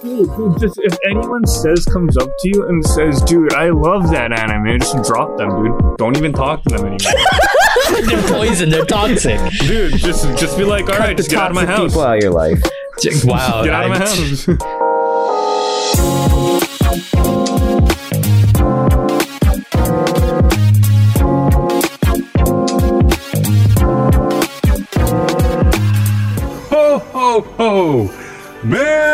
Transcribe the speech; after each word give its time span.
Dude, 0.00 0.34
dude, 0.34 0.58
just 0.58 0.78
if 0.82 0.96
anyone 1.04 1.46
says 1.46 1.84
comes 1.84 2.16
up 2.16 2.28
to 2.38 2.48
you 2.48 2.66
and 2.68 2.84
says, 2.86 3.20
"Dude, 3.22 3.52
I 3.52 3.68
love 3.68 4.10
that 4.10 4.32
anime," 4.32 4.78
just 4.80 4.96
drop 5.04 5.36
them, 5.36 5.50
dude. 5.62 5.96
Don't 5.98 6.16
even 6.16 6.32
talk 6.32 6.62
to 6.64 6.70
them 6.74 6.86
anymore. 6.86 7.12
they're 8.06 8.22
poison. 8.28 8.70
They're 8.70 8.86
toxic. 8.86 9.38
dude, 9.60 9.92
just 9.94 10.24
just 10.38 10.56
be 10.56 10.64
like, 10.64 10.88
"All 10.88 10.98
right, 10.98 11.16
the 11.16 11.22
just 11.22 11.30
get 11.30 11.40
out 11.40 11.50
of 11.50 11.54
my 11.54 11.66
house. 11.66 11.90
people 11.90 12.02
out 12.02 12.16
of 12.16 12.22
your 12.22 12.32
life. 12.32 12.62
Wow. 13.24 13.62
Get 13.62 13.74
out 13.74 13.84
of 13.84 13.90
my 13.90 13.96
I'm- 13.96 14.06
house." 14.06 14.46
Ho, 26.70 26.98
ho, 27.12 27.40
ho! 27.58 28.10
Merry 28.64 29.09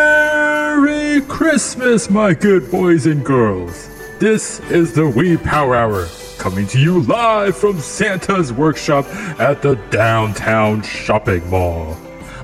Christmas, 1.56 2.10
my 2.10 2.34
good 2.34 2.70
boys 2.70 3.06
and 3.06 3.24
girls! 3.24 3.88
This 4.18 4.60
is 4.68 4.92
the 4.92 5.10
Weeb 5.10 5.42
Power 5.42 5.74
Hour, 5.74 6.06
coming 6.36 6.66
to 6.66 6.78
you 6.78 7.00
live 7.04 7.56
from 7.56 7.80
Santa's 7.80 8.52
workshop 8.52 9.06
at 9.40 9.62
the 9.62 9.76
downtown 9.88 10.82
shopping 10.82 11.48
mall. 11.48 11.96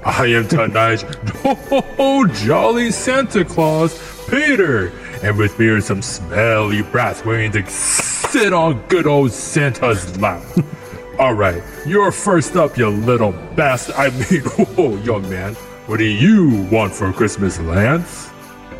I 0.02 0.28
am 0.28 0.48
tonight's 0.48 1.04
oh, 1.44 2.26
jolly 2.26 2.90
Santa 2.90 3.44
Claus, 3.44 3.92
Peter, 4.30 4.88
and 5.22 5.36
with 5.36 5.58
me 5.58 5.66
are 5.66 5.82
some 5.82 6.00
smelly 6.00 6.80
brats 6.80 7.22
waiting 7.22 7.52
to 7.52 7.70
sit 7.70 8.54
on 8.54 8.80
good 8.88 9.06
old 9.06 9.30
Santa's 9.30 10.18
lap. 10.20 10.42
All 11.18 11.34
right, 11.34 11.62
you're 11.84 12.12
first 12.12 12.56
up, 12.56 12.78
you 12.78 12.88
little 12.88 13.32
bastard. 13.56 13.94
I 13.94 14.08
mean, 14.08 14.40
whoa, 14.40 14.64
oh, 14.78 14.96
young 15.02 15.28
man. 15.28 15.52
What 15.84 15.98
do 15.98 16.04
you 16.04 16.66
want 16.72 16.94
for 16.94 17.12
Christmas, 17.12 17.60
Lance? 17.60 18.31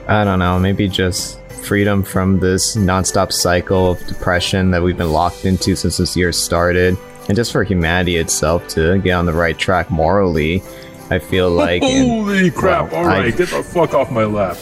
I 0.09 0.25
don't 0.25 0.39
know, 0.39 0.59
maybe 0.59 0.89
just 0.89 1.39
freedom 1.63 2.03
from 2.03 2.41
this 2.41 2.75
nonstop 2.77 3.33
cycle 3.33 3.93
of 3.93 4.07
depression 4.07 4.71
that 4.73 4.83
we've 4.83 4.97
been 4.97 5.13
locked 5.13 5.45
into 5.45 5.77
since 5.77 5.97
this 5.99 6.17
year 6.17 6.33
started. 6.33 6.97
And 7.29 7.37
just 7.37 7.53
for 7.53 7.63
humanity 7.63 8.17
itself 8.17 8.67
to 8.71 8.99
get 8.99 9.13
on 9.13 9.27
the 9.27 9.33
right 9.33 9.57
track 9.57 9.91
morally, 9.91 10.63
I 11.11 11.19
feel 11.21 11.51
like. 11.65 11.83
and- 11.83 12.09
Holy 12.09 12.51
crap! 12.51 12.91
well, 12.91 13.01
All 13.03 13.07
right, 13.07 13.37
get 13.37 13.49
the 13.51 13.63
fuck 13.63 13.95
off 13.95 14.11
my 14.11 14.25
lap. 14.25 14.57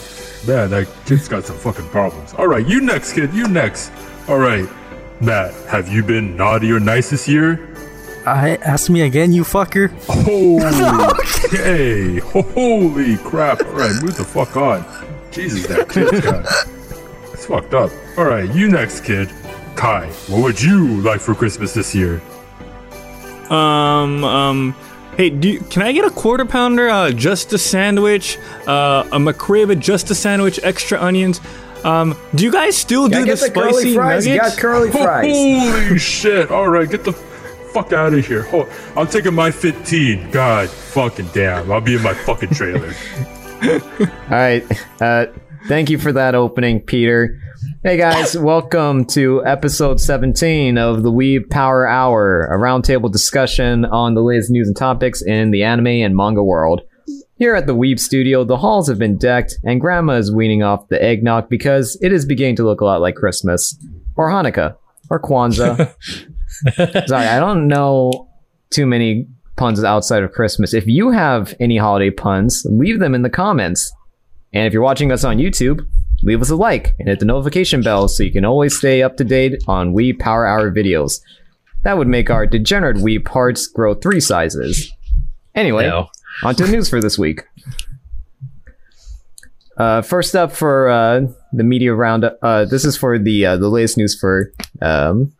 Man, 0.46 0.70
that 0.70 0.88
kid's 1.06 1.28
got 1.28 1.44
some 1.44 1.56
fucking 1.56 1.88
problems. 1.88 2.34
All 2.34 2.46
right, 2.46 2.66
you 2.66 2.80
next, 2.80 3.12
kid. 3.14 3.32
You 3.34 3.46
next. 3.48 3.90
All 4.28 4.38
right, 4.38 4.68
Matt, 5.20 5.52
have 5.68 5.88
you 5.88 6.02
been 6.02 6.36
naughty 6.36 6.70
or 6.70 6.80
nice 6.80 7.10
this 7.10 7.26
year? 7.28 7.66
I 8.26 8.56
ask 8.56 8.90
me 8.90 9.00
again, 9.02 9.32
you 9.32 9.42
fucker. 9.44 9.90
Okay. 11.44 12.18
Holy 12.54 13.16
crap! 13.18 13.62
All 13.64 13.72
right, 13.72 13.92
move 14.02 14.16
the 14.16 14.24
fuck 14.24 14.56
on. 14.56 14.84
Jesus, 15.30 15.66
that 15.68 15.88
kid's 15.88 16.20
got. 16.20 16.44
It's 17.32 17.46
fucked 17.46 17.74
up. 17.74 17.90
All 18.16 18.24
right, 18.24 18.52
you 18.54 18.68
next, 18.68 19.00
kid. 19.04 19.30
Kai, 19.76 20.08
what 20.28 20.42
would 20.42 20.60
you 20.60 21.00
like 21.00 21.20
for 21.20 21.34
Christmas 21.34 21.72
this 21.72 21.94
year? 21.94 22.20
Um, 23.48 24.22
um, 24.24 24.76
hey, 25.16 25.30
do 25.30 25.48
you, 25.48 25.60
can 25.60 25.82
I 25.82 25.92
get 25.92 26.04
a 26.04 26.10
quarter 26.10 26.44
pounder, 26.44 26.88
uh, 26.88 27.10
just 27.12 27.52
a 27.52 27.58
sandwich, 27.58 28.38
uh, 28.66 29.08
a 29.12 29.18
McRib, 29.18 29.78
just 29.80 30.10
a 30.10 30.14
sandwich, 30.14 30.60
extra 30.62 31.00
onions? 31.00 31.40
Um, 31.82 32.16
do 32.34 32.44
you 32.44 32.52
guys 32.52 32.76
still 32.76 33.08
do 33.08 33.12
Gotta 33.12 33.24
the 33.24 33.26
get 33.26 33.40
the 33.40 33.50
curly 33.50 33.72
spicy 33.72 33.94
fries. 33.94 34.26
You 34.26 34.36
got 34.38 34.58
curly 34.58 34.90
fries. 34.92 35.32
Holy 35.86 35.98
shit! 35.98 36.50
All 36.50 36.68
right, 36.68 36.88
get 36.88 37.04
the 37.04 37.12
fuck 37.14 37.92
out 37.92 38.12
of 38.12 38.26
here. 38.26 38.42
Hold, 38.42 38.68
I'm 38.96 39.06
taking 39.06 39.34
my 39.34 39.50
15. 39.50 40.30
God 40.30 40.68
fucking 40.68 41.28
damn! 41.32 41.72
I'll 41.72 41.80
be 41.80 41.94
in 41.94 42.02
my 42.02 42.12
fucking 42.12 42.50
trailer. 42.50 42.92
All 43.62 44.06
right. 44.30 44.64
Uh, 45.02 45.26
thank 45.66 45.90
you 45.90 45.98
for 45.98 46.12
that 46.12 46.34
opening, 46.34 46.80
Peter. 46.80 47.38
Hey 47.84 47.98
guys, 47.98 48.34
welcome 48.34 49.04
to 49.06 49.44
episode 49.44 50.00
17 50.00 50.78
of 50.78 51.02
the 51.02 51.12
Weeb 51.12 51.50
Power 51.50 51.86
Hour, 51.86 52.46
a 52.46 52.56
roundtable 52.56 53.12
discussion 53.12 53.84
on 53.84 54.14
the 54.14 54.22
latest 54.22 54.50
news 54.50 54.66
and 54.66 54.76
topics 54.76 55.20
in 55.20 55.50
the 55.50 55.62
anime 55.62 55.88
and 55.88 56.16
manga 56.16 56.42
world. 56.42 56.80
Here 57.36 57.54
at 57.54 57.66
the 57.66 57.74
Weeb 57.74 58.00
Studio, 58.00 58.44
the 58.44 58.56
halls 58.56 58.88
have 58.88 58.98
been 58.98 59.18
decked, 59.18 59.56
and 59.62 59.78
Grandma 59.78 60.14
is 60.14 60.32
weaning 60.32 60.62
off 60.62 60.88
the 60.88 61.02
eggnog 61.02 61.50
because 61.50 61.98
it 62.00 62.12
is 62.12 62.24
beginning 62.24 62.56
to 62.56 62.64
look 62.64 62.80
a 62.80 62.86
lot 62.86 63.02
like 63.02 63.14
Christmas, 63.14 63.76
or 64.16 64.30
Hanukkah, 64.30 64.76
or 65.10 65.20
Kwanzaa. 65.20 65.94
Sorry, 67.08 67.26
I 67.26 67.38
don't 67.38 67.68
know 67.68 68.30
too 68.70 68.86
many 68.86 69.26
puns 69.60 69.84
outside 69.84 70.22
of 70.22 70.32
Christmas. 70.32 70.72
If 70.72 70.86
you 70.86 71.10
have 71.10 71.54
any 71.60 71.76
holiday 71.76 72.08
puns, 72.10 72.66
leave 72.70 72.98
them 72.98 73.14
in 73.14 73.20
the 73.20 73.28
comments. 73.28 73.92
And 74.54 74.66
if 74.66 74.72
you're 74.72 74.82
watching 74.82 75.12
us 75.12 75.22
on 75.22 75.36
YouTube, 75.36 75.86
leave 76.22 76.40
us 76.40 76.48
a 76.48 76.56
like 76.56 76.94
and 76.98 77.08
hit 77.08 77.18
the 77.20 77.26
notification 77.26 77.82
bell 77.82 78.08
so 78.08 78.22
you 78.22 78.32
can 78.32 78.46
always 78.46 78.74
stay 78.76 79.02
up 79.02 79.18
to 79.18 79.24
date 79.24 79.62
on 79.68 79.92
Weeb 79.94 80.18
Power 80.18 80.46
Hour 80.46 80.72
videos. 80.72 81.20
That 81.84 81.98
would 81.98 82.08
make 82.08 82.30
our 82.30 82.46
degenerate 82.46 82.96
Wii 82.96 83.22
parts 83.22 83.66
grow 83.66 83.92
three 83.92 84.20
sizes. 84.20 84.90
Anyway, 85.54 85.86
No. 85.86 86.08
on 86.42 86.54
to 86.54 86.64
the 86.64 86.72
news 86.72 86.88
for 86.88 87.00
this 87.02 87.18
week. 87.18 87.42
Uh, 89.76 90.00
first 90.02 90.34
up 90.34 90.52
for 90.52 90.88
uh, 90.88 91.20
the 91.52 91.64
media 91.64 91.94
roundup. 91.94 92.38
Uh, 92.42 92.64
this 92.64 92.84
is 92.86 92.96
for 92.96 93.18
the 93.18 93.44
uh, 93.46 93.56
the 93.58 93.68
latest 93.68 93.96
news 93.98 94.18
for 94.18 94.52
um, 94.82 95.32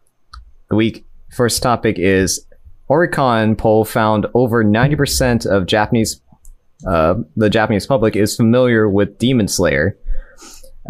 the 0.69 0.77
week. 0.77 1.05
First 1.35 1.63
topic 1.63 1.97
is 1.99 2.45
Oricon 2.91 3.57
poll 3.57 3.85
found 3.85 4.27
over 4.35 4.65
90% 4.65 5.47
of 5.47 5.67
Japanese 5.67 6.21
uh, 6.87 7.15
the 7.37 7.51
Japanese 7.51 7.87
public 7.87 8.17
is 8.17 8.37
familiar 8.37 8.89
with 8.89 9.19
Demon 9.19 9.49
Slayer. 9.49 9.99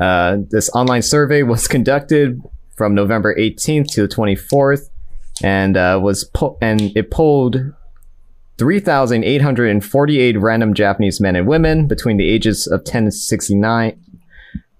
Uh, 0.01 0.39
this 0.51 0.71
online 0.71 1.03
survey 1.03 1.43
was 1.43 1.67
conducted 1.69 2.41
from 2.77 2.95
November 2.95 3.35
18th 3.35 3.93
to 3.93 4.07
the 4.07 4.15
24th, 4.15 4.89
and 5.43 5.77
uh, 5.77 5.99
was 6.01 6.25
po- 6.25 6.57
and 6.63 6.97
it 6.97 7.11
polled 7.11 7.57
3,848 8.59 10.39
random 10.39 10.75
Japanese 10.75 11.21
men 11.21 11.35
and 11.35 11.47
women 11.47 11.87
between 11.89 12.19
the 12.19 12.29
ages 12.29 12.67
of 12.67 12.85
10 12.85 13.05
and 13.05 13.15
69. 13.15 14.01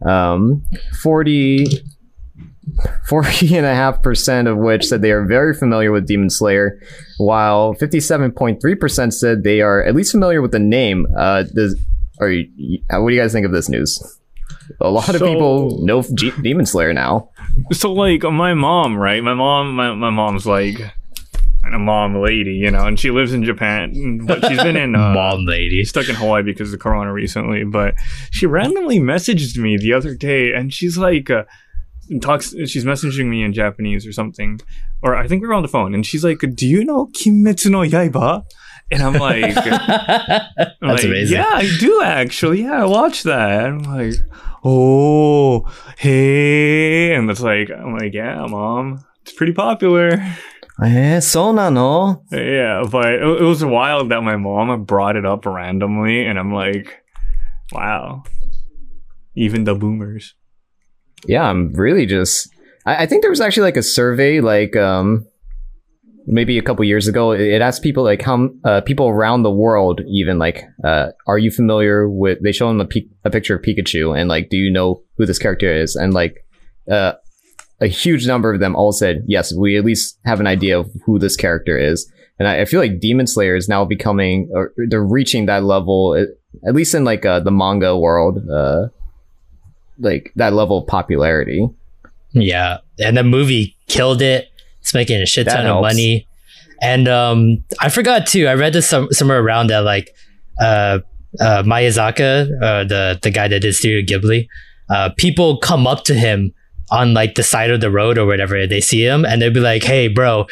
Um, 0.07 0.65
40 1.03 1.67
40 3.07 3.57
and 3.57 3.67
a 3.67 3.75
half 3.75 4.03
percent 4.03 4.49
of 4.49 4.57
which 4.59 4.85
said 4.87 5.03
they 5.03 5.13
are 5.13 5.25
very 5.25 5.55
familiar 5.55 5.93
with 5.93 6.07
Demon 6.07 6.31
Slayer, 6.31 6.81
while 7.19 7.75
57.3% 7.75 9.13
said 9.13 9.43
they 9.45 9.61
are 9.61 9.83
at 9.85 9.95
least 9.95 10.13
familiar 10.13 10.41
with 10.43 10.53
the 10.53 10.59
name. 10.59 11.07
Uh, 11.17 11.45
does, 11.55 11.79
are 12.21 12.31
you, 12.31 12.81
what 12.91 13.09
do 13.11 13.15
you 13.15 13.21
guys 13.21 13.33
think 13.33 13.47
of 13.47 13.53
this 13.53 13.69
news? 13.69 14.01
A 14.81 14.89
lot 14.91 15.09
of 15.11 15.17
So- 15.17 15.27
people 15.33 15.85
know 15.85 16.03
G- 16.03 16.33
Demon 16.43 16.67
Slayer 16.67 16.93
now. 16.93 17.31
So 17.73 17.93
like 17.93 18.23
my 18.23 18.55
mom, 18.55 18.97
right? 18.97 19.23
My 19.23 19.35
mom, 19.35 19.75
my, 19.75 19.95
my 19.95 20.11
mom's 20.11 20.47
like 20.47 20.79
a 21.73 21.79
mom 21.79 22.17
lady, 22.21 22.55
you 22.55 22.71
know, 22.71 22.87
and 22.87 22.99
she 22.99 23.11
lives 23.11 23.33
in 23.33 23.45
Japan, 23.45 24.21
but 24.27 24.45
she's 24.47 24.63
been 24.63 24.77
in 24.77 24.95
uh, 24.97 25.13
Mom 25.13 25.45
lady. 25.45 25.85
stuck 25.85 26.09
in 26.09 26.15
Hawaii 26.17 26.43
because 26.43 26.73
of 26.73 26.81
Corona 26.81 27.13
recently. 27.13 27.65
But 27.65 27.95
she 28.31 28.47
randomly 28.47 28.99
messaged 28.99 29.57
me 29.59 29.77
the 29.77 29.93
other 29.93 30.15
day, 30.15 30.53
and 30.53 30.73
she's 30.73 30.97
like, 30.99 31.31
uh, 31.31 31.45
talks. 32.19 32.55
She's 32.67 32.85
messaging 32.85 33.27
me 33.27 33.43
in 33.43 33.53
Japanese 33.53 34.07
or 34.07 34.13
something, 34.13 34.61
or 35.03 35.15
I 35.15 35.29
think 35.29 35.43
we 35.43 35.49
were 35.49 35.55
on 35.55 35.63
the 35.63 35.69
phone, 35.69 35.95
and 35.95 36.05
she's 36.05 36.25
like, 36.25 36.41
"Do 36.55 36.67
you 36.67 36.85
know 36.85 37.07
Kimetsu 37.07 37.71
no 37.71 37.81
Yaiba?" 37.81 38.45
And 38.91 39.03
I'm 39.03 39.15
like, 39.15 39.57
I'm 39.57 39.63
That's 40.57 40.81
like, 40.81 41.05
amazing. 41.05 41.37
Yeah, 41.37 41.47
I 41.49 41.71
do 41.79 42.03
actually. 42.03 42.63
Yeah, 42.63 42.83
I 42.83 42.87
watched 42.87 43.23
that. 43.23 43.67
I'm 43.67 43.83
like, 43.85 44.15
oh, 44.65 45.71
hey, 45.97 47.15
and 47.15 47.31
it's 47.31 47.41
like, 47.41 47.71
I'm 47.71 47.97
like, 47.97 48.13
yeah, 48.13 48.45
mom, 48.47 49.05
it's 49.23 49.33
pretty 49.33 49.53
popular. 49.53 50.21
Eh, 50.83 51.21
so 51.21 51.53
nano. 51.53 52.25
Yeah, 52.33 52.85
but 52.91 53.13
it, 53.13 53.23
it 53.23 53.45
was 53.45 53.65
wild 53.65 54.11
that 54.11 54.23
my 54.23 54.37
mom 54.37 54.85
brought 54.85 55.17
it 55.17 55.27
up 55.27 55.47
randomly, 55.47 56.27
and 56.27 56.39
I'm 56.39 56.53
like, 56.53 57.03
wow, 57.73 58.25
even 59.37 59.65
the 59.65 59.75
boomers. 59.75 60.35
Yeah 61.27 61.45
i'm 61.45 61.73
really 61.75 62.07
just 62.07 62.49
I, 62.87 63.03
I 63.03 63.07
think 63.07 63.23
there 63.23 63.31
was 63.31 63.41
actually 63.41 63.65
like 63.65 63.77
a 63.77 63.83
survey 63.83 64.41
like 64.41 64.77
um 64.77 65.27
maybe 66.27 66.59
a 66.59 66.63
couple 66.63 66.85
years 66.85 67.09
ago. 67.09 67.33
It, 67.33 67.41
it 67.41 67.63
asked 67.63 67.83
people 67.83 68.05
like 68.05 68.23
how 68.23 68.49
uh, 68.65 68.81
people 68.83 69.09
around 69.09 69.43
the 69.43 69.51
world 69.51 70.01
even 70.07 70.39
like 70.39 70.65
uh 70.85 71.11
are 71.27 71.39
you 71.39 71.51
familiar 71.51 72.09
with 72.09 72.43
they 72.43 72.53
show 72.53 72.69
them 72.69 72.81
a, 72.81 72.89
a 73.25 73.31
picture 73.31 73.57
of 73.57 73.63
pikachu 73.63 74.19
and 74.19 74.29
like 74.29 74.49
do 74.49 74.57
you 74.57 74.73
know 74.73 75.03
who 75.17 75.27
this 75.27 75.39
character 75.39 75.73
is? 75.73 75.97
And 75.97 76.15
like 76.15 76.45
uh 76.91 77.13
a 77.81 77.87
huge 77.87 78.27
number 78.27 78.53
of 78.53 78.61
them 78.61 78.77
all 78.77 78.93
said 78.93 79.25
yes 79.27 79.55
we 79.55 79.77
at 79.77 79.85
least 79.85 80.19
have 80.25 80.41
an 80.41 80.47
idea 80.47 80.79
of 80.79 80.91
who 81.05 81.19
this 81.19 81.37
character 81.37 81.79
is. 81.79 82.11
And 82.39 82.49
i, 82.49 82.61
I 82.61 82.65
feel 82.65 82.81
like 82.81 83.01
demon 83.01 83.27
slayer 83.27 83.57
is 83.57 83.69
now 83.69 83.85
becoming 83.85 84.51
or 84.55 84.73
they're 84.89 85.05
reaching 85.05 85.47
that 85.47 85.65
level 85.65 86.15
at 86.67 86.75
least 86.75 86.95
in 86.95 87.05
like 87.05 87.25
uh, 87.25 87.41
the 87.41 87.51
manga 87.51 87.97
world 87.97 88.39
uh 88.51 88.89
like 90.01 90.33
that 90.37 90.53
level 90.53 90.79
of 90.79 90.87
popularity 90.87 91.69
Yeah, 92.33 92.79
and 92.99 93.17
the 93.17 93.25
movie 93.25 93.77
killed 93.89 94.23
it. 94.23 94.49
It's 94.81 94.95
making 94.95 95.21
a 95.21 95.27
shit 95.27 95.47
ton 95.47 95.67
of 95.67 95.83
money. 95.83 96.27
And 96.81 97.09
um, 97.09 97.63
I 97.81 97.91
forgot 97.91 98.27
too. 98.27 98.47
I 98.47 98.55
read 98.55 98.73
this 98.73 98.89
some, 98.89 99.09
somewhere 99.11 99.41
around 99.41 99.69
that 99.69 99.81
like 99.81 100.15
uh, 100.61 101.01
uh, 101.39 101.63
Miyazaki, 101.63 102.63
uh, 102.63 102.85
the 102.85 103.19
the 103.23 103.31
guy 103.31 103.49
that 103.49 103.61
did 103.61 103.75
Studio 103.75 104.01
Ghibli, 104.03 104.49
uh, 104.89 105.11
people 105.17 105.59
come 105.59 105.87
up 105.87 106.05
to 106.05 106.15
him 106.15 106.55
on 106.91 107.15
like 107.15 107.35
the 107.35 107.43
side 107.43 107.71
of 107.71 107.81
the 107.81 107.91
road 107.91 108.17
or 108.17 108.27
whatever. 108.27 108.67
They 108.67 108.81
see 108.81 109.05
him 109.05 109.25
and 109.25 109.43
they'll 109.43 109.53
be 109.53 109.61
like, 109.61 109.83
"Hey, 109.83 110.09
bro, 110.09 110.47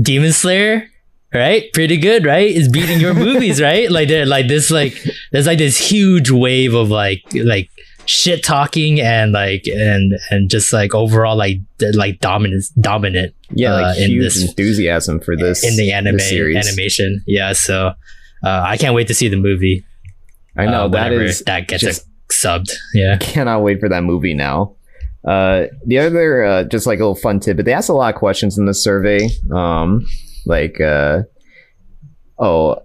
Demon 0.00 0.32
Slayer." 0.32 0.88
Right, 1.34 1.70
pretty 1.74 1.98
good, 1.98 2.24
right? 2.24 2.48
Is 2.48 2.68
beating 2.68 2.98
your 2.98 3.12
movies, 3.26 3.60
right? 3.60 3.90
Like 3.90 4.08
they're 4.08 4.24
like 4.24 4.48
this, 4.48 4.70
like 4.70 4.96
there's 5.32 5.46
like 5.46 5.58
this 5.58 5.76
huge 5.76 6.30
wave 6.30 6.72
of 6.72 6.88
like 6.88 7.22
like 7.34 7.68
shit 8.06 8.44
talking 8.44 9.00
and 9.00 9.32
like 9.32 9.64
and 9.66 10.12
and 10.30 10.48
just 10.50 10.72
like 10.72 10.94
overall 10.94 11.36
like 11.36 11.58
like 11.94 12.20
dominant 12.20 12.64
dominant 12.80 13.34
Yeah, 13.50 13.74
uh, 13.74 13.80
like 13.82 13.98
in 13.98 14.10
huge 14.10 14.22
this 14.24 14.42
enthusiasm 14.48 15.20
for 15.20 15.36
this 15.36 15.64
in 15.68 15.76
the 15.76 15.92
anime 15.92 16.18
series. 16.18 16.56
animation. 16.56 17.22
Yeah, 17.26 17.52
so 17.52 17.88
uh, 18.44 18.62
I 18.64 18.76
can't 18.76 18.94
wait 18.94 19.08
to 19.08 19.14
see 19.14 19.28
the 19.28 19.36
movie. 19.36 19.84
I 20.56 20.66
know 20.66 20.84
uh, 20.84 20.88
that 20.88 21.42
that 21.46 21.68
gets 21.68 21.82
just- 21.82 22.06
subbed. 22.30 22.72
Yeah. 22.94 23.18
cannot 23.18 23.62
wait 23.62 23.78
for 23.80 23.88
that 23.88 24.02
movie 24.02 24.34
now. 24.34 24.74
Uh, 25.24 25.66
the 25.84 25.98
other, 25.98 26.44
uh, 26.44 26.64
just 26.64 26.86
like 26.86 26.98
a 26.98 27.02
little 27.02 27.14
fun 27.16 27.40
tidbit, 27.40 27.64
they 27.66 27.72
asked 27.72 27.88
a 27.88 27.92
lot 27.92 28.14
of 28.14 28.18
questions 28.18 28.58
in 28.58 28.66
the 28.66 28.74
survey. 28.74 29.28
Um, 29.52 30.06
like, 30.44 30.80
uh, 30.80 31.22
oh, 32.38 32.82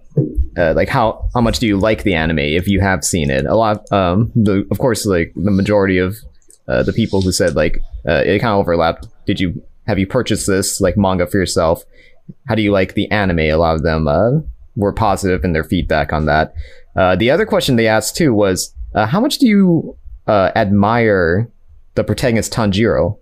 uh, 0.56 0.72
like 0.74 0.88
how 0.88 1.28
how 1.34 1.40
much 1.40 1.58
do 1.58 1.66
you 1.66 1.76
like 1.78 2.02
the 2.02 2.14
anime 2.14 2.38
if 2.40 2.68
you 2.68 2.80
have 2.80 3.04
seen 3.04 3.30
it? 3.30 3.46
A 3.46 3.54
lot, 3.54 3.90
um, 3.92 4.30
the 4.34 4.66
of 4.70 4.78
course, 4.78 5.06
like 5.06 5.32
the 5.34 5.50
majority 5.50 5.98
of 5.98 6.16
uh, 6.68 6.82
the 6.82 6.92
people 6.92 7.22
who 7.22 7.32
said 7.32 7.54
like 7.56 7.78
uh, 8.08 8.22
it 8.24 8.38
kind 8.40 8.52
of 8.52 8.58
overlapped. 8.60 9.06
Did 9.26 9.40
you 9.40 9.62
have 9.86 9.98
you 9.98 10.06
purchased 10.06 10.46
this 10.46 10.80
like 10.80 10.96
manga 10.96 11.26
for 11.26 11.38
yourself? 11.38 11.82
How 12.46 12.54
do 12.54 12.62
you 12.62 12.72
like 12.72 12.94
the 12.94 13.10
anime? 13.10 13.40
A 13.40 13.54
lot 13.54 13.74
of 13.74 13.82
them 13.82 14.06
uh, 14.08 14.30
were 14.76 14.92
positive 14.92 15.44
in 15.44 15.52
their 15.52 15.64
feedback 15.64 16.12
on 16.12 16.26
that. 16.26 16.54
Uh, 16.94 17.16
the 17.16 17.30
other 17.30 17.46
question 17.46 17.76
they 17.76 17.88
asked 17.88 18.16
too 18.16 18.32
was, 18.34 18.74
uh, 18.94 19.06
how 19.06 19.18
much 19.20 19.38
do 19.38 19.46
you 19.46 19.96
uh, 20.26 20.50
admire 20.54 21.48
the 21.94 22.04
protagonist 22.04 22.52
Tanjiro? 22.52 23.18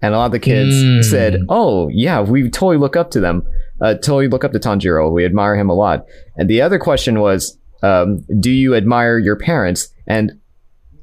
And 0.00 0.14
a 0.14 0.18
lot 0.18 0.26
of 0.26 0.32
the 0.32 0.38
kids 0.38 0.74
Mm. 0.76 1.04
said, 1.04 1.40
"Oh 1.48 1.88
yeah, 1.88 2.20
we 2.20 2.44
totally 2.50 2.76
look 2.76 2.94
up 2.96 3.10
to 3.12 3.20
them. 3.20 3.42
Uh, 3.80 3.94
totally 3.94 4.28
look 4.28 4.44
up 4.44 4.52
to 4.52 4.58
Tanjiro. 4.58 5.12
We 5.12 5.24
admire 5.24 5.56
him 5.56 5.68
a 5.68 5.74
lot." 5.74 6.06
And 6.36 6.48
the 6.48 6.62
other 6.62 6.78
question 6.78 7.20
was, 7.20 7.58
um, 7.82 8.24
"Do 8.40 8.50
you 8.50 8.74
admire 8.74 9.18
your 9.18 9.36
parents?" 9.36 9.88
And 10.06 10.38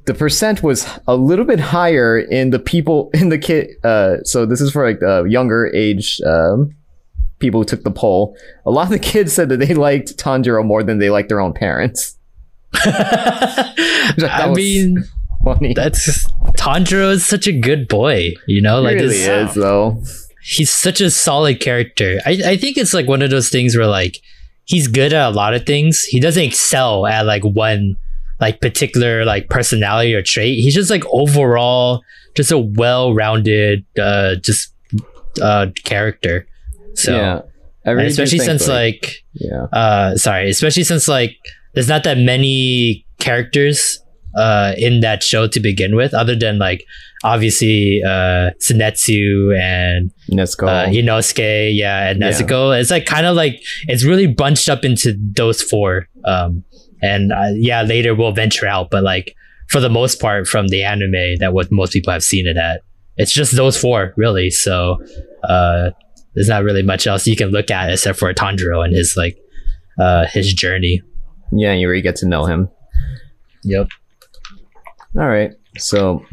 the 0.06 0.14
percent 0.14 0.62
was 0.62 0.88
a 1.06 1.16
little 1.16 1.44
bit 1.44 1.60
higher 1.60 2.18
in 2.18 2.50
the 2.50 2.58
people 2.58 3.10
in 3.14 3.28
the 3.28 3.38
kid. 3.38 3.70
Uh, 3.84 4.22
so 4.22 4.46
this 4.46 4.60
is 4.60 4.70
for 4.70 4.86
like 4.86 5.02
uh, 5.02 5.24
younger 5.24 5.70
age 5.74 6.20
um, 6.22 6.74
people 7.38 7.60
who 7.60 7.64
took 7.64 7.82
the 7.82 7.90
poll. 7.90 8.36
A 8.64 8.70
lot 8.70 8.84
of 8.84 8.90
the 8.90 8.98
kids 9.12 9.32
said 9.32 9.48
that 9.50 9.58
they 9.58 9.74
liked 9.74 10.16
Tanjiro 10.16 10.64
more 10.64 10.82
than 10.82 10.98
they 10.98 11.10
liked 11.10 11.28
their 11.28 11.40
own 11.40 11.52
parents. 11.52 12.16
I 12.74 14.52
mean, 14.54 15.04
Funny. 15.44 15.72
that's 15.74 16.30
Tanjiro 16.58 17.12
is 17.12 17.24
such 17.24 17.46
a 17.46 17.52
good 17.52 17.88
boy. 17.88 18.32
You 18.46 18.62
know, 18.62 18.80
like 18.80 18.96
really 18.96 19.08
this, 19.08 19.50
is 19.50 19.54
though. 19.54 20.02
He's 20.46 20.70
such 20.70 21.00
a 21.00 21.10
solid 21.10 21.60
character. 21.60 22.18
I, 22.24 22.38
I 22.44 22.56
think 22.56 22.76
it's 22.76 22.94
like 22.94 23.08
one 23.08 23.20
of 23.20 23.30
those 23.30 23.48
things 23.48 23.76
where 23.76 23.86
like 23.86 24.18
he's 24.64 24.86
good 24.86 25.12
at 25.12 25.28
a 25.28 25.34
lot 25.34 25.54
of 25.54 25.66
things. 25.66 26.02
He 26.04 26.20
doesn't 26.20 26.42
excel 26.42 27.06
at 27.06 27.26
like 27.26 27.42
one 27.42 27.96
like 28.40 28.60
particular 28.60 29.24
like 29.24 29.48
personality 29.50 30.14
or 30.14 30.22
trait. 30.22 30.58
He's 30.60 30.74
just 30.74 30.90
like 30.90 31.04
overall 31.10 32.02
just 32.34 32.52
a 32.52 32.58
well-rounded 32.58 33.84
uh 33.98 34.36
just 34.36 34.72
uh 35.42 35.68
character. 35.84 36.46
So 36.94 37.16
yeah, 37.16 37.40
really 37.90 38.06
especially 38.06 38.38
since 38.38 38.68
like 38.68 39.24
yeah, 39.34 39.64
uh 39.72 40.16
sorry 40.16 40.48
especially 40.48 40.84
since 40.84 41.08
like 41.08 41.36
there's 41.74 41.88
not 41.88 42.04
that 42.04 42.18
many 42.18 43.04
characters 43.18 44.00
uh 44.36 44.72
in 44.76 45.00
that 45.00 45.22
show 45.22 45.46
to 45.48 45.60
begin 45.60 45.96
with 45.96 46.12
other 46.14 46.36
than 46.36 46.58
like 46.58 46.84
obviously 47.24 48.02
uh 48.04 48.50
Zenitsu 48.60 49.58
and 49.58 50.12
Nezuko. 50.30 50.68
uh 50.68 50.86
Inosuke 50.86 51.74
yeah 51.74 52.10
and 52.10 52.20
Yeah. 52.20 52.72
It's 52.80 52.90
like 52.90 53.06
kind 53.06 53.26
of 53.26 53.34
like 53.36 53.62
it's 53.88 54.04
really 54.04 54.26
bunched 54.26 54.68
up 54.68 54.84
into 54.84 55.14
those 55.36 55.62
four 55.62 56.08
um 56.24 56.62
and 57.02 57.32
uh, 57.32 57.50
yeah 57.54 57.82
later 57.82 58.14
we'll 58.14 58.32
venture 58.32 58.66
out 58.66 58.88
but 58.90 59.02
like 59.02 59.34
for 59.68 59.80
the 59.80 59.90
most 59.90 60.20
part 60.20 60.46
from 60.46 60.68
the 60.68 60.84
anime 60.84 61.36
that 61.40 61.52
what 61.52 61.70
most 61.72 61.92
people 61.92 62.12
have 62.12 62.22
seen 62.22 62.46
it 62.46 62.56
at 62.56 62.82
it's 63.16 63.32
just 63.32 63.56
those 63.56 63.76
four 63.80 64.12
really 64.16 64.50
so 64.50 64.98
uh 65.48 65.90
there's 66.34 66.48
not 66.48 66.62
really 66.64 66.82
much 66.82 67.06
else 67.06 67.26
you 67.26 67.36
can 67.36 67.48
look 67.48 67.70
at 67.70 67.90
except 67.90 68.18
for 68.18 68.32
Tanjiro 68.34 68.84
and 68.84 68.94
his 68.94 69.16
like 69.16 69.36
uh 69.98 70.26
his 70.26 70.52
journey 70.52 71.02
yeah, 71.52 71.72
you 71.74 71.88
really 71.88 72.02
get 72.02 72.16
to 72.16 72.26
know 72.26 72.44
him. 72.44 72.68
yep 73.62 73.86
All 75.18 75.28
right. 75.28 75.52
So, 75.78 76.24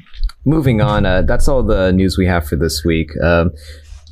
moving 0.46 0.82
on. 0.82 1.06
Uh, 1.06 1.22
that's 1.22 1.48
all 1.48 1.64
the 1.64 1.94
news 1.94 2.18
we 2.18 2.28
have 2.28 2.46
for 2.46 2.58
this 2.58 2.84
week. 2.84 3.10
Um, 3.24 3.52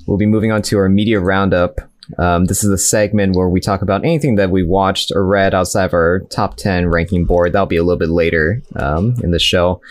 we'll 0.07 0.18
be 0.18 0.25
moving 0.25 0.51
on 0.51 0.62
to 0.63 0.77
our 0.77 0.88
media 0.88 1.19
roundup. 1.19 1.81
Um, 2.18 2.45
this 2.45 2.63
is 2.63 2.69
a 2.69 2.77
segment 2.77 3.35
where 3.35 3.50
we 3.50 3.59
talk 3.59 3.81
about 3.81 4.06
anything 4.06 4.35
that 4.35 4.50
we 4.50 4.63
watched 4.63 5.12
or 5.13 5.25
read 5.25 5.53
outside 5.53 5.85
of 5.85 5.94
our 5.94 6.21
top 6.31 6.56
10 6.56 6.88
ranking 6.88 7.25
board. 7.25 7.51
That'll 7.51 7.65
be 7.65 7.77
a 7.77 7.83
little 7.83 8.00
bit 8.00 8.09
later 8.09 8.62
um, 8.77 9.15
in 9.21 9.31
the 9.31 9.39
show. 9.39 9.81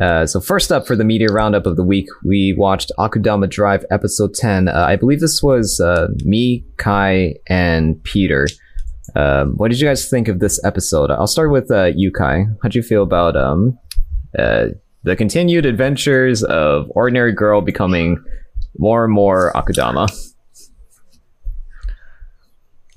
Uh, 0.00 0.26
so 0.26 0.40
first 0.40 0.72
up 0.72 0.86
for 0.86 0.96
the 0.96 1.04
media 1.04 1.28
roundup 1.28 1.66
of 1.66 1.76
the 1.76 1.84
week, 1.84 2.06
we 2.24 2.54
watched 2.56 2.92
Akudama 2.98 3.48
Drive 3.48 3.84
episode 3.90 4.34
10. 4.34 4.68
Uh, 4.68 4.72
I 4.72 4.96
believe 4.96 5.20
this 5.20 5.42
was 5.42 5.80
uh, 5.80 6.08
me, 6.24 6.64
Kai, 6.78 7.34
and 7.46 8.02
Peter. 8.04 8.48
Um, 9.14 9.52
what 9.56 9.70
did 9.70 9.80
you 9.80 9.86
guys 9.86 10.08
think 10.08 10.28
of 10.28 10.40
this 10.40 10.62
episode? 10.64 11.10
I'll 11.10 11.26
start 11.26 11.52
with 11.52 11.70
uh, 11.70 11.92
you, 11.94 12.10
Kai. 12.10 12.46
How'd 12.62 12.74
you 12.74 12.82
feel 12.82 13.02
about 13.02 13.36
um, 13.36 13.78
uh, 14.38 14.68
the 15.02 15.16
continued 15.16 15.66
adventures 15.66 16.42
of 16.42 16.90
ordinary 16.90 17.32
girl 17.32 17.60
becoming 17.60 18.22
more 18.78 19.04
and 19.04 19.12
more 19.12 19.52
Akudama. 19.54 20.08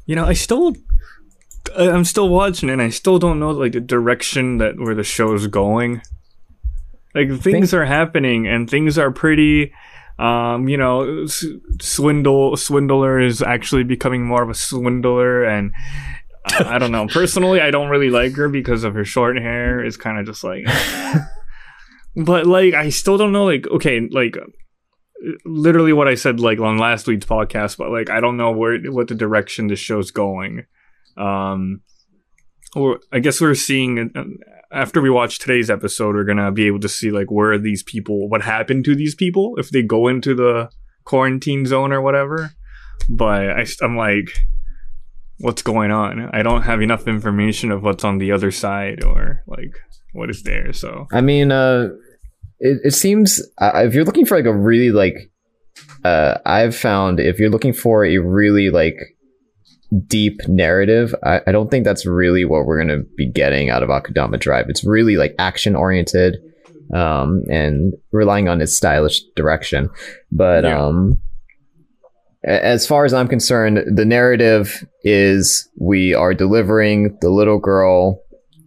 You 0.06 0.16
know, 0.16 0.26
I 0.26 0.34
still, 0.34 0.74
I'm 1.76 2.06
still 2.06 2.30
watching 2.30 2.70
and 2.70 2.82
I 2.82 2.90
still 2.90 3.20
don't 3.20 3.40
know 3.40 3.52
like 3.52 3.74
the 3.74 3.82
direction 3.82 4.58
that 4.60 4.78
where 4.78 4.96
the 4.96 5.04
show's 5.04 5.48
going. 5.48 6.02
Like 7.14 7.40
things 7.42 7.74
are 7.74 7.86
happening 7.86 8.48
and 8.48 8.70
things 8.70 8.98
are 8.98 9.12
pretty. 9.12 9.74
Um, 10.20 10.68
you 10.68 10.78
know, 10.78 11.26
s- 11.26 11.46
swindle 11.80 12.58
swindler 12.58 13.20
is 13.20 13.44
actually 13.44 13.84
becoming 13.84 14.26
more 14.26 14.42
of 14.42 14.50
a 14.50 14.56
swindler, 14.56 15.44
and 15.44 15.72
I 16.60 16.78
don't 16.78 16.92
know. 16.92 17.08
Personally, 17.08 17.62
I 17.62 17.72
don't 17.72 17.90
really 17.90 18.10
like 18.10 18.36
her 18.36 18.50
because 18.50 18.84
of 18.84 18.94
her 18.94 19.06
short 19.06 19.38
hair. 19.38 19.84
It's 19.84 19.98
kind 19.98 20.20
of 20.20 20.26
just 20.26 20.44
like, 20.44 20.66
but 22.16 22.46
like 22.46 22.74
I 22.74 22.90
still 22.90 23.18
don't 23.18 23.32
know. 23.32 23.46
Like, 23.46 23.68
okay, 23.68 24.08
like 24.12 24.38
literally 25.46 25.94
what 25.94 26.08
I 26.08 26.16
said 26.16 26.40
like 26.40 26.60
on 26.60 26.78
last 26.78 27.08
week's 27.08 27.26
podcast, 27.26 27.78
but 27.78 27.92
like 27.92 28.10
I 28.10 28.20
don't 28.20 28.38
know 28.38 28.52
where 28.52 28.80
what 28.92 29.08
the 29.08 29.16
direction 29.16 29.68
the 29.68 29.76
show's 29.76 30.12
going. 30.12 30.66
Um, 31.18 31.82
or 32.76 33.00
I 33.12 33.20
guess 33.20 33.42
we're 33.42 33.56
seeing 33.56 34.12
uh, 34.16 34.24
after 34.72 35.02
we 35.02 35.10
watch 35.10 35.40
today's 35.40 35.70
episode, 35.70 36.16
we're 36.16 36.24
gonna 36.24 36.52
be 36.52 36.68
able 36.68 36.80
to 36.82 36.90
see 36.90 37.12
like 37.12 37.32
where 37.32 37.58
these 37.58 37.84
people, 37.84 38.30
what 38.30 38.42
happened 38.42 38.86
to 38.86 38.96
these 38.96 39.16
people 39.16 39.56
if 39.58 39.70
they 39.70 39.82
go 39.82 40.08
into 40.08 40.36
the 40.36 40.70
quarantine 41.06 41.66
zone 41.66 41.92
or 41.92 42.02
whatever. 42.02 42.52
But 43.10 43.50
I, 43.50 43.66
I'm 43.82 43.96
like, 43.96 44.38
what's 45.40 45.62
going 45.62 45.92
on? 45.92 46.30
I 46.34 46.42
don't 46.44 46.64
have 46.64 46.82
enough 46.82 47.08
information 47.08 47.72
of 47.72 47.84
what's 47.84 48.04
on 48.04 48.18
the 48.18 48.32
other 48.32 48.52
side 48.52 49.04
or 49.04 49.44
like 49.48 49.74
what 50.14 50.30
is 50.30 50.44
there. 50.44 50.74
So 50.74 51.08
I 51.12 51.22
mean, 51.22 51.52
uh, 51.52 51.90
it, 52.60 52.80
it 52.86 52.92
seems 52.94 53.42
uh, 53.60 53.72
if 53.86 53.94
you're 53.94 54.06
looking 54.06 54.26
for 54.26 54.36
like 54.38 54.46
a 54.46 54.56
really 54.56 54.92
like, 54.92 55.16
uh, 56.04 56.40
I've 56.46 56.76
found 56.76 57.20
if 57.20 57.40
you're 57.40 57.50
looking 57.52 57.74
for 57.74 58.04
a 58.06 58.18
really 58.18 58.70
like 58.70 58.98
deep 60.08 60.40
narrative, 60.48 61.14
I, 61.24 61.42
I 61.48 61.52
don't 61.52 61.70
think 61.70 61.86
that's 61.86 62.06
really 62.06 62.46
what 62.46 62.66
we're 62.66 62.80
gonna 62.80 63.04
be 63.16 63.30
getting 63.30 63.70
out 63.70 63.84
of 63.84 63.90
Akudama 63.90 64.40
Drive. 64.40 64.66
It's 64.70 64.84
really 64.84 65.18
like 65.18 65.36
action 65.40 65.76
oriented, 65.76 66.38
um, 66.94 67.44
and 67.50 67.94
relying 68.12 68.48
on 68.50 68.60
its 68.62 68.76
stylish 68.76 69.22
direction. 69.36 69.90
But 70.32 70.64
Yeah. 70.64 70.82
um, 70.84 71.22
as 72.48 72.88
far 72.88 73.06
as 73.06 73.14
I'm 73.14 73.28
concerned, 73.28 73.84
the 73.98 74.06
narrative 74.06 74.86
is 75.04 75.70
we 75.80 76.14
are 76.14 76.34
delivering 76.34 77.18
the 77.22 77.30
little 77.30 77.60
girl 77.60 78.22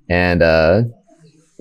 and 0.08 0.42
uh 0.42 0.82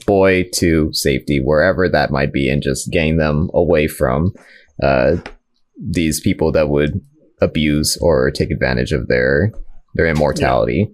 boy 0.06 0.44
to 0.56 0.92
safety 0.94 1.40
wherever 1.40 1.88
that 1.88 2.10
might 2.12 2.34
be 2.34 2.50
and 2.50 2.64
just 2.64 2.90
getting 2.92 3.18
them 3.18 3.50
away 3.54 3.88
from 3.88 4.34
uh, 4.82 5.18
these 5.80 6.20
people 6.20 6.52
that 6.52 6.68
would 6.70 7.00
abuse 7.42 7.96
or 8.02 8.32
take 8.32 8.50
advantage 8.50 8.92
of 8.92 9.08
their 9.08 9.52
their 9.96 10.08
immortality. 10.08 10.90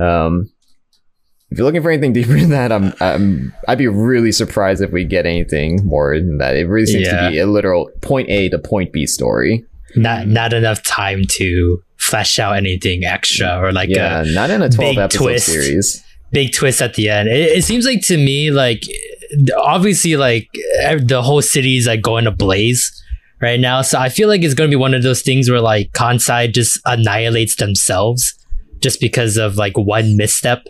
Um 0.00 0.50
if 1.50 1.56
you're 1.56 1.64
looking 1.66 1.82
for 1.82 1.90
anything 1.90 2.12
deeper 2.18 2.34
than 2.38 2.50
that 2.50 2.70
i'm, 2.72 2.92
I'm 3.00 3.54
i'd 3.68 3.78
be 3.78 3.86
really 3.86 4.32
surprised 4.32 4.82
if 4.82 4.90
we 4.92 5.04
get 5.04 5.24
anything 5.24 5.84
more 5.86 6.14
than 6.18 6.38
that. 6.38 6.56
It 6.56 6.66
really 6.68 6.86
seems 6.86 7.06
Yeah. 7.06 7.22
to 7.26 7.30
be 7.30 7.38
a 7.38 7.46
literal 7.46 7.90
point 8.02 8.28
a 8.28 8.48
to 8.50 8.58
point 8.58 8.92
b 8.92 9.06
story 9.06 9.64
not 9.96 10.26
not 10.26 10.52
enough 10.52 10.82
time 10.82 11.22
to 11.28 11.82
flesh 11.96 12.38
out 12.38 12.56
anything 12.56 13.04
extra 13.04 13.58
or 13.58 13.72
like 13.72 13.88
yeah 13.88 14.22
a 14.22 14.32
not 14.32 14.50
in 14.50 14.62
a 14.62 14.68
12 14.68 14.76
big 14.76 14.98
episode 14.98 15.24
twist. 15.24 15.46
series 15.46 16.04
big 16.32 16.52
twist 16.52 16.82
at 16.82 16.94
the 16.94 17.08
end. 17.08 17.28
It, 17.28 17.58
it 17.58 17.64
seems 17.64 17.84
like 17.84 18.02
to 18.02 18.16
me, 18.16 18.50
like 18.50 18.82
obviously, 19.56 20.16
like 20.16 20.48
the 20.82 21.22
whole 21.22 21.42
city 21.42 21.76
is 21.76 21.86
like 21.86 22.02
going 22.02 22.24
to 22.24 22.30
blaze 22.30 22.92
right 23.40 23.60
now. 23.60 23.82
So 23.82 23.98
I 23.98 24.08
feel 24.08 24.28
like 24.28 24.42
it's 24.42 24.54
going 24.54 24.70
to 24.70 24.76
be 24.76 24.80
one 24.80 24.94
of 24.94 25.02
those 25.02 25.22
things 25.22 25.50
where 25.50 25.60
like 25.60 25.92
Kansai 25.92 26.52
just 26.52 26.78
annihilates 26.84 27.56
themselves 27.56 28.34
just 28.80 29.00
because 29.00 29.36
of 29.36 29.56
like 29.56 29.76
one 29.76 30.16
misstep 30.16 30.66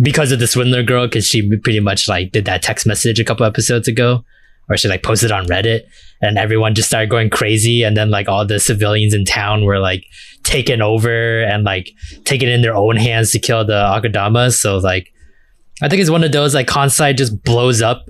because 0.00 0.32
of 0.32 0.40
the 0.40 0.46
swindler 0.46 0.82
girl 0.82 1.06
because 1.06 1.26
she 1.26 1.56
pretty 1.58 1.80
much 1.80 2.08
like 2.08 2.32
did 2.32 2.44
that 2.46 2.62
text 2.62 2.86
message 2.86 3.20
a 3.20 3.24
couple 3.24 3.46
episodes 3.46 3.86
ago 3.86 4.24
or 4.68 4.76
she 4.76 4.88
like 4.88 5.04
posted 5.04 5.30
on 5.30 5.46
reddit 5.46 5.82
and 6.24 6.38
everyone 6.38 6.74
just 6.74 6.88
started 6.88 7.10
going 7.10 7.30
crazy 7.30 7.82
and 7.82 7.96
then 7.96 8.10
like 8.10 8.28
all 8.28 8.46
the 8.46 8.58
civilians 8.58 9.14
in 9.14 9.24
town 9.24 9.64
were 9.64 9.78
like 9.78 10.04
taken 10.42 10.82
over 10.82 11.42
and 11.42 11.64
like 11.64 11.90
taken 12.24 12.48
in 12.48 12.62
their 12.62 12.74
own 12.74 12.96
hands 12.96 13.30
to 13.30 13.38
kill 13.38 13.64
the 13.64 13.72
akudamas 13.72 14.54
so 14.54 14.78
like 14.78 15.12
i 15.82 15.88
think 15.88 16.00
it's 16.00 16.10
one 16.10 16.24
of 16.24 16.32
those 16.32 16.54
like 16.54 16.66
kansai 16.66 17.16
just 17.16 17.42
blows 17.44 17.82
up 17.82 18.08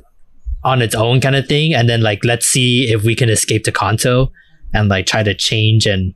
on 0.62 0.80
its 0.80 0.94
own 0.94 1.20
kind 1.20 1.36
of 1.36 1.46
thing 1.46 1.74
and 1.74 1.88
then 1.88 2.00
like 2.00 2.24
let's 2.24 2.46
see 2.46 2.90
if 2.90 3.02
we 3.02 3.14
can 3.14 3.28
escape 3.28 3.64
to 3.64 3.72
kanto 3.72 4.30
and 4.72 4.88
like 4.88 5.06
try 5.06 5.22
to 5.22 5.34
change 5.34 5.86
and 5.86 6.14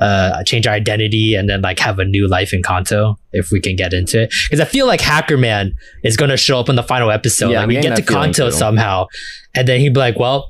uh, 0.00 0.44
change 0.44 0.66
our 0.66 0.74
identity 0.74 1.34
and 1.34 1.48
then 1.48 1.60
like 1.60 1.78
have 1.80 1.98
a 1.98 2.04
new 2.04 2.28
life 2.28 2.52
in 2.52 2.62
Kanto 2.62 3.18
if 3.32 3.50
we 3.50 3.60
can 3.60 3.74
get 3.74 3.92
into 3.92 4.22
it. 4.22 4.32
Because 4.48 4.60
I 4.60 4.64
feel 4.64 4.86
like 4.86 5.00
Hacker 5.00 5.36
Man 5.36 5.72
is 6.04 6.16
going 6.16 6.30
to 6.30 6.36
show 6.36 6.60
up 6.60 6.68
in 6.68 6.76
the 6.76 6.84
final 6.84 7.10
episode. 7.10 7.50
Yeah, 7.50 7.60
like 7.60 7.68
we 7.68 7.80
get 7.80 7.96
to 7.96 8.02
Kanto 8.02 8.46
too. 8.46 8.52
somehow, 8.52 9.06
and 9.54 9.66
then 9.66 9.80
he'd 9.80 9.94
be 9.94 10.00
like, 10.00 10.18
"Well, 10.18 10.48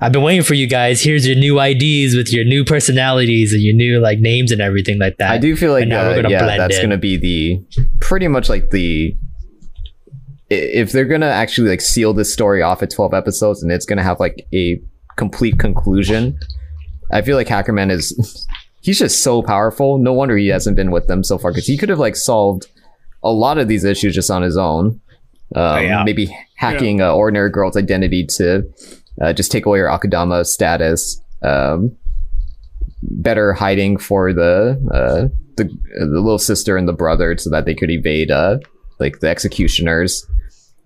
I've 0.00 0.12
been 0.12 0.22
waiting 0.22 0.42
for 0.42 0.54
you 0.54 0.66
guys. 0.66 1.02
Here's 1.02 1.26
your 1.26 1.36
new 1.36 1.60
IDs 1.60 2.16
with 2.16 2.32
your 2.32 2.44
new 2.44 2.64
personalities 2.64 3.52
and 3.52 3.62
your 3.62 3.74
new 3.74 4.00
like 4.00 4.18
names 4.18 4.50
and 4.50 4.60
everything 4.60 4.98
like 4.98 5.18
that." 5.18 5.30
I 5.30 5.38
do 5.38 5.54
feel 5.56 5.72
like 5.72 5.82
And 5.82 5.90
now 5.90 6.04
we're 6.04 6.12
uh, 6.12 6.16
gonna 6.22 6.30
yeah, 6.30 6.42
blend 6.42 6.60
that's 6.60 6.78
in. 6.78 6.90
to 6.90 6.96
be 6.98 7.16
the 7.16 7.62
pretty 8.00 8.28
much 8.28 8.48
like 8.48 8.70
the 8.70 9.16
if 10.48 10.90
they're 10.92 11.04
going 11.04 11.20
to 11.20 11.28
actually 11.28 11.68
like 11.68 11.80
seal 11.80 12.12
this 12.12 12.32
story 12.32 12.60
off 12.60 12.82
at 12.82 12.90
12 12.90 13.14
episodes 13.14 13.62
and 13.62 13.70
it's 13.70 13.86
going 13.86 13.98
to 13.98 14.02
have 14.02 14.18
like 14.18 14.46
a 14.52 14.80
complete 15.16 15.58
conclusion. 15.60 16.36
I 17.12 17.22
feel 17.22 17.36
like 17.36 17.46
Hackerman 17.46 17.90
is 17.90 18.46
he's 18.80 18.98
just 18.98 19.22
so 19.22 19.42
powerful. 19.42 19.98
No 19.98 20.12
wonder 20.12 20.36
he 20.36 20.48
hasn't 20.48 20.74
been 20.76 20.90
with 20.90 21.06
them 21.06 21.22
so 21.22 21.38
far 21.38 21.52
cuz 21.52 21.66
he 21.66 21.76
could 21.76 21.88
have 21.88 22.00
like 22.00 22.16
solved 22.16 22.66
a 23.22 23.30
lot 23.30 23.58
of 23.58 23.68
these 23.68 23.84
issues 23.84 24.14
just 24.14 24.30
on 24.30 24.42
his 24.42 24.56
own. 24.56 25.00
Um, 25.54 25.84
yeah. 25.84 26.04
maybe 26.04 26.36
hacking 26.56 27.00
a 27.00 27.12
ordinary 27.14 27.50
girl's 27.50 27.76
identity 27.76 28.24
to 28.24 28.62
uh, 29.20 29.32
just 29.32 29.50
take 29.52 29.66
away 29.66 29.78
your 29.78 29.88
Akudama 29.88 30.44
status. 30.44 31.20
Um, 31.42 31.96
better 33.02 33.52
hiding 33.54 33.96
for 33.98 34.32
the 34.32 34.76
uh, 34.92 35.34
the 35.56 35.64
the 35.64 36.20
little 36.20 36.38
sister 36.38 36.76
and 36.76 36.86
the 36.88 36.92
brother 36.92 37.36
so 37.38 37.48
that 37.50 37.64
they 37.64 37.74
could 37.74 37.90
evade 37.90 38.30
uh 38.30 38.58
like 38.98 39.20
the 39.20 39.28
executioners. 39.28 40.26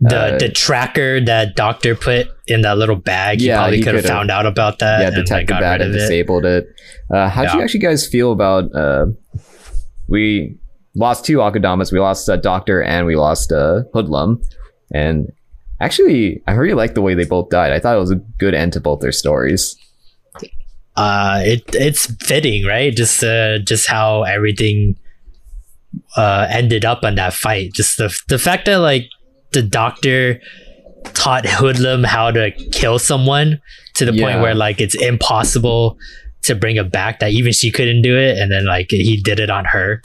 the 0.00 0.16
uh, 0.34 0.38
the 0.38 0.48
tracker 0.48 1.20
that 1.24 1.56
Doctor 1.56 1.94
put 1.96 2.28
in 2.46 2.60
that 2.62 2.78
little 2.78 2.96
bag. 2.96 3.40
He 3.40 3.46
Yeah, 3.46 3.56
probably 3.58 3.78
he 3.78 3.82
could 3.82 3.94
have 3.96 4.04
found 4.04 4.30
out 4.30 4.46
about 4.46 4.78
that. 4.78 5.00
yeah, 5.00 5.10
detected 5.10 5.56
that 5.60 5.80
and 5.80 5.94
it. 5.94 5.98
disabled 5.98 6.44
it. 6.44 6.66
Uh, 7.12 7.28
how 7.28 7.44
do 7.44 7.58
you 7.58 7.62
actually 7.64 7.80
guys 7.80 8.06
feel 8.06 8.30
about 8.32 8.72
uh, 8.74 9.06
we 10.08 10.56
lost 10.94 11.24
two 11.24 11.38
Akudamas. 11.38 11.92
we 11.92 11.98
lost 11.98 12.28
uh, 12.28 12.36
Doctor 12.36 12.82
and 12.82 13.06
we 13.06 13.16
lost 13.16 13.50
uh, 13.50 13.82
Hoodlum, 13.92 14.40
and 14.92 15.32
actually 15.80 16.42
I 16.46 16.52
really 16.52 16.74
like 16.74 16.94
the 16.94 17.02
way 17.02 17.14
they 17.14 17.24
both 17.24 17.50
died. 17.50 17.72
I 17.72 17.80
thought 17.80 17.96
it 17.96 18.00
was 18.00 18.10
a 18.10 18.20
good 18.38 18.54
end 18.54 18.72
to 18.74 18.80
both 18.80 19.00
their 19.00 19.12
stories. 19.12 19.76
uh 20.96 21.42
it 21.44 21.62
it's 21.74 22.06
fitting 22.22 22.64
right 22.64 22.94
just 22.94 23.22
uh 23.24 23.58
just 23.58 23.88
how 23.88 24.22
everything 24.22 24.94
uh 26.16 26.46
ended 26.50 26.84
up 26.84 27.02
on 27.02 27.16
that 27.16 27.32
fight 27.32 27.72
just 27.72 27.98
the 27.98 28.16
the 28.28 28.38
fact 28.38 28.66
that 28.66 28.76
like 28.76 29.08
the 29.52 29.62
doctor 29.62 30.40
taught 31.14 31.44
hoodlum 31.46 32.04
how 32.04 32.30
to 32.30 32.50
kill 32.72 32.98
someone 32.98 33.60
to 33.94 34.04
the 34.04 34.12
point 34.12 34.40
where 34.40 34.54
like 34.54 34.80
it's 34.80 34.94
impossible 34.94 35.98
to 36.42 36.54
bring 36.54 36.76
it 36.76 36.92
back 36.92 37.18
that 37.18 37.32
even 37.32 37.52
she 37.52 37.70
couldn't 37.72 38.02
do 38.02 38.16
it 38.16 38.38
and 38.38 38.50
then 38.52 38.64
like 38.64 38.86
he 38.90 39.16
did 39.20 39.40
it 39.40 39.50
on 39.50 39.64
her 39.64 40.00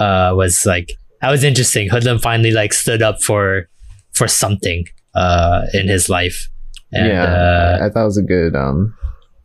uh 0.00 0.32
was 0.34 0.64
like 0.64 0.92
that 1.20 1.30
was 1.30 1.44
interesting 1.44 1.88
hoodlum 1.90 2.18
finally 2.18 2.52
like 2.52 2.72
stood 2.72 3.02
up 3.02 3.22
for 3.22 3.68
for 4.16 4.26
something 4.28 4.84
uh 5.14 5.62
in 5.72 5.86
his 5.88 6.08
life 6.08 6.48
and 6.92 7.08
yeah, 7.08 7.24
uh 7.24 7.78
I 7.84 7.90
thought 7.90 8.02
it 8.02 8.12
was 8.14 8.18
a 8.18 8.22
good 8.22 8.54
um. 8.56 8.94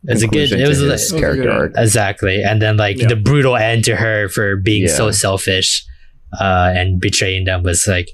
it's 0.04 0.22
a 0.22 0.26
good 0.28 0.50
it 0.52 0.68
was 0.68 0.78
his 0.78 0.88
like, 0.88 0.88
It 0.88 0.92
was 0.92 1.12
a 1.12 1.18
character 1.20 1.42
good 1.42 1.50
arc. 1.52 1.72
Exactly. 1.76 2.42
And 2.42 2.60
then 2.62 2.76
like 2.76 2.98
Yeah. 2.98 3.08
the 3.08 3.16
brutal 3.16 3.56
end 3.56 3.84
to 3.84 3.96
her 3.96 4.28
for 4.28 4.56
being 4.56 4.88
so 4.88 5.10
selfish 5.10 5.84
uh, 6.40 6.72
and 6.74 7.00
betraying 7.00 7.44
them 7.44 7.62
was 7.62 7.86
like 7.86 8.08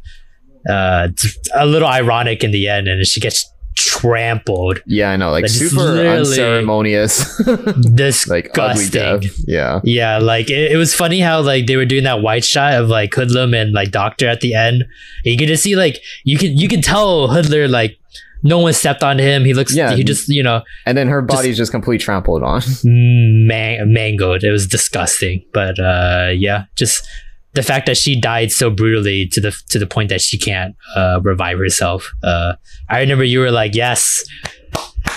uh, 0.68 1.08
t- 1.16 1.28
a 1.54 1.64
little 1.66 1.88
ironic 1.88 2.42
in 2.44 2.50
the 2.50 2.68
end 2.68 2.88
and 2.88 3.06
she 3.06 3.20
gets 3.20 3.40
trampled. 3.86 4.82
Yeah, 4.86 5.10
I 5.10 5.16
know, 5.16 5.30
like 5.30 5.48
super 5.48 5.80
unceremonious, 6.06 7.38
unceremonious, 7.38 8.28
like 8.28 8.58
ugly 8.58 8.84
Disgusting. 8.86 9.20
death. 9.30 9.38
Yeah, 9.46 9.80
yeah, 9.84 10.18
like 10.18 10.50
it, 10.50 10.72
it 10.72 10.76
was 10.76 10.94
funny 10.94 11.20
how 11.20 11.40
like 11.40 11.66
they 11.66 11.76
were 11.76 11.84
doing 11.86 12.04
that 12.04 12.20
white 12.22 12.44
shot 12.44 12.74
of 12.74 12.88
like 12.88 13.10
Hoodlum 13.12 13.54
and 13.54 13.72
like 13.72 13.90
Doctor 13.90 14.28
at 14.28 14.40
the 14.40 14.54
end. 14.54 14.82
And 14.82 15.32
you 15.32 15.36
can 15.36 15.46
just 15.48 15.62
see 15.62 15.76
like 15.76 16.00
you 16.24 16.38
can 16.38 16.56
you 16.56 16.68
can 16.68 16.82
tell 16.82 17.28
Hoodler 17.28 17.68
like 17.68 17.98
no 18.42 18.58
one 18.58 18.72
stepped 18.72 19.02
on 19.02 19.18
him. 19.18 19.44
He 19.44 19.52
looks 19.54 19.74
Yeah. 19.74 19.94
he 19.94 20.04
just 20.04 20.28
you 20.28 20.42
know 20.42 20.62
and 20.86 20.96
then 20.96 21.08
her 21.08 21.20
body's 21.22 21.56
just, 21.56 21.72
completely 21.72 21.98
trampled 22.04 22.42
on. 22.42 22.62
man- 22.84 23.92
mangled. 23.92 24.44
It 24.44 24.50
was 24.50 24.66
disgusting. 24.66 25.44
But 25.52 25.78
uh, 25.80 26.30
yeah, 26.34 26.64
just 26.76 27.06
the 27.58 27.62
fact 27.64 27.86
that 27.86 27.96
she 27.96 28.12
died 28.20 28.50
so 28.52 28.70
brutally 28.70 29.26
to 29.34 29.40
the 29.40 29.50
to 29.72 29.78
the 29.82 29.86
point 29.94 30.08
that 30.10 30.20
she 30.20 30.38
can't 30.38 30.76
uh, 30.94 31.18
revive 31.22 31.58
herself. 31.58 32.00
Uh, 32.22 32.54
I 32.88 33.00
remember 33.00 33.24
you 33.24 33.40
were 33.40 33.50
like, 33.50 33.74
"Yes, 33.74 34.22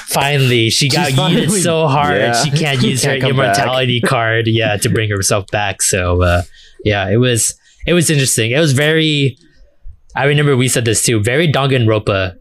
finally, 0.08 0.70
she 0.70 0.90
got 0.90 1.08
She's 1.10 1.16
yeeted 1.20 1.46
finally- 1.48 1.62
so 1.62 1.88
hard 1.88 2.18
Yeah. 2.18 2.44
she 2.44 2.50
can't 2.52 2.82
use 2.92 3.04
her 3.04 3.12
Can't 3.12 3.22
back." 3.22 3.30
immortality 3.32 4.02
card, 4.02 4.48
yeah, 4.48 4.78
to 4.78 4.90
bring 4.90 5.10
herself 5.10 5.46
back." 5.52 5.82
So 5.82 6.22
uh, 6.22 6.42
yeah, 6.84 7.10
it 7.10 7.18
was 7.18 7.54
it 7.86 7.94
was 7.94 8.10
interesting. 8.10 8.52
It 8.52 8.60
was 8.60 8.74
very. 8.74 9.38
I 10.16 10.26
remember 10.26 10.58
we 10.58 10.68
said 10.68 10.86
this 10.86 11.04
too. 11.06 11.22
Very 11.24 11.48
Danganronpa 11.52 12.36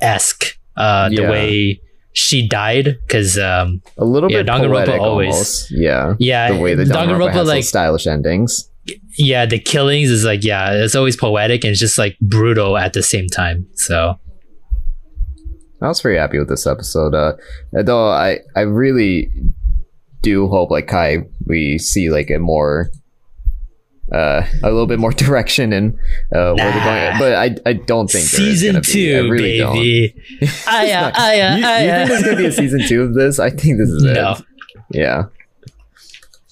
esque. 0.00 0.56
Uh, 0.76 1.10
the 1.10 1.22
way 1.28 1.80
she 2.14 2.46
died 2.48 2.96
because 3.06 3.38
um, 3.38 3.82
A 3.98 4.04
little 4.04 4.30
Yeah, 4.30 4.38
bit 4.42 4.46
Danganronpa 4.46 4.98
always- 4.98 5.34
almost. 5.34 5.70
Yeah, 5.70 6.14
yeah, 6.18 6.52
the 6.52 6.58
way 6.58 6.74
the 6.74 6.84
Danganronpa 6.84 7.28
Danganronpa 7.28 7.32
has 7.32 7.48
like 7.48 7.64
stylish 7.64 8.06
endings. 8.06 8.68
Yeah, 9.16 9.46
the 9.46 9.58
killings 9.58 10.10
is 10.10 10.24
like 10.24 10.42
yeah, 10.44 10.72
it's 10.72 10.94
always 10.94 11.16
poetic 11.16 11.64
and 11.64 11.70
it's 11.72 11.80
just 11.80 11.98
like 11.98 12.16
brutal 12.20 12.76
at 12.76 12.92
the 12.92 13.02
same 13.02 13.26
time. 13.28 13.66
So 13.74 14.18
I 15.80 15.88
was 15.88 16.00
very 16.00 16.16
happy 16.18 16.38
with 16.38 16.48
this 16.48 16.66
episode. 16.66 17.14
Uh, 17.14 17.32
though 17.72 18.08
I 18.08 18.38
I 18.56 18.60
really 18.62 19.30
do 20.22 20.46
hope 20.48 20.70
like 20.70 20.86
Kai 20.86 21.18
we 21.46 21.78
see 21.78 22.10
like 22.10 22.30
a 22.30 22.38
more 22.38 22.90
uh, 24.12 24.46
a 24.62 24.70
little 24.70 24.86
bit 24.86 24.98
more 24.98 25.12
direction 25.24 25.72
in 25.72 25.98
uh, 26.34 26.52
where 26.54 26.72
they're 26.72 26.84
going. 26.84 27.18
But 27.18 27.34
I 27.34 27.56
I 27.68 27.72
don't 27.74 28.08
think 28.10 28.26
season 28.26 28.74
be. 28.74 28.78
I 28.78 28.80
two, 28.82 29.30
really 29.30 29.58
don't. 29.58 29.74
baby. 29.74 30.14
Aya, 30.68 31.00
not- 31.02 31.18
aya, 31.18 31.50
you, 31.50 31.56
you 31.56 31.62
think 31.62 32.08
there's 32.08 32.22
gonna 32.22 32.36
be 32.36 32.46
a 32.46 32.52
season 32.52 32.80
two 32.86 33.02
of 33.02 33.14
this? 33.14 33.38
I 33.38 33.50
think 33.50 33.78
this 33.78 33.88
is 33.88 34.02
No. 34.02 34.32
it. 34.32 34.44
Yeah. 34.90 35.24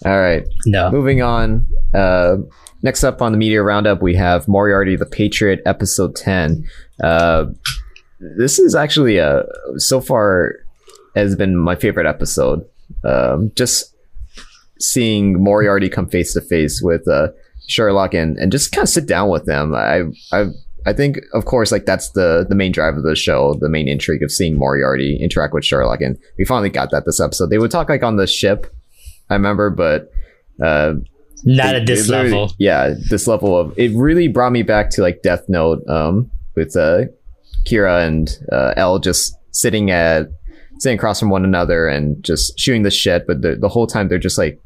All 0.05 0.19
right. 0.19 0.47
No, 0.67 0.91
Moving 0.91 1.23
on. 1.23 1.67
Uh, 1.95 2.37
next 2.83 3.05
up 3.05 3.21
on 3.21 3.33
the 3.33 3.39
media 3.39 3.63
roundup, 3.63 4.01
we 4.01 4.15
have 4.17 4.49
Moriarty 4.49 4.97
the 4.97 5.07
Patriot, 5.07 5.61
episode 5.67 6.17
ten. 6.17 6.65
Uh, 7.03 7.47
this 8.39 8.59
is 8.59 8.75
actually 8.75 9.21
uh, 9.21 9.43
so 9.77 10.01
far 10.01 10.57
has 11.17 11.37
been 11.37 11.57
my 11.57 11.75
favorite 11.75 12.07
episode. 12.07 12.65
Um, 13.05 13.53
just 13.55 13.95
seeing 14.79 15.43
Moriarty 15.43 15.89
come 15.89 16.09
face 16.09 16.33
to 16.35 16.41
face 16.41 16.81
with 16.83 17.07
uh, 17.09 17.29
Sherlock 17.69 18.15
and, 18.15 18.37
and 18.39 18.51
just 18.51 18.73
kind 18.73 18.85
of 18.85 18.89
sit 18.89 19.07
down 19.07 19.29
with 19.29 19.45
them. 19.45 19.75
I 19.75 20.05
I 20.33 20.47
I 20.87 20.93
think 20.93 21.19
of 21.35 21.45
course 21.45 21.73
like 21.73 21.85
that's 21.85 22.11
the 22.11 22.47
the 22.49 22.55
main 22.55 22.73
drive 22.73 22.97
of 22.97 23.03
the 23.03 23.15
show, 23.15 23.55
the 23.61 23.69
main 23.69 23.89
intrigue 23.89 24.23
of 24.23 24.33
seeing 24.33 24.57
Moriarty 24.57 25.19
interact 25.21 25.55
with 25.55 25.65
Sherlock, 25.65 26.01
and 26.01 26.19
we 26.39 26.45
finally 26.45 26.71
got 26.71 26.91
that 26.91 27.05
this 27.05 27.21
episode. 27.21 27.51
They 27.51 27.59
would 27.59 27.71
talk 27.71 27.89
like 27.89 28.03
on 28.03 28.17
the 28.17 28.27
ship, 28.27 28.67
I 29.31 29.35
remember, 29.35 29.71
but 29.71 30.11
uh, 30.63 30.95
not 31.45 31.75
it- 31.75 31.83
at 31.83 31.87
this 31.87 32.09
level. 32.09 32.53
Yeah, 32.59 32.95
this 33.09 33.27
level 33.27 33.57
of 33.57 33.73
it 33.79 33.93
really 33.97 34.29
brought 34.29 34.53
me 34.53 34.63
back 34.63 34.91
to 34.91 35.03
like 35.03 35.23
Death 35.23 35.45
Note, 35.49 35.87
um, 35.89 36.31
with 36.57 36.77
uh, 36.77 37.05
Kira 37.67 38.07
and 38.07 38.31
uh, 38.53 38.75
L 38.77 38.99
just 38.99 39.35
sitting 39.53 39.91
at 39.91 40.27
sitting 40.81 40.99
across 40.99 41.21
from 41.21 41.31
one 41.31 41.45
another 41.45 41.87
and 41.89 42.23
just 42.25 42.59
shooting 42.59 42.83
the 42.83 42.91
shit, 42.91 43.27
but 43.27 43.43
the, 43.43 43.55
the 43.55 43.69
whole 43.69 43.87
time 43.87 44.09
they're 44.09 44.19
just 44.19 44.39
like 44.39 44.59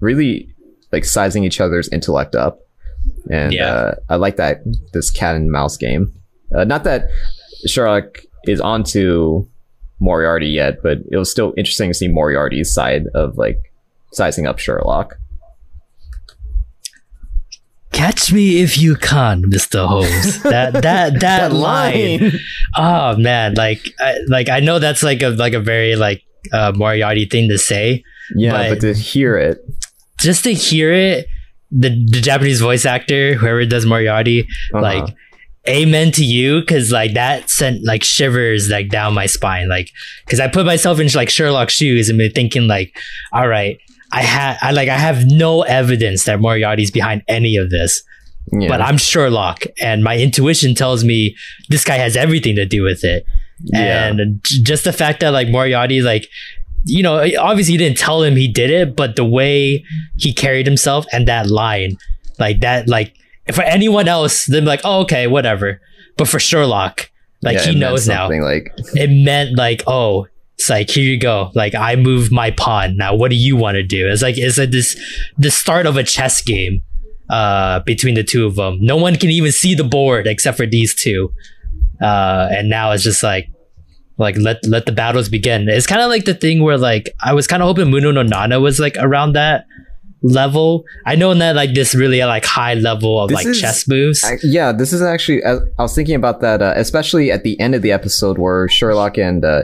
really 0.00 0.48
like 0.92 1.04
sizing 1.04 1.44
each 1.44 1.60
other's 1.60 1.88
intellect 1.90 2.34
up, 2.34 2.58
and 3.30 3.52
Yeah. 3.52 3.66
uh, 3.74 3.94
I 4.08 4.16
like 4.16 4.36
that 4.36 4.58
this 4.92 5.10
cat 5.10 5.34
and 5.36 5.50
mouse 5.50 5.76
game. 5.76 6.12
Uh, 6.56 6.64
not 6.64 6.84
that 6.84 7.10
Sherlock 7.66 8.20
is 8.44 8.60
onto 8.60 9.46
Moriarty 10.00 10.46
yet, 10.48 10.78
but 10.82 10.98
it 11.10 11.16
was 11.16 11.30
still 11.30 11.52
interesting 11.56 11.90
to 11.90 11.94
see 11.94 12.08
Moriarty's 12.08 12.72
side 12.72 13.02
of 13.14 13.36
like 13.36 13.58
sizing 14.12 14.46
up 14.46 14.58
Sherlock. 14.58 15.16
Catch 17.92 18.32
me 18.32 18.60
if 18.60 18.78
you 18.78 18.94
can, 18.94 19.42
Mr. 19.44 19.86
Holmes. 19.86 20.42
That 20.42 20.82
that 20.82 21.20
that, 21.20 21.52
line. 21.52 22.32
Oh 22.76 23.16
man, 23.16 23.54
like 23.54 23.80
I, 23.98 24.18
like 24.28 24.48
I 24.48 24.60
know 24.60 24.78
that's 24.78 25.02
like 25.02 25.22
a 25.22 25.30
like 25.30 25.54
a 25.54 25.60
very 25.60 25.96
like 25.96 26.22
uh, 26.52 26.72
Moriarty 26.76 27.24
thing 27.24 27.48
to 27.48 27.58
say. 27.58 28.04
Yeah, 28.36 28.52
But- 28.52 28.68
but 28.68 28.80
to 28.82 28.94
hear 28.94 29.36
it, 29.38 29.58
Just 30.20 30.44
to 30.44 30.52
hear 30.52 30.92
it, 30.92 31.26
the 31.70 31.88
the 31.88 32.20
Japanese 32.20 32.60
voice 32.60 32.84
actor, 32.84 33.34
whoever 33.34 33.64
does 33.64 33.86
Moriarty, 33.86 34.42
uh-huh. 34.42 34.80
like 34.82 35.14
amen 35.68 36.12
to 36.12 36.24
you 36.24 36.60
because 36.60 36.90
like 36.92 37.14
that 37.14 37.50
sent 37.50 37.84
like 37.84 38.02
shivers 38.02 38.68
like 38.70 38.88
down 38.88 39.12
my 39.12 39.26
spine 39.26 39.68
like 39.68 39.90
because 40.24 40.40
i 40.40 40.48
put 40.48 40.64
myself 40.64 40.98
in 40.98 41.08
like 41.14 41.28
sherlock's 41.28 41.74
shoes 41.74 42.08
and 42.08 42.16
been 42.16 42.32
thinking 42.32 42.66
like 42.66 42.96
all 43.32 43.46
right 43.46 43.78
i 44.12 44.22
had 44.22 44.56
i 44.62 44.70
like 44.70 44.88
i 44.88 44.96
have 44.96 45.24
no 45.26 45.62
evidence 45.62 46.24
that 46.24 46.40
moriarty's 46.40 46.90
behind 46.90 47.22
any 47.28 47.56
of 47.56 47.70
this 47.70 48.02
yeah. 48.52 48.68
but 48.68 48.80
i'm 48.80 48.96
sherlock 48.96 49.64
and 49.80 50.02
my 50.02 50.16
intuition 50.16 50.74
tells 50.74 51.04
me 51.04 51.36
this 51.68 51.84
guy 51.84 51.96
has 51.96 52.16
everything 52.16 52.56
to 52.56 52.64
do 52.66 52.82
with 52.82 53.04
it 53.04 53.24
Yeah. 53.62 54.06
and 54.08 54.40
just 54.44 54.84
the 54.84 54.92
fact 54.92 55.20
that 55.20 55.30
like 55.30 55.48
moriarty 55.48 56.00
like 56.00 56.26
you 56.84 57.02
know 57.02 57.16
obviously 57.38 57.72
you 57.72 57.78
didn't 57.78 57.98
tell 57.98 58.22
him 58.22 58.36
he 58.36 58.48
did 58.48 58.70
it 58.70 58.96
but 58.96 59.16
the 59.16 59.24
way 59.24 59.84
he 60.16 60.32
carried 60.32 60.66
himself 60.66 61.04
and 61.12 61.26
that 61.28 61.48
line 61.48 61.96
like 62.38 62.60
that 62.60 62.88
like 62.88 63.14
for 63.52 63.62
anyone 63.62 64.06
else 64.08 64.46
they're 64.46 64.62
like 64.62 64.80
oh 64.84 65.00
okay 65.00 65.26
whatever 65.26 65.80
but 66.16 66.28
for 66.28 66.38
sherlock 66.38 67.10
like 67.42 67.56
Yeah, 67.56 67.66
he 67.72 67.74
knows 67.78 68.06
now 68.08 68.28
Like, 68.30 68.72
it 68.94 69.10
meant 69.10 69.56
like 69.56 69.82
oh 69.86 70.26
it's 70.58 70.68
like 70.68 70.90
here 70.90 71.04
you 71.04 71.18
go. 71.18 71.50
Like 71.54 71.74
i 71.74 71.94
move 71.96 72.30
my 72.32 72.50
pawn 72.50 72.96
now 72.96 73.14
what 73.14 73.30
do 73.30 73.36
you 73.36 73.56
want 73.56 73.76
to 73.76 73.82
do? 73.82 74.08
It's 74.08 74.22
like 74.22 74.36
it's 74.36 74.58
like 74.58 74.70
this 74.70 74.96
the 75.38 75.50
start 75.50 75.86
of 75.86 75.96
a 75.96 76.02
chess 76.02 76.42
game 76.42 76.82
uh 77.30 77.80
between 77.80 78.14
the 78.14 78.24
two 78.24 78.46
of 78.46 78.56
them. 78.56 78.78
No 78.80 78.96
one 78.96 79.16
can 79.16 79.30
even 79.30 79.52
see 79.52 79.74
the 79.74 79.84
board 79.84 80.26
except 80.26 80.56
for 80.56 80.66
these 80.66 80.94
two. 80.94 81.32
Uh 82.00 82.48
and 82.50 82.68
now 82.68 82.90
it's 82.92 83.04
just 83.04 83.22
like 83.22 83.48
like 84.18 84.36
let 84.36 84.64
let 84.66 84.86
the 84.86 84.92
battles 84.92 85.28
begin. 85.28 85.68
It's 85.68 85.86
kind 85.86 86.00
of 86.02 86.08
like 86.08 86.24
the 86.24 86.34
thing 86.34 86.62
where 86.62 86.76
like 86.78 87.08
i 87.22 87.32
was 87.32 87.46
kind 87.46 87.62
of 87.62 87.68
hoping 87.68 87.86
Munou 87.92 88.12
na 88.12 88.22
Nana 88.24 88.58
was 88.60 88.80
like 88.80 88.96
around 88.98 89.34
that 89.34 89.64
level. 90.22 90.84
I 91.06 91.14
know 91.14 91.32
that 91.34 91.54
like 91.54 91.74
this 91.74 91.94
really 91.94 92.22
like 92.24 92.44
high 92.44 92.74
level 92.74 93.20
of 93.22 93.28
This 93.28 93.36
like 93.36 93.46
is- 93.46 93.60
chess 93.60 93.86
moves. 93.88 94.24
I, 94.24 94.38
yeah, 94.42 94.72
this 94.72 94.92
is 94.92 95.02
actually. 95.02 95.44
I, 95.44 95.58
I 95.78 95.82
was 95.82 95.94
thinking 95.94 96.16
about 96.16 96.40
that, 96.40 96.60
uh, 96.62 96.72
especially 96.76 97.30
at 97.30 97.44
the 97.44 97.58
end 97.60 97.74
of 97.76 97.82
the 97.82 97.92
episode 97.92 98.38
where 98.38 98.66
Sherlock 98.68 99.16
and 99.18 99.44
uh, 99.44 99.62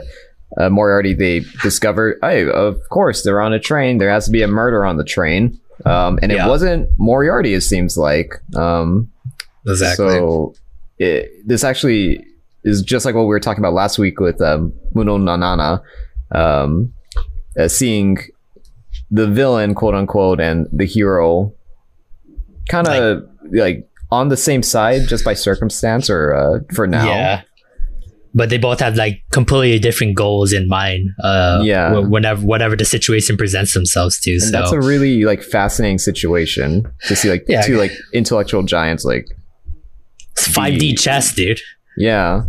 uh, 0.57 0.69
Moriarty 0.69 1.13
they 1.13 1.41
discover, 1.61 2.17
hey, 2.21 2.47
of 2.49 2.77
course 2.89 3.23
they're 3.23 3.41
on 3.41 3.53
a 3.53 3.59
train. 3.59 3.97
There 3.97 4.09
has 4.09 4.25
to 4.25 4.31
be 4.31 4.41
a 4.41 4.47
murder 4.47 4.85
on 4.85 4.97
the 4.97 5.03
train, 5.03 5.59
um, 5.85 6.19
and 6.21 6.31
Yeah. 6.31 6.45
it 6.45 6.49
wasn't 6.49 6.89
Moriarty. 6.97 7.53
It 7.53 7.61
seems 7.61 7.97
like. 7.97 8.35
Um, 8.55 9.11
exactly 9.67 10.07
So 10.09 10.53
it, 10.99 11.31
this 11.45 11.63
actually 11.63 12.25
is 12.63 12.81
just 12.81 13.05
like 13.05 13.15
what 13.15 13.23
we 13.23 13.27
were 13.27 13.39
talking 13.39 13.61
about 13.61 13.73
last 13.73 13.97
week 13.99 14.19
with 14.19 14.39
um, 14.41 14.71
Munou 14.93 15.21
na 15.21 15.35
Nana, 15.35 15.81
um, 16.31 16.93
uh, 17.59 17.67
seeing 17.67 18.17
the 19.11 19.27
villain, 19.27 19.75
quote 19.75 19.93
unquote, 19.95 20.39
and 20.39 20.67
the 20.71 20.85
hero 20.85 21.53
kind 22.69 22.87
of 22.87 23.23
like, 23.51 23.87
on 24.11 24.29
the 24.29 24.37
same 24.37 24.63
side 24.63 25.07
just 25.07 25.23
by 25.25 25.33
circumstance 25.33 26.09
or 26.09 26.33
uh, 26.33 26.59
for 26.73 26.87
now. 26.87 27.05
Yeah. 27.07 27.41
But 28.37 28.49
they 28.49 28.57
both 28.57 28.81
have 28.81 28.95
like 28.97 29.21
completely 29.31 29.79
different 29.79 30.15
goals 30.17 30.51
in 30.51 30.67
mind. 30.67 31.09
Uh, 31.23 31.61
Yeah. 31.63 31.95
wh- 31.95 32.09
Whenever, 32.11 32.41
whatever 32.45 32.75
the 32.75 32.83
situation 32.83 33.37
presents 33.37 33.73
themselves 33.73 34.19
to. 34.21 34.31
And 34.31 34.41
so 34.41 34.51
that's 34.51 34.71
a 34.73 34.79
really 34.81 35.23
like 35.23 35.41
fascinating 35.41 35.99
situation 35.99 36.83
to 37.07 37.15
see 37.15 37.29
like 37.29 37.45
Yeah. 37.47 37.61
two 37.61 37.77
like 37.77 37.91
intellectual 38.13 38.61
giants 38.63 39.05
like 39.05 39.25
5D 40.37 40.97
chess, 40.99 41.33
dude. 41.33 41.59
Yeah, 41.97 42.43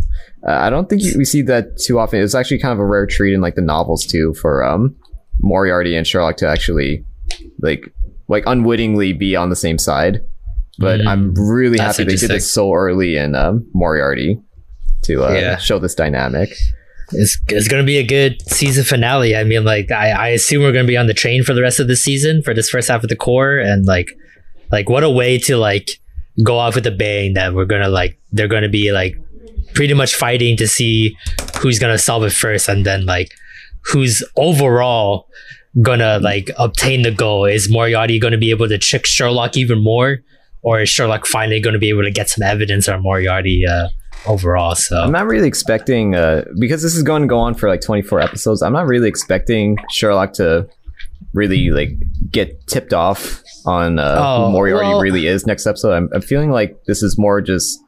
uh, 0.45 0.51
I 0.51 0.69
don't 0.69 0.89
think 0.89 1.01
we 1.15 1.23
see 1.23 1.41
that 1.43 1.77
too 1.77 1.99
often. 1.99 2.19
It's 2.19 2.35
actually 2.35 2.59
kind 2.59 2.73
of 2.73 2.79
a 2.79 2.85
rare 2.85 3.05
treat 3.05 3.33
in 3.33 3.39
like 3.41 3.55
the 3.55 3.61
novels 3.61 4.05
too 4.05 4.33
for 4.41 4.63
um 4.63 4.93
Moriarty 5.39 5.95
and 5.95 6.05
Sherlock 6.05 6.35
to 6.37 6.47
actually 6.47 7.05
like 7.61 7.93
like 8.27 8.43
unwittingly 8.45 9.13
be 9.13 9.35
on 9.37 9.49
the 9.49 9.55
same 9.55 9.77
side. 9.77 10.19
But 10.79 10.99
Mm, 10.99 11.07
I'm 11.07 11.33
really 11.33 11.79
happy 11.79 12.03
they 12.03 12.15
did 12.17 12.29
this 12.29 12.51
so 12.51 12.73
early 12.73 13.15
in 13.17 13.35
um, 13.35 13.65
Moriarty 13.73 14.37
to 15.03 15.23
uh, 15.23 15.31
Yeah. 15.33 15.57
show 15.57 15.79
this 15.79 15.95
dynamic. 15.95 16.49
It's, 17.13 17.39
it's 17.47 17.67
going 17.69 17.81
to 17.81 17.85
be 17.87 17.97
a 17.97 18.03
good 18.03 18.41
season 18.51 18.83
finale. 18.83 19.35
I 19.35 19.43
mean, 19.45 19.63
like, 19.63 19.91
I, 19.91 20.09
I 20.11 20.27
assume 20.29 20.61
we're 20.63 20.73
going 20.73 20.85
to 20.85 20.91
be 20.91 20.97
on 20.97 21.07
the 21.07 21.13
train 21.13 21.43
for 21.43 21.53
the 21.53 21.61
rest 21.61 21.79
of 21.79 21.87
the 21.87 21.95
season 21.95 22.41
for 22.43 22.53
this 22.53 22.69
first 22.69 22.89
half 22.89 23.01
of 23.03 23.09
the 23.09 23.15
core. 23.15 23.57
And 23.59 23.85
like, 23.85 24.09
like 24.71 24.89
what 24.89 25.03
a 25.03 25.09
way 25.09 25.37
to 25.39 25.57
like 25.57 25.89
go 26.43 26.57
off 26.57 26.75
with 26.75 26.85
a 26.85 26.91
bang 26.91 27.33
that 27.35 27.53
we're 27.53 27.65
going 27.65 27.81
to 27.81 27.87
like, 27.89 28.19
they're 28.33 28.49
going 28.49 28.63
to 28.63 28.69
be 28.69 28.91
like 28.91 29.15
pretty 29.73 29.93
much 29.93 30.15
fighting 30.15 30.57
to 30.57 30.67
see 30.67 31.15
who's 31.59 31.79
going 31.79 31.93
to 31.93 31.97
solve 31.97 32.23
it 32.23 32.33
first. 32.33 32.67
And 32.67 32.85
then 32.85 33.05
like, 33.05 33.31
who's 33.85 34.21
overall 34.35 35.29
gonna 35.81 36.19
like 36.19 36.49
obtain 36.57 37.03
the 37.03 37.11
goal? 37.11 37.45
Is 37.45 37.69
Moriarty 37.71 38.19
going 38.19 38.33
to 38.33 38.37
be 38.37 38.49
able 38.49 38.67
to 38.67 38.77
trick 38.77 39.05
Sherlock 39.05 39.55
even 39.55 39.81
more, 39.81 40.17
or 40.61 40.81
is 40.81 40.89
Sherlock 40.89 41.25
finally 41.25 41.61
going 41.61 41.73
to 41.73 41.79
be 41.79 41.87
able 41.87 42.03
to 42.03 42.11
get 42.11 42.27
some 42.29 42.43
evidence 42.45 42.89
on 42.89 43.01
Moriarty 43.01 43.63
uh, 43.65 43.87
overall? 44.25 44.75
So 44.75 44.99
I'm 44.99 45.11
not 45.11 45.27
really 45.27 45.47
expecting 45.47 46.15
uh, 46.15 46.43
because 46.59 46.81
this 46.81 46.95
is 46.95 47.03
going 47.03 47.21
to 47.21 47.27
go 47.27 47.39
on 47.39 47.53
for 47.53 47.69
like 47.69 47.81
24 47.81 48.19
episodes. 48.21 48.61
I'm 48.61 48.73
not 48.73 48.87
really 48.87 49.07
expecting 49.09 49.77
Sherlock 49.91 50.33
to 50.33 50.67
really 51.33 51.69
like 51.69 51.89
get 52.31 52.65
tipped 52.67 52.93
off 52.93 53.41
on 53.65 53.99
uh, 53.99 54.15
Oh, 54.19 54.45
who 54.47 54.51
Moriarty 54.53 54.87
well- 54.89 55.01
really 55.01 55.27
is 55.27 55.45
next 55.45 55.67
episode. 55.67 55.93
I'm, 55.93 56.09
I'm 56.13 56.21
feeling 56.21 56.51
like 56.51 56.83
this 56.85 57.03
is 57.03 57.17
more 57.17 57.41
just 57.41 57.79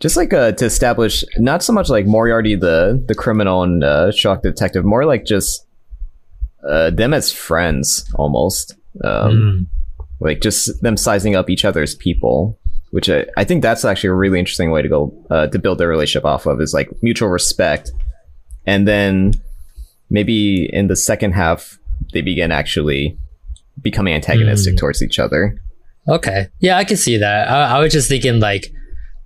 just 0.00 0.16
like 0.16 0.32
uh, 0.32 0.52
to 0.52 0.64
establish 0.64 1.24
not 1.36 1.62
so 1.62 1.72
much 1.74 1.90
like 1.90 2.06
Moriarty 2.06 2.54
the 2.54 3.02
the 3.06 3.14
criminal 3.14 3.62
and 3.62 3.84
uh, 3.84 4.10
Sherlock 4.12 4.42
the 4.42 4.50
detective, 4.50 4.84
more 4.84 5.04
like 5.04 5.24
just 5.26 5.66
uh, 6.68 6.90
them 6.90 7.12
as 7.12 7.32
friends 7.32 8.10
almost. 8.14 8.74
Um, 9.04 9.30
Mm. 9.30 9.66
like 10.20 10.40
just 10.40 10.82
them 10.82 10.96
sizing 10.96 11.36
up 11.36 11.48
each 11.48 11.64
other's 11.64 11.94
people 11.94 12.58
which 12.90 13.08
I, 13.08 13.24
I 13.36 13.44
think 13.44 13.62
that's 13.62 13.84
actually 13.84 14.10
a 14.10 14.14
really 14.14 14.38
interesting 14.38 14.70
way 14.70 14.82
to 14.82 14.88
go 14.88 15.26
uh, 15.30 15.46
to 15.48 15.58
build 15.58 15.78
their 15.78 15.88
relationship 15.88 16.24
off 16.24 16.46
of 16.46 16.60
is 16.60 16.74
like 16.74 16.90
mutual 17.02 17.28
respect 17.28 17.90
and 18.66 18.86
then 18.86 19.32
maybe 20.10 20.68
in 20.72 20.88
the 20.88 20.96
second 20.96 21.32
half 21.32 21.78
they 22.12 22.20
begin 22.20 22.50
actually 22.52 23.16
becoming 23.80 24.14
antagonistic 24.14 24.74
Mm. 24.74 24.78
towards 24.78 25.02
each 25.02 25.18
other 25.18 25.60
Okay. 26.08 26.48
Yeah, 26.60 26.78
I 26.78 26.84
can 26.84 26.96
see 26.96 27.18
that. 27.18 27.48
I, 27.48 27.76
I 27.76 27.78
was 27.78 27.92
just 27.92 28.08
thinking 28.08 28.40
like 28.40 28.64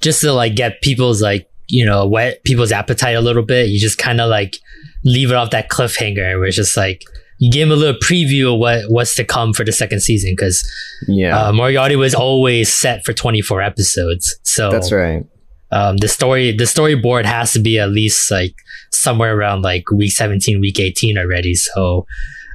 just 0.00 0.20
to 0.22 0.32
like 0.32 0.54
get 0.56 0.82
people's 0.82 1.22
like, 1.22 1.48
you 1.68 1.86
know, 1.86 2.06
whet 2.06 2.42
people's 2.44 2.72
appetite 2.72 3.14
a 3.16 3.20
little 3.20 3.44
bit, 3.44 3.68
you 3.68 3.78
just 3.78 3.96
kind 3.96 4.20
of 4.20 4.28
like 4.28 4.56
leave 5.04 5.30
it 5.30 5.34
off 5.36 5.50
that 5.50 5.70
cliffhanger 5.70 6.36
where 6.36 6.44
it's 6.46 6.56
just 6.56 6.76
like 6.76 7.04
give 7.50 7.68
them 7.68 7.76
a 7.76 7.80
little 7.80 8.00
preview 8.00 8.52
of 8.52 8.58
what 8.58 8.84
what's 8.88 9.14
to 9.16 9.24
come 9.24 9.52
for 9.52 9.64
the 9.64 9.72
second 9.72 10.00
season 10.00 10.32
because 10.32 10.68
yeah. 11.08 11.38
uh, 11.38 11.52
Moriarty 11.52 11.96
was 11.96 12.14
always 12.14 12.72
set 12.72 13.04
for 13.04 13.12
24 13.12 13.62
episodes. 13.62 14.38
So 14.42 14.70
that's 14.70 14.92
right. 14.92 15.24
um, 15.72 15.96
the 15.98 16.08
story 16.08 16.52
the 16.52 16.64
storyboard 16.64 17.24
has 17.24 17.52
to 17.52 17.60
be 17.60 17.78
at 17.78 17.90
least 17.90 18.30
like 18.30 18.54
somewhere 18.92 19.36
around 19.36 19.62
like 19.62 19.90
week 19.90 20.12
17 20.12 20.60
week 20.60 20.78
18 20.78 21.18
already. 21.18 21.54
So 21.54 22.06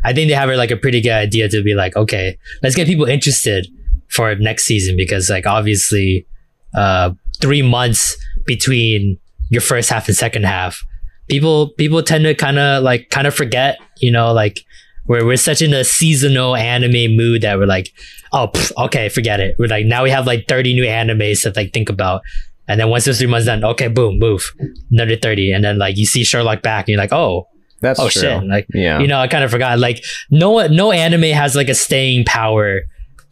i 0.03 0.13
think 0.13 0.29
they 0.29 0.33
have 0.33 0.49
like 0.49 0.71
a 0.71 0.77
pretty 0.77 1.01
good 1.01 1.11
idea 1.11 1.49
to 1.49 1.61
be 1.61 1.73
like 1.73 1.95
okay 1.95 2.37
let's 2.63 2.75
get 2.75 2.87
people 2.87 3.05
interested 3.05 3.67
for 4.09 4.33
next 4.35 4.63
season 4.63 4.95
because 4.95 5.29
like 5.29 5.45
obviously 5.45 6.25
uh 6.73 7.11
three 7.41 7.61
months 7.61 8.17
between 8.45 9.17
your 9.49 9.61
first 9.61 9.89
half 9.89 10.07
and 10.07 10.15
second 10.15 10.45
half 10.45 10.81
people 11.29 11.69
people 11.69 12.03
tend 12.03 12.23
to 12.25 12.35
kind 12.35 12.59
of 12.59 12.83
like 12.83 13.09
kind 13.09 13.27
of 13.27 13.33
forget 13.33 13.79
you 13.97 14.11
know 14.11 14.33
like 14.33 14.65
we're, 15.05 15.25
we're 15.25 15.37
such 15.37 15.61
in 15.61 15.73
a 15.73 15.83
seasonal 15.83 16.55
anime 16.55 17.15
mood 17.15 17.41
that 17.41 17.57
we're 17.57 17.65
like 17.65 17.93
oh 18.31 18.47
pff, 18.53 18.71
okay 18.85 19.09
forget 19.09 19.39
it. 19.39 19.55
We're 19.57 19.67
like 19.67 19.85
now 19.85 20.03
we 20.03 20.09
have 20.09 20.27
like 20.27 20.47
30 20.47 20.73
new 20.73 20.85
animes 20.85 21.43
to 21.43 21.53
like 21.55 21.73
think 21.73 21.89
about. 21.89 22.21
And 22.69 22.79
then 22.79 22.89
once 22.89 23.05
those 23.05 23.17
three 23.17 23.27
months 23.27 23.47
done, 23.47 23.63
okay, 23.63 23.87
boom, 23.87 24.19
move 24.19 24.53
another 24.91 25.15
thirty, 25.15 25.51
and 25.51 25.63
then 25.63 25.79
like 25.79 25.97
you 25.97 26.05
see 26.05 26.23
Sherlock 26.23 26.61
back, 26.61 26.85
and 26.85 26.89
you're 26.89 26.99
like, 26.99 27.11
oh, 27.11 27.47
that's 27.81 27.99
oh 27.99 28.09
true. 28.09 28.21
shit, 28.21 28.43
like 28.43 28.67
yeah. 28.75 28.99
you 28.99 29.07
know, 29.07 29.19
I 29.19 29.27
kind 29.27 29.43
of 29.43 29.49
forgot. 29.49 29.79
Like 29.79 30.03
no, 30.29 30.67
no 30.67 30.91
anime 30.91 31.23
has 31.23 31.55
like 31.55 31.67
a 31.67 31.73
staying 31.73 32.25
power 32.25 32.81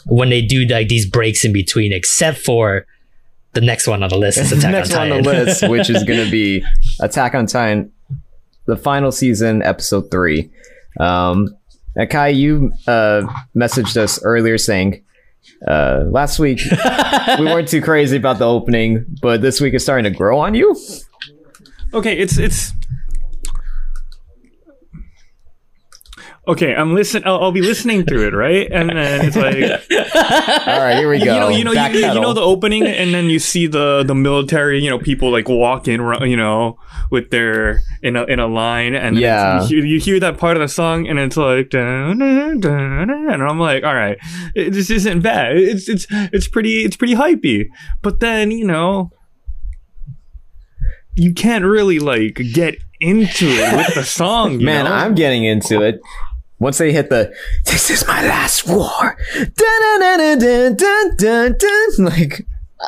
when 0.07 0.29
they 0.29 0.41
do 0.41 0.65
like 0.65 0.87
these 0.87 1.07
breaks 1.07 1.45
in 1.45 1.53
between, 1.53 1.93
except 1.93 2.39
for 2.39 2.87
the 3.59 3.65
next 3.65 3.87
one 3.87 4.03
on 4.03 4.09
the 4.09 4.17
list. 4.17 4.37
Is 4.37 4.51
Attack 4.51 4.71
next 4.71 4.93
on 4.93 5.09
one 5.09 5.17
on 5.17 5.23
the 5.23 5.29
list 5.29 5.67
which 5.73 5.89
is 5.89 6.03
going 6.03 6.23
to 6.23 6.29
be 6.29 6.63
attack 7.01 7.33
on 7.33 7.47
titan 7.47 7.91
the 8.65 8.77
final 8.77 9.11
season 9.11 9.63
episode 9.63 10.11
three 10.11 10.51
um 10.99 11.49
kai 12.09 12.27
you 12.27 12.71
uh 12.87 13.23
messaged 13.55 13.97
us 13.97 14.21
earlier 14.23 14.59
saying 14.59 15.03
uh 15.67 16.03
last 16.11 16.37
week 16.37 16.59
we 17.39 17.45
weren't 17.51 17.67
too 17.67 17.81
crazy 17.81 18.17
about 18.17 18.37
the 18.37 18.47
opening, 18.47 19.05
but 19.21 19.41
this 19.41 19.59
week 19.59 19.73
is 19.73 19.81
starting 19.81 20.03
to 20.11 20.15
grow 20.15 20.39
on 20.39 20.53
you. 20.53 20.75
Okay, 21.93 22.15
it's 22.17 22.37
it's 22.37 22.73
okay, 26.47 26.73
I'm 26.73 26.95
listening. 26.95 27.23
I'll, 27.25 27.39
I'll 27.43 27.51
be 27.51 27.61
listening 27.61 28.05
through 28.05 28.27
it, 28.27 28.33
right? 28.33 28.67
And 28.71 28.89
then 28.89 29.25
it's 29.25 29.35
like, 29.35 29.55
All 30.67 30.79
right, 30.79 30.97
here 30.97 31.09
we 31.09 31.19
go. 31.19 31.33
you 31.33 31.39
know, 31.39 31.49
you 31.49 31.63
know, 31.63 31.71
you, 31.71 31.99
you 31.99 32.19
know 32.21 32.33
the 32.33 32.41
opening, 32.41 32.85
and 32.87 33.13
then 33.13 33.25
you 33.29 33.39
see 33.39 33.67
the 33.67 34.03
the 34.03 34.15
military, 34.15 34.79
you 34.83 34.89
know, 34.89 34.97
people 34.99 35.31
like 35.31 35.47
walk 35.49 35.87
in, 35.87 36.01
you 36.29 36.37
know, 36.37 36.77
with 37.11 37.29
their 37.31 37.81
in 38.01 38.15
a 38.15 38.23
in 38.25 38.39
a 38.39 38.47
line, 38.47 38.95
and 38.95 39.15
then 39.17 39.21
Yeah. 39.23 39.61
you, 39.63 39.67
hear, 39.67 39.85
you 39.85 39.99
hear 39.99 40.19
that 40.19 40.37
part 40.37 40.57
of 40.57 40.61
the 40.61 40.67
song, 40.67 41.07
and 41.07 41.19
it's 41.19 41.37
like, 41.37 41.69
dun, 41.69 42.17
dun, 42.19 42.59
dun, 42.59 43.09
and 43.09 43.43
I'm 43.43 43.59
like, 43.59 43.83
all 43.83 43.95
right, 43.95 44.17
it, 44.55 44.71
this 44.71 44.89
isn't 44.89 45.21
bad. 45.21 45.57
It's 45.57 45.87
it's 45.89 46.07
it's 46.11 46.47
pretty 46.47 46.83
it's 46.85 46.95
pretty 46.95 47.15
hypey, 47.15 47.67
but 48.01 48.19
then 48.19 48.51
you 48.51 48.65
know. 48.65 49.11
You 51.19 51.33
can't 51.33 51.65
really 51.65 51.97
like 51.97 52.35
get 52.53 52.75
into 52.99 53.47
it 53.47 53.75
with 53.75 53.95
the 53.95 54.03
song, 54.03 54.59
you 54.59 54.65
Man, 54.67 54.85
know? 54.85 54.91
I'm 54.91 55.15
getting 55.15 55.43
into 55.45 55.81
it. 55.81 55.99
Once 56.59 56.77
they 56.79 56.91
hit 56.91 57.09
the 57.09 57.33
"This 57.65 57.89
is 57.89 58.05
my 58.07 58.21
last 58.27 58.67
war," 58.67 59.17
dun, 59.35 59.55
dun, 59.55 59.99
dun, 60.19 60.39
dun, 60.39 60.75
dun, 60.75 61.15
dun, 61.17 61.55
dun, 61.57 62.05
like 62.13 62.45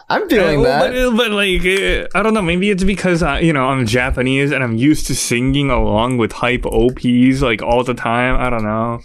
I'm 0.09 0.27
feeling 0.29 0.59
Uh, 0.61 0.63
that. 0.63 0.91
But, 0.93 1.17
but 1.17 1.31
like, 1.31 1.61
uh, 1.65 2.07
I 2.17 2.21
don't 2.23 2.33
know. 2.33 2.41
Maybe 2.41 2.69
it's 2.69 2.83
because 2.83 3.21
I, 3.23 3.39
you 3.39 3.53
know 3.53 3.65
I'm 3.65 3.85
Japanese 3.85 4.51
and 4.51 4.63
I'm 4.63 4.75
used 4.77 5.07
to 5.07 5.15
singing 5.15 5.69
along 5.71 6.17
with 6.17 6.31
hype 6.31 6.65
ops 6.65 7.41
like 7.41 7.61
all 7.61 7.83
the 7.83 7.93
time. 7.95 8.35
I 8.39 8.49
don't 8.49 8.63
know. 8.63 8.99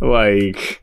Like, 0.00 0.82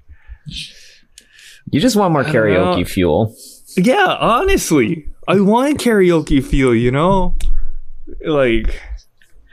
you 1.71 1.79
just 1.79 1.95
want 1.95 2.13
more 2.13 2.23
don't 2.23 2.33
know. 2.33 2.39
karaoke 2.39 2.87
fuel. 2.87 3.35
yeah, 3.77 4.17
honestly, 4.19 5.07
I 5.27 5.39
want 5.39 5.79
karaoke 5.79 6.43
fuel. 6.43 6.75
You 6.75 6.91
know, 6.91 7.35
like 8.25 8.81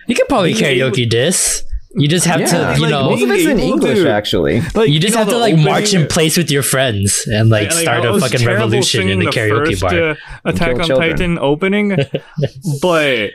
You 0.06 0.14
could 0.14 0.28
probably 0.28 0.54
karaoke 0.54 1.10
this. 1.10 1.64
You 1.92 2.06
just 2.06 2.24
have 2.26 2.40
Yeah, 2.40 2.46
to, 2.46 2.74
you 2.76 2.82
like, 2.82 2.90
know, 2.92 3.10
Most 3.10 3.22
of 3.24 3.30
it's 3.30 3.44
in 3.46 3.56
being 3.56 3.68
English, 3.72 3.98
to- 3.98 4.10
actually. 4.12 4.60
like 4.76 4.88
you 4.90 5.00
just 5.00 5.14
know, 5.14 5.18
have 5.20 5.28
to 5.28 5.34
the 5.34 5.40
like 5.40 5.56
march 5.56 5.92
in 5.92 6.06
place 6.06 6.36
with 6.36 6.48
your 6.50 6.62
friends 6.62 7.26
and 7.26 7.48
like 7.48 7.70
Like, 7.70 7.80
start 7.82 8.04
a 8.04 8.18
fucking 8.20 8.46
revolution 8.46 9.02
in 9.08 9.08
singing 9.08 9.18
the 9.24 9.32
karaoke 9.32 9.70
first, 9.70 9.82
bar. 9.82 10.10
Uh, 10.10 10.14
Attack 10.44 10.76
on 10.78 10.84
children. 10.86 11.10
Titan 11.10 11.38
opening, 11.40 11.96
but 12.82 13.30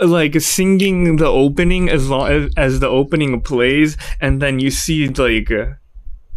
like 0.00 0.38
singing 0.40 1.16
the 1.16 1.26
opening 1.26 1.88
as 1.88 2.08
long 2.10 2.28
as, 2.30 2.52
as 2.56 2.80
the 2.80 2.88
opening 2.88 3.40
plays, 3.40 3.96
and 4.20 4.42
then 4.42 4.58
you 4.60 4.70
see 4.70 5.08
like. 5.08 5.50
uh, 5.50 5.66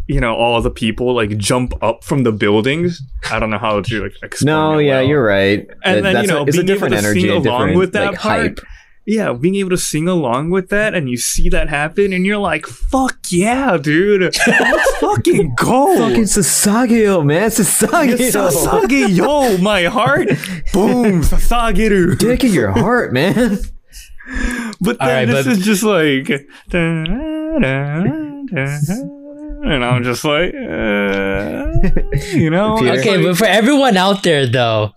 You 0.08 0.20
know, 0.20 0.34
all 0.34 0.60
the 0.60 0.70
people 0.70 1.14
like 1.14 1.36
jump 1.38 1.72
up 1.80 2.02
from 2.02 2.24
the 2.24 2.32
buildings. 2.32 3.00
I 3.30 3.38
don't 3.38 3.50
know 3.50 3.58
how 3.58 3.80
to 3.80 4.02
like 4.02 4.16
explain. 4.22 4.46
No, 4.52 4.78
it 4.78 4.86
yeah, 4.86 4.98
well. 4.98 5.08
you're 5.08 5.24
right. 5.24 5.60
And 5.84 5.98
That- 5.98 6.02
then, 6.02 6.14
that's 6.14 6.26
you 6.26 6.32
know, 6.34 6.40
a, 6.42 6.46
it's 6.46 6.56
a 6.58 6.64
being 6.64 6.68
able 6.68 6.74
different 6.74 6.92
to 6.94 6.98
energy, 6.98 7.20
sing 7.20 7.30
a 7.30 7.34
along 7.34 7.44
different 7.44 7.78
with 7.78 7.92
that 7.92 8.06
like 8.12 8.18
part. 8.18 8.40
hype. 8.42 8.60
Yeah, 9.04 9.32
being 9.32 9.56
able 9.56 9.70
to 9.70 9.76
sing 9.76 10.06
along 10.06 10.50
with 10.50 10.68
that, 10.68 10.94
and 10.94 11.10
you 11.10 11.16
see 11.16 11.48
that 11.48 11.68
happen, 11.68 12.12
and 12.12 12.24
you're 12.24 12.38
like, 12.38 12.66
"Fuck 12.66 13.16
yeah, 13.30 13.76
dude! 13.76 14.22
Let's 14.22 14.96
fucking 15.00 15.54
go!" 15.56 15.96
Fucking 15.98 16.22
Sasageyo, 16.24 17.24
man, 17.26 17.50
Sasageyo. 17.50 18.30
Sasage, 18.30 19.16
yo, 19.16 19.58
my 19.62 19.84
heart. 19.84 20.28
Boom, 20.72 21.22
Sasageru. 21.22 22.16
Dick 22.16 22.44
in 22.44 22.52
your 22.52 22.70
heart, 22.70 23.12
man. 23.12 23.58
But 24.80 24.98
then 25.00 25.08
right, 25.08 25.24
this 25.26 25.46
but- 25.46 25.52
is 25.58 25.64
just 25.64 25.82
like, 25.82 26.30
and 26.72 27.08
I'm 29.84 30.04
just 30.04 30.24
like, 30.24 30.54
uh, 30.54 31.72
you 32.34 32.50
know, 32.50 32.76
Okay, 32.78 33.16
like- 33.16 33.22
but 33.26 33.36
for 33.36 33.46
everyone 33.46 33.96
out 33.96 34.22
there 34.22 34.46
though, 34.46 34.90
w- 34.90 34.92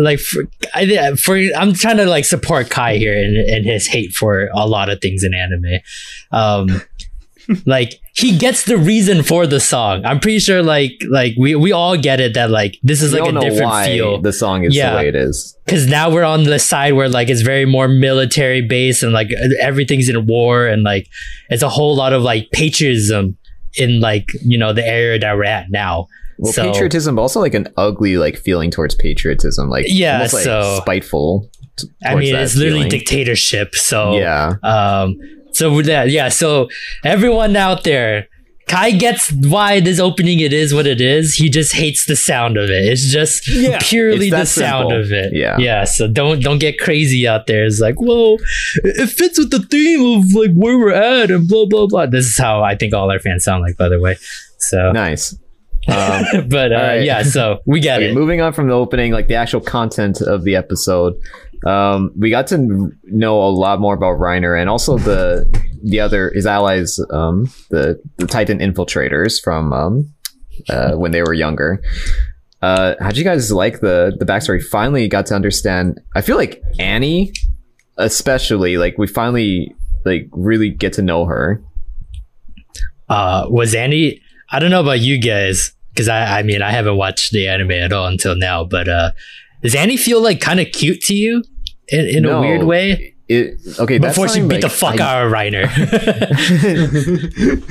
like 0.00 0.18
for 0.18 0.42
I 0.74 1.14
for 1.16 1.36
I'm 1.56 1.72
trying 1.72 1.98
to 1.98 2.06
like 2.06 2.24
support 2.24 2.68
Kai 2.70 2.96
here 2.96 3.14
and, 3.16 3.36
and 3.36 3.64
his 3.64 3.86
hate 3.86 4.12
for 4.12 4.48
a 4.54 4.66
lot 4.66 4.90
of 4.90 5.00
things 5.00 5.22
in 5.24 5.34
anime. 5.34 5.80
Um 6.32 6.82
like 7.66 7.94
he 8.14 8.36
gets 8.36 8.64
the 8.64 8.76
reason 8.76 9.22
for 9.22 9.46
the 9.46 9.58
song. 9.60 10.04
I'm 10.04 10.20
pretty 10.20 10.38
sure 10.38 10.62
like 10.62 10.92
like 11.10 11.34
we 11.38 11.54
we 11.54 11.72
all 11.72 11.96
get 11.96 12.20
it 12.20 12.34
that 12.34 12.50
like 12.50 12.78
this 12.82 13.02
is 13.02 13.12
We 13.12 13.20
like 13.20 13.34
a 13.34 13.40
different 13.40 13.86
feel. 13.86 14.20
the 14.20 14.32
song 14.32 14.64
is 14.64 14.74
Yeah. 14.76 14.90
the 14.92 14.96
way 14.96 15.08
it 15.08 15.16
is. 15.16 15.56
because 15.64 15.86
now 15.86 16.10
we're 16.10 16.24
on 16.24 16.44
the 16.44 16.58
side 16.58 16.92
where 16.92 17.08
like 17.08 17.28
it's 17.28 17.40
very 17.42 17.64
more 17.64 17.88
military 17.88 18.60
based 18.62 19.02
and 19.02 19.12
like 19.12 19.30
everything's 19.60 20.08
in 20.08 20.26
war 20.26 20.66
and 20.66 20.82
like 20.82 21.08
it's 21.50 21.62
a 21.62 21.68
whole 21.68 21.96
lot 21.96 22.12
of 22.12 22.22
like 22.22 22.50
patriotism 22.52 23.36
in 23.76 24.00
like 24.00 24.28
you 24.44 24.58
know 24.58 24.72
the 24.72 24.86
area 24.86 25.18
that 25.18 25.36
we're 25.36 25.44
at 25.44 25.70
now. 25.70 26.06
Well, 26.42 26.52
So- 26.52 26.70
patriotism, 26.72 27.14
but 27.16 27.22
also 27.22 27.40
like 27.40 27.54
an 27.54 27.68
ugly 27.76 28.16
like 28.18 28.36
feeling 28.36 28.70
towards 28.70 28.94
patriotism, 28.94 29.68
like 29.70 29.86
Yeah, 29.88 30.14
almost 30.18 30.34
like 30.34 30.44
so- 30.44 30.78
spiteful. 30.82 31.48
t- 31.78 31.88
I 32.04 32.14
mean, 32.16 32.34
it's 32.34 32.54
literally 32.56 32.80
feeling. 32.80 32.90
dictatorship. 32.90 33.74
So 33.74 34.16
Yeah, 34.18 34.54
Um, 34.62 35.16
so 35.52 35.72
with 35.72 35.86
that, 35.86 36.10
yeah. 36.10 36.28
So 36.28 36.68
everyone 37.04 37.54
out 37.56 37.84
there, 37.84 38.26
Kai 38.68 38.92
gets 38.92 39.30
why 39.32 39.80
this 39.80 39.98
opening 40.00 40.40
it 40.40 40.52
is 40.52 40.72
what 40.72 40.86
it 40.86 41.00
is. 41.00 41.34
He 41.34 41.50
just 41.50 41.74
hates 41.74 42.06
the 42.06 42.16
sound 42.16 42.56
of 42.56 42.70
it. 42.70 42.84
It's 42.86 43.10
just 43.12 43.46
Yeah, 43.48 43.78
purely 43.82 44.28
it's 44.28 44.36
the 44.36 44.46
sound 44.46 44.90
simple. 44.90 45.00
of 45.04 45.12
it. 45.12 45.32
Yeah. 45.34 45.58
yeah. 45.58 45.84
So 45.84 46.06
don't 46.08 46.40
don't 46.40 46.58
get 46.58 46.78
crazy 46.78 47.28
out 47.28 47.46
there. 47.48 47.64
It's 47.66 47.80
like, 47.80 47.96
whoa, 48.00 48.38
it 48.84 49.10
fits 49.10 49.38
with 49.38 49.50
the 49.50 49.58
theme 49.60 50.18
of 50.18 50.32
like 50.32 50.52
where 50.54 50.78
we're 50.78 50.92
at 50.92 51.30
and 51.30 51.46
blah 51.48 51.66
blah 51.66 51.86
blah. 51.86 52.06
This 52.06 52.26
is 52.26 52.38
how 52.38 52.62
I 52.62 52.74
think 52.74 52.94
all 52.94 53.10
our 53.10 53.18
fans 53.20 53.44
sound 53.44 53.62
like, 53.62 53.76
by 53.76 53.88
the 53.88 54.00
way. 54.00 54.16
So, 54.58 54.92
nice. 54.92 55.36
Um, 55.88 56.24
but 56.48 56.72
uh, 56.72 56.76
right. 56.76 57.02
yeah. 57.02 57.22
So 57.22 57.60
we 57.66 57.80
get 57.80 58.00
okay, 58.00 58.10
it. 58.10 58.14
moving 58.14 58.40
on 58.40 58.52
from 58.52 58.68
the 58.68 58.74
opening, 58.74 59.12
like 59.12 59.28
the 59.28 59.34
actual 59.34 59.60
content 59.60 60.20
of 60.20 60.44
the 60.44 60.56
episode, 60.56 61.14
um, 61.66 62.12
we 62.16 62.30
got 62.30 62.46
to 62.48 62.90
know 63.04 63.40
a 63.42 63.50
lot 63.50 63.80
more 63.80 63.94
about 63.94 64.18
Reiner 64.18 64.60
and 64.60 64.68
also 64.68 64.98
the 64.98 65.46
the 65.84 66.00
other 66.00 66.30
his 66.34 66.46
allies, 66.46 66.98
um, 67.10 67.48
the 67.70 68.00
the 68.16 68.26
Titan 68.26 68.58
infiltrators 68.58 69.40
from 69.42 69.72
um, 69.72 70.12
uh, 70.68 70.94
when 70.94 71.12
they 71.12 71.22
were 71.22 71.34
younger. 71.34 71.82
Uh, 72.62 72.94
how'd 73.00 73.16
you 73.16 73.24
guys 73.24 73.52
like 73.52 73.80
the 73.80 74.14
the 74.18 74.24
backstory? 74.24 74.62
Finally, 74.62 75.08
got 75.08 75.26
to 75.26 75.34
understand. 75.34 76.00
I 76.14 76.20
feel 76.20 76.36
like 76.36 76.62
Annie, 76.78 77.32
especially, 77.96 78.76
like 78.76 78.98
we 78.98 79.06
finally 79.06 79.74
like 80.04 80.28
really 80.32 80.70
get 80.70 80.94
to 80.94 81.02
know 81.02 81.26
her. 81.26 81.62
uh 83.08 83.46
was 83.48 83.74
Annie 83.74 84.20
I 84.52 84.58
don't 84.58 84.70
know 84.70 84.80
about 84.80 85.00
you 85.00 85.18
guys 85.18 85.72
because 85.92 86.08
I 86.08 86.38
I 86.38 86.42
mean 86.42 86.62
I 86.62 86.70
haven't 86.70 86.96
watched 86.96 87.32
the 87.32 87.48
anime 87.48 87.72
at 87.72 87.92
all 87.92 88.06
until 88.06 88.36
now 88.36 88.64
but 88.64 88.88
uh 88.88 89.10
does 89.62 89.74
Annie 89.74 89.96
feel 89.96 90.20
like 90.22 90.40
kind 90.40 90.60
of 90.60 90.70
cute 90.72 91.00
to 91.02 91.14
you 91.14 91.42
in, 91.88 92.06
in 92.06 92.24
a 92.24 92.40
weird 92.40 92.64
way? 92.64 93.14
It 93.28 93.54
okay 93.78 93.98
that's 93.98 94.14
before 94.16 94.28
she 94.28 94.46
beat 94.46 94.60
the 94.60 94.68
fuck 94.68 95.00
I- 95.00 95.04
out 95.04 95.26
of 95.26 95.32
Reiner. 95.32 95.68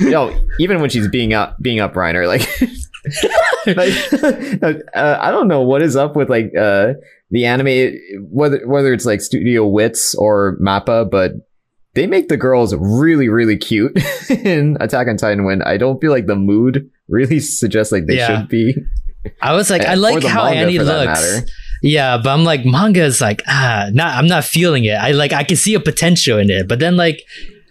No, 0.00 0.34
even 0.58 0.80
when 0.80 0.90
she's 0.90 1.08
being 1.08 1.32
up, 1.34 1.56
being 1.62 1.78
up 1.80 1.94
Reiner, 1.94 2.26
like, 2.26 2.42
like 3.76 4.82
uh, 4.94 5.18
I 5.20 5.30
don't 5.30 5.48
know 5.48 5.60
what 5.62 5.82
is 5.82 5.94
up 5.94 6.16
with 6.16 6.28
like 6.28 6.52
uh, 6.56 6.94
the 7.30 7.44
anime, 7.46 7.96
whether 8.30 8.66
whether 8.66 8.92
it's 8.92 9.04
like 9.04 9.20
Studio 9.20 9.66
Wits 9.66 10.14
or 10.14 10.56
Mappa, 10.60 11.08
but 11.08 11.32
they 11.94 12.06
make 12.06 12.28
the 12.28 12.36
girls 12.36 12.74
really 12.74 13.28
really 13.28 13.56
cute 13.56 13.92
in 14.30 14.76
Attack 14.80 15.08
on 15.08 15.16
Titan. 15.16 15.44
When 15.44 15.62
I 15.62 15.76
don't 15.76 16.00
feel 16.00 16.10
like 16.12 16.26
the 16.26 16.36
mood 16.36 16.90
really 17.08 17.40
suggests 17.60 17.92
like 17.92 18.06
they 18.06 18.16
Yeah. 18.16 18.38
should 18.40 18.48
be. 18.48 18.74
I 19.40 19.52
was 19.54 19.70
like 19.70 19.82
I 19.82 19.94
like 20.06 20.24
how 20.24 20.44
manga, 20.44 20.58
Annie 20.58 20.78
looks 20.80 21.42
yeah 21.84 22.16
but 22.18 22.30
I'm 22.30 22.42
like 22.44 22.64
manga 22.64 23.02
is 23.04 23.20
like 23.20 23.40
ah 23.46 23.86
not 23.92 24.14
I'm 24.16 24.26
not 24.26 24.44
feeling 24.44 24.84
it 24.84 24.94
I 24.94 25.12
like 25.12 25.32
I 25.32 25.44
can 25.44 25.56
see 25.56 25.74
a 25.74 25.80
potential 25.80 26.38
in 26.38 26.50
it 26.50 26.66
but 26.68 26.78
then 26.80 26.96
like 26.96 27.22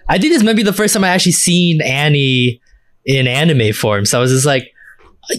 I 0.07 0.17
think 0.17 0.33
this 0.33 0.43
might 0.43 0.55
be 0.55 0.63
the 0.63 0.71
first 0.73 0.93
time 0.93 1.03
I 1.03 1.09
actually 1.09 1.33
seen 1.33 1.81
Annie 1.81 2.61
in 3.05 3.27
anime 3.27 3.73
form 3.73 4.05
so 4.05 4.17
I 4.17 4.21
was 4.21 4.31
just 4.31 4.45
like 4.45 4.71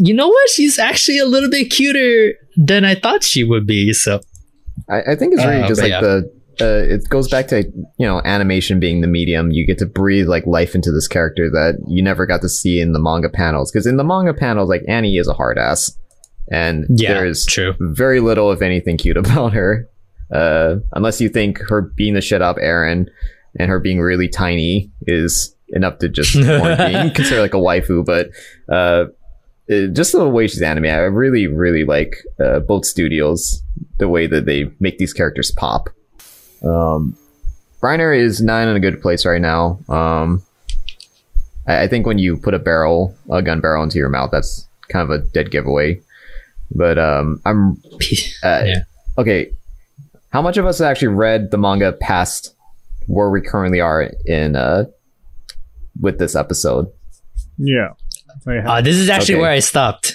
you 0.00 0.12
know 0.14 0.28
what 0.28 0.48
she's 0.50 0.78
actually 0.78 1.18
a 1.18 1.24
little 1.26 1.48
bit 1.50 1.70
cuter 1.70 2.34
than 2.56 2.84
I 2.84 2.94
thought 2.94 3.22
she 3.24 3.42
would 3.44 3.66
be 3.66 3.92
so 3.94 4.20
I, 4.90 5.12
I 5.12 5.16
think 5.16 5.32
it's 5.34 5.44
really 5.46 5.62
Uh, 5.62 5.68
just 5.68 5.80
like 5.80 5.90
yeah. 5.90 6.00
the. 6.00 6.41
Uh, 6.60 6.84
it 6.94 7.08
goes 7.08 7.28
back 7.28 7.48
to 7.48 7.62
you 7.98 8.06
know 8.06 8.20
animation 8.24 8.78
being 8.80 9.00
the 9.00 9.06
medium. 9.06 9.50
You 9.50 9.66
get 9.66 9.78
to 9.78 9.86
breathe 9.86 10.28
like 10.28 10.46
life 10.46 10.74
into 10.74 10.92
this 10.92 11.08
character 11.08 11.50
that 11.50 11.76
you 11.88 12.02
never 12.02 12.26
got 12.26 12.40
to 12.42 12.48
see 12.48 12.80
in 12.80 12.92
the 12.92 12.98
manga 13.00 13.28
panels. 13.28 13.70
Because 13.70 13.86
in 13.86 13.96
the 13.96 14.04
manga 14.04 14.34
panels, 14.34 14.68
like 14.68 14.82
Annie 14.88 15.16
is 15.16 15.28
a 15.28 15.34
hard 15.34 15.58
ass, 15.58 15.90
and 16.50 16.86
yeah 16.90 17.14
there's 17.14 17.46
true 17.46 17.74
very 17.80 18.20
little, 18.20 18.50
if 18.52 18.60
anything, 18.62 18.96
cute 18.96 19.16
about 19.24 19.52
her. 19.54 19.88
Uh, 20.32 20.76
unless 20.92 21.20
you 21.20 21.28
think 21.28 21.58
her 21.68 21.82
being 21.82 22.14
the 22.14 22.20
shit 22.22 22.40
up 22.42 22.56
Eren 22.56 23.06
and 23.58 23.68
her 23.70 23.78
being 23.78 24.00
really 24.00 24.28
tiny 24.28 24.90
is 25.02 25.54
enough 25.68 25.98
to 25.98 26.08
just 26.08 26.34
being 26.34 27.10
considered 27.12 27.42
like 27.42 27.54
a 27.54 27.58
waifu. 27.58 28.04
But 28.04 28.30
uh, 28.74 29.06
it- 29.68 29.92
just 29.94 30.12
the 30.12 30.28
way 30.28 30.46
she's 30.48 30.62
animated, 30.62 30.96
I 30.98 31.02
really, 31.02 31.46
really 31.46 31.84
like 31.84 32.16
uh, 32.42 32.60
both 32.60 32.84
studios 32.86 33.62
the 33.98 34.08
way 34.08 34.26
that 34.26 34.46
they 34.46 34.70
make 34.80 34.98
these 34.98 35.12
characters 35.12 35.50
pop. 35.50 35.88
Um, 36.64 37.16
Reiner 37.82 38.16
is 38.16 38.40
not 38.40 38.66
in 38.68 38.76
a 38.76 38.80
good 38.80 39.00
place 39.02 39.26
right 39.26 39.40
now. 39.40 39.78
Um, 39.88 40.42
I, 41.66 41.82
I 41.82 41.88
think 41.88 42.06
when 42.06 42.18
you 42.18 42.36
put 42.36 42.54
a 42.54 42.58
barrel, 42.58 43.14
a 43.30 43.42
gun 43.42 43.60
barrel 43.60 43.82
into 43.82 43.98
your 43.98 44.08
mouth, 44.08 44.30
that's 44.30 44.66
kind 44.88 45.02
of 45.02 45.10
a 45.10 45.18
dead 45.18 45.50
giveaway. 45.50 46.00
But 46.74 46.98
um, 46.98 47.40
I'm 47.44 47.72
uh, 48.42 48.62
Yeah. 48.64 48.78
okay. 49.18 49.52
How 50.30 50.40
much 50.40 50.56
of 50.56 50.64
us 50.64 50.80
actually 50.80 51.08
read 51.08 51.50
the 51.50 51.58
manga 51.58 51.92
past 51.92 52.54
where 53.06 53.28
we 53.30 53.40
currently 53.40 53.80
are 53.80 54.10
in 54.24 54.54
uh 54.56 54.84
with 56.00 56.18
this 56.18 56.34
episode. 56.34 56.86
Yeah. 57.58 57.90
I 58.46 58.56
Uh, 58.58 58.80
this 58.80 58.96
is 58.96 59.10
actually 59.10 59.34
Okay. 59.34 59.42
where 59.42 59.50
I 59.50 59.58
stopped. 59.58 60.11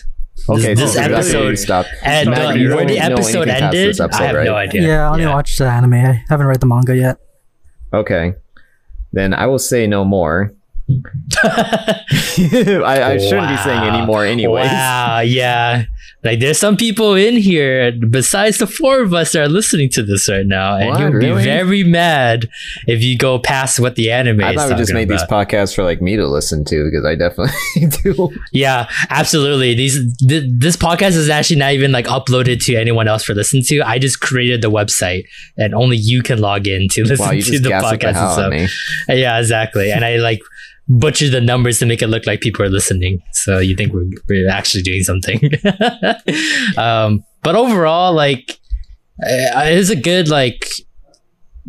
Okay, 0.49 0.73
this 0.75 0.93
so 0.93 0.99
that's 0.99 1.09
where 1.09 1.15
episode- 1.17 1.49
you 1.49 1.55
stopped. 1.57 1.89
And 2.03 2.29
uh, 2.33 2.49
you 2.55 2.69
where 2.75 2.85
the 2.85 2.99
episode 2.99 3.47
anything 3.49 3.63
ended, 3.63 3.99
episode, 3.99 4.11
I 4.13 4.23
have 4.27 4.35
right? 4.35 4.45
no 4.45 4.55
idea. 4.55 4.81
Yeah, 4.87 5.09
I 5.09 5.13
only 5.13 5.25
watched 5.25 5.57
the 5.57 5.65
anime. 5.67 5.93
I 5.93 6.23
haven't 6.29 6.45
read 6.47 6.59
the 6.59 6.65
manga 6.67 6.95
yet. 6.95 7.17
Okay, 7.93 8.33
then 9.13 9.33
I 9.33 9.45
will 9.47 9.59
say 9.59 9.87
no 9.87 10.05
more. 10.05 10.53
I, 11.43 13.13
I 13.13 13.17
shouldn't 13.17 13.49
be 13.49 13.57
saying 13.57 13.83
any 13.83 13.99
Wow. 13.99 14.05
more, 14.05 14.25
anyways. 14.25 14.67
Wow, 14.69 15.19
yeah. 15.19 15.83
Like 16.23 16.39
there's 16.39 16.57
some 16.57 16.75
people 16.77 17.13
in 17.13 17.35
here 17.37 17.91
besides 17.91 18.57
the 18.57 18.67
four 18.67 19.01
of 19.01 19.13
us 19.13 19.31
that 19.33 19.41
are 19.43 19.47
listening 19.49 19.89
to 19.91 20.03
this 20.03 20.27
right 20.27 20.45
now, 20.45 20.75
and 20.77 20.89
What, 20.89 20.99
you'll 20.99 21.09
really? 21.11 21.35
be 21.37 21.43
very 21.43 21.83
mad 21.83 22.49
if 22.87 23.01
you 23.01 23.17
go 23.17 23.39
past 23.39 23.79
what 23.79 23.95
the 23.95 24.11
anime 24.11 24.43
I 24.43 24.49
is 24.51 24.55
thought 24.55 24.69
we 24.69 24.75
just 24.75 24.93
made 24.93 25.09
about. 25.09 25.19
these 25.19 25.29
podcasts 25.29 25.75
for 25.75 25.83
like 25.83 26.01
me 26.01 26.15
to 26.17 26.25
listen 26.27 26.65
to 26.65 26.85
because 26.85 27.05
I 27.05 27.15
definitely 27.15 27.87
do. 28.03 28.31
Yeah, 28.51 28.89
absolutely. 29.09 29.73
These 29.75 30.15
th- 30.17 30.43
this 30.47 30.75
podcast 30.75 31.15
is 31.15 31.29
actually 31.29 31.57
not 31.59 31.73
even 31.73 31.91
like 31.91 32.05
uploaded 32.07 32.63
to 32.65 32.75
anyone 32.75 33.07
else 33.07 33.23
for 33.23 33.33
listen 33.35 33.61
to. 33.67 33.81
I 33.81 33.99
just 33.99 34.19
created 34.19 34.61
the 34.61 34.71
website, 34.71 35.23
and 35.57 35.73
only 35.75 35.97
you 35.97 36.23
can 36.23 36.39
log 36.39 36.67
in 36.67 36.89
to 36.89 37.03
listen 37.05 37.25
Wow, 37.25 37.31
to 37.31 37.59
the 37.59 37.69
podcast 37.69 38.03
and 38.07 38.17
hell 38.17 38.39
out 38.39 38.53
of 38.53 38.69
stuff. 38.69 39.07
Yeah, 39.09 39.39
exactly. 39.39 39.91
And 39.91 40.03
I 40.03 40.17
like 40.17 40.39
butcher 40.89 41.29
the 41.29 41.41
numbers 41.41 41.79
to 41.79 41.85
make 41.85 42.01
it 42.01 42.07
look 42.07 42.25
like 42.25 42.41
people 42.41 42.63
are 42.65 42.69
listening. 42.69 43.21
So 43.33 43.59
you 43.59 43.75
think 43.75 43.93
we're, 43.93 44.09
we're 44.29 44.49
actually 44.49 44.83
doing 44.83 45.03
something. 45.03 45.39
um, 46.77 47.23
but 47.43 47.55
overall, 47.55 48.13
like, 48.13 48.51
uh, 49.21 49.63
it's 49.65 49.89
a 49.89 49.95
good, 49.95 50.29
like, 50.29 50.69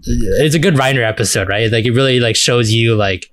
it's 0.05 0.55
a 0.55 0.59
good 0.59 0.75
Reiner 0.75 1.07
episode, 1.07 1.49
right? 1.49 1.71
Like, 1.71 1.85
it 1.85 1.93
really, 1.93 2.21
like, 2.21 2.37
shows 2.37 2.71
you, 2.71 2.95
like, 2.95 3.27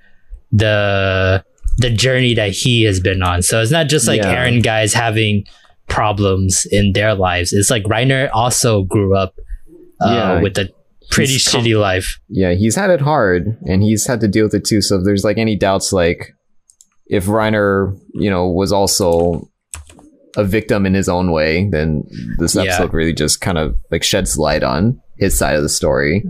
the, 0.51 1.43
the 1.77 1.89
journey 1.89 2.33
that 2.33 2.51
he 2.51 2.83
has 2.83 2.99
been 2.99 3.21
on. 3.21 3.41
So 3.41 3.61
it's 3.61 3.71
not 3.71 3.87
just 3.87 4.07
like 4.07 4.21
Yeah. 4.21 4.45
Eren 4.47 4.63
guys 4.63 4.93
having 4.93 5.45
problems 5.87 6.65
in 6.71 6.93
their 6.93 7.13
lives. 7.13 7.51
It's 7.53 7.69
like 7.69 7.83
Reiner 7.83 8.29
also 8.33 8.83
grew 8.83 9.15
up 9.15 9.35
uh, 10.01 10.09
Yeah. 10.09 10.41
with 10.41 10.57
a 10.57 10.69
pretty 11.11 11.33
He's 11.33 11.47
com- 11.47 11.61
shitty 11.63 11.79
life. 11.79 12.19
Yeah, 12.29 12.53
he's 12.53 12.75
had 12.75 12.89
it 12.89 13.01
hard 13.01 13.57
and 13.67 13.81
he's 13.83 14.05
had 14.07 14.19
to 14.21 14.27
deal 14.27 14.45
with 14.45 14.53
it 14.53 14.65
too. 14.65 14.81
So 14.81 14.97
if 14.97 15.03
there's 15.05 15.23
like 15.23 15.37
any 15.37 15.55
doubts, 15.55 15.91
like 15.93 16.33
if 17.07 17.25
Reiner, 17.25 17.97
you 18.13 18.29
know, 18.29 18.47
was 18.49 18.71
also 18.71 19.49
a 20.37 20.43
victim 20.43 20.85
in 20.85 20.93
his 20.93 21.07
own 21.07 21.31
way, 21.31 21.69
then 21.69 22.03
this 22.39 22.55
Yeah. 22.55 22.63
episode 22.63 22.93
really 22.93 23.13
just 23.13 23.41
kind 23.41 23.57
of 23.57 23.75
like 23.91 24.03
sheds 24.03 24.37
light 24.37 24.63
on 24.63 24.99
his 25.17 25.37
side 25.37 25.55
of 25.55 25.63
the 25.63 25.69
story. 25.69 26.23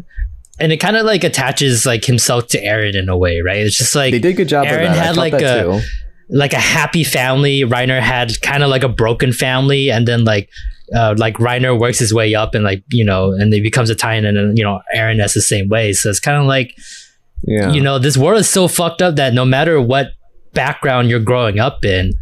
and 0.58 0.72
it 0.72 0.78
kind 0.78 0.96
of 0.96 1.06
like 1.06 1.26
attaches 1.26 1.86
like 1.86 2.06
himself 2.06 2.48
to 2.48 2.62
Eren 2.64 2.96
in 2.96 3.10
a 3.10 3.18
way, 3.18 3.42
right? 3.46 3.58
It's 3.58 3.76
just 3.78 3.94
like 3.94 4.12
they 4.14 4.20
did 4.20 4.30
a 4.36 4.38
good 4.38 4.48
job 4.48 4.66
Eren. 4.68 4.88
Had, 4.88 5.18
like, 5.18 5.34
a- 5.34 5.64
too. 5.64 5.82
like 6.30 6.54
a 6.54 6.60
happy 6.60 7.04
family. 7.04 7.62
Reiner 7.64 8.00
had 8.00 8.42
kind 8.42 8.64
of 8.64 8.70
like 8.70 8.84
a 8.84 8.88
broken 8.88 9.34
family, 9.34 9.92
and 9.92 10.08
then 10.08 10.24
like 10.24 10.50
uh, 10.94 11.16
like 11.18 11.36
Reiner 11.38 11.80
works 11.80 12.00
his 12.00 12.14
way 12.14 12.36
up, 12.36 12.54
and 12.56 12.64
like 12.64 12.84
you 12.92 13.04
know, 13.06 13.32
and 13.32 13.54
he 13.54 13.62
becomes 13.62 13.90
a 13.90 13.96
Titan, 13.96 14.26
and 14.26 14.38
then 14.38 14.58
you 14.58 14.64
know 14.64 14.82
Eren 14.96 15.18
that's 15.18 15.34
the 15.34 15.42
same 15.42 15.70
way. 15.70 15.94
So 15.94 16.10
it's 16.10 16.20
kind 16.20 16.38
of 16.38 16.46
like 16.46 16.76
Yeah. 17.44 17.72
you 17.72 17.82
know 17.82 18.00
this 18.00 18.18
world 18.18 18.40
is 18.40 18.50
so 18.50 18.68
fucked 18.68 19.02
up 19.02 19.16
that 19.16 19.34
no 19.34 19.46
matter 19.46 19.80
what 19.82 20.10
background 20.54 21.10
you're 21.10 21.20
growing 21.20 21.60
up 21.60 21.84
in, 21.86 22.14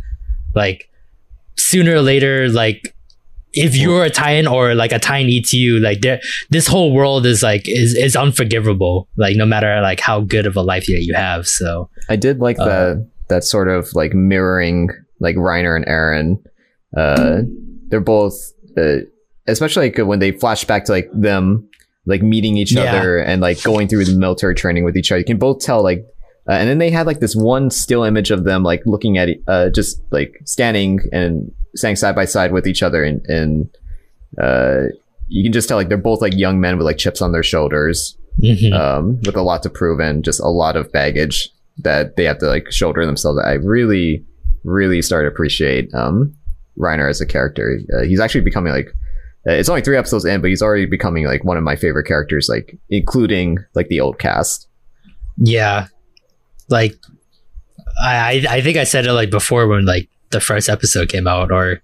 like 0.56 0.90
sooner 1.58 1.96
or 1.96 2.02
later, 2.02 2.50
like 2.50 2.96
if 3.54 3.76
you're 3.76 4.04
a 4.04 4.10
Titan 4.10 4.48
or 4.48 4.74
like 4.74 4.92
a 4.92 4.98
Titan 5.00 5.30
eats 5.30 5.54
you, 5.54 5.80
like 5.80 6.02
there, 6.02 6.20
this 6.50 6.66
whole 6.66 6.92
world 6.92 7.26
is 7.26 7.44
like 7.44 7.70
is 7.70 7.94
is 7.96 8.16
unforgivable. 8.16 9.08
Like 9.18 9.36
no 9.36 9.46
matter 9.46 9.80
like 9.82 10.00
how 10.00 10.22
good 10.22 10.48
of 10.48 10.56
a 10.56 10.62
life 10.62 10.86
that 10.88 11.04
you 11.04 11.14
have. 11.14 11.46
So 11.46 11.90
I 12.10 12.16
did 12.16 12.40
like 12.40 12.58
Uh, 12.60 12.66
the 12.66 13.10
that 13.30 13.44
sort 13.44 13.68
of 13.70 13.88
like 13.94 14.14
mirroring 14.14 14.90
like 15.20 15.36
Reiner 15.36 15.76
and 15.76 15.86
Eren. 15.86 16.38
Uh, 16.98 17.44
they're 17.94 18.02
both, 18.02 18.34
uh, 18.76 19.06
especially 19.46 19.92
like 19.92 20.08
when 20.08 20.18
they 20.18 20.32
flash 20.32 20.66
back 20.66 20.86
to 20.86 20.92
like 20.92 21.08
them 21.14 21.70
like 22.08 22.24
meeting 22.24 22.58
each 22.58 22.74
Yeah. 22.74 22.96
other 22.96 23.20
and 23.20 23.40
like 23.40 23.62
going 23.62 23.88
through 23.88 24.06
the 24.06 24.18
military 24.18 24.56
training 24.56 24.84
with 24.84 24.98
each 24.98 25.12
other. 25.12 25.20
You 25.20 25.26
can 25.26 25.38
both 25.38 25.60
tell 25.60 25.84
like, 25.84 26.04
uh, 26.50 26.54
and 26.54 26.68
then 26.68 26.80
they 26.80 26.90
had 26.90 27.06
like 27.06 27.20
this 27.20 27.36
one 27.36 27.70
still 27.70 28.04
image 28.04 28.32
of 28.32 28.46
them 28.46 28.64
like 28.64 28.82
looking 28.88 29.20
at 29.20 29.30
uh 29.48 29.70
just 29.70 30.02
like 30.10 30.42
standing 30.44 31.02
and 31.14 31.52
standing 31.76 31.96
side 31.96 32.16
by 32.16 32.26
side 32.26 32.52
with 32.52 32.66
each 32.66 32.82
other 32.82 33.04
and 33.04 33.22
and 33.28 33.70
uh 34.42 34.88
you 35.28 35.44
can 35.44 35.54
just 35.54 35.70
tell 35.70 35.78
like 35.78 35.88
they're 35.88 35.98
both 35.98 36.20
like 36.20 36.36
young 36.36 36.60
men 36.60 36.76
with 36.78 36.86
like 36.86 36.98
chips 36.98 37.22
on 37.22 37.32
their 37.32 37.44
shoulders 37.44 38.18
mhm. 38.42 38.74
um, 38.74 39.20
with 39.22 39.36
a 39.36 39.42
lot 39.42 39.64
to 39.64 39.70
prove 39.70 40.00
and 40.00 40.26
just 40.26 40.40
a 40.40 40.50
lot 40.50 40.76
of 40.76 40.92
baggage 40.92 41.50
that 41.78 42.16
they 42.18 42.24
have 42.24 42.40
to 42.40 42.48
like 42.48 42.72
shoulder 42.72 43.06
themselves. 43.06 43.40
I 43.44 43.54
really, 43.54 44.26
really 44.64 45.02
started 45.02 45.30
to 45.30 45.34
appreciate 45.34 45.94
um, 45.94 46.36
Reiner 46.78 47.10
as 47.10 47.22
a 47.22 47.26
character. 47.26 47.80
Uh, 47.96 48.04
he's 48.04 48.20
actually 48.20 48.42
becoming 48.42 48.74
like 48.74 48.88
uh, 49.48 49.52
it's 49.52 49.70
only 49.70 49.82
three 49.82 49.98
episodes 49.98 50.26
in, 50.26 50.42
but 50.42 50.50
he's 50.50 50.62
already 50.62 50.86
becoming 50.86 51.26
like 51.26 51.44
one 51.44 51.58
of 51.58 51.64
my 51.64 51.76
favorite 51.76 52.06
characters, 52.06 52.48
like 52.50 52.78
including 52.90 53.58
like 53.76 53.88
the 53.90 54.00
old 54.00 54.20
cast. 54.20 54.68
Yeah. 55.38 55.88
Like 56.70 56.96
I 58.02 58.16
I 58.48 58.56
I 58.56 58.62
think 58.62 58.78
I 58.78 58.86
said 58.86 59.06
it 59.06 59.14
like 59.14 59.30
before 59.30 59.68
when 59.68 59.86
like 59.86 60.10
the 60.32 60.40
first 60.40 60.70
episode 60.70 61.10
came 61.10 61.28
out 61.28 61.52
or 61.52 61.82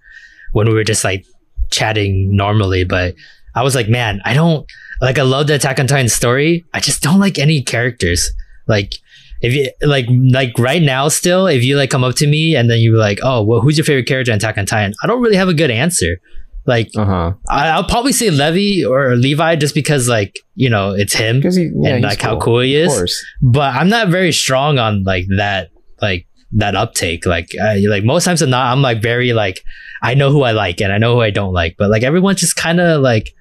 when 0.52 0.68
we 0.68 0.74
were 0.74 0.84
just 0.84 1.04
like 1.04 1.24
chatting 1.70 2.34
normally, 2.34 2.84
but 2.84 3.14
I 3.54 3.62
was 3.62 3.74
like, 3.74 3.88
man, 3.88 4.20
I 4.24 4.34
don't 4.34 4.66
like 5.00 5.18
I 5.18 5.22
love 5.22 5.46
the 5.46 5.54
Attack 5.54 5.78
on 5.80 5.86
Titan 5.86 6.08
story. 6.08 6.64
I 6.72 6.80
just 6.80 7.02
don't 7.02 7.20
like 7.20 7.38
any 7.38 7.62
characters. 7.62 8.30
Like 8.66 8.94
if 9.40 9.54
you 9.54 9.70
like 9.82 10.06
like 10.32 10.58
right 10.58 10.82
now 10.82 11.08
still, 11.08 11.46
if 11.46 11.62
you 11.62 11.76
like 11.76 11.90
come 11.90 12.04
up 12.04 12.14
to 12.16 12.26
me 12.26 12.56
and 12.56 12.70
then 12.70 12.80
you 12.80 12.92
were 12.92 12.98
like, 12.98 13.20
oh 13.22 13.42
well 13.42 13.60
who's 13.60 13.78
your 13.78 13.84
favorite 13.84 14.06
character 14.06 14.32
in 14.32 14.36
Attack 14.36 14.58
on 14.58 14.66
Titan? 14.66 14.94
I 15.02 15.06
don't 15.06 15.20
really 15.20 15.36
have 15.36 15.48
a 15.48 15.54
good 15.54 15.70
answer. 15.70 16.20
Like 16.66 16.90
Uh 16.96 17.04
huh. 17.04 17.32
I, 17.48 17.68
I'll 17.68 17.84
probably 17.88 18.12
say 18.12 18.30
Levy 18.30 18.84
or 18.84 19.16
Levi 19.16 19.56
just 19.56 19.74
because 19.74 20.08
like, 20.08 20.38
you 20.54 20.68
know, 20.68 20.92
it's 20.92 21.14
him 21.14 21.38
Because 21.38 21.56
he 21.56 21.70
yeah, 21.74 21.94
and 21.94 22.04
like 22.04 22.20
how 22.20 22.38
cool 22.38 22.60
he 22.60 22.76
is 22.76 23.24
but 23.40 23.74
I'm 23.74 23.88
not 23.88 24.08
very 24.08 24.32
strong 24.32 24.78
on 24.78 25.04
like 25.04 25.24
that, 25.36 25.70
like 26.02 26.26
that 26.52 26.74
uptake. 26.74 27.26
Like, 27.26 27.48
I, 27.60 27.76
like 27.88 28.04
most 28.04 28.24
times 28.24 28.42
I'm 28.42 28.50
not. 28.50 28.72
I'm 28.72 28.82
like 28.82 29.00
very 29.00 29.32
like 29.32 29.60
I 30.02 30.14
know 30.14 30.30
who 30.30 30.42
I 30.42 30.52
like 30.52 30.80
and 30.80 30.92
I 30.92 30.98
know 30.98 31.14
who 31.14 31.20
I 31.20 31.30
don't 31.30 31.52
like, 31.52 31.76
but 31.78 31.90
like 31.90 32.02
everyone's 32.02 32.40
just 32.40 32.56
kind 32.56 32.80
of 32.80 33.00
like 33.00 33.34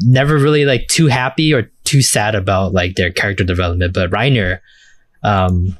never 0.00 0.36
really 0.38 0.64
like 0.64 0.88
too 0.88 1.06
happy 1.06 1.52
or 1.54 1.70
too 1.84 2.02
sad 2.02 2.34
about 2.34 2.72
like 2.72 2.96
their 2.96 3.10
character 3.10 3.44
development. 3.44 3.94
But 3.94 4.10
Reiner, 4.10 4.60
um, 5.22 5.76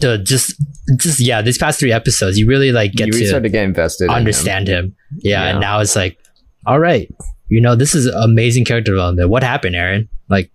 the 0.00 0.18
just 0.18 0.54
just 0.98 1.20
yeah, 1.20 1.42
these 1.42 1.58
past 1.58 1.78
three 1.80 1.92
episodes, 1.92 2.38
you 2.38 2.46
really 2.48 2.72
like 2.72 2.92
get 2.92 3.06
you 3.08 3.12
to 3.14 3.18
really 3.18 3.42
to 3.42 3.48
get 3.48 3.64
invested. 3.64 4.04
in 4.04 4.10
him. 4.10 4.16
understand 4.16 4.68
him. 4.68 4.96
Yeah, 5.18 5.42
Yeah. 5.44 5.50
and 5.50 5.60
now 5.60 5.80
it's 5.80 5.96
like, 5.96 6.18
all 6.66 6.78
right, 6.78 7.10
you 7.48 7.60
know, 7.60 7.74
this 7.74 7.94
is 7.94 8.06
amazing 8.06 8.64
character 8.64 8.92
development. 8.92 9.28
What 9.28 9.42
happened, 9.42 9.74
Eren? 9.74 10.08
Like, 10.28 10.50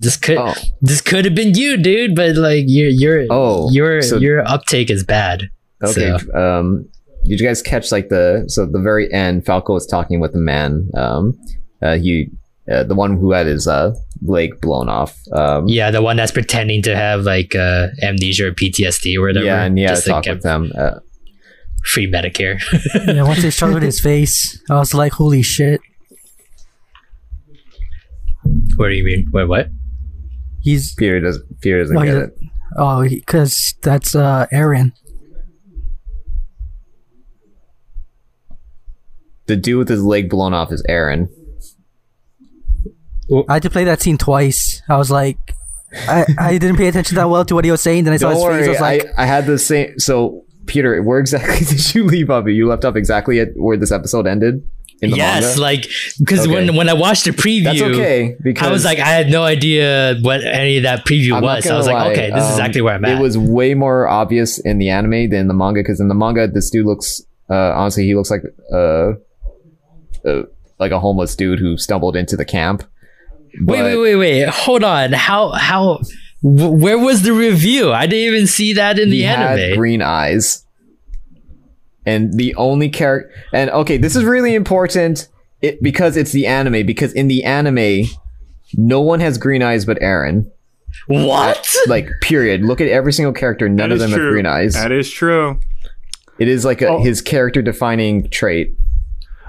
this 0.00 0.16
could 0.16 0.38
Oh, 0.38 0.54
this 0.80 1.00
could 1.00 1.24
have 1.24 1.34
been 1.34 1.54
you, 1.54 1.76
dude. 1.76 2.14
But 2.16 2.36
like, 2.36 2.64
your 2.66 2.88
your 2.88 3.26
Oh, 3.30 3.70
your 3.70 4.02
so- 4.02 4.18
your 4.18 4.46
uptake 4.48 4.90
is 4.90 5.04
bad. 5.04 5.48
Okay. 5.84 6.10
Um, 6.34 6.88
did 7.24 7.38
you 7.40 7.46
guys 7.46 7.62
catch 7.62 7.92
like 7.92 8.08
the 8.08 8.44
so 8.48 8.64
at 8.64 8.72
the 8.72 8.80
very 8.80 9.12
end? 9.12 9.46
Falco 9.46 9.74
was 9.74 9.86
talking 9.86 10.18
with 10.20 10.32
the 10.32 10.38
man. 10.38 10.88
Um, 10.94 11.38
uh, 11.80 11.96
he 11.96 12.30
uh, 12.70 12.82
the 12.84 12.94
one 12.96 13.16
who 13.16 13.30
had 13.32 13.46
his 13.46 13.68
uh 13.68 13.94
leg 14.24 14.60
blown 14.60 14.88
off. 14.88 15.16
Um, 15.32 15.64
Yeah, 15.68 15.90
the 15.90 16.02
one 16.02 16.16
that's 16.16 16.32
pretending 16.32 16.82
to 16.82 16.94
have 16.96 17.22
like 17.22 17.54
uh, 17.54 17.88
amnesia 18.02 18.46
or 18.48 18.52
PTSD 18.52 19.16
or 19.16 19.22
whatever. 19.22 19.44
yeah, 19.46 19.64
and 19.64 19.78
yeah, 19.78 19.88
just 19.88 20.06
talk 20.06 20.24
get 20.24 20.34
with 20.34 20.42
them. 20.42 20.70
Uh, 20.78 21.00
free 21.84 22.10
Medicare. 22.10 22.60
yeah, 23.06 23.22
once 23.22 23.42
they 23.42 23.50
showed 23.50 23.82
his 23.82 24.00
face, 24.00 24.62
I 24.70 24.74
was 24.74 24.94
like, 24.94 25.12
holy 25.12 25.42
shit. 25.42 25.80
what 28.76 28.88
do 28.88 28.94
you 28.94 29.04
mean? 29.04 29.26
Wait, 29.32 29.48
what? 29.48 29.68
He's 30.60 30.94
Peter 30.94 31.20
doesn't 31.20 31.60
Peter 31.60 31.80
doesn't 31.80 31.96
No, 31.96 32.04
get 32.04 32.14
it. 32.16 32.30
oh, 32.78 33.02
because 33.08 33.74
that's 33.82 34.14
uh 34.14 34.46
Eren. 34.52 34.92
The 39.46 39.56
dude 39.56 39.78
with 39.78 39.88
his 39.88 40.02
leg 40.04 40.30
blown 40.30 40.54
off 40.54 40.70
is 40.72 40.84
Eren. 40.88 41.28
I 43.48 43.54
had 43.54 43.62
to 43.62 43.70
play 43.70 43.84
that 43.84 44.00
scene 44.00 44.18
twice. 44.18 44.82
I 44.88 44.96
was 44.96 45.10
like, 45.10 45.38
I, 45.92 46.24
I 46.38 46.58
didn't 46.58 46.76
pay 46.76 46.88
attention 46.88 47.16
that 47.16 47.28
well 47.28 47.44
to 47.44 47.54
what 47.54 47.64
he 47.64 47.70
was 47.70 47.80
saying. 47.80 48.04
Then 48.04 48.14
I 48.14 48.16
saw 48.16 48.30
Don't 48.30 48.58
his 48.58 48.66
face. 48.66 48.68
I 48.68 48.70
was 48.70 48.80
like, 48.80 49.18
I, 49.18 49.22
I 49.22 49.26
had 49.26 49.46
the 49.46 49.58
same. 49.58 49.98
So 49.98 50.44
Peter, 50.66 51.02
where 51.02 51.18
exactly 51.18 51.64
did 51.66 51.94
you 51.94 52.04
leave 52.04 52.30
off? 52.30 52.46
You 52.46 52.66
left 52.68 52.84
off 52.84 52.96
exactly 52.96 53.40
at 53.40 53.48
where 53.56 53.76
this 53.76 53.92
episode 53.92 54.26
ended 54.26 54.64
in 55.02 55.10
the 55.10 55.16
yes, 55.16 55.42
manga. 55.42 55.60
like 55.60 55.88
because 56.18 56.46
Okay. 56.46 56.54
when 56.54 56.76
when 56.76 56.88
I 56.88 56.94
watched 56.94 57.24
the 57.24 57.32
preview, 57.32 57.64
That's 57.64 57.82
okay 57.82 58.36
because 58.42 58.66
I 58.66 58.70
was 58.70 58.84
like, 58.84 59.00
I 59.00 59.08
had 59.08 59.28
no 59.28 59.42
idea 59.42 60.16
what 60.22 60.44
any 60.44 60.76
of 60.78 60.84
that 60.84 61.04
preview 61.04 61.34
I'm 61.34 61.42
was. 61.42 61.64
So 61.64 61.70
I 61.70 61.72
gonna 61.72 61.78
was 61.78 61.86
like, 61.88 62.12
okay, 62.12 62.30
this 62.30 62.44
is 62.44 62.50
um, 62.50 62.52
exactly 62.52 62.80
where 62.82 62.94
I'm 62.94 63.04
at. 63.04 63.18
It 63.18 63.20
was 63.20 63.36
way 63.36 63.74
more 63.74 64.06
obvious 64.06 64.58
in 64.60 64.78
the 64.78 64.90
anime 64.90 65.30
than 65.30 65.48
the 65.48 65.54
manga 65.54 65.80
because 65.80 66.00
in 66.00 66.08
the 66.08 66.14
manga, 66.14 66.46
this 66.46 66.70
dude 66.70 66.86
looks 66.86 67.20
uh, 67.50 67.72
honestly 67.74 68.04
he 68.04 68.14
looks 68.14 68.30
like 68.30 68.42
uh, 68.72 69.12
uh 70.24 70.42
like 70.78 70.92
a 70.92 71.00
homeless 71.00 71.34
dude 71.34 71.58
who 71.58 71.76
stumbled 71.76 72.16
into 72.16 72.36
the 72.36 72.44
camp. 72.44 72.84
Wait, 73.60 73.66
But- 73.66 73.84
wait, 73.84 73.96
wait, 73.96 74.16
wait. 74.16 74.48
Hold 74.48 74.82
on. 74.84 75.12
How 75.12 75.50
how 75.50 76.00
where 76.42 76.98
was 76.98 77.22
the 77.22 77.32
review? 77.32 77.92
I 77.92 78.06
didn't 78.06 78.34
even 78.34 78.46
see 78.46 78.72
that 78.74 78.98
in 78.98 79.08
he 79.10 79.18
the 79.18 79.22
had 79.24 79.58
anime. 79.58 79.76
green 79.78 80.02
eyes, 80.02 80.64
and 82.04 82.32
the 82.36 82.54
only 82.56 82.88
character. 82.88 83.32
And 83.52 83.70
okay, 83.70 83.96
this 83.96 84.16
is 84.16 84.24
really 84.24 84.54
important 84.54 85.28
it, 85.60 85.82
because 85.82 86.16
it's 86.16 86.32
the 86.32 86.46
anime. 86.46 86.84
Because 86.86 87.12
in 87.12 87.28
the 87.28 87.44
anime, 87.44 88.04
no 88.74 89.00
one 89.00 89.20
has 89.20 89.38
green 89.38 89.62
eyes 89.62 89.84
but 89.84 89.98
Eren. 90.00 90.50
what? 91.06 91.74
Like, 91.86 92.08
period. 92.22 92.62
Look 92.62 92.80
at 92.80 92.88
every 92.88 93.12
single 93.12 93.32
character. 93.32 93.68
None 93.68 93.76
That 93.90 93.92
of 93.92 93.96
is 93.96 94.02
them 94.02 94.10
have 94.12 94.30
green 94.30 94.46
eyes. 94.46 94.74
That 94.74 94.92
is 94.92 95.10
true. 95.10 95.58
It 96.38 96.48
is 96.48 96.64
like 96.64 96.82
a, 96.82 96.88
Oh. 96.88 97.02
his 97.02 97.20
character 97.20 97.62
defining 97.62 98.28
trait, 98.30 98.74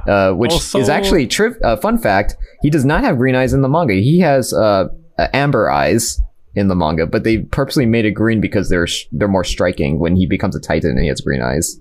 uh, 0.07 0.31
which 0.33 0.51
Also- 0.51 0.79
is 0.79 0.89
actually 0.89 1.27
tri- 1.27 1.55
uh, 1.63 1.75
fun 1.77 1.97
fact. 1.97 2.35
He 2.61 2.69
does 2.69 2.85
not 2.85 3.03
have 3.03 3.17
green 3.17 3.35
eyes 3.35 3.53
in 3.53 3.61
the 3.61 3.69
manga. 3.69 3.93
He 3.93 4.19
has 4.19 4.53
uh, 4.53 4.85
uh, 5.19 5.27
amber 5.33 5.69
eyes 5.69 6.19
in 6.55 6.67
the 6.67 6.75
manga, 6.75 7.05
but 7.07 7.23
they 7.23 7.39
purposely 7.39 7.85
made 7.85 8.05
it 8.05 8.11
green 8.11 8.39
because 8.41 8.69
they're 8.69 8.87
sh- 8.87 9.05
they're 9.11 9.27
more 9.27 9.43
striking 9.43 9.99
when 9.99 10.15
he 10.15 10.25
becomes 10.27 10.55
a 10.55 10.59
titan 10.59 10.91
and 10.91 10.99
he 11.01 11.07
has 11.07 11.19
green 11.21 11.41
eyes. 11.41 11.79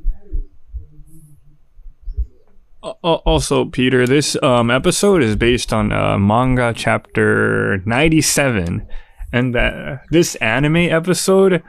Al- 2.85 2.99
al- 3.05 3.23
Also, 3.27 3.65
Peter, 3.67 4.07
this 4.07 4.37
um, 4.43 4.71
episode 4.71 5.23
is 5.23 5.37
based 5.37 5.73
on 5.73 5.93
uh, 5.93 6.19
manga 6.19 6.73
chapter 6.75 7.79
97, 7.87 8.87
and 9.33 9.55
that 9.55 10.01
this 10.11 10.35
anime 10.37 10.77
episode 10.77 11.63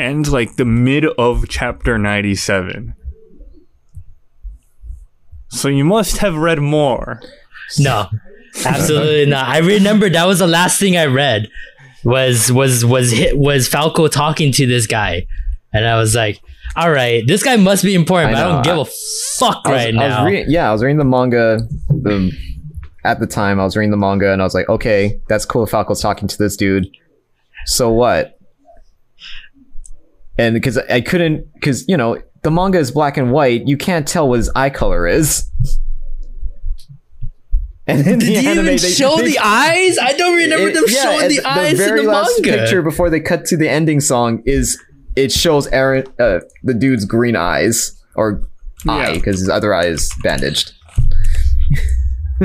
ends 0.00 0.32
like 0.32 0.56
the 0.56 0.64
mid 0.64 1.04
of 1.18 1.48
chapter 1.48 1.98
97. 1.98 2.94
So 5.52 5.68
you 5.68 5.84
must 5.84 6.16
have 6.18 6.34
read 6.36 6.58
more. 6.60 7.20
No, 7.78 8.06
absolutely 8.64 9.26
not. 9.30 9.48
I 9.48 9.58
remember 9.58 10.08
that 10.10 10.26
was 10.26 10.38
the 10.38 10.46
last 10.46 10.80
thing 10.80 10.96
I 10.96 11.06
read 11.06 11.48
was 12.04 12.50
was 12.50 12.84
was 12.84 13.10
hit 13.12 13.38
was 13.38 13.68
Falco 13.68 14.08
talking 14.08 14.50
to 14.52 14.66
this 14.66 14.86
guy, 14.86 15.26
and 15.72 15.86
I 15.86 15.96
was 15.98 16.14
like, 16.14 16.40
all 16.74 16.90
right, 16.90 17.22
this 17.26 17.42
guy 17.42 17.56
must 17.56 17.84
be 17.84 17.94
important, 17.94 18.34
I 18.34 18.40
but 18.42 18.44
I 18.46 18.52
don't 18.54 18.64
give 18.64 18.78
I- 18.78 18.80
a 18.80 18.84
fuck 19.38 19.62
I 19.66 19.70
was, 19.70 19.76
right 19.84 19.94
I 19.94 20.08
was 20.08 20.10
now. 20.16 20.24
reading, 20.24 20.46
yeah, 20.48 20.68
I 20.68 20.72
was 20.72 20.82
reading 20.82 20.98
the 20.98 21.04
manga. 21.04 21.60
The, 21.88 22.32
at 23.04 23.20
the 23.20 23.26
time, 23.26 23.60
I 23.60 23.64
was 23.64 23.76
reading 23.76 23.90
the 23.90 23.96
manga, 23.96 24.32
and 24.32 24.40
I 24.40 24.44
was 24.44 24.54
like, 24.54 24.68
okay, 24.68 25.20
that's 25.28 25.44
cool. 25.44 25.66
Falco's 25.66 26.00
talking 26.00 26.28
to 26.28 26.38
this 26.38 26.56
dude. 26.56 26.86
So 27.66 27.90
what? 27.90 28.38
And 30.38 30.54
because 30.54 30.78
I 30.78 31.00
couldn't, 31.02 31.52
because 31.54 31.86
you 31.88 31.96
know 31.96 32.18
the 32.42 32.50
manga 32.50 32.78
is 32.78 32.90
black 32.90 33.16
and 33.16 33.30
white, 33.32 33.66
you 33.68 33.76
can't 33.76 34.06
tell 34.06 34.28
what 34.28 34.36
his 34.38 34.50
eye 34.54 34.70
color 34.70 35.06
is. 35.06 35.48
And 37.86 38.06
in 38.06 38.18
Did 38.20 38.28
the 38.28 38.32
you 38.42 38.48
anime, 38.48 38.66
they- 38.66 38.78
show 38.78 39.16
they- 39.16 39.32
the 39.32 39.38
eyes? 39.40 39.98
I 39.98 40.12
don't 40.16 40.36
remember 40.36 40.68
it- 40.68 40.74
them 40.74 40.84
yeah, 40.88 41.02
showing 41.02 41.22
and 41.22 41.30
the, 41.30 41.44
eyes 41.44 41.76
very 41.78 42.00
in 42.00 42.06
the 42.06 42.12
last 42.12 42.40
manga. 42.42 42.58
picture 42.62 42.80
before 42.82 43.10
they 43.10 43.20
cut 43.20 43.44
to 43.46 43.56
the 43.56 43.68
ending 43.68 44.00
song 44.00 44.42
is 44.46 44.78
it 45.16 45.30
shows 45.32 45.66
Eren, 45.68 46.06
uh, 46.20 46.40
the 46.62 46.74
dude's 46.74 47.04
green 47.04 47.34
eyes 47.36 47.92
or 48.14 48.42
eye 48.88 49.14
because 49.14 49.40
his 49.40 49.48
other 49.48 49.74
eye 49.74 49.86
is 49.86 50.10
bandaged. 50.22 50.72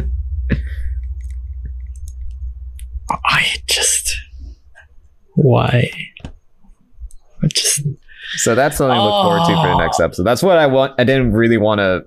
I 3.23 3.45
just 3.67 4.15
why? 5.35 5.91
I 7.43 7.47
just 7.47 7.81
So 8.35 8.55
that's 8.55 8.77
something 8.77 8.95
to 8.95 9.03
look 9.03 9.23
forward 9.23 9.45
to 9.47 9.55
for 9.55 9.67
the 9.67 9.77
next 9.77 9.99
episode. 9.99 10.23
That's 10.23 10.43
what 10.43 10.57
I 10.57 10.67
want. 10.67 10.93
I 10.97 11.03
didn't 11.03 11.33
really 11.33 11.57
want 11.57 11.79
to 11.79 12.05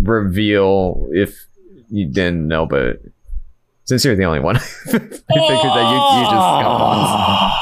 reveal 0.00 1.08
if 1.12 1.46
you 1.90 2.06
didn't 2.06 2.48
know, 2.48 2.66
but 2.66 3.00
since 3.84 4.04
you're 4.04 4.16
the 4.16 4.24
only 4.24 4.40
one, 4.40 4.56
I 4.56 4.60
figured 4.60 5.08
that 5.08 5.30
you, 5.30 5.38
you 5.38 6.24
just 6.24 6.32
got 6.32 6.66
on. 6.66 7.58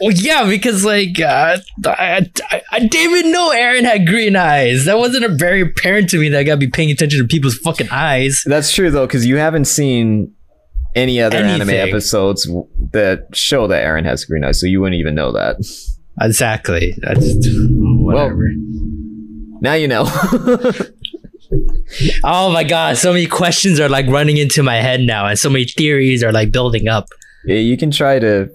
Well, 0.00 0.12
yeah, 0.12 0.46
because 0.48 0.82
like 0.82 1.20
uh, 1.20 1.58
I, 1.84 2.30
I, 2.50 2.62
I 2.72 2.78
didn't 2.78 3.18
even 3.18 3.32
know 3.32 3.50
Eren 3.50 3.82
had 3.82 4.06
green 4.06 4.34
eyes. 4.34 4.86
That 4.86 4.96
wasn't 4.96 5.26
a 5.26 5.28
very 5.28 5.60
apparent 5.60 6.08
to 6.10 6.18
me 6.18 6.30
that 6.30 6.38
I 6.38 6.42
gotta 6.42 6.56
be 6.56 6.68
paying 6.68 6.90
attention 6.90 7.20
to 7.20 7.26
people's 7.26 7.58
fucking 7.58 7.88
eyes. 7.90 8.42
That's 8.46 8.72
true 8.72 8.90
though, 8.90 9.06
because 9.06 9.26
you 9.26 9.36
haven't 9.36 9.66
seen 9.66 10.34
any 10.94 11.20
other 11.20 11.38
anime 11.38 11.70
episodes 11.70 12.48
that 12.92 13.28
show 13.32 13.66
that 13.66 13.84
Eren 13.84 14.04
has 14.04 14.24
green 14.24 14.44
eyes, 14.44 14.60
so 14.60 14.66
you 14.66 14.80
wouldn't 14.80 14.98
even 14.98 15.14
know 15.14 15.32
that. 15.32 15.56
Exactly. 16.20 16.94
Just 17.14 17.48
whatever. 17.78 18.48
Now 19.60 19.74
you 19.74 19.88
know. 19.88 20.04
oh 22.24 22.52
my 22.52 22.64
god, 22.64 22.96
so 22.96 23.12
many 23.12 23.26
questions 23.26 23.78
are 23.78 23.88
like 23.88 24.06
running 24.06 24.36
into 24.36 24.62
my 24.62 24.76
head 24.76 25.00
now, 25.00 25.26
and 25.26 25.38
so 25.38 25.50
many 25.50 25.64
theories 25.64 26.22
are 26.22 26.32
like 26.32 26.52
building 26.52 26.88
up. 26.88 27.06
Yeah, 27.44 27.56
you 27.56 27.76
can 27.76 27.90
try 27.90 28.18
to 28.18 28.50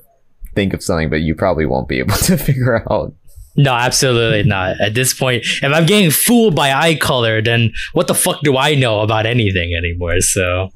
think 0.53 0.73
of 0.73 0.83
something, 0.83 1.09
but 1.09 1.21
you 1.21 1.35
probably 1.35 1.65
won't 1.65 1.87
be 1.87 1.99
able 1.99 2.15
to 2.15 2.37
figure 2.37 2.83
out. 2.91 3.13
No, 3.57 3.73
absolutely 3.73 4.43
not. 4.43 4.81
At 4.81 4.95
this 4.95 5.13
point, 5.13 5.45
if 5.45 5.63
I'm 5.63 5.85
getting 5.85 6.11
fooled 6.11 6.57
by 6.57 6.73
eye 6.73 6.95
color, 6.95 7.41
then 7.41 7.71
what 7.93 8.07
the 8.07 8.13
fuck 8.13 8.41
do 8.41 8.57
I 8.57 8.75
know 8.75 8.99
about 8.99 9.25
anything 9.25 9.73
anymore? 9.73 10.19
So, 10.19 10.71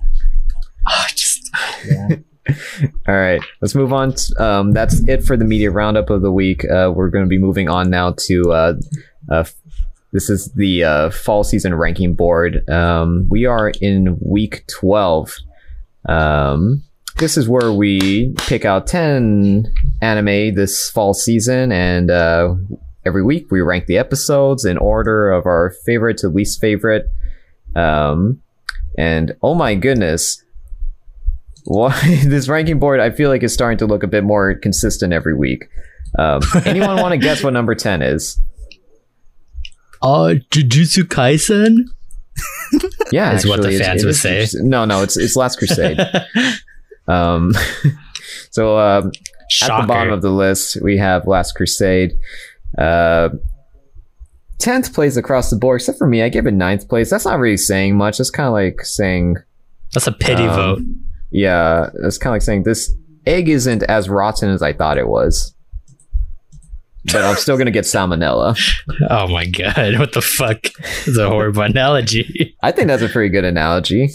Ah, 0.90 1.08
just 1.16 1.29
All 3.08 3.16
right, 3.16 3.42
let's 3.62 3.76
move 3.76 3.94
on. 3.94 4.16
um, 4.40 4.72
that's 4.72 5.08
it 5.08 5.24
for 5.24 5.38
the 5.38 5.46
media 5.46 5.72
roundup 5.72 6.10
of 6.10 6.22
the 6.22 6.32
week. 6.32 6.66
Uh, 6.66 6.92
we're 6.94 7.10
going 7.10 7.26
to 7.26 7.30
be 7.30 7.38
moving 7.38 7.70
on 7.70 7.90
now 7.90 8.16
to 8.28 8.52
uh, 8.52 8.74
uh, 9.30 9.44
this 10.12 10.30
is 10.30 10.52
the 10.54 10.84
uh, 10.84 11.10
fall 11.12 11.44
season 11.44 11.76
ranking 11.76 12.16
board. 12.16 12.68
Um, 12.70 13.28
we 13.30 13.46
are 13.46 13.72
in 13.82 14.18
week 14.22 14.66
twelve. 14.68 15.36
Um, 16.08 16.84
this 17.18 17.38
is 17.38 17.48
where 17.48 17.72
we 17.72 18.34
pick 18.38 18.66
out 18.66 18.88
ten 18.88 19.72
anime 20.02 20.56
this 20.56 20.90
fall 20.90 21.14
season, 21.14 21.72
and 21.72 22.10
uh, 22.10 22.56
every 23.06 23.24
week 23.24 23.52
we 23.52 23.62
rank 23.62 23.86
the 23.86 23.98
episodes 23.98 24.66
in 24.66 24.78
order 24.78 25.32
of 25.32 25.46
our 25.46 25.74
favorite 25.86 26.18
to 26.20 26.30
least 26.30 26.60
favorite. 26.60 27.12
Um, 27.76 28.42
and 28.98 29.36
oh 29.44 29.54
my 29.54 29.76
goodness, 29.76 30.44
why 31.66 31.92
this 32.26 32.48
ranking 32.48 32.80
board 32.80 33.00
I 33.00 33.10
feel 33.12 33.30
like 33.30 33.44
is 33.44 33.54
starting 33.54 33.78
to 33.80 33.86
look 33.86 34.04
a 34.04 34.08
bit 34.08 34.24
more 34.24 34.54
consistent 34.56 35.14
every 35.14 35.36
week. 35.36 35.68
Um, 36.18 36.42
anyone 36.66 36.98
want 37.02 37.12
to 37.14 37.18
guess 37.26 37.44
what 37.44 37.54
number 37.54 37.76
ten 37.76 38.02
is? 38.02 38.40
oh, 40.02 40.36
Jujutsu 40.52 41.04
Kaisen. 41.04 41.86
Yeah, 43.12 43.34
Is 43.34 43.46
what 43.48 43.62
the 43.64 43.78
fans 43.80 44.06
would 44.06 44.16
say. 44.16 44.46
No, 44.56 44.86
no, 44.86 45.02
it's 45.02 45.18
it's 45.18 45.36
Last 45.36 45.58
Crusade. 45.58 46.00
um, 47.08 47.54
so 48.52 48.78
um, 48.78 49.12
at 49.64 49.82
the 49.82 49.88
bottom 49.88 50.14
of 50.14 50.22
the 50.22 50.30
list 50.30 50.78
we 50.82 50.98
have 50.98 51.26
Last 51.28 51.54
Crusade. 51.54 52.14
Uh, 52.78 53.30
tenth 54.60 54.94
place 54.94 55.18
across 55.18 55.50
the 55.50 55.56
board, 55.56 55.82
except 55.82 55.98
for 55.98 56.06
me. 56.08 56.22
I 56.22 56.30
give 56.30 56.46
it 56.46 56.52
ninth 56.54 56.88
place. 56.88 57.10
That's 57.10 57.26
not 57.26 57.40
really 57.40 57.58
saying 57.58 57.98
much. 57.98 58.20
It's 58.20 58.30
kind 58.30 58.46
of 58.48 58.54
like 58.54 58.82
saying 58.86 59.38
That's 59.94 60.06
a 60.08 60.12
pity 60.12 60.44
Um, 60.44 60.56
vote. 60.56 60.82
Yeah, 61.32 61.90
it's 62.04 62.18
kind 62.18 62.32
of 62.32 62.36
like 62.36 62.42
saying 62.42 62.64
this 62.64 62.94
egg 63.26 63.50
isn't 63.50 63.84
as 63.84 64.10
rotten 64.10 64.50
as 64.50 64.62
I 64.62 64.74
thought 64.74 64.98
it 64.98 65.08
was. 65.08 65.54
But 67.06 67.24
I'm 67.24 67.36
still 67.38 67.58
gonna 67.58 67.72
get 67.72 67.86
salmonella. 67.86 68.58
Oh 69.10 69.28
my 69.28 69.46
god, 69.46 69.98
what 69.98 70.14
the 70.14 70.22
fuck? 70.22 70.66
It's 71.08 71.18
a 71.18 71.28
horrible 71.30 71.62
analogy. 71.64 72.56
I 72.64 72.72
think 72.72 72.88
that's 72.88 73.02
a 73.02 73.08
pretty 73.10 73.30
good 73.30 73.46
analogy. 73.46 74.08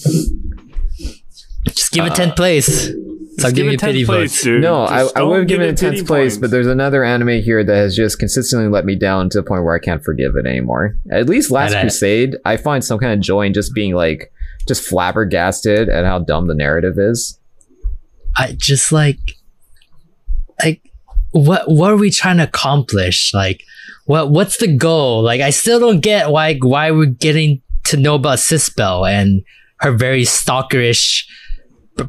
Just 1.66 1.92
give 1.92 2.04
it 2.04 2.12
uh, 2.12 2.14
10th 2.14 2.36
place. 2.36 2.66
Stop 2.86 3.46
Just 3.46 3.54
giving 3.56 3.70
me 3.70 3.76
10th 3.76 3.80
pity 3.80 4.04
place, 4.04 4.32
votes. 4.34 4.42
dude. 4.44 4.62
No, 4.62 4.82
I, 4.84 5.00
Just 5.02 5.16
I 5.16 5.20
don't 5.20 5.30
would 5.30 5.38
have 5.40 5.48
give 5.48 5.58
given 5.60 5.74
it 5.74 5.78
10th 5.78 6.06
place, 6.06 6.34
points. 6.34 6.36
but 6.38 6.50
there's 6.50 6.66
another 6.68 7.02
anime 7.02 7.40
here 7.42 7.64
that 7.64 7.74
has 7.74 7.96
just 7.96 8.18
consistently 8.18 8.68
let 8.68 8.84
me 8.84 8.94
down 8.94 9.28
to 9.30 9.38
the 9.38 9.42
point 9.42 9.64
where 9.64 9.74
I 9.74 9.78
can't 9.80 10.04
forgive 10.04 10.36
it 10.36 10.46
anymore. 10.46 10.96
At 11.10 11.28
least 11.28 11.50
Last 11.50 11.72
Crusade, 11.74 12.36
I 12.44 12.56
find 12.58 12.84
some 12.84 12.98
kind 13.00 13.12
of 13.14 13.20
joy 13.20 13.46
in 13.46 13.54
just 13.54 13.74
being 13.74 13.94
like, 13.94 14.30
just 14.66 14.84
flabbergasted 14.84 15.88
at 15.88 16.04
how 16.04 16.18
dumb 16.18 16.46
the 16.46 16.54
narrative 16.54 16.94
is. 16.98 17.38
I 18.36 18.54
just 18.56 18.92
like, 18.92 19.18
like, 20.62 20.82
what 21.32 21.68
what 21.68 21.90
are 21.90 21.96
we 21.96 22.10
trying 22.10 22.38
to 22.38 22.44
accomplish? 22.44 23.32
Like, 23.34 23.62
what 24.06 24.30
what's 24.30 24.58
the 24.58 24.74
goal? 24.76 25.22
Like, 25.22 25.40
I 25.40 25.50
still 25.50 25.80
don't 25.80 26.00
get 26.00 26.30
why 26.30 26.56
why 26.56 26.90
we're 26.90 27.06
getting 27.06 27.62
to 27.84 27.96
know 27.96 28.14
about 28.14 28.38
Sisbel 28.38 29.08
and 29.08 29.42
her 29.80 29.92
very 29.92 30.22
stalkerish 30.22 31.24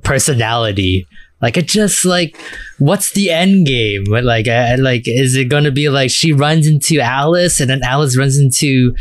personality. 0.04 1.08
Like, 1.42 1.58
it 1.58 1.68
just 1.68 2.06
like, 2.06 2.38
what's 2.80 3.12
the 3.12 3.30
end 3.30 3.68
game? 3.68 4.06
Like, 4.06 4.48
I, 4.48 4.76
like, 4.76 5.04
is 5.06 5.36
it 5.36 5.50
gonna 5.50 5.72
be 5.72 5.90
like 5.90 6.10
she 6.10 6.32
runs 6.32 6.66
into 6.68 7.00
Alice 7.00 7.60
and 7.60 7.70
then 7.70 7.84
Alice 7.84 8.18
runs 8.18 8.38
into 8.40 8.96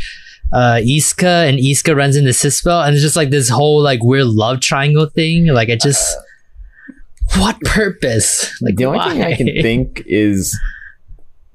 uh 0.53 0.79
Iska 0.81 1.49
and 1.49 1.57
Iska 1.59 1.95
runs 1.95 2.15
into 2.15 2.31
Sisbel 2.31 2.85
and 2.85 2.93
it's 2.93 3.03
just 3.03 3.15
like 3.15 3.29
this 3.29 3.49
whole 3.49 3.81
like 3.81 4.03
weird 4.03 4.27
love 4.27 4.59
triangle 4.59 5.07
thing. 5.07 5.47
Like, 5.47 5.69
it 5.69 5.81
just 5.81 6.17
what 7.37 7.59
purpose? 7.61 8.51
Like 8.61 8.75
the 8.75 8.85
only 8.85 8.99
thing 9.09 9.23
I 9.23 9.35
can 9.35 9.47
think 9.61 10.03
is 10.05 10.57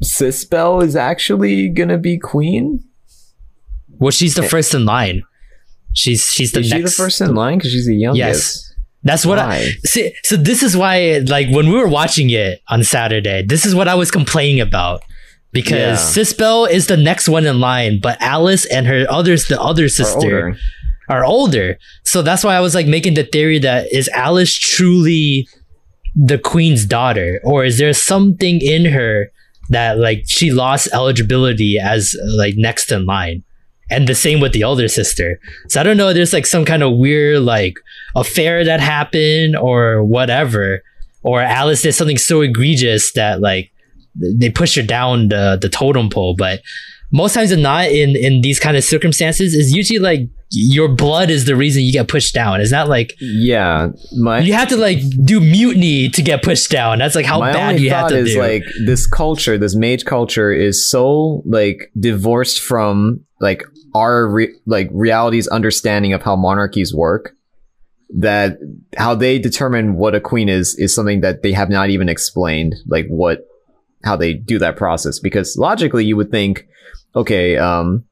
Sisbel 0.02 0.82
is 0.82 0.96
actually 0.96 1.68
gonna 1.68 1.98
be 1.98 2.18
queen. 2.18 2.84
Well, 3.98 4.10
she's 4.10 4.34
the 4.34 4.42
first 4.42 4.74
in 4.74 4.84
line. 4.84 5.22
She's 5.92 6.30
she's 6.30 6.52
the 6.52 6.60
is 6.60 6.68
she 6.68 6.78
next. 6.78 6.96
the 6.96 7.02
first 7.02 7.20
in 7.20 7.34
line? 7.34 7.58
Because 7.58 7.72
she's 7.72 7.86
the 7.86 7.96
youngest. 7.96 8.18
Yes. 8.18 8.66
That's 9.02 9.24
what 9.24 9.38
I 9.38 9.70
see. 9.84 10.14
So 10.24 10.36
this 10.36 10.62
is 10.62 10.76
why, 10.76 11.22
like, 11.26 11.48
when 11.48 11.68
we 11.68 11.72
were 11.72 11.88
watching 11.88 12.28
it 12.30 12.60
on 12.68 12.84
Saturday, 12.84 13.42
this 13.42 13.64
is 13.64 13.74
what 13.74 13.88
I 13.88 13.94
was 13.94 14.10
complaining 14.10 14.60
about 14.60 15.02
because 15.52 16.16
Yeah. 16.16 16.22
Sisbel 16.22 16.70
is 16.70 16.86
the 16.86 16.96
next 16.96 17.28
one 17.28 17.46
in 17.46 17.60
line, 17.60 18.00
but 18.00 18.20
Alice 18.20 18.64
and 18.66 18.86
her 18.86 19.06
others, 19.08 19.46
the 19.46 19.60
other 19.60 19.88
sister, 19.88 20.46
older. 20.46 20.56
are 21.08 21.24
older. 21.24 21.78
So 22.04 22.22
that's 22.22 22.44
why 22.44 22.54
I 22.54 22.60
was 22.60 22.74
like 22.74 22.86
making 22.86 23.14
the 23.14 23.24
theory 23.24 23.58
that 23.60 23.92
is 23.92 24.08
Alice 24.10 24.56
truly 24.56 25.48
the 26.16 26.38
queen's 26.38 26.84
daughter, 26.84 27.40
or 27.44 27.64
is 27.64 27.78
there 27.78 27.92
something 27.92 28.60
in 28.60 28.84
her 28.86 29.30
that 29.68 29.98
like 29.98 30.24
she 30.26 30.50
lost 30.50 30.88
eligibility 30.92 31.78
as 31.78 32.16
like 32.36 32.54
next 32.56 32.90
in 32.90 33.06
line? 33.06 33.42
And 33.92 34.06
the 34.06 34.14
same 34.14 34.38
with 34.40 34.52
the 34.52 34.62
older 34.62 34.86
sister. 34.86 35.40
So 35.68 35.80
I 35.80 35.82
don't 35.82 35.96
know. 35.96 36.12
There's 36.12 36.32
like 36.32 36.46
some 36.46 36.64
kind 36.64 36.84
of 36.84 36.96
weird 36.96 37.40
like 37.40 37.74
affair 38.14 38.64
that 38.64 38.78
happened 38.80 39.56
or 39.56 40.04
whatever, 40.04 40.82
or 41.24 41.40
Alice 41.42 41.82
did 41.82 41.92
something 41.94 42.18
so 42.18 42.40
egregious 42.40 43.12
that 43.12 43.40
like 43.40 43.72
they 44.14 44.50
push 44.50 44.76
her 44.76 44.82
down 44.82 45.28
the 45.28 45.58
the 45.60 45.68
totem 45.68 46.10
pole. 46.10 46.34
But 46.36 46.60
most 47.12 47.34
times 47.34 47.50
than 47.50 47.62
not, 47.62 47.86
in 47.90 48.16
in 48.16 48.40
these 48.40 48.60
kind 48.60 48.76
of 48.76 48.84
circumstances, 48.84 49.54
is 49.54 49.72
usually 49.72 49.98
like 49.98 50.20
your 50.52 50.88
blood 50.88 51.30
is 51.30 51.44
the 51.44 51.54
reason 51.54 51.82
you 51.82 51.92
get 51.92 52.08
pushed 52.08 52.34
down. 52.34 52.60
It's 52.60 52.72
not 52.72 52.88
like 52.88 53.14
Yeah, 53.20 53.88
my 54.16 54.40
you 54.40 54.52
have 54.52 54.68
to 54.68 54.76
like 54.76 54.98
do 55.24 55.40
mutiny 55.40 56.08
to 56.08 56.22
get 56.22 56.42
pushed 56.42 56.70
down. 56.70 56.98
That's 56.98 57.14
like 57.14 57.26
how 57.26 57.40
bad 57.40 57.80
you 57.80 57.90
have 57.90 58.02
thought 58.02 58.10
to 58.10 58.18
is 58.18 58.34
do. 58.34 58.40
like 58.40 58.64
this 58.84 59.06
culture, 59.06 59.58
this 59.58 59.74
mage 59.74 60.04
culture, 60.04 60.52
is 60.52 60.88
so 60.88 61.42
like 61.46 61.90
divorced 61.98 62.60
from 62.60 63.24
like 63.40 63.62
our 63.94 64.28
re- 64.28 64.54
like 64.66 64.88
reality's 64.92 65.48
understanding 65.48 66.12
of 66.12 66.22
how 66.22 66.36
monarchies 66.36 66.94
work 66.94 67.32
that 68.18 68.58
how 68.96 69.14
they 69.14 69.38
determine 69.38 69.94
what 69.94 70.14
a 70.14 70.20
queen 70.20 70.48
is 70.48 70.74
is 70.78 70.94
something 70.94 71.20
that 71.20 71.42
they 71.42 71.52
have 71.52 71.70
not 71.70 71.90
even 71.90 72.08
explained 72.08 72.74
like 72.88 73.06
what 73.08 73.46
how 74.04 74.16
they 74.16 74.34
do 74.34 74.58
that 74.58 74.76
process 74.76 75.18
because 75.18 75.56
logically 75.58 76.04
you 76.04 76.16
would 76.16 76.30
think 76.30 76.66
okay 77.14 77.56
um 77.56 78.04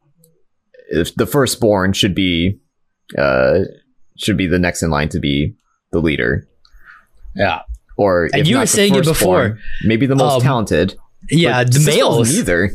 if 0.91 1.15
the 1.17 1.27
firstborn 1.27 1.93
should 1.93 2.15
be 2.15 2.59
uh 3.17 3.61
should 4.17 4.37
be 4.37 4.47
the 4.47 4.59
next 4.59 4.83
in 4.83 4.91
line 4.91 5.09
to 5.09 5.19
be 5.21 5.55
the 5.93 6.01
leader 6.01 6.47
yeah, 7.37 7.61
or 7.97 8.29
And 8.33 8.47
you 8.49 8.59
were 8.59 8.67
saying 8.67 8.95
it 8.97 9.05
before. 9.05 9.59
maybe 9.85 10.07
the 10.07 10.17
most 10.17 10.37
Um, 10.37 10.41
talented 10.43 10.95
yeah, 11.31 11.63
the 11.65 11.81
males. 11.81 12.35
neither 12.35 12.71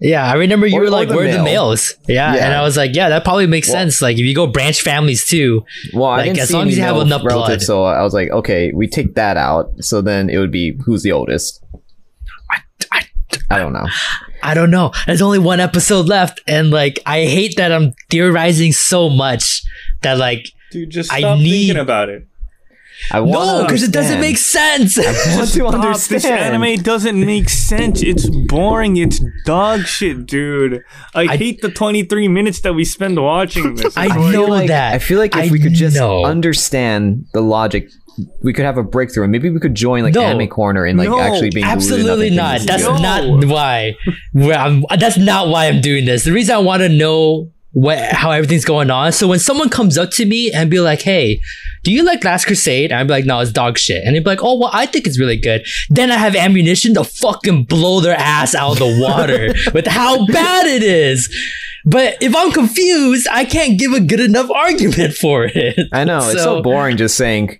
Yeah, 0.00 0.24
I 0.24 0.34
remember 0.34 0.66
you 0.68 0.78
Or- 0.78 0.82
were 0.82 0.90
like, 0.90 1.08
the 1.08 1.16
"Where 1.16 1.28
are 1.28 1.32
the 1.32 1.42
males?" 1.42 1.94
Yeah, 2.06 2.34
Yeah. 2.36 2.44
and 2.46 2.54
I 2.54 2.62
was 2.62 2.76
like, 2.76 2.94
"Yeah, 2.94 3.08
that 3.08 3.24
probably 3.24 3.48
makes 3.48 3.66
Well- 3.68 3.78
sense." 3.78 4.00
Like 4.00 4.14
if 4.16 4.24
you 4.24 4.32
go 4.34 4.46
branch 4.46 4.80
families 4.80 5.26
too, 5.26 5.64
well 5.92 6.06
i 6.10 6.18
Like, 6.18 6.24
didn't 6.26 6.38
as 6.38 6.48
see 6.48 6.54
long 6.54 6.68
as 6.68 6.76
you 6.76 6.82
have 6.84 6.96
enough 6.98 7.24
relatives, 7.24 7.66
blood. 7.66 7.82
so 7.82 7.82
i 7.84 8.02
was 8.02 8.14
like 8.14 8.30
okay 8.30 8.70
we 8.74 8.86
take 8.86 9.14
that 9.16 9.36
out 9.36 9.66
so 9.80 10.00
then 10.00 10.30
it 10.30 10.38
would 10.38 10.52
be 10.52 10.78
who's 10.86 11.02
the 11.02 11.10
oldest 11.12 11.60
I, 13.50 13.56
i 13.56 13.58
don't 13.58 13.72
know 13.72 13.86
I 14.40 14.54
don't 14.54 14.70
know. 14.70 14.92
There's 15.06 15.20
only 15.20 15.40
one 15.40 15.58
episode 15.58 16.06
left, 16.06 16.40
and 16.46 16.70
like 16.70 17.00
I 17.04 17.24
hate 17.24 17.54
that 17.56 17.72
I'm 17.72 17.92
theorizing 18.08 18.72
so 18.72 19.08
much 19.10 19.64
that 20.02 20.16
like 20.16 20.52
Dude, 20.70 20.90
just 20.90 21.12
I 21.12 21.18
stop 21.18 21.38
need- 21.38 21.66
thinking 21.66 21.76
about 21.82 22.08
it. 22.08 22.28
i 23.10 23.18
want 23.20 23.32
no, 23.46 23.64
because 23.64 23.82
it 23.82 23.92
doesn't 23.92 24.20
make 24.20 24.38
sense. 24.38 24.96
I 24.96 25.02
want 25.36 25.50
to 25.52 25.66
understand 25.66 26.20
This 26.22 26.24
anime 26.24 26.82
doesn't 26.82 27.18
make 27.26 27.48
sense. 27.48 28.00
It's 28.00 28.28
boring. 28.46 28.96
It's 28.96 29.20
dog 29.44 29.80
shit, 29.86 30.26
dude. 30.26 30.82
I, 31.16 31.22
I- 31.22 31.36
hate 31.36 31.60
the 31.60 31.70
23 31.70 32.28
minutes 32.28 32.60
that 32.60 32.74
we 32.74 32.84
spend 32.84 33.20
watching 33.20 33.74
this. 33.76 33.96
I 33.96 34.06
It's 34.06 34.14
know 34.32 34.44
like, 34.44 34.68
that. 34.68 34.94
I 34.94 34.98
feel 35.00 35.18
like 35.18 35.34
if 35.34 35.48
I 35.48 35.50
we 35.50 35.58
could 35.60 35.74
just 35.74 35.96
know. 35.96 36.24
understand 36.24 37.26
the 37.32 37.40
logic, 37.40 37.88
we 38.42 38.52
could 38.52 38.64
have 38.64 38.78
a 38.78 38.82
breakthrough. 38.82 39.24
and 39.24 39.32
Maybe 39.32 39.50
we 39.50 39.60
could 39.60 39.74
join 39.74 40.02
like 40.02 40.14
No. 40.14 40.22
Anime 40.22 40.48
Corner 40.48 40.84
and 40.84 40.98
like 40.98 41.08
No, 41.08 41.20
actually 41.20 41.50
being 41.50 41.66
Absolutely 41.66 42.30
not. 42.30 42.60
That's 42.62 42.82
No. 42.82 42.96
not 42.98 43.44
why. 43.46 43.94
Where 44.32 44.58
I'm, 44.58 44.84
that's 44.98 45.16
not 45.18 45.48
why 45.48 45.66
I'm 45.66 45.80
doing 45.80 46.04
this. 46.04 46.24
The 46.24 46.32
reason 46.32 46.54
I 46.54 46.58
want 46.58 46.82
to 46.82 46.88
know 46.88 47.50
what 47.72 47.98
how 48.12 48.30
everything's 48.30 48.64
going 48.64 48.90
on. 48.90 49.12
So 49.12 49.28
when 49.28 49.38
someone 49.38 49.68
comes 49.68 49.98
up 49.98 50.10
to 50.12 50.24
me 50.24 50.50
and 50.50 50.70
be 50.70 50.80
like, 50.80 51.02
"Hey, 51.02 51.38
do 51.84 51.92
you 51.92 52.02
like 52.02 52.24
Last 52.24 52.46
Crusade?" 52.46 52.90
And 52.90 52.98
I'm 52.98 53.06
like, 53.08 53.26
"No, 53.26 53.38
it's 53.40 53.52
dog 53.52 53.76
shit." 53.78 54.02
And 54.04 54.16
they'd 54.16 54.24
be 54.24 54.30
like, 54.30 54.42
"Oh, 54.42 54.58
well, 54.58 54.70
I 54.72 54.86
think 54.86 55.06
it's 55.06 55.20
really 55.20 55.36
good." 55.36 55.64
Then 55.90 56.10
I 56.10 56.14
have 56.16 56.34
ammunition 56.34 56.94
to 56.94 57.04
fucking 57.04 57.64
blow 57.64 58.00
their 58.00 58.16
ass 58.16 58.54
out 58.54 58.72
of 58.72 58.78
the 58.78 58.98
water 59.00 59.52
with 59.74 59.86
how 59.86 60.26
bad 60.26 60.66
it 60.66 60.82
is. 60.82 61.28
But 61.84 62.16
if 62.22 62.34
I'm 62.34 62.52
confused, 62.52 63.28
I 63.30 63.44
can't 63.44 63.78
give 63.78 63.92
a 63.92 64.00
good 64.00 64.20
enough 64.20 64.50
argument 64.50 65.12
for 65.14 65.44
it. 65.44 65.78
I 65.92 66.04
know 66.04 66.18
it's 66.30 66.42
so 66.42 66.62
boring 66.62 66.96
just 66.96 67.16
saying, 67.16 67.58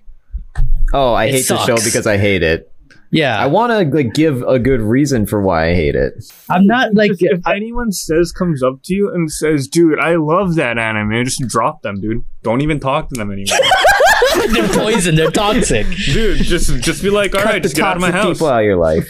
"Oh, 0.93 1.13
I 1.13 1.25
It 1.25 1.31
hate 1.31 1.47
the 1.47 1.57
show 1.65 1.75
because 1.75 2.07
I 2.07 2.17
hate 2.17 2.43
it." 2.43 2.71
Yeah, 3.11 3.39
I 3.39 3.47
want 3.47 3.71
to 3.71 3.95
like 3.95 4.13
give 4.13 4.43
a 4.43 4.59
good 4.59 4.81
reason 4.81 5.25
for 5.25 5.41
why 5.41 5.69
I 5.69 5.73
hate 5.73 5.95
it. 5.95 6.13
I'm 6.47 6.67
not 6.67 6.93
like 6.93 7.11
Just 7.11 7.23
if 7.23 7.47
anyone 7.47 7.91
says 7.91 8.31
comes 8.31 8.61
up 8.61 8.83
to 8.83 8.93
you 8.93 9.11
and 9.11 9.31
says, 9.31 9.67
"Dude, 9.67 9.99
I 9.99 10.15
love 10.15 10.55
that 10.55 10.77
anime," 10.77 11.23
just 11.25 11.41
drop 11.47 11.81
them, 11.81 11.99
dude. 12.01 12.23
Don't 12.43 12.61
even 12.61 12.79
talk 12.79 13.09
to 13.09 13.15
them 13.15 13.31
anymore, 13.31 13.57
they're 14.53 14.67
poison. 14.69 15.15
They're 15.15 15.31
toxic. 15.31 15.87
dude. 16.05 16.37
Just 16.37 16.81
just 16.83 17.01
be 17.01 17.09
like, 17.09 17.33
"All 17.35 17.43
right, 17.43 17.63
just 17.63 17.75
get 17.75 17.83
out 17.85 17.95
of 17.95 18.01
my 18.01 18.11
house. 18.11 18.35
people 18.37 18.47
out 18.47 18.59
of 18.59 18.65
your 18.65 18.77
life. 18.77 19.09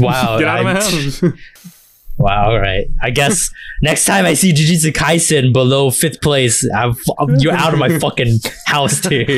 Wow, 0.00 0.38
Get 0.38 0.48
out 0.48 0.58
of 0.58 0.64
my 0.64 0.74
house." 0.74 1.22
Wow, 2.18 2.50
all 2.50 2.58
right. 2.58 2.86
I 3.00 3.10
guess 3.10 3.48
next 3.82 4.04
time 4.04 4.26
I 4.26 4.34
see 4.34 4.52
Jujutsu 4.52 4.92
Kaisen 4.92 5.52
below 5.52 5.90
fifth 5.90 6.20
place, 6.20 6.68
I'm, 6.74 6.96
I'm- 7.18 7.36
you're 7.38 7.52
out 7.54 7.72
of 7.72 7.78
my 7.78 7.98
fucking 8.00 8.40
house, 8.66 9.00
dude. 9.00 9.28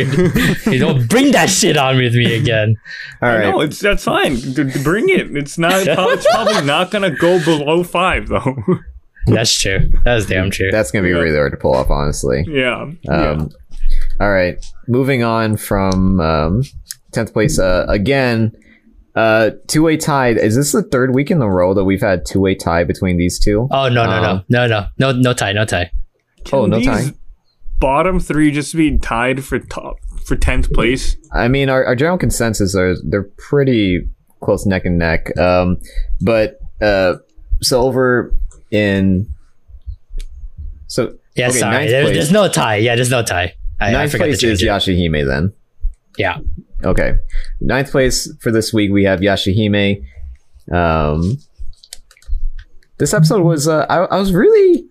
you 0.67 0.79
don't 0.79 1.07
bring 1.09 1.33
that 1.33 1.51
shit 1.51 1.77
on 1.77 1.99
with 1.99 2.15
me 2.15 2.35
again. 2.37 2.75
All 3.21 3.29
right, 3.29 3.51
No, 3.51 3.61
it's 3.61 3.79
that's 3.81 4.05
fine. 4.05 4.37
D- 4.37 4.65
d- 4.65 4.83
Bring 4.83 5.09
it. 5.11 5.37
It's 5.37 5.59
not. 5.59 5.73
It's 5.87 6.27
probably 6.33 6.65
not 6.65 6.91
gonna 6.91 7.11
go 7.11 7.43
below 7.45 7.83
five 7.85 8.29
though. 8.29 8.57
That's 9.27 9.53
true. 9.61 9.91
That's 10.03 10.25
damn 10.25 10.51
true. 10.51 10.71
that's 10.73 10.91
gonna 10.91 11.03
be 11.05 11.11
Yeah. 11.11 11.17
really 11.19 11.37
hard 11.37 11.53
to 11.53 11.59
pull 11.59 11.75
off, 11.75 11.91
honestly. 11.91 12.43
yeah. 12.49 12.91
yeah. 13.03 13.31
Um, 13.33 13.51
All 14.19 14.31
right, 14.31 14.57
moving 14.89 15.23
on 15.23 15.59
from 15.59 16.19
um, 16.21 16.63
tenth 17.13 17.33
place 17.35 17.59
uh, 17.59 17.85
again. 17.89 18.53
Uh, 19.15 19.51
two 19.67 19.83
way 19.83 19.97
tie. 19.97 20.29
Is 20.29 20.55
this 20.57 20.73
the 20.73 20.83
third 20.83 21.15
week 21.15 21.31
in 21.31 21.43
a 21.43 21.49
row 21.51 21.75
that 21.75 21.85
we've 21.85 22.01
had 22.01 22.25
two 22.25 22.41
way 22.41 22.55
tie 22.55 22.85
between 22.85 23.17
these 23.17 23.39
two? 23.39 23.69
oh 23.71 23.89
no 23.89 24.05
no 24.07 24.13
Um, 24.13 24.45
no 24.49 24.67
no 24.67 24.87
no 24.99 25.13
no 25.13 25.13
no 25.19 25.33
tie 25.33 25.53
no 25.53 25.65
tie. 25.65 25.91
oh, 26.53 26.67
no 26.67 26.81
tie. 26.81 27.13
Bottom 27.81 28.21
three 28.21 28.51
just 28.53 28.75
be 28.77 28.99
tied 28.99 29.43
for 29.45 29.59
top 29.59 29.97
for 30.25 30.37
tenth 30.37 30.71
place. 30.73 31.17
I 31.33 31.49
mean, 31.49 31.69
our, 31.71 31.85
our 31.85 31.97
general 31.97 32.19
consensus 32.19 32.77
are 32.77 32.95
they're 33.03 33.29
pretty 33.39 34.07
close 34.41 34.65
neck 34.67 34.85
and 34.85 34.99
neck. 34.99 35.37
Um, 35.39 35.79
but 36.21 36.59
uh, 36.83 37.15
so 37.63 37.81
over 37.83 38.35
in 38.71 39.27
so 40.87 41.15
Yeah, 41.35 41.49
Okay, 41.49 41.59
sorry. 41.59 41.75
ninth 41.77 41.91
There- 41.91 42.03
place. 42.05 42.17
there's 42.17 42.33
no 42.33 42.49
tie. 42.49 42.77
Yeah, 42.77 42.95
there's 42.97 43.11
no 43.11 43.23
tie. 43.23 43.55
I, 43.81 43.89
I 43.89 43.93
ninth 43.93 44.13
forgot 44.13 44.25
to 44.25 44.31
place 44.31 44.41
change 44.41 44.53
is 44.55 44.63
it. 44.63 44.67
Yashahime. 44.67 45.27
Then 45.27 45.53
Yeah. 46.19 46.39
Okay, 46.85 47.15
ninth 47.61 47.91
place 47.91 48.33
for 48.41 48.51
this 48.51 48.73
week 48.73 48.91
we 48.91 49.05
have 49.05 49.21
Yashahime. 49.21 50.03
Um, 50.73 51.39
this 52.99 53.13
episode 53.13 53.43
was 53.43 53.69
uh, 53.69 53.87
I, 53.91 53.99
I 54.05 54.19
was 54.19 54.33
really 54.33 54.85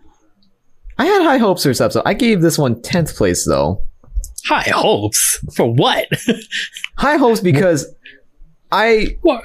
I 0.97 1.05
had 1.05 1.23
high 1.23 1.37
hopes 1.37 1.63
for 1.63 1.69
this 1.69 1.81
episode. 1.81 2.03
I 2.05 2.13
gave 2.13 2.41
this 2.41 2.57
one 2.57 2.75
10th 2.75 3.15
place 3.15 3.45
though. 3.45 3.81
High 4.45 4.69
hopes 4.69 5.39
for 5.55 5.73
what? 5.73 6.07
High 6.97 7.17
hopes 7.17 7.39
because 7.39 7.87
I 8.71 9.17
what? 9.21 9.43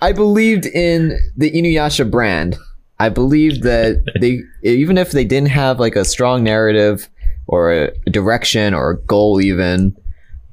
I 0.00 0.12
believed 0.12 0.66
in 0.66 1.18
the 1.36 1.50
Inuyasha 1.50 2.10
brand. 2.10 2.56
I 2.98 3.08
believed 3.08 3.62
that 3.62 4.04
they 4.20 4.40
even 4.62 4.98
if 4.98 5.12
they 5.12 5.24
didn't 5.24 5.50
have 5.50 5.78
like 5.78 5.96
a 5.96 6.04
strong 6.04 6.42
narrative 6.42 7.08
or 7.46 7.72
a 7.72 7.90
direction 8.10 8.74
or 8.74 8.90
a 8.90 9.00
goal 9.02 9.40
even 9.40 9.96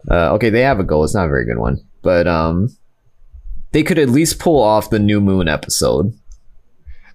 uh, 0.10 0.34
okay 0.34 0.50
they 0.50 0.62
have 0.62 0.80
a 0.80 0.84
goal 0.84 1.04
it's 1.04 1.14
not 1.14 1.26
a 1.26 1.30
very 1.30 1.46
good 1.46 1.58
one 1.60 1.78
but 2.02 2.28
um 2.28 2.70
they 3.72 3.84
could 3.84 4.00
at 4.00 4.10
least 4.10 4.40
pull 4.40 4.62
off 4.62 4.90
the 4.90 5.00
new 5.00 5.22
moon 5.22 5.48
episode 5.48 6.14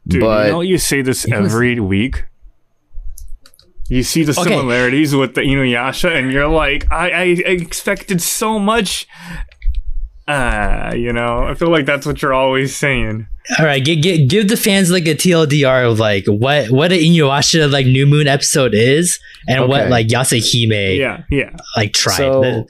Dude, 0.06 0.20
But- 0.20 0.46
you 0.46 0.52
know 0.52 0.60
you 0.60 0.78
say 0.78 1.02
this 1.02 1.24
was- 1.24 1.32
every 1.32 1.80
week. 1.80 2.24
You 3.88 4.02
see 4.02 4.24
the 4.24 4.32
Okay. 4.32 4.50
similarities 4.50 5.14
with 5.14 5.34
the 5.34 5.42
Inuyasha, 5.42 6.10
and 6.16 6.32
you're 6.32 6.48
like, 6.48 6.90
I, 6.90 7.10
I 7.10 7.22
expected 7.46 8.20
so 8.20 8.58
much. 8.58 9.06
Ah, 10.28 10.92
you 10.92 11.12
know, 11.12 11.44
I 11.44 11.54
feel 11.54 11.70
like 11.70 11.86
that's 11.86 12.04
what 12.06 12.20
you're 12.22 12.34
always 12.34 12.74
saying. 12.76 13.28
All 13.58 13.64
right, 13.64 13.84
give, 13.84 14.02
give 14.02 14.28
give 14.28 14.48
the 14.48 14.56
fans 14.56 14.90
like 14.90 15.06
a 15.06 15.14
TLDR 15.14 15.88
of 15.90 16.00
like 16.00 16.24
what 16.26 16.68
what 16.70 16.90
an 16.92 16.98
Inuyasha 16.98 17.70
like 17.70 17.86
New 17.86 18.06
Moon 18.06 18.26
episode 18.26 18.74
is 18.74 19.20
and 19.48 19.68
what 19.68 19.88
like 19.88 20.08
Yashahime 20.08 20.98
Yeah, 20.98 21.22
yeah. 21.30 21.56
like 21.76 21.92
tried. 21.92 22.16
So- 22.16 22.66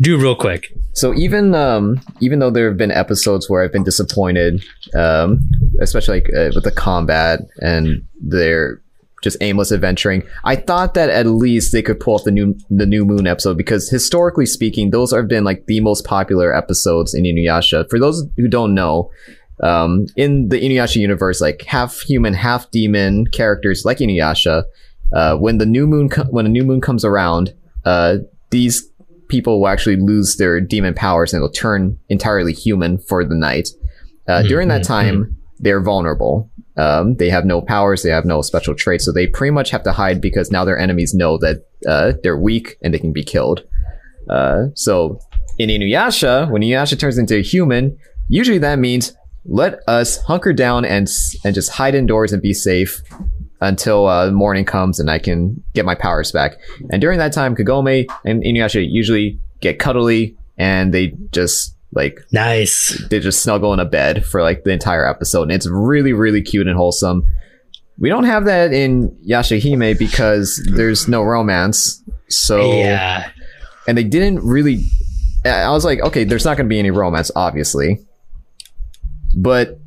Do 0.00 0.16
real 0.18 0.34
quick. 0.36 0.66
so 0.94 1.14
even 1.14 1.54
um 1.54 2.00
even 2.20 2.38
though 2.40 2.50
there 2.50 2.68
have 2.68 2.76
been 2.76 2.90
episodes 2.92 3.48
where 3.48 3.62
I've 3.64 3.72
been 3.72 3.84
disappointed 3.84 4.62
um 4.94 5.40
especially 5.80 6.20
like 6.20 6.28
uh, 6.36 6.50
with 6.54 6.64
the 6.64 6.72
combat 6.72 7.40
and 7.60 8.02
their 8.20 8.80
just 9.22 9.36
aimless 9.40 9.72
adventuring. 9.72 10.22
I 10.44 10.56
thought 10.56 10.94
that 10.94 11.08
at 11.08 11.26
least 11.26 11.72
they 11.72 11.80
could 11.80 12.00
pull 12.00 12.14
off 12.14 12.24
the 12.24 12.30
new 12.30 12.54
the 12.68 12.86
new 12.86 13.04
moon 13.04 13.26
episode 13.26 13.56
because 13.56 13.88
historically 13.88 14.46
speaking, 14.46 14.90
those 14.90 15.12
have 15.12 15.28
been 15.28 15.44
like 15.44 15.66
the 15.66 15.80
most 15.80 16.04
popular 16.04 16.54
episodes 16.54 17.14
in 17.14 17.24
Inuyasha. 17.24 17.88
For 17.88 17.98
those 17.98 18.24
who 18.36 18.48
don't 18.48 18.74
know, 18.74 19.10
um, 19.62 20.06
in 20.16 20.48
the 20.48 20.60
Inuyasha 20.60 20.96
universe, 20.96 21.40
like 21.40 21.62
half 21.62 22.00
human, 22.00 22.34
half 22.34 22.70
demon 22.70 23.26
characters 23.28 23.84
like 23.84 23.98
Inuyasha, 23.98 24.64
uh, 25.14 25.36
when 25.36 25.58
the 25.58 25.66
new 25.66 25.86
moon 25.86 26.08
co- 26.08 26.24
when 26.24 26.44
a 26.44 26.50
new 26.50 26.64
moon 26.64 26.80
comes 26.80 27.04
around, 27.04 27.54
uh, 27.84 28.16
these 28.50 28.88
people 29.28 29.60
will 29.60 29.68
actually 29.68 29.96
lose 29.96 30.36
their 30.36 30.60
demon 30.60 30.92
powers 30.92 31.32
and 31.32 31.42
they'll 31.42 31.50
turn 31.50 31.98
entirely 32.08 32.52
human 32.52 32.98
for 32.98 33.24
the 33.24 33.34
night. 33.34 33.70
Uh, 34.28 34.42
during 34.42 34.68
that 34.68 34.84
time, 34.84 35.36
they're 35.58 35.80
vulnerable. 35.80 36.50
Um, 36.76 37.16
they 37.16 37.28
have 37.28 37.44
no 37.44 37.60
powers, 37.60 38.02
they 38.02 38.10
have 38.10 38.24
no 38.24 38.40
special 38.42 38.74
traits, 38.74 39.04
so 39.04 39.12
they 39.12 39.26
pretty 39.26 39.50
much 39.50 39.70
have 39.70 39.82
to 39.82 39.92
hide 39.92 40.20
because 40.20 40.50
now 40.50 40.64
their 40.64 40.78
enemies 40.78 41.12
know 41.14 41.38
that 41.38 41.66
uh, 41.86 42.14
they're 42.22 42.38
weak 42.38 42.78
and 42.82 42.94
they 42.94 42.98
can 42.98 43.12
be 43.12 43.22
killed. 43.24 43.64
Uh, 44.30 44.66
so 44.74 45.18
in 45.58 45.68
Inuyasha, 45.68 46.50
when 46.50 46.62
Inuyasha 46.62 46.98
turns 46.98 47.18
into 47.18 47.36
a 47.36 47.42
human, 47.42 47.98
usually 48.28 48.58
that 48.58 48.78
means 48.78 49.14
let 49.44 49.80
us 49.88 50.22
hunker 50.22 50.52
down 50.52 50.84
and 50.84 51.08
and 51.44 51.54
just 51.54 51.72
hide 51.72 51.94
indoors 51.94 52.32
and 52.32 52.40
be 52.40 52.54
safe 52.54 53.02
until 53.60 54.06
uh, 54.08 54.30
morning 54.30 54.64
comes 54.64 54.98
and 54.98 55.10
I 55.10 55.18
can 55.18 55.62
get 55.74 55.84
my 55.84 55.94
powers 55.94 56.32
back. 56.32 56.58
And 56.90 57.00
during 57.00 57.18
that 57.18 57.32
time, 57.32 57.54
Kagome 57.54 58.10
and 58.24 58.42
Inuyasha 58.42 58.84
usually 58.88 59.38
get 59.60 59.78
cuddly 59.78 60.36
and 60.58 60.92
they 60.92 61.14
just 61.30 61.76
like 61.92 62.20
Nice. 62.32 63.02
they 63.10 63.20
just 63.20 63.42
snuggle 63.42 63.72
in 63.74 63.80
a 63.80 63.84
bed 63.84 64.24
for 64.24 64.42
like 64.42 64.64
the 64.64 64.70
entire 64.70 65.06
episode 65.08 65.42
and 65.44 65.52
it's 65.52 65.66
really 65.68 66.12
really 66.12 66.42
cute 66.42 66.66
and 66.66 66.76
wholesome. 66.76 67.24
We 67.98 68.08
don't 68.08 68.24
have 68.24 68.46
that 68.46 68.72
in 68.72 69.10
yashahime 69.28 69.98
because 69.98 70.60
there's 70.74 71.06
no 71.08 71.22
romance 71.22 72.02
so 72.28 72.72
Yeah. 72.72 73.30
and 73.86 73.96
they 73.98 74.04
didn't 74.04 74.40
really 74.44 74.84
i 75.44 75.70
was 75.70 75.84
like 75.84 76.00
okay 76.00 76.24
there's 76.24 76.44
not 76.44 76.56
going 76.56 76.66
to 76.66 76.72
be 76.72 76.78
any 76.78 76.90
romance 76.90 77.30
obviously. 77.36 77.98
But 79.36 79.78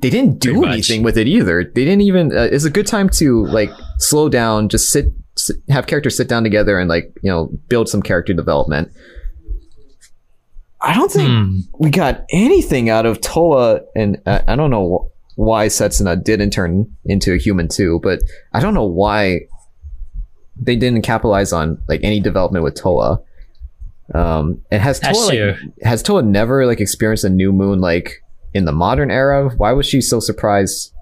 they 0.00 0.10
didn't 0.10 0.40
do 0.40 0.64
anything 0.64 1.02
with 1.02 1.16
it 1.16 1.26
either. 1.26 1.64
They 1.64 1.84
didn't 1.84 2.02
even 2.02 2.36
uh, 2.36 2.48
it's 2.52 2.64
a 2.64 2.70
good 2.70 2.86
time 2.86 3.08
to 3.10 3.46
like 3.46 3.70
slow 3.98 4.28
down 4.28 4.68
just 4.68 4.90
sit, 4.90 5.06
sit 5.36 5.56
have 5.68 5.86
characters 5.86 6.16
sit 6.16 6.28
down 6.28 6.42
together 6.42 6.78
and 6.78 6.88
like 6.88 7.12
you 7.22 7.30
know 7.30 7.48
build 7.68 7.88
some 7.88 8.02
character 8.02 8.34
development 8.34 8.90
i 10.80 10.94
don't 10.94 11.10
think 11.10 11.28
Hmm. 11.28 11.60
we 11.78 11.90
got 11.90 12.24
anything 12.30 12.88
out 12.90 13.06
of 13.06 13.20
Towa, 13.20 13.80
and 13.94 14.20
uh, 14.26 14.40
I 14.46 14.56
don't 14.56 14.70
know 14.70 15.10
wh- 15.34 15.38
why 15.38 15.66
Setsuna 15.66 16.22
didn't 16.22 16.50
turn 16.50 16.86
into 17.04 17.32
a 17.32 17.36
human 17.38 17.68
too, 17.68 18.00
but 18.02 18.20
I 18.52 18.60
don't 18.60 18.74
know 18.74 18.84
why 18.86 19.40
they 20.60 20.76
didn't 20.76 21.02
capitalize 21.02 21.52
on 21.52 21.78
like 21.88 22.00
any 22.02 22.20
development 22.20 22.64
with 22.64 22.74
Towa. 22.74 23.22
Um, 24.14 24.62
and 24.70 24.80
has 24.80 25.00
Towa 25.00 25.26
like, 25.50 25.58
has 25.82 26.02
Towa 26.02 26.24
never 26.24 26.64
like 26.66 26.80
experienced 26.80 27.24
a 27.24 27.28
new 27.30 27.52
moon 27.52 27.80
like 27.80 28.22
in 28.54 28.64
the 28.64 28.72
modern 28.72 29.10
era? 29.10 29.50
Why 29.56 29.72
was 29.72 29.84
she 29.86 30.00
so 30.00 30.20
surprised 30.20 30.92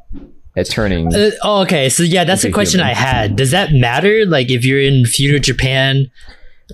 at 0.57 0.69
turning? 0.71 1.15
Uh, 1.15 1.31
oh, 1.43 1.63
okay. 1.63 1.89
So 1.89 2.03
yeah, 2.03 2.25
that's 2.25 2.45
a 2.45 2.51
question 2.51 2.81
human. 2.81 2.97
I 2.97 2.99
had. 2.99 3.37
Does 3.37 3.51
that 3.51 3.73
matter? 3.73 4.25
Like 4.27 4.51
if 4.51 4.65
you're 4.65 4.81
in 4.81 5.05
feudal 5.05 5.39
Japan 5.41 6.07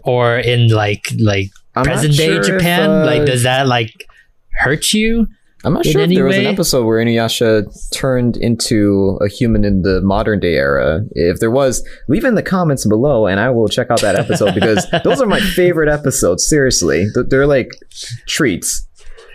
or 0.04 0.38
in 0.38 0.68
like 0.68 1.08
like 1.20 1.50
I'm 1.74 1.84
present 1.84 2.16
day 2.16 2.26
sure 2.26 2.40
if, 2.40 2.46
Japan? 2.46 2.90
uh, 2.90 3.04
like 3.06 3.24
does 3.26 3.42
that 3.44 3.66
like 3.66 4.06
hurt 4.52 4.92
you? 4.92 5.26
I'm 5.62 5.74
not 5.74 5.84
in 5.84 5.92
sure 5.92 6.00
if 6.00 6.04
any 6.06 6.14
there 6.14 6.24
was 6.24 6.38
an 6.38 6.46
episode 6.46 6.86
where 6.86 7.04
Inuyasha 7.04 7.66
turned 7.92 8.38
into 8.38 9.18
a 9.20 9.28
human 9.28 9.62
in 9.62 9.82
the 9.82 10.00
modern 10.00 10.40
day 10.40 10.54
era. 10.54 11.02
If 11.12 11.38
there 11.40 11.50
was, 11.50 11.86
leave 12.08 12.24
in 12.24 12.34
the 12.34 12.42
comments 12.42 12.86
below 12.86 13.26
and 13.26 13.38
I 13.38 13.50
will 13.50 13.68
check 13.68 13.90
out 13.90 14.00
that 14.00 14.16
episode 14.16 14.54
because 14.54 14.86
those 15.04 15.20
are 15.20 15.26
my 15.26 15.38
favorite 15.40 15.90
episodes. 15.92 16.48
Seriously. 16.48 17.06
They're 17.28 17.46
like 17.46 17.68
treats. 18.26 18.86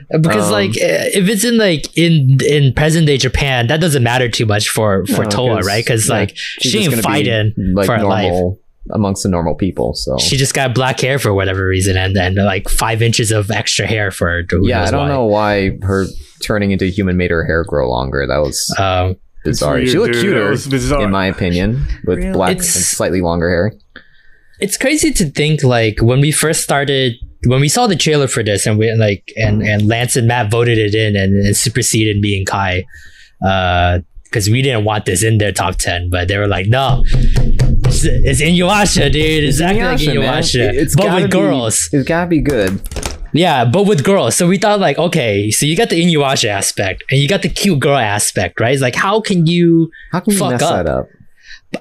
Because 0.10 0.48
Um, 0.48 0.52
like 0.52 0.72
eh, 0.82 1.10
if 1.14 1.30
it's 1.30 1.44
in 1.44 1.58
like 1.58 1.96
in 1.98 2.38
in 2.48 2.74
present 2.74 3.06
day 3.08 3.18
Japan, 3.18 3.68
that 3.68 3.80
doesn't 3.80 4.04
matter 4.04 4.28
too 4.28 4.46
much 4.46 4.70
for 4.70 5.06
for 5.06 5.24
No, 5.24 5.30
Towa, 5.30 5.56
'cause, 5.58 5.68
right? 5.68 5.84
Because 5.86 6.08
yeah, 6.10 6.14
like 6.16 6.36
she's 6.36 6.72
she 6.72 6.80
ain't 6.80 6.90
gonna 6.90 7.02
be, 7.02 7.08
fighting 7.08 7.54
like 7.74 7.86
for 7.86 7.98
her 7.98 8.04
life. 8.04 8.58
Normal 8.88 8.96
amongst 9.06 9.24
the 9.24 9.30
normal 9.30 9.56
people. 9.56 9.94
So 9.96 10.18
She 10.18 10.38
just 10.38 10.54
got 10.54 10.74
black 10.76 11.00
hair 11.00 11.20
for 11.20 11.34
whatever 11.34 11.66
reason, 11.68 11.98
and 11.98 12.16
then 12.16 12.36
like 12.36 12.70
five 12.70 13.02
inches 13.02 13.32
of 13.32 13.50
extra 13.52 13.86
hair 13.88 14.12
for 14.12 14.44
who 14.50 14.68
yeah, 14.68 14.80
knows 14.80 14.88
I 14.88 14.92
don't 14.92 15.00
why. 15.02 15.08
know 15.10 15.26
why 15.26 15.78
her 15.84 16.06
turning 16.44 16.72
into 16.72 16.86
a 16.86 16.90
human 16.90 17.18
made 17.18 17.32
her 17.32 17.44
hair 17.46 17.64
grow 17.64 17.90
longer. 17.90 18.26
That 18.28 18.38
was 18.38 18.76
Um, 18.80 19.16
bizarre. 19.44 19.76
weird, 19.76 19.90
she 19.90 19.98
looked 20.00 20.14
dude. 20.14 20.22
Cuter, 20.24 20.50
bizarre. 20.70 21.04
in 21.04 21.12
my 21.12 21.26
opinion, 21.28 21.86
with 22.06 22.20
Really? 22.20 22.32
black 22.34 22.58
and 22.58 22.66
slightly 22.66 23.22
longer 23.22 23.50
hair. 23.50 23.74
it's 24.60 24.78
crazy 24.78 25.12
to 25.12 25.26
think 25.32 25.64
like 25.64 26.00
when 26.02 26.22
we 26.22 26.32
first 26.32 26.62
started 26.64 27.14
when 27.48 27.60
we 27.62 27.68
saw 27.68 27.86
the 27.88 27.96
trailer 27.96 28.28
for 28.28 28.42
this 28.42 28.66
and 28.66 28.80
we 28.80 28.92
like 28.96 29.32
and 29.36 29.62
and 29.62 29.86
Lance 29.88 30.16
and 30.16 30.28
Matt 30.28 30.50
voted 30.50 30.78
it 30.78 30.96
in 30.96 31.16
and, 31.16 31.36
and 31.46 31.56
superseded 31.58 32.20
me 32.22 32.38
and 32.38 32.48
Kai 32.48 32.84
uh 33.46 34.00
because 34.24 34.50
we 34.50 34.62
didn't 34.62 34.84
want 34.86 35.06
this 35.06 35.24
in 35.24 35.38
their 35.38 35.52
top 35.52 35.76
10 35.76 36.10
but 36.10 36.28
they 36.30 36.38
were 36.38 36.48
like 36.48 36.68
no 36.68 37.04
it's, 37.86 38.04
it's 38.06 38.42
Inuyasha 38.42 39.12
dude 39.12 39.44
it's 39.44 39.60
exactly 39.60 39.82
like 39.82 40.00
Inuyasha, 40.00 40.16
man. 40.16 40.16
Inuyasha 40.44 40.70
It- 40.70 40.76
it's 40.76 40.96
but 40.96 41.04
gotta 41.04 41.22
with 41.24 41.32
be- 41.32 41.38
girls 41.38 41.90
It's 41.92 42.08
gotta 42.08 42.28
be 42.30 42.42
good. 42.42 42.82
yeah 43.34 43.66
but 43.66 43.84
with 43.84 44.04
girls 44.04 44.36
so 44.36 44.48
we 44.48 44.58
thought 44.58 44.80
like 44.80 44.98
okay 44.98 45.52
so 45.52 45.66
you 45.66 45.76
got 45.76 45.90
the 45.90 46.02
Inuyasha 46.04 46.46
aspect 46.50 47.04
and 47.10 47.20
you 47.20 47.28
got 47.28 47.42
the 47.42 47.50
cute 47.50 47.80
girl 47.80 47.98
aspect 47.98 48.60
right 48.60 48.74
it's 48.74 48.82
like 48.82 48.96
how 48.96 49.22
can 49.22 49.46
you 49.46 49.92
How 50.12 50.20
can 50.20 50.34
you 50.34 50.40
Fuck 50.40 50.52
mess 50.52 50.62
up. 50.62 50.86
that 50.86 50.92
up? 50.92 51.08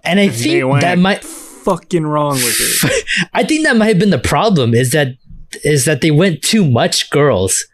and 0.04 0.18
I 0.20 0.28
They 0.28 0.34
think 0.36 0.68
went 0.70 0.80
that 0.82 0.98
might 0.98 1.22
fucking 1.24 2.04
wrong 2.06 2.34
with 2.34 2.56
it. 2.84 3.04
I 3.32 3.42
think 3.44 3.64
that 3.64 3.76
might 3.76 3.86
have 3.86 3.98
been 3.98 4.10
the 4.10 4.18
problem 4.18 4.74
is 4.74 4.90
that 4.92 5.08
is 5.64 5.84
that 5.86 6.00
they 6.02 6.10
went 6.10 6.42
too 6.42 6.68
much 6.68 7.10
girls. 7.10 7.64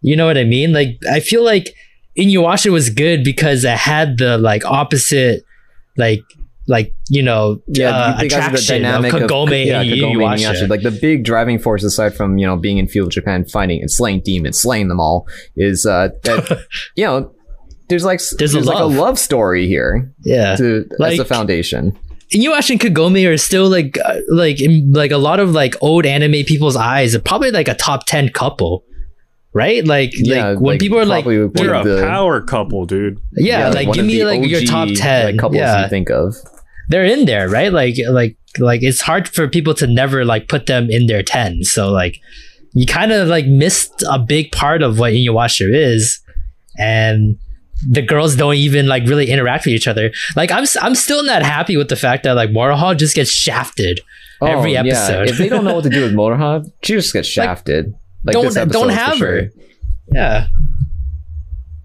You 0.00 0.16
know 0.16 0.26
what 0.26 0.38
I 0.38 0.44
mean? 0.44 0.72
Like 0.72 0.98
I 1.10 1.20
feel 1.20 1.44
like 1.44 1.74
Inuyasha 2.18 2.72
was 2.72 2.88
good 2.90 3.22
because 3.22 3.62
it 3.64 3.76
had 3.76 4.16
the 4.18 4.38
like 4.38 4.64
opposite 4.64 5.44
like 5.98 6.22
like 6.68 6.94
you 7.08 7.22
know 7.22 7.60
Yeah, 7.68 7.90
uh, 7.90 8.20
because 8.20 8.46
of 8.46 8.52
the 8.52 8.58
attraction 8.58 8.76
of 8.84 9.02
dynamic 9.02 9.12
of, 9.12 9.22
Kagome 9.30 9.66
yeah, 9.66 9.80
and 9.80 9.90
Kagome 9.90 10.16
Inuyasha. 10.16 10.54
Inuyasha. 10.62 10.68
Like 10.68 10.82
the 10.82 10.90
big 10.90 11.24
driving 11.24 11.58
force, 11.58 11.84
aside 11.84 12.14
from 12.14 12.38
you 12.38 12.46
know 12.46 12.56
being 12.56 12.78
in 12.78 12.88
feudal 12.88 13.08
Japan, 13.10 13.44
fighting 13.44 13.80
and 13.80 13.90
slaying 13.90 14.20
demons, 14.24 14.58
slaying 14.58 14.88
them 14.88 15.00
all, 15.00 15.26
is 15.56 15.86
uh, 15.86 16.08
that 16.24 16.66
you 16.96 17.04
know 17.04 17.32
there's 17.88 18.04
like 18.04 18.18
There's 18.38 18.52
there's, 18.52 18.66
a 18.66 18.70
like 18.70 18.80
a 18.80 18.84
love. 18.84 19.18
story 19.18 19.68
here 19.68 20.12
yeah. 20.24 20.56
to 20.56 20.84
as 20.92 20.98
Like- 20.98 21.18
the 21.18 21.24
foundation. 21.24 21.96
Inuyasha 22.34 22.70
and 22.70 22.80
Kagome 22.80 23.24
are 23.32 23.36
still 23.36 23.68
like 23.68 23.96
uh, 24.04 24.16
like 24.30 24.60
in 24.60 24.92
like 24.92 25.12
a 25.12 25.16
lot 25.16 25.38
of 25.38 25.52
like 25.52 25.76
old 25.80 26.04
anime 26.04 26.44
people's 26.44 26.74
eyes 26.74 27.14
are 27.14 27.20
probably 27.20 27.52
like 27.52 27.68
a 27.68 27.74
top 27.74 28.04
10 28.06 28.30
couple. 28.30 28.82
Right? 29.56 29.86
Like 29.86 30.10
Yeah, 30.14 30.48
like 30.50 30.60
when 30.60 30.74
like, 30.74 30.80
people 30.80 30.98
are 30.98 31.06
like 31.06 31.24
probably 31.24 31.40
one 31.44 31.52
They're 31.54 31.74
a 31.74 31.82
the- 31.84 32.02
power 32.06 32.40
couple, 32.42 32.84
dude. 32.84 33.18
yeah, 33.32 33.70
like 33.70 33.88
one 33.88 33.96
give 33.96 34.04
me 34.06 34.18
the 34.18 34.24
like 34.24 34.44
your 34.46 34.60
top 34.62 34.88
10 34.94 35.24
like, 35.26 35.38
couples 35.38 35.56
yeah. 35.60 35.82
you 35.84 35.88
think 35.88 36.10
of. 36.10 36.34
they're 36.90 37.06
in 37.06 37.24
there, 37.24 37.48
right? 37.48 37.72
Like 37.72 37.94
like 38.10 38.36
like 38.58 38.82
it's 38.82 39.00
hard 39.00 39.26
for 39.28 39.48
people 39.48 39.72
to 39.74 39.86
never 39.86 40.24
like 40.26 40.48
put 40.48 40.66
them 40.66 40.88
in 40.90 41.06
their 41.06 41.22
10. 41.22 41.64
So 41.64 41.90
like 41.90 42.20
you 42.74 42.84
kind 42.86 43.12
of 43.12 43.28
like 43.28 43.46
missed 43.46 44.04
a 44.10 44.18
big 44.18 44.52
part 44.52 44.82
of 44.82 44.98
what 44.98 45.14
Inuyasha 45.14 45.72
is 45.74 46.20
and 46.78 47.38
the 47.88 48.02
girls 48.02 48.36
don't 48.36 48.54
even 48.56 48.86
like 48.86 49.04
really 49.06 49.30
interact 49.30 49.64
with 49.64 49.74
each 49.74 49.88
other. 49.88 50.10
Like 50.36 50.50
I'm 50.50 50.64
s- 50.64 50.76
I'm 50.82 50.94
still 50.94 51.22
not 51.24 51.42
happy 51.42 51.76
with 51.78 51.88
the 51.88 51.96
fact 51.96 52.24
that 52.24 52.32
like 52.36 52.50
Moroha 52.50 52.94
just 52.96 53.14
gets 53.14 53.30
shafted 53.30 54.00
oh, 54.42 54.46
every 54.46 54.76
Oh, 54.76 54.82
yeah. 54.82 54.92
episode. 54.92 55.28
if 55.30 55.38
they 55.38 55.48
don't 55.48 55.64
know 55.64 55.74
what 55.74 55.84
to 55.84 55.90
do 55.90 56.02
with 56.02 56.12
Moroha, 56.20 56.64
she 56.82 56.92
just 56.94 57.12
gets 57.14 57.28
shafted. 57.28 57.86
Like, 57.86 57.94
don't 58.32 58.44
this 58.46 58.56
episode 58.56 58.78
don't 58.80 58.88
have 58.90 59.16
sure. 59.16 59.42
her. 59.42 59.50
Yeah. 60.12 60.46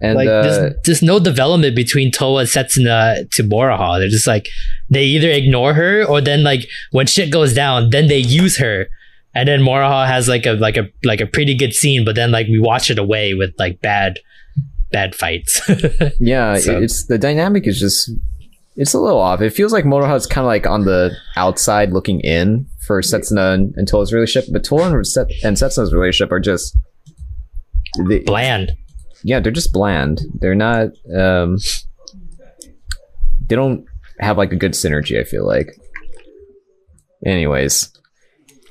And 0.00 0.16
like 0.16 0.28
uh, 0.28 0.42
there's, 0.42 0.74
there's 0.84 1.02
no 1.02 1.20
development 1.20 1.76
between 1.76 2.10
Towa 2.10 2.40
and 2.40 2.48
Setsuna 2.48 3.30
to 3.30 3.42
Moroha. 3.44 4.00
They're 4.00 4.08
just 4.08 4.26
like 4.26 4.48
they 4.90 5.04
either 5.04 5.30
ignore 5.30 5.74
her 5.74 6.04
or 6.04 6.20
then 6.20 6.42
like 6.42 6.66
when 6.90 7.06
shit 7.06 7.30
goes 7.30 7.54
down, 7.54 7.90
then 7.90 8.08
they 8.08 8.18
use 8.18 8.56
her. 8.58 8.86
And 9.34 9.48
then 9.48 9.60
Moroha 9.60 10.06
has 10.06 10.28
like 10.28 10.44
a 10.44 10.52
like 10.54 10.76
a 10.76 10.88
like 11.04 11.20
a 11.20 11.26
pretty 11.26 11.54
good 11.54 11.72
scene, 11.72 12.04
but 12.04 12.16
then 12.16 12.32
like 12.32 12.48
we 12.48 12.58
watch 12.58 12.90
it 12.90 12.98
away 12.98 13.34
with 13.34 13.54
like 13.58 13.80
bad 13.80 14.18
bad 14.90 15.14
fights. 15.14 15.60
Yeah, 16.20 16.58
So- 16.58 16.78
it's 16.78 17.06
the 17.06 17.16
dynamic 17.18 17.66
is 17.66 17.78
just 17.78 18.10
it's 18.76 18.94
a 18.94 19.00
little 19.00 19.18
off. 19.18 19.40
It 19.40 19.50
feels 19.50 19.72
like 19.72 19.84
Moroha's 19.84 20.26
kind 20.26 20.44
of 20.44 20.46
like 20.46 20.66
on 20.66 20.84
the 20.84 21.14
outside 21.36 21.92
looking 21.92 22.20
in 22.20 22.66
for 22.86 23.00
Setsuna 23.00 23.54
and, 23.54 23.74
and 23.76 23.86
Towa's 23.86 24.12
relationship, 24.12 24.50
but 24.52 24.64
Towa 24.64 24.92
and, 24.92 25.06
Set, 25.06 25.26
and 25.44 25.56
Setsuna's 25.56 25.92
relationship 25.92 26.32
are 26.32 26.40
just 26.40 26.76
they, 28.08 28.20
Bland. 28.20 28.72
yeah, 29.22 29.40
they're 29.40 29.52
just 29.52 29.72
bland. 29.72 30.22
They're 30.34 30.54
not 30.54 30.88
um 31.14 31.58
they 33.46 33.56
don't 33.56 33.84
have 34.20 34.38
like 34.38 34.52
a 34.52 34.56
good 34.56 34.72
synergy, 34.72 35.20
I 35.20 35.24
feel 35.24 35.46
like. 35.46 35.76
Anyways, 37.26 37.91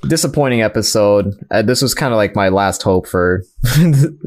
disappointing 0.08 0.62
episode. 0.62 1.34
Uh, 1.52 1.62
this 1.62 1.82
was 1.82 1.94
kind 1.94 2.14
of 2.14 2.18
like 2.18 2.36
my 2.36 2.50
last 2.50 2.82
hope 2.84 3.08
for 3.08 3.44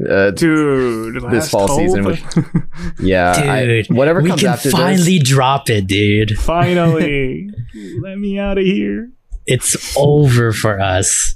uh, 0.09 0.31
Dude, 0.31 1.21
this 1.31 1.49
fall 1.49 1.67
hope. 1.67 1.79
season. 1.79 2.05
Which, 2.05 2.23
yeah, 2.99 3.31
I- 3.37 3.65
Dude, 3.65 3.87
whatever 3.89 4.21
we 4.21 4.29
comes 4.29 4.41
can 4.41 4.49
after 4.51 4.69
finally 4.71 5.19
this. 5.19 5.27
drop 5.29 5.69
it, 5.69 5.87
dude. 5.87 6.37
Finally, 6.39 7.49
let 8.03 8.17
me 8.17 8.39
out 8.39 8.57
of 8.57 8.65
here. 8.65 9.09
It's 9.45 9.95
over 9.97 10.51
for 10.51 10.79
us. 10.79 11.35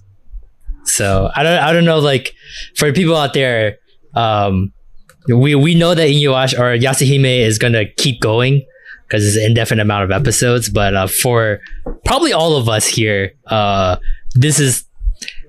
So 0.85 1.29
I 1.35 1.43
don't 1.43 1.59
I 1.59 1.71
don't 1.73 1.85
know 1.85 1.99
like 1.99 2.33
for 2.75 2.91
people 2.91 3.15
out 3.15 3.33
there, 3.33 3.77
um 4.15 4.73
we 5.27 5.53
we 5.53 5.75
know 5.75 5.93
that 5.93 6.09
Inuyasha 6.09 6.57
or 6.57 6.75
Yashahime 6.77 7.39
is 7.45 7.59
gonna 7.59 7.85
keep 7.97 8.19
going 8.21 8.65
because 9.07 9.27
it's 9.27 9.35
an 9.37 9.43
indefinite 9.43 9.83
amount 9.83 10.05
of 10.05 10.11
episodes, 10.11 10.69
but 10.69 10.95
uh, 10.95 11.05
for 11.07 11.59
probably 12.05 12.33
all 12.33 12.55
of 12.57 12.67
us 12.69 12.87
here, 12.87 13.33
uh 13.47 13.97
this 14.35 14.59
is 14.59 14.85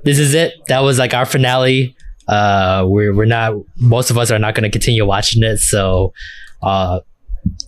this 0.05 0.18
is 0.18 0.35
it. 0.35 0.55
That 0.68 0.81
was 0.81 0.99
like 0.99 1.14
our 1.14 1.26
finale. 1.26 1.97
Uh 2.28 2.85
we're 2.87 3.14
we're 3.14 3.24
not 3.24 3.55
most 3.76 4.11
of 4.11 4.18
us 4.18 4.31
are 4.31 4.39
not 4.39 4.55
gonna 4.55 4.70
continue 4.70 5.05
watching 5.05 5.43
it, 5.43 5.59
so 5.59 6.12
uh 6.62 7.01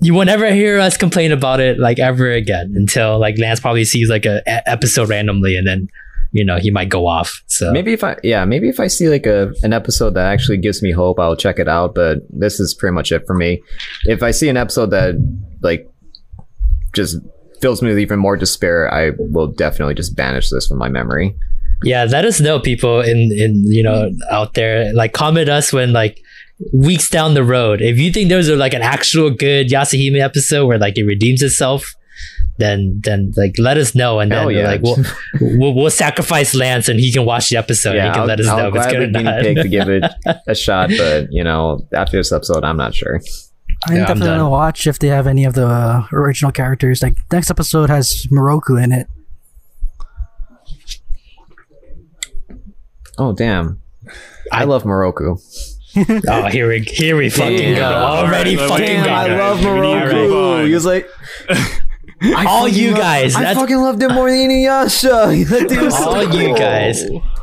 you 0.01 0.15
will 0.15 0.25
never 0.25 0.53
hear 0.53 0.79
us 0.79 0.97
complain 0.97 1.33
about 1.33 1.59
it 1.61 1.79
like 1.79 1.99
ever 1.99 2.31
again 2.31 2.73
until 2.77 3.19
like 3.19 3.39
Lance 3.39 3.59
probably 3.59 3.85
sees 3.85 4.09
like 4.11 4.27
a, 4.27 4.43
a 4.47 4.69
episode 4.71 5.09
randomly 5.09 5.57
and 5.57 5.67
then 5.67 5.89
you 6.31 6.45
know 6.45 6.59
he 6.59 6.71
might 6.71 6.89
go 6.89 7.07
off. 7.07 7.43
So 7.47 7.73
Maybe 7.73 7.93
if 7.93 8.05
I 8.05 8.17
yeah, 8.23 8.45
maybe 8.45 8.69
if 8.69 8.81
I 8.81 8.87
see 8.87 9.09
like 9.09 9.27
a 9.27 9.53
an 9.63 9.73
episode 9.73 10.15
that 10.15 10.27
actually 10.27 10.59
gives 10.59 10.83
me 10.83 10.91
hope, 10.93 11.19
I'll 11.19 11.37
check 11.37 11.59
it 11.59 11.69
out. 11.69 11.95
But 11.95 12.19
this 12.31 12.61
is 12.61 12.75
pretty 12.75 12.95
much 12.95 13.13
it 13.13 13.27
for 13.27 13.35
me. 13.35 13.63
If 14.05 14.23
I 14.23 14.31
see 14.31 14.49
an 14.49 14.57
episode 14.57 14.91
that 14.91 15.15
like 15.63 15.89
just 16.95 17.17
fills 17.63 17.81
me 17.81 17.89
with 17.89 17.99
even 17.99 18.19
more 18.19 18.37
despair, 18.37 18.93
I 18.93 19.13
will 19.17 19.47
definitely 19.47 19.95
just 19.95 20.15
banish 20.17 20.51
this 20.51 20.67
from 20.67 20.79
my 20.79 20.91
memory. 20.91 21.35
yeah, 21.85 22.05
let 22.05 22.25
us 22.25 22.41
know 22.41 22.61
people 22.61 23.01
in 23.01 23.33
in 23.33 23.65
you 23.65 23.83
know 23.83 24.11
out 24.31 24.55
there 24.55 24.93
like 24.93 25.13
comment 25.13 25.49
us 25.49 25.73
when 25.73 25.93
like 25.93 26.21
weeks 26.73 27.09
down 27.11 27.35
the 27.35 27.43
road 27.43 27.81
if 27.81 27.99
you 27.99 28.13
think 28.13 28.29
there's 28.29 28.49
a, 28.49 28.55
like 28.57 28.75
an 28.75 28.83
actual 28.83 29.31
good 29.31 29.69
Yashahime 29.69 30.21
episode 30.21 30.67
where 30.67 30.79
like 30.79 30.99
it 30.99 31.05
redeems 31.05 31.43
itself. 31.43 31.95
Then, 32.59 33.01
then, 33.03 33.33
like, 33.35 33.55
let 33.59 33.79
us 33.79 33.95
know, 33.95 34.21
and 34.21 34.31
then, 34.31 34.51
yeah. 34.51 34.67
like, 34.67 34.83
we'll, 34.83 34.99
we'll 35.41 35.75
we'll 35.75 35.91
sacrifice 35.91 36.55
Lance, 36.55 36.87
and 36.87 37.01
he 37.01 37.11
can 37.11 37.25
watch 37.25 37.49
the 37.49 37.57
episode. 37.57 37.97
and 37.97 38.09
he 38.09 38.13
can 38.13 38.21
I'll, 38.21 38.27
let 38.27 38.41
us 38.41 38.47
I'll 38.47 38.59
know 38.59 38.69
if 38.69 38.75
it's 38.77 38.93
good 38.93 39.17
or 39.17 39.23
not. 39.23 39.41
pig 39.41 39.57
to 39.57 39.69
give 39.69 39.89
it 39.89 40.05
a 40.47 40.55
shot. 40.55 40.91
But 40.91 41.33
you 41.33 41.43
know, 41.43 41.81
after 41.95 42.19
this 42.19 42.31
episode, 42.31 42.63
I'm 42.63 42.77
not 42.77 42.95
sure. 42.95 43.21
I'm 43.89 43.95
Yeah, 43.97 44.03
I'm 44.03 44.07
definitely 44.09 44.29
gonna 44.29 44.51
watch 44.51 44.87
if 44.87 44.99
they 44.99 45.09
have 45.09 45.27
any 45.27 45.45
of 45.45 45.55
the 45.55 45.67
uh, 45.67 46.07
original 46.13 46.53
characters. 46.53 47.03
Like 47.03 47.17
next 47.31 47.51
episode 47.51 47.91
has 47.91 48.27
Miroku 48.31 48.83
in 48.83 48.93
it. 48.93 49.07
Oh 53.19 53.33
damn, 53.33 53.81
I, 54.51 54.65
love 54.65 54.85
Miroku. 54.85 55.39
Oh, 56.27 56.47
here 56.47 56.69
we 56.69 56.81
here 56.81 57.17
we 57.19 57.29
fucking 57.29 57.59
Damn. 57.59 57.77
go. 57.77 57.85
Already 57.85 58.57
Alright, 58.57 58.71
fucking 58.71 58.87
damn, 58.87 59.05
go. 59.05 59.13
I 59.13 59.27
love 59.37 59.59
Miroku. 59.59 60.67
He 60.67 60.73
was 60.73 60.87
like, 60.87 61.07
I 62.23 62.45
All 62.47 62.69
you 62.69 62.91
love- 62.91 62.99
guys, 63.01 63.35
I 63.35 63.55
fucking 63.55 63.77
loved 63.77 64.03
him 64.03 64.13
more 64.15 64.31
than 64.31 64.39
Inuyasha. 64.49 65.49
That 65.49 65.69
dude 65.69 65.83
was 65.83 65.97
so 65.97 66.05
All 66.11 66.23
you 66.35 66.57
guys. 66.57 67.03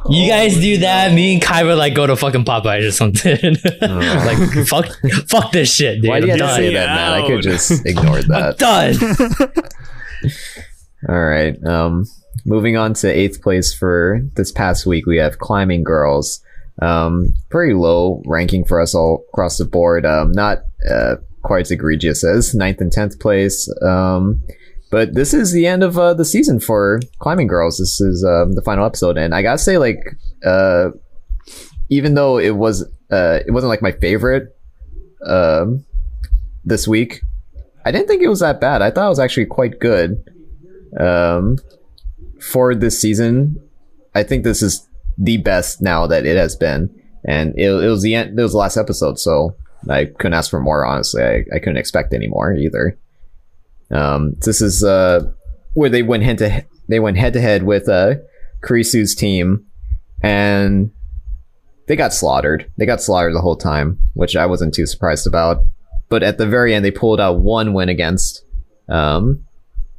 You 0.10 0.28
guys 0.30 0.56
do 0.56 0.78
that. 0.78 1.14
Me 1.14 1.34
and 1.34 1.42
Kai 1.42 1.64
would 1.66 1.78
like 1.78 1.94
go 1.94 2.08
to 2.08 2.16
fucking 2.16 2.46
Popeyes 2.46 2.88
or 2.88 2.92
something. 2.92 3.38
like 3.82 4.68
fuck, 4.68 4.86
fuck 5.28 5.52
this 5.52 5.74
shit, 5.74 6.02
dude. 6.02 6.10
Why 6.10 6.22
do 6.22 6.28
you 6.28 6.34
I'm 6.34 6.40
have 6.40 6.50
to 6.50 6.56
say 6.56 6.74
that, 6.74 6.88
man? 6.96 7.12
I 7.24 7.28
could 7.28 7.42
just 7.42 7.86
ignore 7.86 8.22
that. 8.22 8.58
Done. 8.58 8.96
All 11.08 11.20
right. 11.22 11.62
Um, 11.66 12.06
moving 12.46 12.78
on 12.78 12.94
to 12.96 13.08
eighth 13.10 13.42
place 13.42 13.74
for 13.74 14.22
this 14.36 14.52
past 14.52 14.86
week, 14.86 15.06
we 15.06 15.18
have 15.18 15.40
Climbing 15.40 15.84
Girls. 15.84 16.42
Um, 16.82 17.34
pretty 17.50 17.74
low 17.74 18.22
ranking 18.26 18.64
for 18.66 18.80
us 18.80 18.96
all 18.96 19.26
across 19.34 19.58
the 19.58 19.66
board. 19.66 20.06
Um, 20.06 20.32
not 20.32 20.60
uh, 20.90 21.16
quite 21.44 21.62
as 21.62 21.72
egregious 21.72 22.24
as 22.24 22.56
ninth 22.56 22.80
and 22.82 22.92
tenth 22.92 23.20
place. 23.20 23.70
Um, 23.82 24.42
but 24.92 25.14
this 25.14 25.34
is 25.34 25.52
the 25.52 25.68
end 25.68 25.84
of 25.84 25.98
uh, 25.98 26.14
the 26.14 26.26
season 26.26 26.60
for 26.60 27.00
Climbing 27.20 27.48
Girls. 27.48 27.78
This 27.78 28.02
is 28.02 28.24
um, 28.24 28.54
the 28.54 28.62
final 28.62 28.86
episode, 28.86 29.18
and 29.18 29.36
I 29.36 29.42
gotta 29.42 29.58
say, 29.58 29.78
like, 29.78 30.00
uh, 30.46 30.90
even 31.90 32.16
though 32.16 32.38
it 32.38 32.56
was, 32.56 32.84
uh, 33.12 33.40
it 33.46 33.52
wasn't 33.52 33.70
like 33.70 33.82
my 33.82 33.92
favorite, 33.92 34.56
um, 35.26 35.86
this 36.64 36.88
week, 36.88 37.22
I 37.86 37.92
didn't 37.92 38.08
think 38.08 38.22
it 38.22 38.28
was 38.28 38.42
that 38.42 38.60
bad. 38.62 38.82
I 38.82 38.92
thought 38.92 39.06
it 39.06 39.10
was 39.10 39.20
actually 39.20 39.46
quite 39.46 39.80
good 39.80 40.24
um, 41.00 41.58
for 42.42 42.76
this 42.76 43.00
season. 43.00 43.56
I 44.16 44.24
think 44.24 44.44
this 44.44 44.62
is 44.62 44.88
the 45.18 45.38
best 45.38 45.82
now 45.82 46.08
that 46.08 46.26
it 46.26 46.38
has 46.38 46.56
been, 46.56 46.90
and 47.26 47.54
it, 47.58 47.70
it 47.70 47.90
was 47.90 48.02
the 48.02 48.16
end. 48.16 48.38
It 48.38 48.44
was 48.44 48.54
the 48.54 48.58
last 48.58 48.78
episode, 48.78 49.20
so 49.20 49.56
I 49.90 50.06
couldn't 50.06 50.34
ask 50.34 50.50
for 50.50 50.60
more. 50.60 50.86
Honestly, 50.86 51.24
I, 51.24 51.46
I 51.54 51.60
couldn't 51.60 51.78
expect 51.78 52.14
any 52.14 52.28
more 52.28 52.54
either. 52.54 52.98
Um, 53.92 54.34
this 54.46 54.62
is 54.62 54.84
uh, 54.84 55.22
where 55.74 55.90
they 55.90 56.04
went 56.04 56.24
head 56.24 56.38
to 56.40 56.66
they 56.88 57.00
went 57.00 57.18
head 57.18 57.34
to 57.34 57.42
head 57.42 57.64
with 57.64 57.88
uh, 57.90 58.16
Kurisu's 58.64 59.16
team, 59.16 59.66
and 60.22 60.92
they 61.88 61.96
got 61.96 62.14
slaughtered. 62.14 62.72
They 62.78 62.86
got 62.86 63.02
slaughtered 63.02 63.34
the 63.36 63.42
whole 63.42 63.56
time, 63.58 64.00
which 64.14 64.36
I 64.36 64.46
wasn't 64.46 64.74
too 64.74 64.86
surprised 64.86 65.26
about. 65.28 65.64
But 66.10 66.24
at 66.24 66.38
the 66.38 66.48
very 66.48 66.74
end, 66.74 66.84
they 66.84 66.92
pulled 66.92 67.20
out 67.20 67.40
one 67.40 67.74
win 67.74 67.90
against 67.90 68.44
um, 68.88 69.44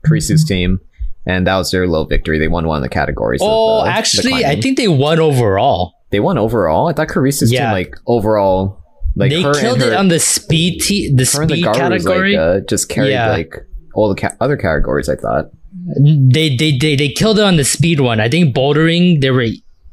Kurisu's 0.06 0.44
team, 0.44 0.80
and 1.26 1.46
that 1.46 1.56
was 1.56 1.70
their 1.70 1.86
little 1.86 2.06
victory. 2.06 2.38
They 2.38 2.48
won 2.48 2.66
one 2.66 2.76
of 2.76 2.82
the 2.82 2.88
categories. 2.88 3.40
Oh, 3.42 3.80
uh, 3.80 3.84
the 3.84 3.90
actually, 3.90 4.44
I 4.44 4.60
think 4.60 4.76
they 4.76 4.88
won 4.88 5.18
overall. 5.20 5.94
they 6.10 6.18
won 6.20 6.38
overall. 6.38 6.88
I 6.88 6.92
thought 6.92 7.08
Kurisu's 7.08 7.52
Yeah. 7.52 7.66
team, 7.66 7.72
like 7.72 7.94
overall, 8.06 8.82
like 9.14 9.30
they 9.30 9.42
killed 9.42 9.80
her, 9.80 9.88
it 9.88 9.94
on 9.94 10.08
the 10.08 10.18
speed 10.18 10.80
te- 10.80 11.10
the 11.10 11.16
the 11.18 11.26
speed 11.26 11.64
Garus, 11.64 11.76
category. 11.76 12.36
like, 12.36 12.40
uh, 12.40 12.60
just 12.68 12.88
carried 12.88 13.10
Yeah. 13.12 13.30
like 13.30 13.54
all 13.94 14.08
the 14.08 14.20
ca- 14.20 14.36
other 14.40 14.56
categories. 14.56 15.08
I 15.08 15.16
thought. 15.16 15.50
they, 15.96 16.54
they 16.56 16.76
they 16.76 16.96
they 16.96 17.08
killed 17.08 17.38
it 17.38 17.44
on 17.44 17.56
the 17.56 17.64
speed 17.64 18.00
one. 18.00 18.20
I 18.20 18.28
think 18.28 18.54
bouldering 18.54 19.20
they 19.20 19.30
were 19.30 19.46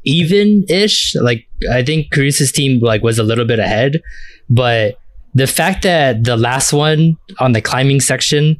even 0.04 0.64
ish. 0.68 1.14
Like 1.16 1.46
I 1.70 1.84
think 1.84 2.12
Carissa's 2.12 2.52
team 2.52 2.80
like 2.80 3.02
was 3.02 3.18
a 3.18 3.22
little 3.22 3.44
bit 3.44 3.58
ahead, 3.58 4.00
but 4.48 4.98
the 5.34 5.46
fact 5.46 5.82
that 5.82 6.24
the 6.24 6.36
last 6.36 6.72
one 6.72 7.16
on 7.38 7.52
the 7.52 7.60
climbing 7.60 8.00
section, 8.00 8.56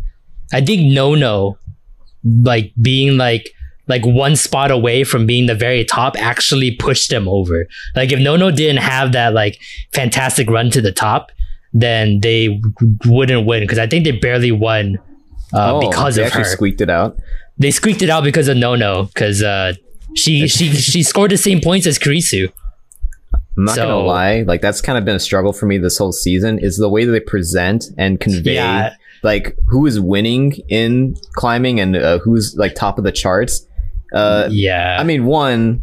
I 0.53 0.61
think 0.61 0.93
Nono, 0.93 1.59
like 2.24 2.72
being 2.80 3.16
like 3.16 3.51
like 3.89 4.05
one 4.05 4.36
spot 4.36 4.70
away 4.70 5.03
from 5.03 5.26
being 5.26 5.47
the 5.47 5.55
very 5.55 5.84
top 5.84 6.14
actually 6.18 6.76
pushed 6.76 7.11
them 7.11 7.26
over. 7.26 7.66
Like 7.97 8.12
if 8.12 8.20
Nono 8.20 8.51
didn't 8.51 8.82
have 8.82 9.12
that 9.12 9.32
like 9.32 9.59
fantastic 9.93 10.49
run 10.51 10.70
to 10.70 10.82
the 10.82 10.93
top, 10.93 11.32
then 11.72 12.20
they 12.20 12.61
wouldn't 13.07 13.47
win 13.47 13.62
because 13.62 13.78
I 13.78 13.86
think 13.86 14.05
they 14.05 14.12
barely 14.12 14.53
won. 14.53 14.99
Uh, 15.53 15.74
oh, 15.76 15.80
because 15.88 16.16
they 16.16 16.22
of 16.22 16.26
actually 16.26 16.44
her 16.44 16.51
squeaked 16.51 16.80
it 16.80 16.90
out. 16.90 17.16
they 17.59 17.70
squeaked 17.70 18.03
it 18.03 18.11
out 18.11 18.22
because 18.24 18.49
of 18.49 18.57
Nono 18.57 19.05
because 19.05 19.42
uh, 19.42 19.72
she 20.14 20.46
she 20.49 20.68
she 20.74 21.03
scored 21.03 21.30
the 21.30 21.36
same 21.38 21.61
points 21.61 21.86
as 21.86 21.99
Kurisu. 21.99 22.53
I'm 23.57 23.64
not 23.64 23.74
So- 23.74 23.82
gonna 23.86 23.99
lie, 24.07 24.42
like 24.42 24.61
that's 24.61 24.80
kind 24.80 24.96
of 24.99 25.05
been 25.05 25.16
a 25.16 25.20
struggle 25.20 25.53
for 25.53 25.66
me 25.66 25.78
this 25.78 25.99
whole 25.99 26.12
season. 26.12 26.59
Is 26.59 26.76
the 26.76 26.88
way 26.88 27.05
that 27.05 27.12
they 27.12 27.20
present 27.20 27.86
and 27.99 28.20
convey, 28.20 28.55
Yeah. 28.55 28.94
like 29.22 29.57
who 29.68 29.84
is 29.86 29.99
winning 29.99 30.53
in 30.68 31.16
climbing 31.34 31.80
and 31.80 31.96
uh, 31.96 32.18
who's 32.20 32.55
like 32.57 32.74
top 32.74 32.99
of 32.99 33.05
the 33.05 33.12
charts. 33.12 33.66
Uh, 34.14 34.49
Yeah, 34.51 34.96
I 35.01 35.05
mean, 35.05 35.24
one, 35.26 35.82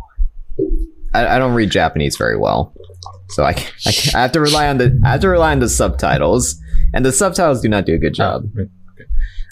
I, 1.13 1.35
I 1.35 1.37
don't 1.37 1.53
read 1.53 1.69
Japanese 1.69 2.17
very 2.17 2.37
well, 2.37 2.73
so 3.29 3.43
I, 3.43 3.49
I, 3.85 3.93
I 4.15 4.21
have 4.21 4.31
to 4.33 4.39
rely 4.39 4.67
on 4.69 4.77
the 4.77 4.97
I 5.03 5.11
have 5.11 5.21
to 5.21 5.29
rely 5.29 5.51
on 5.51 5.59
the 5.59 5.69
subtitles, 5.69 6.55
and 6.93 7.05
the 7.05 7.11
subtitles 7.11 7.61
do 7.61 7.67
not 7.69 7.85
do 7.85 7.93
a 7.93 7.97
good 7.99 8.13
job. 8.13 8.45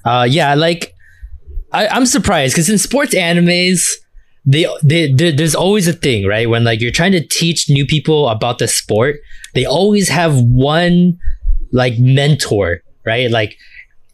Uh, 0.05 0.27
yeah, 0.29 0.55
like 0.55 0.93
I, 1.71 1.87
I'm 1.87 2.05
surprised 2.05 2.53
because 2.53 2.69
in 2.69 2.77
sports 2.77 3.13
animes, 3.15 3.89
they, 4.45 4.67
they, 4.83 5.11
they 5.11 5.31
there's 5.31 5.55
always 5.55 5.87
a 5.87 5.93
thing 5.93 6.27
right? 6.27 6.49
When 6.49 6.63
like 6.63 6.81
you're 6.81 6.91
trying 6.91 7.13
to 7.13 7.25
teach 7.25 7.69
new 7.69 7.85
people 7.85 8.29
about 8.29 8.59
the 8.59 8.67
sport, 8.67 9.17
they 9.53 9.65
always 9.65 10.09
have 10.09 10.37
one 10.39 11.17
like 11.71 11.97
mentor, 11.97 12.81
right? 13.05 13.31
Like 13.31 13.57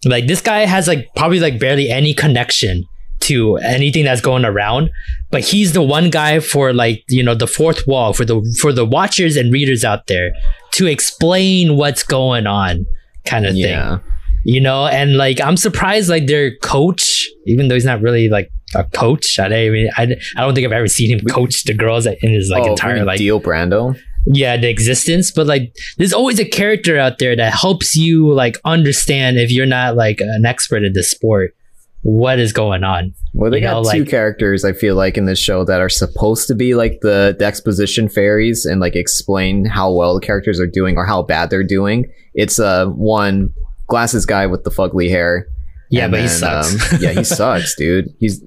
like 0.05 0.27
this 0.27 0.41
guy 0.41 0.65
has 0.65 0.87
like 0.87 1.07
probably 1.15 1.39
like 1.39 1.59
barely 1.59 1.89
any 1.89 2.13
connection 2.13 2.85
to 3.21 3.57
anything 3.57 4.05
that's 4.05 4.21
going 4.21 4.45
around 4.45 4.89
but 5.29 5.41
he's 5.41 5.73
the 5.73 5.81
one 5.81 6.09
guy 6.09 6.39
for 6.39 6.73
like 6.73 7.03
you 7.09 7.21
know 7.21 7.35
the 7.35 7.47
fourth 7.47 7.85
wall 7.85 8.13
for 8.13 8.23
the 8.23 8.41
for 8.61 8.71
the 8.71 8.85
watchers 8.85 9.35
and 9.35 9.51
readers 9.51 9.83
out 9.83 10.07
there 10.07 10.31
to 10.71 10.87
explain 10.87 11.75
what's 11.75 12.01
going 12.01 12.47
on 12.47 12.85
kind 13.25 13.45
of 13.45 13.55
yeah, 13.55 13.97
thing 13.97 14.08
you 14.43 14.59
know 14.61 14.85
and 14.87 15.17
like 15.17 15.41
i'm 15.41 15.57
surprised 15.57 16.09
like 16.09 16.27
their 16.27 16.55
coach 16.57 17.27
even 17.45 17.67
though 17.67 17.75
he's 17.75 17.85
not 17.85 18.01
really 18.01 18.29
like 18.29 18.49
a 18.75 18.83
coach 18.93 19.39
i 19.39 19.47
don't 19.47 19.89
i, 19.97 20.03
I 20.37 20.41
don't 20.41 20.53
think 20.55 20.65
i've 20.65 20.71
ever 20.73 20.87
seen 20.87 21.11
him 21.17 21.25
coach 21.27 21.63
the 21.63 21.73
girls 21.73 22.05
in 22.05 22.15
his 22.21 22.49
like 22.49 22.63
oh, 22.63 22.71
entire 22.71 23.03
like 23.03 23.17
Dio 23.17 23.39
Brando. 23.39 23.99
yeah 24.27 24.57
the 24.57 24.69
existence 24.69 25.31
but 25.31 25.47
like 25.47 25.73
there's 25.97 26.13
always 26.13 26.39
a 26.39 26.45
character 26.45 26.97
out 26.97 27.17
there 27.19 27.35
that 27.35 27.53
helps 27.53 27.95
you 27.95 28.31
like 28.31 28.57
understand 28.65 29.37
if 29.37 29.51
you're 29.51 29.65
not 29.65 29.95
like 29.95 30.19
an 30.21 30.45
expert 30.45 30.83
in 30.83 30.93
the 30.93 31.03
sport 31.03 31.55
what 32.01 32.39
is 32.39 32.53
going 32.53 32.85
on. 32.85 33.13
Well, 33.33 33.51
they 33.51 33.57
You 33.57 33.63
got 33.63 33.83
know, 33.83 33.91
two 33.91 33.99
like- 33.99 34.09
characters 34.09 34.63
I 34.63 34.71
feel 34.71 34.95
like 34.95 35.17
in 35.17 35.25
this 35.25 35.37
show 35.37 35.65
that 35.65 35.81
are 35.81 35.89
supposed 35.89 36.47
to 36.47 36.55
be 36.55 36.73
like 36.73 36.99
the, 37.01 37.35
the 37.37 37.43
exposition 37.43 38.07
fairies 38.07 38.65
and 38.65 38.79
like 38.79 38.95
explain 38.95 39.65
how 39.65 39.91
well 39.91 40.15
the 40.15 40.25
characters 40.25 40.61
are 40.61 40.65
doing 40.65 40.95
or 40.95 41.05
how 41.05 41.23
bad 41.23 41.49
they're 41.49 41.61
doing. 41.61 42.05
It's 42.33 42.57
uh 42.57 42.85
one 42.85 43.53
glasses 43.89 44.25
guy 44.25 44.45
with 44.47 44.63
the 44.63 44.69
fugly 44.71 45.09
hair. 45.09 45.47
Yeah, 45.91 46.03
and 46.05 46.11
but 46.11 46.21
he 46.21 46.27
sucks. 46.27 46.93
um, 46.93 46.99
yeah, 47.01 47.11
he 47.11 47.23
sucks, 47.37 47.75
dude. 47.75 48.13
He's 48.19 48.43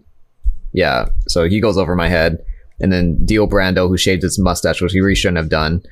yeah. 0.72 1.07
So 1.28 1.45
he 1.49 1.61
goes 1.61 1.76
over 1.76 1.95
my 1.97 2.09
head, 2.09 2.38
and 2.80 2.93
then 2.93 3.24
Dio 3.26 3.47
Brando, 3.47 3.88
who 3.88 3.97
shaved 3.97 4.22
his 4.22 4.38
mustache, 4.38 4.80
which 4.80 4.93
he 4.93 5.01
really 5.01 5.14
shouldn't 5.16 5.38
have 5.38 5.49
done. 5.51 5.82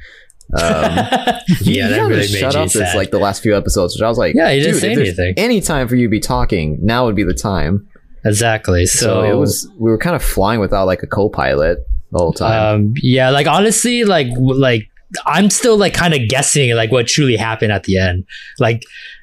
Um, 0.52 0.62
yeah, 0.62 1.34
he 1.60 1.80
that 1.80 1.98
really 2.00 2.16
made 2.16 2.28
shut 2.28 2.56
up 2.56 2.64
this 2.70 2.72
sad. 2.72 2.96
like 2.96 3.10
the 3.10 3.18
last 3.18 3.42
few 3.42 3.56
episodes, 3.56 3.94
which 3.94 4.02
I 4.02 4.08
was 4.08 4.18
like, 4.18 4.34
Yeah, 4.34 4.50
he 4.50 4.60
didn't 4.60 4.80
say 4.80 4.92
anything. 4.92 5.34
Any 5.36 5.60
time 5.60 5.86
for 5.86 5.94
you 5.96 6.06
to 6.06 6.10
be 6.10 6.18
talking, 6.20 6.78
now 6.84 7.06
would 7.06 7.14
be 7.14 7.22
the 7.24 7.34
time. 7.34 7.86
exactly. 8.24 8.86
So, 8.86 9.06
So, 9.06 9.22
it 9.22 9.34
was 9.36 9.68
we 9.78 9.90
were 9.90 9.98
kind 9.98 10.16
of 10.16 10.22
flying 10.24 10.58
without 10.60 10.86
like 10.86 11.02
a 11.02 11.06
co-pilot 11.06 11.78
the 12.12 12.18
whole 12.18 12.32
time. 12.32 12.74
um 12.74 12.94
yeah 13.00 13.30
like 13.30 13.46
honestly 13.46 14.02
like 14.02 14.26
like 14.36 14.90
i'm 15.26 15.48
still 15.48 15.76
like 15.76 15.94
kind 15.94 16.12
of 16.12 16.28
guessing 16.28 16.74
like 16.74 16.90
what 16.90 17.06
truly 17.06 17.36
happened 17.36 17.70
at 17.70 17.84
the 17.84 17.96
end 17.98 18.24
like 18.58 18.82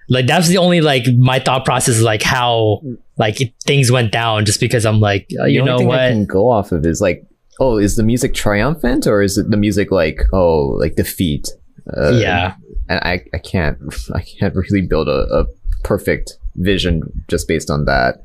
like 0.10 0.28
that's 0.28 0.47
the 0.47 0.58
only 0.58 0.82
like 0.82 1.05
my 1.18 1.39
thought 1.39 1.66
process 1.66 1.95
is 1.95 2.01
like 2.03 2.22
how 2.24 2.82
like 3.18 3.41
it, 3.41 3.53
things 3.66 3.91
went 3.91 4.12
down 4.12 4.45
just 4.45 4.60
because 4.60 4.86
i'm 4.86 4.99
like 4.99 5.28
uh, 5.39 5.45
you 5.45 5.62
know 5.64 5.80
what 5.80 5.99
I 5.99 6.10
can 6.10 6.26
go 6.26 6.49
off 6.49 6.72
of 6.72 6.86
is 6.86 7.01
like, 7.01 7.26
oh, 7.60 7.78
is 7.78 7.95
the 7.95 8.03
music 8.03 8.34
triumphant 8.34 9.08
or 9.08 9.22
is 9.22 9.38
it 9.38 9.49
the 9.49 9.58
music 9.58 9.91
like, 9.91 10.22
oh, 10.32 10.78
like 10.80 10.95
defeat? 10.95 11.49
Uh, 11.95 12.12
yeah 12.12 12.55
and 12.89 12.99
I, 13.03 13.24
I 13.34 13.38
can't 13.39 13.78
I 14.14 14.22
can't 14.22 14.55
really 14.55 14.82
build 14.86 15.08
a, 15.10 15.26
a 15.34 15.45
perfect 15.84 16.38
vision 16.55 17.01
just 17.28 17.47
based 17.47 17.70
on 17.70 17.86
that. 17.86 18.24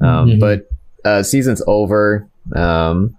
Um, 0.00 0.28
Mhm. 0.30 0.40
But 0.40 0.66
uh, 1.04 1.22
season's 1.22 1.62
over. 1.66 2.28
Um, 2.54 3.16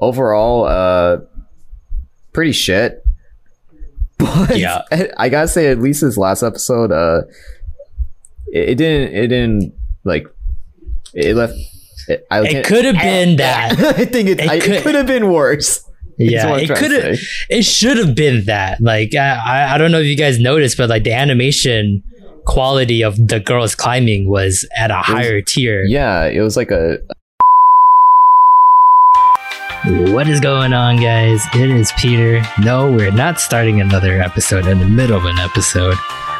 overall, 0.00 0.64
uh, 0.64 1.18
pretty 2.32 2.52
shit. 2.52 3.02
But 4.48 4.58
Yeah. 4.58 4.82
I 5.16 5.28
gotta 5.28 5.48
say, 5.48 5.68
at 5.68 5.78
least 5.80 6.00
this 6.00 6.16
last 6.16 6.42
episode, 6.42 6.92
uh, 6.92 7.22
it, 8.52 8.70
it 8.70 8.74
didn't 8.78 9.14
it 9.16 9.26
didn't 9.28 9.74
like 10.04 10.26
it 11.14 11.34
left. 11.36 11.54
It, 12.08 12.26
I 12.30 12.40
it 12.46 12.64
could 12.66 12.84
have 12.84 12.96
been 12.96 13.36
that 13.36 13.78
I 13.98 14.04
think 14.06 14.28
it, 14.30 14.40
It 14.40 14.48
I- 14.48 14.60
could- 14.60 14.94
have 14.94 15.06
been 15.06 15.30
worse. 15.30 15.84
yeah 16.20 16.56
it 16.56 16.68
could 16.76 16.90
have 16.90 17.16
it 17.48 17.62
should 17.64 17.96
have 17.96 18.12
been 18.16 18.44
that 18.46 18.80
like 18.80 19.14
I, 19.14 19.36
I 19.36 19.74
i 19.74 19.78
don't 19.78 19.92
know 19.92 20.00
if 20.00 20.06
you 20.06 20.16
guys 20.16 20.40
noticed 20.40 20.76
but 20.76 20.88
like 20.88 21.04
the 21.04 21.12
animation 21.12 22.02
quality 22.44 23.02
of 23.04 23.14
the 23.28 23.38
girls 23.38 23.76
climbing 23.76 24.28
was 24.28 24.66
at 24.76 24.90
a 24.90 24.96
higher 24.96 25.40
tier 25.40 25.84
Yeah, 25.86 26.24
it 26.24 26.40
was 26.40 26.56
like 26.56 26.72
a 26.72 26.98
What 29.84 30.28
is 30.28 30.40
going 30.40 30.72
on, 30.72 30.96
guys? 30.96 31.44
It 31.54 31.70
is 31.70 31.92
Peter. 31.92 32.42
No, 32.60 32.90
we're 32.90 33.12
not 33.12 33.40
starting 33.40 33.80
another 33.80 34.20
episode 34.20 34.66
in 34.66 34.80
the 34.80 34.88
middle 34.88 35.16
of 35.16 35.24
an 35.24 35.38
episode. 35.38 35.94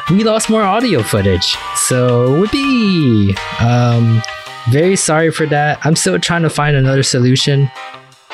We 0.09 0.25
lost 0.25 0.49
more 0.49 0.61
audio 0.61 1.01
footage, 1.01 1.55
so 1.75 2.37
whoopee! 2.37 3.33
Um, 3.61 4.21
very 4.69 4.97
sorry 4.97 5.31
for 5.31 5.45
that. 5.47 5.79
I'm 5.85 5.95
still 5.95 6.19
trying 6.19 6.41
to 6.41 6.49
find 6.49 6.75
another 6.75 7.01
solution 7.01 7.71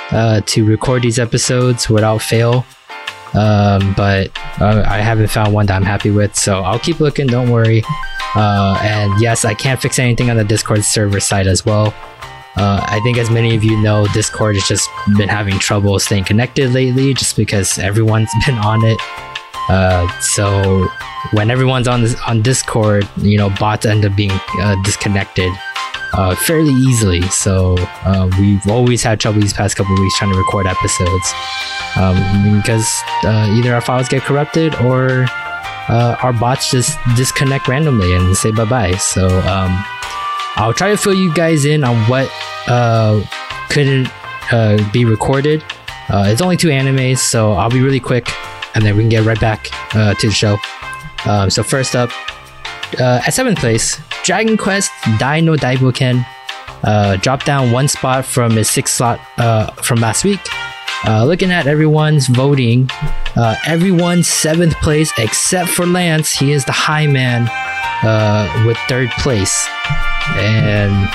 uh, 0.09 0.41
to 0.47 0.65
record 0.65 1.03
these 1.03 1.19
episodes 1.19 1.87
without 1.87 2.23
fail. 2.23 2.65
Um, 3.35 3.93
but 3.95 4.31
uh, 4.59 4.83
I 4.87 4.97
haven't 4.97 5.27
found 5.27 5.53
one 5.53 5.67
that 5.67 5.75
I'm 5.75 5.83
happy 5.83 6.09
with, 6.09 6.35
so 6.35 6.61
I'll 6.61 6.79
keep 6.79 6.99
looking. 6.99 7.27
Don't 7.27 7.51
worry. 7.51 7.83
Uh, 8.35 8.79
and 8.81 9.21
yes, 9.21 9.45
I 9.45 9.53
can't 9.53 9.79
fix 9.79 9.99
anything 9.99 10.31
on 10.31 10.37
the 10.37 10.43
Discord 10.43 10.83
server 10.83 11.19
side 11.19 11.45
as 11.45 11.63
well. 11.63 11.93
Uh, 12.57 12.85
I 12.87 12.99
think, 13.01 13.17
as 13.17 13.29
many 13.29 13.55
of 13.55 13.63
you 13.63 13.81
know, 13.81 14.07
Discord 14.13 14.55
has 14.55 14.67
just 14.67 14.89
been 15.17 15.29
having 15.29 15.59
trouble 15.59 15.97
staying 15.99 16.23
connected 16.23 16.71
lately, 16.71 17.13
just 17.13 17.35
because 17.35 17.77
everyone's 17.79 18.31
been 18.45 18.57
on 18.59 18.83
it. 18.83 18.99
Uh, 19.67 20.07
so 20.19 20.87
when 21.31 21.49
everyone's 21.49 21.87
on 21.87 22.01
this 22.01 22.15
on 22.27 22.41
Discord, 22.41 23.07
you 23.17 23.37
know, 23.37 23.49
bots 23.49 23.85
end 23.85 24.05
up 24.05 24.15
being 24.15 24.31
uh, 24.59 24.75
disconnected 24.83 25.51
uh, 26.13 26.35
fairly 26.35 26.73
easily. 26.73 27.21
So 27.23 27.75
uh, 28.05 28.29
we've 28.39 28.65
always 28.67 29.03
had 29.03 29.19
trouble 29.19 29.41
these 29.41 29.53
past 29.53 29.75
couple 29.75 29.95
weeks 29.95 30.17
trying 30.17 30.31
to 30.31 30.37
record 30.37 30.65
episodes 30.67 31.33
um, 31.95 32.15
because 32.57 32.87
uh, 33.23 33.53
either 33.57 33.73
our 33.73 33.81
files 33.81 34.07
get 34.07 34.21
corrupted 34.23 34.75
or 34.75 35.25
uh, 35.87 36.15
our 36.21 36.33
bots 36.33 36.71
just 36.71 36.97
disconnect 37.15 37.67
randomly 37.67 38.15
and 38.15 38.35
say 38.35 38.51
bye 38.51 38.65
bye. 38.65 38.93
So 38.93 39.27
um, 39.41 39.83
I'll 40.57 40.73
try 40.73 40.89
to 40.89 40.97
fill 40.97 41.13
you 41.13 41.33
guys 41.33 41.65
in 41.65 41.83
on 41.83 41.97
what 42.09 42.31
uh, 42.67 43.21
couldn't 43.69 44.09
uh, 44.53 44.77
be 44.91 45.03
recorded. 45.03 45.63
Uh, 46.07 46.25
it's 46.27 46.41
only 46.41 46.55
two 46.55 46.69
animes, 46.69 47.17
so 47.17 47.53
I'll 47.53 47.69
be 47.69 47.81
really 47.81 47.99
quick, 47.99 48.29
and 48.73 48.85
then 48.85 48.95
we 48.95 49.03
can 49.03 49.09
get 49.09 49.25
right 49.25 49.39
back 49.39 49.67
uh, 49.95 50.13
to 50.13 50.27
the 50.27 50.33
show. 50.33 50.57
Um, 51.25 51.49
so 51.49 51.61
first 51.61 51.95
up, 51.95 52.09
uh, 52.99 53.21
at 53.25 53.33
seventh 53.33 53.59
place, 53.59 53.99
Dragon 54.23 54.55
Quest 54.55 54.91
Dai 55.17 55.41
no 55.41 55.55
Daiboken 55.55 56.25
uh, 56.83 57.17
dropped 57.17 57.45
down 57.45 57.71
one 57.71 57.87
spot 57.87 58.25
from 58.25 58.51
his 58.51 58.69
sixth 58.69 58.95
slot 58.95 59.19
from 59.83 59.99
last 59.99 60.23
week. 60.23 60.39
Looking 61.05 61.51
at 61.51 61.67
everyone's 61.67 62.27
voting, 62.27 62.89
everyone's 63.67 64.27
seventh 64.27 64.75
place 64.75 65.11
except 65.17 65.69
for 65.69 65.85
Lance. 65.85 66.31
He 66.31 66.51
is 66.51 66.63
the 66.65 66.71
high 66.71 67.07
man 67.07 67.49
uh, 68.03 68.63
with 68.65 68.77
third 68.87 69.09
place. 69.19 69.67
And 70.37 71.09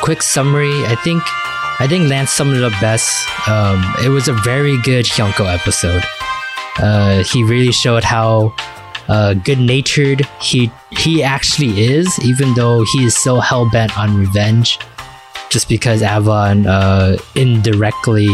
quick 0.00 0.22
summary, 0.22 0.84
I 0.86 0.94
think 1.02 1.22
I 1.80 1.86
think 1.88 2.08
Lance 2.08 2.30
summed 2.30 2.56
it 2.56 2.64
up 2.64 2.72
best. 2.80 3.08
Um, 3.48 3.84
it 4.04 4.08
was 4.08 4.28
a 4.28 4.32
very 4.32 4.80
good 4.82 5.04
Hyunckel 5.04 5.46
episode. 5.52 6.02
Uh, 6.78 7.22
he 7.24 7.44
really 7.44 7.72
showed 7.72 8.04
how 8.04 8.54
uh, 9.08 9.34
good-natured 9.34 10.26
he 10.40 10.70
he 10.90 11.22
actually 11.22 11.84
is, 11.84 12.18
even 12.24 12.54
though 12.54 12.84
he 12.92 13.04
is 13.04 13.16
so 13.16 13.40
hell 13.40 13.68
bent 13.70 13.96
on 13.98 14.16
revenge. 14.18 14.78
Just 15.50 15.68
because 15.68 16.02
Avan 16.02 16.66
uh, 16.66 17.16
indirectly 17.34 18.28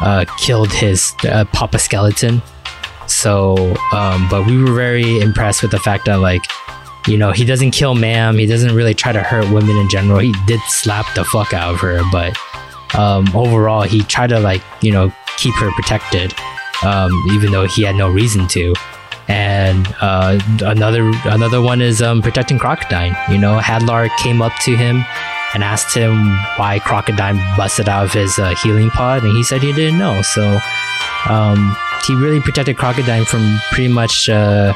uh, 0.00 0.24
killed 0.38 0.72
his 0.72 1.12
uh, 1.24 1.44
Papa 1.52 1.78
Skeleton. 1.78 2.40
So, 3.06 3.56
um, 3.92 4.28
but 4.28 4.46
we 4.46 4.62
were 4.62 4.72
very 4.72 5.20
impressed 5.20 5.62
with 5.62 5.72
the 5.72 5.80
fact 5.80 6.04
that 6.04 6.20
like 6.20 6.42
you 7.08 7.16
know, 7.16 7.32
he 7.32 7.44
doesn't 7.44 7.70
kill 7.70 7.94
Maam. 7.94 8.38
He 8.38 8.46
doesn't 8.46 8.74
really 8.74 8.94
try 8.94 9.12
to 9.12 9.22
hurt 9.22 9.50
women 9.50 9.76
in 9.76 9.88
general. 9.88 10.18
He 10.18 10.34
did 10.46 10.60
slap 10.68 11.06
the 11.14 11.24
fuck 11.24 11.54
out 11.54 11.74
of 11.74 11.80
her, 11.80 12.02
but 12.12 12.36
um, 12.94 13.26
overall, 13.34 13.82
he 13.82 14.02
tried 14.02 14.28
to 14.28 14.40
like 14.40 14.62
you 14.82 14.92
know 14.92 15.12
keep 15.38 15.54
her 15.54 15.70
protected, 15.72 16.34
um, 16.84 17.10
even 17.32 17.50
though 17.50 17.66
he 17.66 17.82
had 17.82 17.96
no 17.96 18.10
reason 18.10 18.46
to. 18.48 18.74
And 19.26 19.86
uh, 20.00 20.38
another 20.60 21.10
another 21.24 21.62
one 21.62 21.80
is 21.80 22.02
um, 22.02 22.20
protecting 22.20 22.58
Crocodine. 22.58 23.16
You 23.30 23.38
know, 23.38 23.58
Hadlar 23.58 24.14
came 24.18 24.42
up 24.42 24.52
to 24.62 24.76
him 24.76 25.04
and 25.54 25.64
asked 25.64 25.94
him 25.94 26.12
why 26.56 26.78
Crocodine 26.78 27.36
busted 27.56 27.88
out 27.88 28.04
of 28.04 28.12
his 28.12 28.38
uh, 28.38 28.54
healing 28.62 28.90
pod, 28.90 29.22
and 29.24 29.34
he 29.34 29.42
said 29.42 29.62
he 29.62 29.72
didn't 29.72 29.98
know. 29.98 30.20
So 30.22 30.58
um, 31.26 31.74
he 32.06 32.14
really 32.14 32.40
protected 32.40 32.76
Crocodine 32.76 33.24
from 33.24 33.58
pretty 33.72 33.88
much. 33.88 34.28
Uh, 34.28 34.74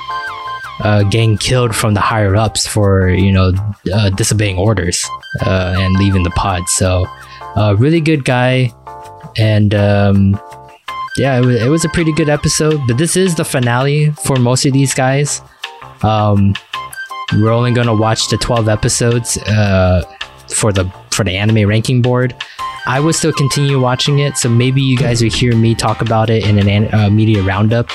uh, 0.82 1.02
getting 1.04 1.38
killed 1.38 1.74
from 1.74 1.94
the 1.94 2.00
higher 2.00 2.36
ups 2.36 2.66
for 2.66 3.08
you 3.08 3.32
know 3.32 3.52
uh, 3.92 4.10
disobeying 4.10 4.58
orders 4.58 5.02
uh, 5.46 5.76
and 5.78 5.96
leaving 5.96 6.22
the 6.22 6.30
pod. 6.30 6.68
So, 6.68 7.06
uh, 7.56 7.76
really 7.78 8.00
good 8.00 8.24
guy, 8.24 8.72
and 9.36 9.74
um, 9.74 10.40
yeah, 11.16 11.38
it 11.38 11.44
was, 11.44 11.62
it 11.62 11.68
was 11.68 11.84
a 11.84 11.88
pretty 11.88 12.12
good 12.12 12.28
episode. 12.28 12.80
But 12.86 12.98
this 12.98 13.16
is 13.16 13.34
the 13.36 13.44
finale 13.44 14.10
for 14.10 14.36
most 14.36 14.64
of 14.66 14.72
these 14.72 14.94
guys. 14.94 15.40
Um, 16.02 16.54
we're 17.34 17.52
only 17.52 17.72
gonna 17.72 17.94
watch 17.94 18.28
the 18.28 18.36
twelve 18.36 18.68
episodes 18.68 19.38
uh, 19.38 20.02
for 20.48 20.72
the 20.72 20.84
for 21.10 21.24
the 21.24 21.36
anime 21.36 21.68
ranking 21.68 22.02
board. 22.02 22.34
I 22.84 22.98
will 22.98 23.12
still 23.12 23.32
continue 23.32 23.78
watching 23.80 24.18
it, 24.18 24.36
so 24.36 24.48
maybe 24.48 24.82
you 24.82 24.96
guys 24.96 25.22
will 25.22 25.30
hear 25.30 25.54
me 25.54 25.76
talk 25.76 26.00
about 26.00 26.30
it 26.30 26.44
in 26.44 26.58
an 26.58 26.92
uh, 26.92 27.10
media 27.10 27.40
roundup 27.42 27.86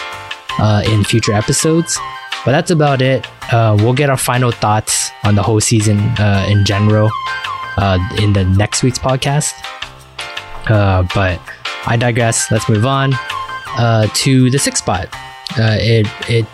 uh, 0.60 0.82
in 0.88 1.04
future 1.04 1.34
episodes. 1.34 2.00
But 2.48 2.54
that's 2.54 2.72
about 2.72 3.02
it. 3.02 3.28
Uh, 3.52 3.76
we'll 3.78 3.92
get 3.92 4.10
our 4.10 4.16
final 4.16 4.52
thoughts 4.52 5.12
on 5.26 5.36
the 5.36 5.44
whole 5.44 5.60
season 5.60 6.00
uh, 6.18 6.48
in 6.48 6.64
general 6.64 7.12
uh, 7.76 8.00
in 8.20 8.32
the 8.32 8.46
next 8.46 8.84
week's 8.84 8.98
podcast. 8.98 9.52
Uh, 10.70 11.04
but 11.14 11.42
I 11.86 11.98
digress. 11.98 12.50
Let's 12.50 12.70
move 12.70 12.86
on 12.86 13.12
uh, 13.78 14.08
to 14.14 14.50
the 14.50 14.60
sixth 14.60 14.82
spot. 14.82 15.10
Uh, 15.60 15.76
it 15.78 16.08
it 16.30 16.46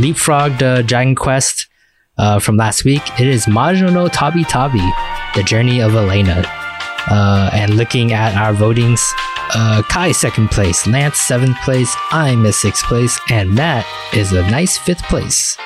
leapfrogged 0.00 0.86
Dragon 0.86 1.14
Quest 1.14 1.68
from 2.40 2.56
last 2.56 2.86
week. 2.86 3.02
It 3.20 3.28
is 3.28 3.46
Majo 3.46 3.90
no 3.90 4.08
Tabi 4.08 4.42
Tabi, 4.44 4.90
The 5.34 5.42
Journey 5.42 5.82
of 5.82 5.92
Elaina. 5.92 6.46
Uh, 7.08 7.50
and 7.52 7.76
looking 7.76 8.14
at 8.14 8.34
our 8.36 8.54
votings, 8.54 9.02
uh, 9.54 9.82
Kai 9.88 10.12
second 10.12 10.50
place, 10.50 10.86
Lance 10.86 11.18
seventh 11.18 11.56
place, 11.62 11.94
I'm 12.10 12.44
in 12.46 12.52
sixth 12.52 12.84
place, 12.84 13.18
and 13.30 13.54
Matt 13.54 13.86
is 14.12 14.32
a 14.32 14.42
nice 14.50 14.78
fifth 14.78 15.02
place, 15.04 15.56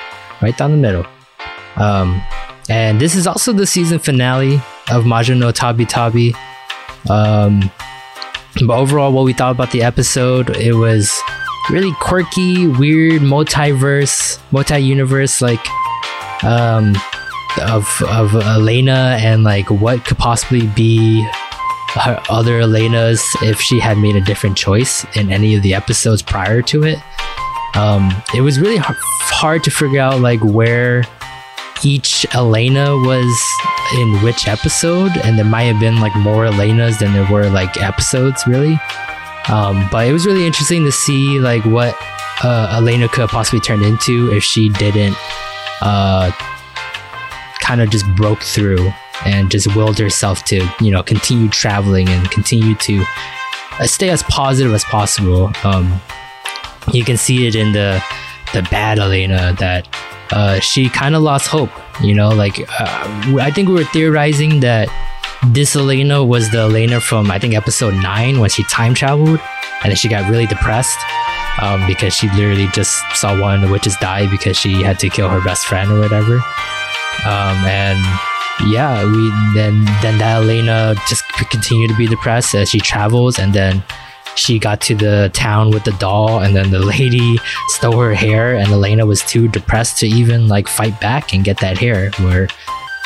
right 0.41 0.57
down 0.57 0.71
the 0.71 0.77
middle. 0.77 1.05
Um, 1.77 2.21
and 2.69 2.99
this 2.99 3.15
is 3.15 3.27
also 3.27 3.53
the 3.53 3.65
season 3.65 3.99
finale 3.99 4.55
of 4.91 5.05
Majin 5.05 5.39
no 5.39 5.51
Tabi 5.51 5.85
Tabi. 5.85 6.33
Um, 7.09 7.71
but 8.65 8.77
overall, 8.77 9.11
what 9.11 9.25
we 9.25 9.33
thought 9.33 9.51
about 9.51 9.71
the 9.71 9.81
episode, 9.81 10.55
it 10.57 10.73
was 10.73 11.11
really 11.69 11.93
quirky, 11.99 12.67
weird, 12.67 13.21
multiverse, 13.21 14.39
multi-universe, 14.51 15.41
like 15.41 15.65
um, 16.43 16.95
of 17.61 18.01
of 18.07 18.31
Elaina 18.31 19.17
and 19.21 19.43
like 19.43 19.69
what 19.69 20.05
could 20.05 20.17
possibly 20.17 20.67
be 20.67 21.27
her 21.93 22.21
other 22.29 22.61
Elainas 22.61 23.21
if 23.41 23.59
she 23.59 23.79
had 23.79 23.97
made 23.97 24.15
a 24.15 24.21
different 24.21 24.57
choice 24.57 25.05
in 25.15 25.31
any 25.31 25.55
of 25.55 25.63
the 25.63 25.73
episodes 25.73 26.21
prior 26.21 26.61
to 26.61 26.83
it. 26.83 26.97
Um, 27.75 28.11
it 28.35 28.41
was 28.41 28.59
really 28.59 28.77
hard, 28.79 29.63
to 29.63 29.71
figure 29.71 29.99
out 29.99 30.19
like 30.19 30.39
where 30.43 31.03
each 31.83 32.25
Elaina 32.33 32.95
was 33.05 33.51
in 33.95 34.21
which 34.23 34.47
episode, 34.47 35.11
and 35.23 35.37
there 35.37 35.45
might 35.45 35.63
have 35.63 35.79
been 35.79 35.99
like 35.99 36.15
more 36.15 36.45
Elainas 36.45 36.99
than 36.99 37.13
there 37.13 37.29
were 37.31 37.49
like 37.49 37.81
episodes, 37.81 38.45
really. 38.45 38.79
Um, 39.47 39.87
but 39.91 40.07
it 40.07 40.13
was 40.13 40.25
really 40.25 40.45
interesting 40.45 40.85
to 40.85 40.91
see 40.91 41.39
like 41.39 41.65
what 41.65 41.95
uh, 42.43 42.77
Elaina 42.79 43.07
could 43.07 43.29
possibly 43.29 43.59
turned 43.59 43.83
into 43.83 44.31
if 44.31 44.43
she 44.43 44.69
didn't 44.69 45.15
uh, 45.81 46.31
kind 47.61 47.81
of 47.81 47.89
just 47.89 48.05
broke 48.15 48.43
through 48.43 48.91
and 49.25 49.51
just 49.51 49.75
willed 49.75 49.99
herself 49.99 50.43
to 50.45 50.67
you 50.79 50.91
know 50.91 51.03
continue 51.03 51.49
traveling 51.49 52.07
and 52.09 52.29
continue 52.31 52.75
to 52.75 53.03
uh, 53.79 53.87
stay 53.87 54.09
as 54.09 54.23
positive 54.23 54.73
as 54.73 54.83
possible. 54.85 55.51
Um, 55.63 56.01
you 56.93 57.03
can 57.03 57.17
see 57.17 57.47
it 57.47 57.55
in 57.55 57.73
the 57.73 58.03
the 58.53 58.63
bad 58.63 58.97
Elaina 58.97 59.57
that 59.59 59.87
uh, 60.31 60.59
she 60.59 60.89
kind 60.89 61.15
of 61.15 61.21
lost 61.21 61.47
hope. 61.47 61.71
You 62.01 62.13
know, 62.13 62.29
like 62.29 62.59
uh, 62.59 63.37
I 63.39 63.51
think 63.51 63.67
we 63.67 63.75
were 63.75 63.85
theorizing 63.85 64.61
that 64.61 64.89
this 65.47 65.75
Elaina 65.75 66.23
was 66.23 66.51
the 66.51 66.65
Elaina 66.65 67.01
from 67.01 67.31
I 67.31 67.39
think 67.39 67.53
episode 67.53 67.93
nine 67.95 68.39
when 68.39 68.49
she 68.49 68.63
time 68.65 68.93
traveled, 68.93 69.39
and 69.83 69.91
then 69.91 69.95
she 69.95 70.07
got 70.07 70.29
really 70.29 70.47
depressed 70.47 70.99
um, 71.61 71.85
because 71.87 72.13
she 72.13 72.27
literally 72.29 72.67
just 72.67 73.03
saw 73.15 73.39
one 73.39 73.55
of 73.55 73.61
the 73.61 73.71
witches 73.71 73.95
die 73.97 74.29
because 74.29 74.57
she 74.57 74.81
had 74.81 74.99
to 74.99 75.09
kill 75.09 75.29
her 75.29 75.41
best 75.41 75.65
friend 75.65 75.91
or 75.91 75.99
whatever. 75.99 76.35
Um, 77.25 77.57
and 77.67 77.99
yeah, 78.67 79.03
we 79.05 79.29
then 79.53 79.85
then 80.01 80.17
that 80.19 80.43
Elaina 80.43 80.95
just 81.07 81.27
continued 81.49 81.89
to 81.89 81.97
be 81.97 82.07
depressed 82.07 82.53
as 82.55 82.69
she 82.69 82.79
travels, 82.79 83.39
and 83.39 83.53
then 83.53 83.83
she 84.35 84.59
got 84.59 84.81
to 84.81 84.95
the 84.95 85.29
town 85.33 85.71
with 85.71 85.83
the 85.83 85.91
doll, 85.93 86.39
and 86.39 86.55
then 86.55 86.71
the 86.71 86.79
lady 86.97 87.37
stole 87.67 87.99
her 87.99 88.13
hair, 88.13 88.55
and 88.55 88.67
Elaina 88.67 89.05
was 89.05 89.21
too 89.21 89.47
depressed 89.47 89.99
to 89.99 90.07
even 90.07 90.47
like 90.47 90.67
fight 90.67 90.99
back 90.99 91.33
and 91.33 91.43
get 91.43 91.59
that 91.59 91.77
hair. 91.77 92.11
Where 92.19 92.47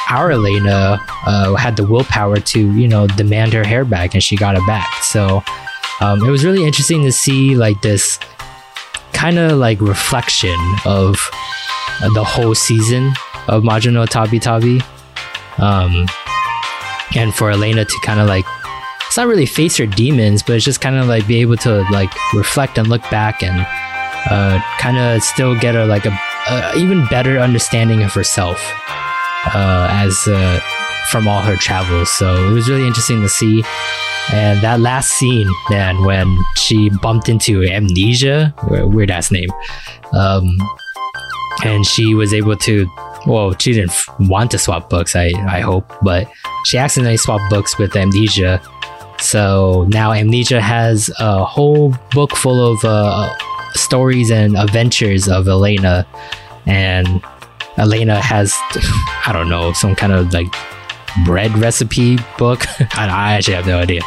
our 0.10 0.32
Elaina 0.32 1.00
uh, 1.26 1.56
had 1.56 1.76
the 1.76 1.86
willpower 1.86 2.38
to 2.38 2.72
you 2.74 2.88
know 2.88 3.08
demand 3.08 3.54
her 3.54 3.64
hair 3.64 3.86
back, 3.86 4.14
and 4.14 4.24
she 4.24 4.36
got 4.36 4.56
it 4.56 4.66
back. 4.68 5.04
So 5.04 5.44
um, 6.02 6.24
it 6.24 6.30
was 6.30 6.44
really 6.44 6.66
interesting 6.66 7.04
to 7.04 7.12
see 7.12 7.56
like 7.56 7.82
this 7.82 8.20
kind 9.14 9.38
of 9.38 9.58
like 9.58 9.80
reflection 9.80 10.58
of 10.86 11.16
uh, 12.02 12.10
the 12.14 12.24
whole 12.24 12.54
season 12.54 13.14
of 13.48 13.64
Majin 13.64 14.08
Tabi 14.10 14.40
Tabi. 14.40 14.82
Um, 15.58 16.08
and 17.16 17.34
for 17.34 17.52
Elaina 17.52 17.86
to 17.86 18.00
kind 18.04 18.20
of 18.20 18.28
like, 18.28 18.46
it's 19.08 19.18
not 19.18 19.28
really 19.28 19.46
face 19.46 19.78
her 19.78 19.86
demons, 19.86 20.44
but 20.44 20.56
it's 20.56 20.66
just 20.66 20.82
kind 20.82 20.96
of 20.96 21.08
like 21.08 21.26
be 21.28 21.40
able 21.42 21.58
to 21.58 21.86
like 21.92 22.10
reflect 22.34 22.78
and 22.78 22.88
look 22.88 23.02
back 23.10 23.42
and 23.44 23.66
uh, 24.30 24.60
kind 24.80 24.98
of 24.98 25.24
still 25.24 25.58
get 25.58 25.76
a 25.76 25.86
like 25.86 26.06
a, 26.06 26.20
a 26.50 26.76
even 26.76 27.06
better 27.08 27.40
understanding 27.40 28.04
of 28.04 28.12
herself 28.14 28.60
uh, 29.54 29.88
as 29.92 30.28
uh, 30.28 30.60
from 31.10 31.28
all 31.28 31.42
her 31.42 31.56
travels. 31.56 32.10
So 32.10 32.50
it 32.50 32.52
was 32.52 32.70
really 32.70 32.88
interesting 32.88 33.22
to 33.22 33.30
see. 33.30 33.64
And 34.34 34.60
that 34.62 34.80
last 34.80 35.12
scene, 35.12 35.48
man, 35.70 36.04
when 36.04 36.36
she 36.56 36.90
bumped 36.90 37.30
into 37.30 37.64
Amnesia, 37.64 38.54
weird 38.68 39.12
ass 39.12 39.32
name, 39.32 39.50
um, 40.14 40.50
and 41.64 41.86
she 41.86 42.16
was 42.16 42.34
able 42.34 42.56
to 42.58 42.90
well, 43.26 43.56
she 43.58 43.74
didn't 43.74 43.94
want 44.20 44.52
to 44.52 44.58
swap 44.58 44.90
books, 44.90 45.16
I, 45.16 45.32
I 45.48 45.60
hope, 45.60 45.92
but 46.02 46.32
she 46.66 46.78
accidentally 46.78 47.18
swapped 47.18 47.50
books 47.50 47.78
with 47.78 47.96
Amnesia. 47.96 48.62
So 49.20 49.86
now 49.90 50.12
Amnesia 50.12 50.62
has 50.62 51.10
a 51.20 51.44
whole 51.44 51.96
book 52.12 52.36
full 52.36 52.74
of 52.74 52.84
uh, 52.84 53.34
stories 53.74 54.32
and 54.32 54.58
adventures 54.58 55.28
of 55.28 55.48
Elaina. 55.48 56.06
And 56.66 57.22
Elaina 57.78 58.20
has, 58.20 58.54
I 59.26 59.32
don't 59.34 59.50
know, 59.50 59.74
some 59.74 59.96
kind 59.96 60.14
of 60.14 60.34
like 60.34 60.54
bread 61.26 61.58
recipe 61.58 62.18
book. 62.38 62.66
I, 62.98 63.08
I 63.08 63.34
actually 63.34 63.56
have 63.56 63.68
no 63.68 63.80
idea. 63.80 64.02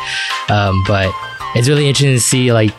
Um, 0.48 0.82
but 0.86 1.12
it's 1.54 1.68
really 1.68 1.88
interesting 1.88 2.14
to 2.14 2.20
see 2.20 2.52
like 2.52 2.74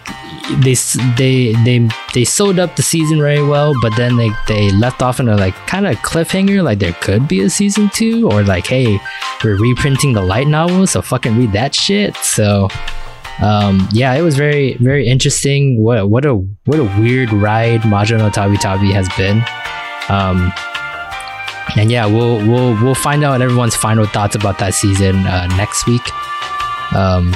they 0.61 0.76
they 1.17 1.53
they 1.63 1.89
they 2.13 2.24
sewed 2.24 2.59
up 2.59 2.76
the 2.76 2.84
season 2.84 3.20
very 3.20 3.43
well, 3.43 3.74
but 3.82 3.95
then 3.95 4.17
they 4.17 4.30
they 4.47 4.72
left 4.72 5.01
off 5.01 5.20
in 5.20 5.30
a 5.30 5.36
like 5.36 5.55
kind 5.67 5.88
of 5.88 5.95
cliffhanger, 5.97 6.63
like 6.63 6.80
there 6.80 6.93
could 6.93 7.28
be 7.28 7.41
a 7.41 7.49
season 7.49 7.89
two, 7.93 8.30
or 8.30 8.43
like 8.43 8.67
hey, 8.67 8.99
we're 9.43 9.57
reprinting 9.57 10.13
the 10.13 10.22
light 10.22 10.47
novel, 10.47 10.88
so 10.88 11.01
fucking 11.01 11.38
read 11.38 11.51
that 11.53 11.76
shit. 11.76 12.15
So 12.17 12.67
um, 13.41 13.88
yeah, 13.91 14.13
it 14.13 14.22
was 14.22 14.36
very 14.36 14.76
very 14.76 15.07
interesting. 15.07 15.82
What 15.82 16.09
what 16.09 16.26
a 16.26 16.36
what 16.36 16.80
a 16.80 16.86
weird 16.99 17.32
ride 17.32 17.82
Majin 17.82 18.17
no 18.17 18.30
Tabi 18.30 18.57
Tabi 18.57 18.91
has 18.91 19.07
been. 19.15 19.43
Um, 20.09 20.51
and 21.78 21.91
yeah, 21.91 22.05
we'll 22.05 22.38
we'll 22.47 22.74
we'll 22.84 22.95
find 22.95 23.24
out 23.24 23.41
everyone's 23.41 23.76
final 23.76 24.05
thoughts 24.05 24.36
about 24.36 24.57
that 24.59 24.74
season 24.74 25.15
uh, 25.28 25.47
next 25.55 25.86
week. 25.86 26.01
Um, 26.95 27.36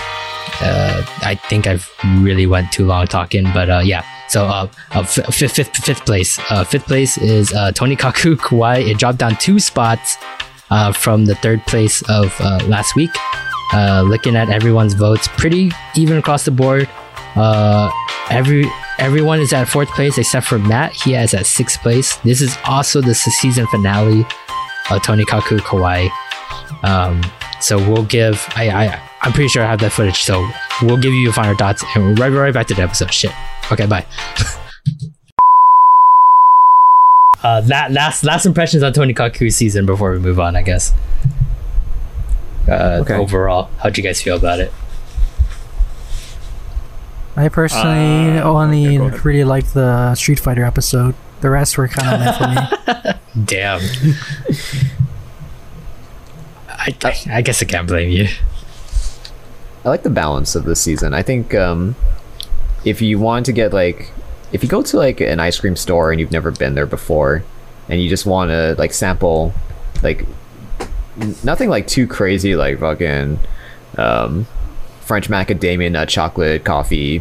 uh, 0.62 1.04
I 1.22 1.36
think 1.50 1.68
I've 1.68 1.90
really 2.20 2.46
went 2.46 2.72
too 2.72 2.86
long 2.86 3.08
talking, 3.08 3.44
but 3.54 3.70
uh, 3.70 3.82
yeah. 3.84 4.04
So 4.28 4.46
uh, 4.46 4.68
uh, 4.92 5.04
fifth, 5.04 5.56
fifth, 5.56 5.76
fifth 5.78 6.06
place. 6.06 6.40
Uh, 6.50 6.64
fifth 6.64 6.86
place 6.86 7.18
is 7.18 7.52
uh, 7.54 7.72
Tonikaku 7.72 8.36
Kawaii. 8.36 8.90
It 8.90 8.98
dropped 8.98 9.20
down 9.20 9.36
two 9.36 9.60
spots 9.60 10.18
uh, 10.72 10.92
from 10.92 11.26
the 11.26 11.36
third 11.36 11.66
place 11.68 12.02
of 12.10 12.36
uh, 12.40 12.60
last 12.68 12.96
week. 12.96 13.12
Uh, 13.74 14.04
looking 14.08 14.36
at 14.36 14.50
everyone's 14.50 14.94
votes, 14.94 15.28
pretty 15.28 15.72
even 15.96 16.18
across 16.18 16.46
the 16.46 16.52
board. 16.52 16.88
Uh, 17.36 17.90
every 18.30 18.66
everyone 19.00 19.40
is 19.40 19.52
at 19.54 19.68
fourth 19.68 19.90
place 19.90 20.18
except 20.18 20.46
for 20.46 20.60
Matt. 20.60 20.94
He 20.94 21.16
is 21.16 21.34
at 21.34 21.46
sixth 21.46 21.82
place. 21.82 22.16
This 22.18 22.42
is 22.42 22.58
also 22.66 23.02
the 23.02 23.16
season 23.16 23.66
finale 23.68 24.22
of 24.90 25.02
Tonikaku 25.02 25.60
Kawaii. 25.60 26.10
Um, 26.84 27.22
so 27.60 27.78
we'll 27.78 28.04
give. 28.06 28.46
I, 28.56 28.70
I 28.70 29.03
I'm 29.24 29.32
pretty 29.32 29.48
sure 29.48 29.64
I 29.64 29.68
have 29.68 29.80
that 29.80 29.92
footage. 29.94 30.22
So 30.22 30.46
we'll 30.82 30.98
give 30.98 31.14
you 31.14 31.20
your 31.20 31.34
final 31.34 31.56
thoughts 31.56 31.84
and 31.96 32.04
we'll 32.06 32.16
right 32.16 32.30
right 32.30 32.54
back 32.54 32.68
to 32.68 32.74
the 32.74 32.82
episode. 32.82 33.14
Shit. 33.14 33.32
Okay. 33.72 33.86
Bye. 33.86 34.06
uh, 37.44 37.62
that 37.62 37.92
last 37.92 38.24
last 38.24 38.46
impressions 38.46 38.84
on 38.84 38.92
Tonikaku's 38.94 39.56
season 39.56 39.86
before 39.86 40.12
we 40.12 40.20
move 40.20 40.40
on. 40.40 40.56
I 40.56 40.62
guess. 40.62 40.94
Uh, 42.68 43.00
Okay. 43.02 43.16
Overall, 43.16 43.70
how'd 43.80 43.98
you 43.98 44.04
guys 44.04 44.22
feel 44.22 44.36
about 44.38 44.60
it? 44.60 44.72
I 47.36 47.50
personally 47.50 48.38
Uh, 48.40 48.44
only 48.44 49.00
okay, 49.00 49.18
really 49.24 49.44
liked 49.44 49.74
the 49.74 50.14
Street 50.16 50.40
Fighter 50.40 50.64
episode. 50.64 51.16
The 51.42 51.50
rest 51.50 51.78
were 51.78 51.88
kind 51.88 52.14
of 52.14 52.20
meant 52.22 52.38
for 52.38 52.48
me. 52.48 53.14
Damn. 53.46 53.82
I, 56.70 56.96
I, 57.04 57.16
I 57.32 57.42
guess 57.42 57.62
I 57.62 57.66
can't 57.66 57.88
blame 57.88 58.12
you. 58.12 58.28
I 59.86 59.90
like 59.90 60.04
the 60.04 60.10
balance 60.10 60.56
of 60.56 60.64
the 60.64 60.76
season. 60.76 61.14
I 61.14 61.22
think 61.22 61.54
um, 61.56 61.96
if 62.86 63.02
you 63.02 63.20
want 63.20 63.46
to 63.48 63.52
get 63.52 63.74
like, 63.74 64.12
if 64.52 64.64
you 64.64 64.70
go 64.70 64.82
to 64.82 64.98
like 64.98 65.20
an 65.20 65.40
ice 65.40 65.60
cream 65.60 65.76
store 65.76 66.12
and 66.12 66.20
you've 66.20 66.32
never 66.32 66.52
been 66.52 66.76
there 66.76 66.86
before, 66.86 67.44
and 67.90 68.02
you 68.02 68.08
just 68.10 68.26
want 68.26 68.50
to 68.50 68.76
like 68.78 68.94
sample, 68.94 69.54
like 70.02 70.26
n- 71.20 71.36
nothing 71.44 71.70
like 71.70 71.86
too 71.88 72.08
crazy, 72.08 72.56
like 72.56 72.80
fucking 72.80 73.40
um, 73.98 74.48
French 75.02 75.28
macadamia 75.28 75.92
nut 75.92 76.08
chocolate 76.08 76.64
coffee, 76.64 77.18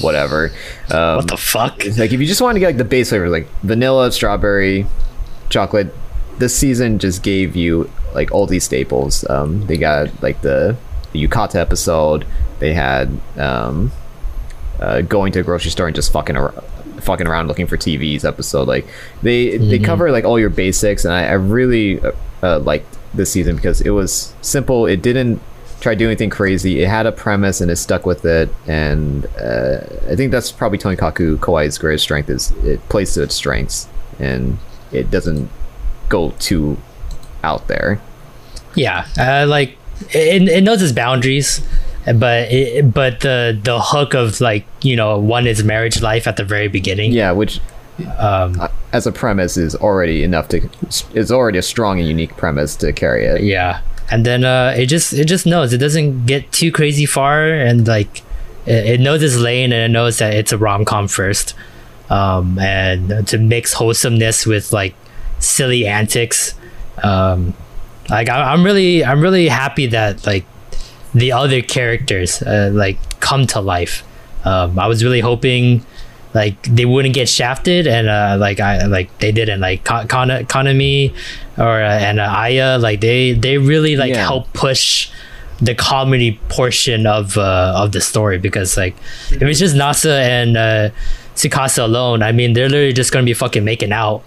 whatever. 0.00 0.50
Um, 0.90 1.16
What 1.16 1.28
the 1.28 1.36
fuck? 1.36 1.84
like 1.98 2.12
if 2.12 2.20
you 2.20 2.26
just 2.26 2.40
want 2.40 2.56
to 2.56 2.60
get 2.60 2.66
like 2.68 2.76
the 2.78 2.84
base 2.84 3.10
flavors, 3.10 3.30
like 3.30 3.46
vanilla, 3.62 4.10
strawberry, 4.10 4.86
chocolate, 5.50 5.92
this 6.38 6.56
season 6.56 6.98
just 6.98 7.22
gave 7.22 7.54
you 7.56 7.90
like 8.14 8.32
all 8.32 8.46
these 8.46 8.64
staples. 8.64 9.28
Um, 9.28 9.66
they 9.66 9.76
got 9.76 10.22
like 10.22 10.40
the, 10.40 10.76
the 11.16 11.28
Yukata 11.28 11.56
episode. 11.56 12.26
They 12.58 12.74
had 12.74 13.08
um, 13.36 13.92
uh, 14.80 15.02
going 15.02 15.32
to 15.32 15.40
a 15.40 15.42
grocery 15.42 15.70
store 15.70 15.86
and 15.86 15.94
just 15.94 16.12
fucking 16.12 16.36
around, 16.36 16.62
fucking 17.00 17.26
around 17.26 17.48
looking 17.48 17.66
for 17.66 17.76
TVs 17.76 18.24
episode. 18.24 18.68
Like 18.68 18.86
they 19.22 19.56
they 19.56 19.78
cover 19.78 20.10
like 20.10 20.24
all 20.24 20.38
your 20.38 20.50
basics, 20.50 21.04
and 21.04 21.12
I, 21.12 21.26
I 21.26 21.32
really 21.32 22.00
uh, 22.00 22.12
uh, 22.42 22.58
liked 22.60 22.98
this 23.14 23.32
season 23.32 23.56
because 23.56 23.80
it 23.80 23.90
was 23.90 24.34
simple. 24.42 24.86
It 24.86 25.02
didn't 25.02 25.40
try 25.80 25.94
to 25.94 25.98
do 25.98 26.06
anything 26.06 26.30
crazy. 26.30 26.82
It 26.82 26.88
had 26.88 27.06
a 27.06 27.12
premise 27.12 27.60
and 27.60 27.70
it 27.70 27.76
stuck 27.76 28.06
with 28.06 28.24
it. 28.24 28.48
And 28.66 29.26
uh, 29.36 29.80
I 30.08 30.16
think 30.16 30.32
that's 30.32 30.50
probably 30.50 30.78
Tonikaku 30.78 31.38
Kawaii's 31.38 31.78
greatest 31.78 32.04
strength 32.04 32.30
is 32.30 32.50
it 32.64 32.86
plays 32.88 33.12
to 33.14 33.22
its 33.22 33.34
strengths 33.34 33.88
and 34.18 34.58
it 34.90 35.10
doesn't 35.10 35.50
go 36.08 36.30
too 36.38 36.78
out 37.42 37.68
there. 37.68 38.00
Yeah, 38.74 39.06
uh, 39.18 39.46
like 39.46 39.76
it, 40.10 40.48
it 40.48 40.64
knows 40.64 40.82
its 40.82 40.92
boundaries, 40.92 41.60
but 42.04 42.50
it, 42.52 42.92
but 42.92 43.20
the 43.20 43.58
the 43.62 43.80
hook 43.80 44.14
of 44.14 44.40
like 44.40 44.64
you 44.82 44.96
know 44.96 45.18
one 45.18 45.46
is 45.46 45.62
marriage 45.64 46.00
life 46.02 46.26
at 46.26 46.36
the 46.36 46.44
very 46.44 46.68
beginning. 46.68 47.12
Yeah, 47.12 47.32
which 47.32 47.60
Um, 48.18 48.60
uh, 48.60 48.68
as 48.92 49.06
a 49.06 49.12
premise 49.12 49.56
is 49.56 49.74
already 49.74 50.22
enough 50.22 50.48
to 50.48 50.68
is 51.14 51.32
already 51.32 51.58
a 51.58 51.62
strong 51.62 51.98
and 51.98 52.06
unique 52.06 52.36
premise 52.36 52.76
to 52.76 52.92
carry 52.92 53.24
it. 53.24 53.40
yeah, 53.42 53.80
and 54.10 54.26
then 54.26 54.44
uh, 54.44 54.74
it 54.76 54.86
just 54.86 55.14
it 55.14 55.24
just 55.24 55.46
knows 55.46 55.72
it 55.72 55.78
doesn't 55.78 56.26
get 56.26 56.52
too 56.52 56.70
crazy 56.70 57.06
far, 57.06 57.48
and 57.48 57.88
like 57.88 58.20
it, 58.66 58.84
it 58.86 59.00
knows 59.00 59.22
its 59.22 59.36
lane, 59.36 59.72
and 59.72 59.82
it 59.82 59.88
knows 59.96 60.18
that 60.18 60.34
it's 60.34 60.52
a 60.52 60.58
rom 60.58 60.84
com 60.84 61.08
first, 61.08 61.54
um, 62.10 62.58
and 62.58 63.26
to 63.28 63.38
mix 63.38 63.72
wholesomeness 63.72 64.44
with 64.44 64.72
like 64.74 64.94
silly 65.38 65.86
antics. 65.86 66.52
Um, 67.02 67.54
like 68.10 68.28
I, 68.28 68.52
I'm 68.52 68.64
really 68.64 69.04
I'm 69.04 69.20
really 69.20 69.48
happy 69.48 69.86
that 69.88 70.26
like 70.26 70.44
the 71.14 71.32
other 71.32 71.62
characters 71.62 72.42
uh, 72.42 72.70
like 72.72 72.98
come 73.20 73.46
to 73.48 73.60
life. 73.60 74.02
Um, 74.44 74.78
I 74.78 74.86
was 74.86 75.02
really 75.02 75.20
hoping 75.20 75.84
like 76.34 76.60
they 76.64 76.84
wouldn't 76.84 77.14
get 77.14 77.28
shafted, 77.28 77.86
and 77.86 78.08
uh, 78.08 78.36
like 78.38 78.60
I 78.60 78.84
like 78.86 79.16
they 79.18 79.32
didn't. 79.32 79.60
Like 79.60 79.84
Kana 79.84 80.44
Kanami 80.44 81.14
or 81.56 81.82
uh, 81.82 81.88
and 81.98 82.20
uh, 82.20 82.24
Aya, 82.24 82.78
like 82.78 83.00
they 83.00 83.32
they 83.32 83.58
really 83.58 83.96
like 83.96 84.10
Yeah. 84.12 84.24
help 84.26 84.52
push 84.52 85.10
the 85.58 85.74
comedy 85.74 86.38
portion 86.50 87.06
of 87.06 87.38
uh, 87.38 87.72
of 87.76 87.92
the 87.92 88.00
story 88.00 88.36
because 88.38 88.76
like 88.76 88.94
if 89.30 89.40
it's 89.42 89.58
just 89.58 89.74
Nasa 89.74 90.20
and 90.20 90.56
uh, 90.56 90.90
Tsukasa 91.34 91.82
alone, 91.84 92.22
I 92.22 92.32
mean 92.32 92.52
they're 92.52 92.68
literally 92.68 92.92
just 92.92 93.10
gonna 93.12 93.24
be 93.24 93.34
fucking 93.34 93.64
making 93.64 93.92
out. 93.92 94.22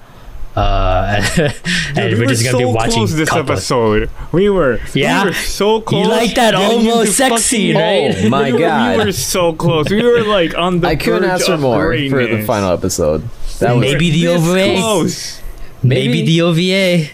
Uh, 0.56 1.22
and 1.38 1.54
we 1.96 2.16
we're 2.16 2.20
were 2.22 2.26
just 2.26 2.44
gonna 2.44 2.58
be 2.58 2.66
watching 2.66 2.94
close 2.94 3.16
this 3.16 3.30
couples. 3.30 3.50
episode. 3.52 4.10
We 4.32 4.50
were, 4.50 4.80
Yeah? 4.94 5.24
we 5.24 5.30
were 5.30 5.34
so 5.36 5.80
close. 5.80 6.06
You 6.06 6.12
like 6.12 6.36
that 6.36 6.56
almost 6.56 7.14
sex 7.14 7.30
fucking- 7.30 7.38
scene, 7.44 7.76
right? 7.78 8.16
Oh 8.26 8.30
my 8.30 8.48
we 8.48 8.54
were, 8.54 8.60
god! 8.60 8.98
we 8.98 9.06
were 9.06 9.12
so 9.12 9.54
close. 9.54 9.90
We 9.90 10.02
were 10.04 10.24
like 10.24 10.58
on 10.58 10.80
the. 10.82 10.88
I 10.88 10.96
couldn't 10.96 11.22
verge 11.22 11.30
ask 11.32 11.46
for 11.46 11.54
of 11.54 11.62
more 11.62 11.92
for 11.94 11.98
the 11.98 12.10
greatness. 12.10 12.46
final 12.48 12.72
episode. 12.74 13.22
That 13.60 13.74
was 13.76 13.82
Maybe 13.82 14.10
the 14.12 14.28
OVA. 14.30 14.76
Close. 14.82 15.42
maybe, 15.84 16.26
the 16.26 16.42
OVA. 16.42 17.10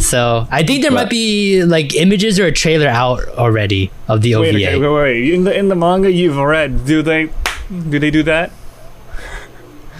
So 0.00 0.46
I 0.52 0.62
think 0.62 0.82
there 0.82 0.92
might 0.92 1.10
be 1.10 1.64
like 1.64 1.94
images 1.96 2.38
or 2.38 2.46
a 2.46 2.52
trailer 2.52 2.86
out 2.88 3.26
already 3.30 3.90
of 4.06 4.20
the 4.22 4.36
Wait, 4.36 4.54
OVA. 4.54 4.66
okay, 4.68 4.78
wait, 4.78 4.88
wait. 4.94 5.34
In 5.34 5.44
the 5.44 5.56
in 5.58 5.68
the 5.68 5.74
manga 5.74 6.12
you've 6.12 6.36
read, 6.36 6.84
do 6.86 7.02
they 7.02 7.30
do 7.88 7.98
they 7.98 8.10
do 8.12 8.22
that? 8.24 8.52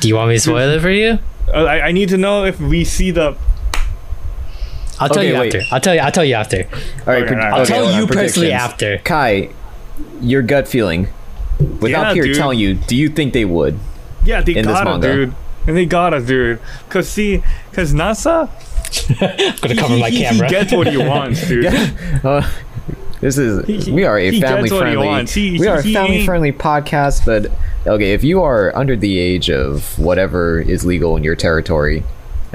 Do 0.01 0.07
you 0.09 0.14
want 0.16 0.28
me 0.28 0.35
to 0.37 0.41
spoil 0.41 0.68
it 0.70 0.80
for 0.80 0.91
you? 0.91 1.18
Uh, 1.49 1.64
I, 1.64 1.88
I 1.88 1.92
need 1.92 2.09
to 2.11 2.16
know 2.16 2.45
if 2.45 2.61
we 2.61 2.84
see 2.84 3.11
the. 3.11 3.36
I'll 5.01 5.09
tell 5.09 5.18
Okay, 5.18 5.28
you 5.32 5.38
wait. 5.38 5.55
after. 5.55 5.74
I'll 5.74 5.80
tell 5.80 5.95
you. 5.95 6.01
I'll 6.01 6.12
tell 6.12 6.24
you 6.24 6.34
after. 6.34 6.64
all 6.64 6.70
right. 7.07 7.22
Okay, 7.24 7.34
pre- 7.34 7.42
I'll 7.42 7.61
okay, 7.62 7.74
tell 7.74 7.92
you 8.01 8.07
personally 8.07 8.53
after. 8.53 8.99
Kai, 8.99 9.51
your 10.20 10.42
gut 10.42 10.68
feeling, 10.68 11.09
without 11.80 12.09
Yeah, 12.09 12.12
Peter 12.14 12.26
dude. 12.26 12.36
telling 12.36 12.59
you, 12.59 12.74
do 12.74 12.97
you 12.97 13.09
think 13.09 13.32
they 13.32 13.45
would? 13.45 13.78
Yeah, 14.24 14.40
they 14.40 14.55
In 14.57 14.64
gotta, 14.64 14.84
manga. 14.88 15.12
dude. 15.12 15.34
And 15.66 15.76
they 15.76 15.86
gotta, 15.86 16.20
dude. 16.20 16.61
Cause 16.88 17.09
see, 17.09 17.42
cause 17.72 17.92
NASA, 17.92 18.49
I'm 19.20 19.57
gonna 19.61 19.74
cover 19.76 19.97
my 19.99 20.11
he, 20.11 20.20
camera. 20.20 20.47
he 20.47 20.51
gets 20.55 20.72
what 20.72 20.86
he 20.86 20.97
wants, 20.97 21.47
dude. 21.49 21.66
Uh, 22.24 22.49
this 23.24 23.38
is 23.38 23.88
we 23.88 24.04
are 24.04 24.18
a 24.18 24.38
family 24.40 24.68
friendly. 24.68 25.24
He- 25.26 25.58
we 25.58 25.66
are 25.66 25.78
a 25.78 25.82
family 25.82 26.24
friendly 26.26 26.52
podcast 26.52 27.24
but 27.24 27.50
okay 27.86 28.12
if 28.12 28.22
you 28.22 28.42
are 28.42 28.74
under 28.76 28.96
the 28.96 29.18
age 29.18 29.48
of 29.50 29.98
whatever 29.98 30.60
is 30.60 30.84
legal 30.84 31.16
in 31.16 31.24
your 31.24 31.34
territory 31.36 32.04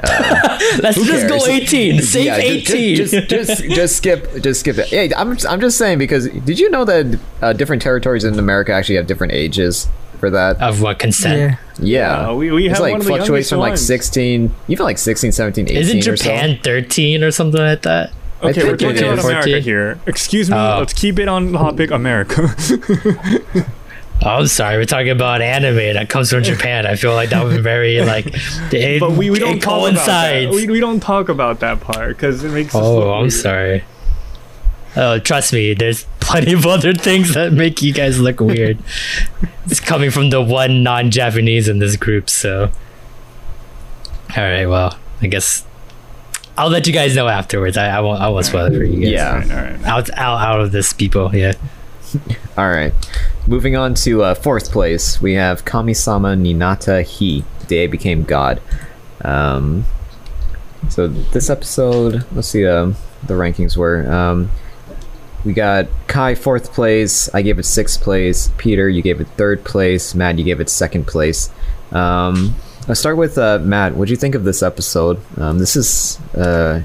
Let's 0.82 0.96
just 0.96 1.28
go 1.28 1.36
18. 1.46 2.00
Safe 2.00 2.24
yeah, 2.24 2.36
18. 2.36 2.96
Just, 2.96 3.12
just, 3.12 3.28
just, 3.28 3.62
just 3.76 3.96
skip, 3.96 4.42
just 4.42 4.60
skip 4.60 4.78
it. 4.78 4.86
Hey, 4.88 5.12
I'm, 5.14 5.36
I'm 5.46 5.60
just 5.60 5.76
saying 5.76 5.98
because 5.98 6.26
did 6.28 6.58
you 6.58 6.70
know 6.70 6.86
that 6.86 7.18
uh, 7.42 7.52
different 7.52 7.82
territories 7.82 8.24
in 8.24 8.38
America 8.38 8.72
actually 8.72 8.94
have 8.96 9.06
different 9.06 9.34
ages 9.34 9.88
for 10.18 10.30
that? 10.30 10.58
of 10.62 10.80
what 10.80 10.98
consent? 10.98 11.58
Yeah. 11.78 12.16
yeah, 12.22 12.28
Uh, 12.30 12.34
we- 12.34 12.50
we 12.50 12.66
it's 12.68 12.78
have 12.78 12.80
like 12.80 12.92
one 12.92 13.00
of 13.02 13.06
the 13.06 13.10
fluctuates 13.10 13.50
youngest 13.50 13.50
from 13.50 13.58
like 13.58 13.76
16, 13.76 14.54
even 14.68 14.84
like 14.86 14.96
16, 14.96 15.32
17, 15.32 15.64
18 15.66 15.76
Isn't 15.76 15.98
or 16.08 16.16
so. 16.16 16.24
Japan 16.24 16.58
13 16.64 17.22
or 17.22 17.30
something 17.30 17.60
like 17.60 17.82
that? 17.82 18.10
Okay, 18.42 18.64
we're 18.64 18.76
talking 18.76 18.98
about. 18.98 19.18
America 19.18 19.60
here. 19.60 20.00
Excuse 20.06 20.50
me. 20.50 20.56
Oh. 20.56 20.78
Let's 20.78 20.94
keep 20.94 21.18
it 21.18 21.28
on 21.28 21.52
topic 21.52 21.90
America. 21.90 22.54
Oh, 24.22 24.28
I'm 24.28 24.46
sorry. 24.46 24.76
We're 24.78 24.86
talking 24.86 25.10
about 25.10 25.42
anime 25.42 25.94
that 25.94 26.08
comes 26.08 26.30
from 26.30 26.42
Japan. 26.42 26.86
I 26.86 26.96
feel 26.96 27.14
like 27.14 27.30
that 27.30 27.44
was 27.44 27.58
very 27.58 28.00
like. 28.00 28.26
It, 28.72 29.00
but 29.00 29.12
we, 29.12 29.30
we 29.30 29.38
don't 29.38 29.60
talk 29.60 29.90
about 29.90 30.06
that. 30.06 30.50
We, 30.50 30.68
we 30.68 30.80
don't 30.80 31.00
talk 31.00 31.28
about 31.28 31.60
that 31.60 31.80
part 31.80 32.16
because 32.16 32.42
it 32.44 32.50
makes. 32.50 32.74
Oh, 32.74 33.12
I'm 33.12 33.22
weird. 33.22 33.32
sorry. 33.32 33.84
Oh, 34.96 35.18
trust 35.18 35.52
me, 35.52 35.74
there's 35.74 36.06
plenty 36.18 36.52
of 36.52 36.66
other 36.66 36.92
things 36.92 37.34
that 37.34 37.52
make 37.52 37.80
you 37.80 37.92
guys 37.92 38.18
look 38.18 38.40
weird. 38.40 38.78
it's 39.66 39.80
coming 39.80 40.10
from 40.10 40.30
the 40.30 40.40
one 40.40 40.82
non-Japanese 40.82 41.68
in 41.68 41.78
this 41.78 41.96
group, 41.96 42.28
so. 42.28 42.70
All 44.36 44.42
right, 44.42 44.66
well, 44.66 44.98
I 45.20 45.26
guess 45.26 45.64
I'll 46.60 46.68
let 46.68 46.86
you 46.86 46.92
guys 46.92 47.16
know 47.16 47.26
afterwards. 47.26 47.78
I, 47.78 47.86
I 47.88 48.00
won't. 48.00 48.20
I 48.20 48.28
won't 48.28 48.44
spoil 48.44 48.66
it 48.66 48.76
for 48.76 48.84
you 48.84 49.00
guys. 49.00 49.12
Yeah. 49.12 49.30
All 49.30 49.38
right, 49.38 49.50
all 49.50 49.56
right. 49.56 49.84
Out, 49.86 50.10
out, 50.10 50.40
out 50.40 50.60
of 50.60 50.72
this, 50.72 50.92
people. 50.92 51.34
Yeah. 51.34 51.54
All 52.58 52.68
right. 52.68 52.92
Moving 53.46 53.76
on 53.76 53.94
to 53.94 54.22
uh, 54.22 54.34
fourth 54.34 54.70
place, 54.70 55.22
we 55.22 55.32
have 55.34 55.64
Kamisama 55.64 56.38
ni 56.38 56.52
Natta 56.52 57.02
Hi. 57.02 57.66
Day 57.66 57.86
became 57.86 58.24
God. 58.24 58.60
Um, 59.24 59.86
so 60.90 61.08
this 61.08 61.48
episode, 61.48 62.26
let's 62.32 62.48
see 62.48 62.66
um, 62.66 62.96
the 63.26 63.34
rankings 63.34 63.78
were. 63.78 64.10
Um, 64.12 64.50
we 65.46 65.54
got 65.54 65.86
Kai 66.08 66.34
fourth 66.34 66.74
place. 66.74 67.34
I 67.34 67.40
gave 67.40 67.58
it 67.58 67.64
sixth 67.64 68.02
place. 68.02 68.50
Peter, 68.58 68.86
you 68.86 69.00
gave 69.00 69.18
it 69.22 69.28
third 69.38 69.64
place. 69.64 70.14
Matt, 70.14 70.38
you 70.38 70.44
gave 70.44 70.60
it 70.60 70.68
second 70.68 71.06
place. 71.06 71.50
Um, 71.90 72.54
let's 72.90 72.98
start 72.98 73.16
with 73.16 73.38
uh, 73.38 73.60
Matt. 73.60 73.94
What 73.94 74.08
do 74.08 74.10
you 74.10 74.16
think 74.16 74.34
of 74.34 74.42
this 74.42 74.64
episode? 74.64 75.20
Um, 75.38 75.60
this 75.60 75.76
is 75.76 76.18
uh, 76.34 76.82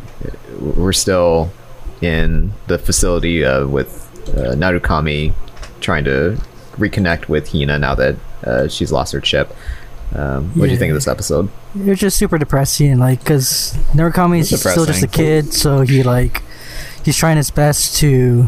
we're 0.59 0.93
still 0.93 1.51
in 1.99 2.53
the 2.67 2.77
facility 2.77 3.43
uh, 3.43 3.65
with 3.65 3.89
uh, 4.29 4.53
Narukami 4.53 5.33
trying 5.81 6.03
to 6.03 6.37
reconnect 6.73 7.27
with 7.27 7.51
Hina 7.51 7.79
now 7.79 7.95
that 7.95 8.17
uh, 8.43 8.67
she's 8.67 8.91
lost 8.91 9.13
her 9.13 9.19
chip. 9.19 9.55
Um, 10.13 10.51
what 10.51 10.67
do 10.67 10.71
you 10.73 10.77
think 10.77 10.91
of 10.91 10.95
this 10.95 11.07
episode? 11.07 11.49
It's 11.75 11.99
just 11.99 12.17
super 12.17 12.37
depressing, 12.37 12.99
like, 12.99 13.21
because 13.21 13.73
Narukami 13.93 14.41
is 14.41 14.59
still 14.59 14.85
just 14.85 15.01
a 15.01 15.07
kid, 15.07 15.55
so 15.55 15.81
he, 15.81 16.03
like, 16.03 16.43
he's 17.03 17.17
trying 17.17 17.37
his 17.37 17.49
best 17.49 17.97
to 17.97 18.47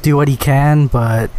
do 0.00 0.16
what 0.16 0.26
he 0.26 0.38
can, 0.38 0.86
but 0.86 1.30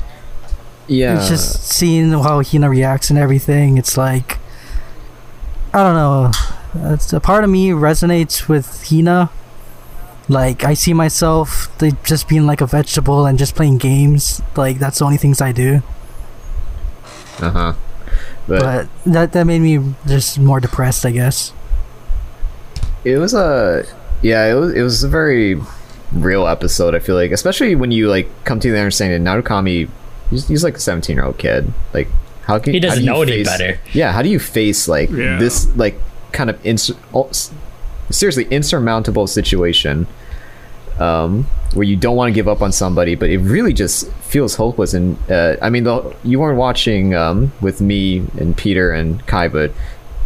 Yeah, 0.88 1.18
it's 1.18 1.28
just 1.28 1.64
seeing 1.64 2.12
how 2.12 2.44
Hina 2.44 2.70
reacts 2.70 3.10
and 3.10 3.18
everything. 3.18 3.80
It's 3.80 3.98
like, 3.98 4.38
I 5.74 5.84
don't 5.84 5.96
know. 5.96 6.32
It's 6.94 7.12
a 7.14 7.20
part 7.20 7.44
of 7.44 7.50
me 7.50 7.70
resonates 7.70 8.48
with 8.48 8.88
Hina. 8.90 9.30
Like, 10.30 10.64
I 10.64 10.74
see 10.74 10.94
myself 10.94 11.70
like, 11.82 12.04
just 12.04 12.28
being 12.28 12.46
like 12.46 12.62
a 12.62 12.66
vegetable 12.66 13.26
and 13.26 13.38
just 13.38 13.56
playing 13.56 13.78
games. 13.78 14.42
Like, 14.56 14.80
that's 14.80 15.00
the 15.00 15.06
only 15.06 15.18
things 15.18 15.42
I 15.42 15.52
do. 15.52 15.82
uh 17.40 17.50
huh. 17.52 17.74
But, 18.48 18.60
But 18.62 18.90
that 19.14 19.32
that 19.34 19.44
made 19.46 19.60
me 19.60 19.94
just 20.08 20.40
more 20.40 20.60
depressed, 20.60 21.06
I 21.06 21.12
guess. 21.12 21.52
it 23.04 23.18
was 23.18 23.34
a 23.34 23.86
yeah, 24.22 24.46
it 24.46 24.54
was 24.56 24.74
it 24.74 24.82
was 24.82 25.04
a 25.04 25.10
very 25.10 25.60
real 26.14 26.48
episode. 26.48 26.96
I 26.96 27.00
feel 27.00 27.16
like, 27.16 27.32
especially 27.32 27.76
when 27.76 27.92
you 27.92 28.10
like 28.10 28.30
come 28.46 28.60
to 28.62 28.72
the 28.72 28.78
understanding 28.80 29.24
that 29.24 29.30
Narukami, 29.30 29.90
he's, 30.30 30.48
he's 30.48 30.64
like 30.64 30.76
a 30.78 30.80
seventeen 30.80 31.18
year 31.18 31.26
old 31.26 31.38
kid. 31.38 31.74
Like, 31.94 32.08
how 32.48 32.58
can 32.60 32.74
He 32.74 32.80
doesn't 32.80 33.00
do 33.00 33.06
you 33.06 33.12
know 33.12 33.22
any 33.22 33.44
better. 33.44 33.80
Yeah, 33.94 34.12
how 34.12 34.22
do 34.22 34.30
you 34.30 34.40
face 34.40 34.88
like 34.88 35.10
Yeah. 35.12 35.38
this 35.38 35.68
like 35.76 35.96
kind 36.32 36.50
of 36.50 36.58
ins- 36.66 36.92
oh, 37.14 37.30
seriously 38.10 38.46
insurmountable 38.50 39.28
situation 39.28 40.08
um, 41.00 41.44
where 41.74 41.84
you 41.86 41.96
don't 41.96 42.16
want 42.16 42.30
to 42.30 42.34
give 42.34 42.48
up 42.48 42.62
on 42.62 42.72
somebody, 42.72 43.14
but 43.16 43.30
it 43.30 43.38
really 43.40 43.74
just 43.74 44.12
feels 44.14 44.56
hopeless. 44.56 44.94
And 44.94 45.18
uh, 45.30 45.58
I 45.62 45.70
mean, 45.70 45.84
the, 45.84 46.16
you 46.24 46.40
weren't 46.40 46.58
watching 46.58 47.14
um, 47.14 47.52
with 47.62 47.82
me 47.82 48.20
and 48.40 48.56
Peter 48.58 48.92
and 48.92 49.24
Kai, 49.28 49.48
but 49.50 49.72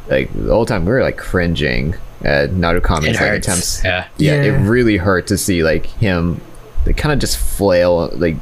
like 0.07 0.31
the 0.33 0.53
whole 0.53 0.65
time 0.65 0.85
we 0.85 0.91
were 0.91 1.01
like 1.03 1.17
cringing 1.17 1.95
at 2.23 2.45
It 2.49 2.55
Narukami's 2.55 3.19
like 3.19 3.39
attempts. 3.39 3.83
Yeah. 3.83 4.07
Yeah, 4.17 4.43
it 4.43 4.51
really 4.69 4.97
hurt 4.97 5.27
to 5.27 5.37
see 5.37 5.63
like 5.63 5.87
him, 5.87 6.39
they 6.85 6.93
kind 6.93 7.11
of 7.13 7.19
just 7.19 7.37
flail 7.37 8.09
like. 8.15 8.37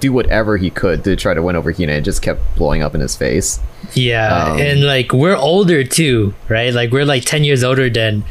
Do 0.00 0.12
whatever 0.12 0.56
he 0.56 0.70
could 0.70 1.02
to 1.04 1.16
try 1.16 1.34
to 1.34 1.42
win 1.42 1.56
over 1.56 1.72
Hina. 1.72 1.92
It 1.92 2.02
just 2.02 2.22
kept 2.22 2.40
blowing 2.56 2.82
up 2.82 2.94
in 2.94 3.00
his 3.00 3.16
face. 3.16 3.60
Yeah, 3.94 4.52
Um, 4.52 4.60
and 4.60 4.84
like 4.84 5.12
we're 5.12 5.36
older 5.36 5.82
too, 5.84 6.34
right? 6.48 6.72
Like 6.72 6.90
we're 6.92 7.04
like 7.04 7.24
ten 7.24 7.42
years 7.44 7.64
older 7.64 7.88
than 7.90 8.24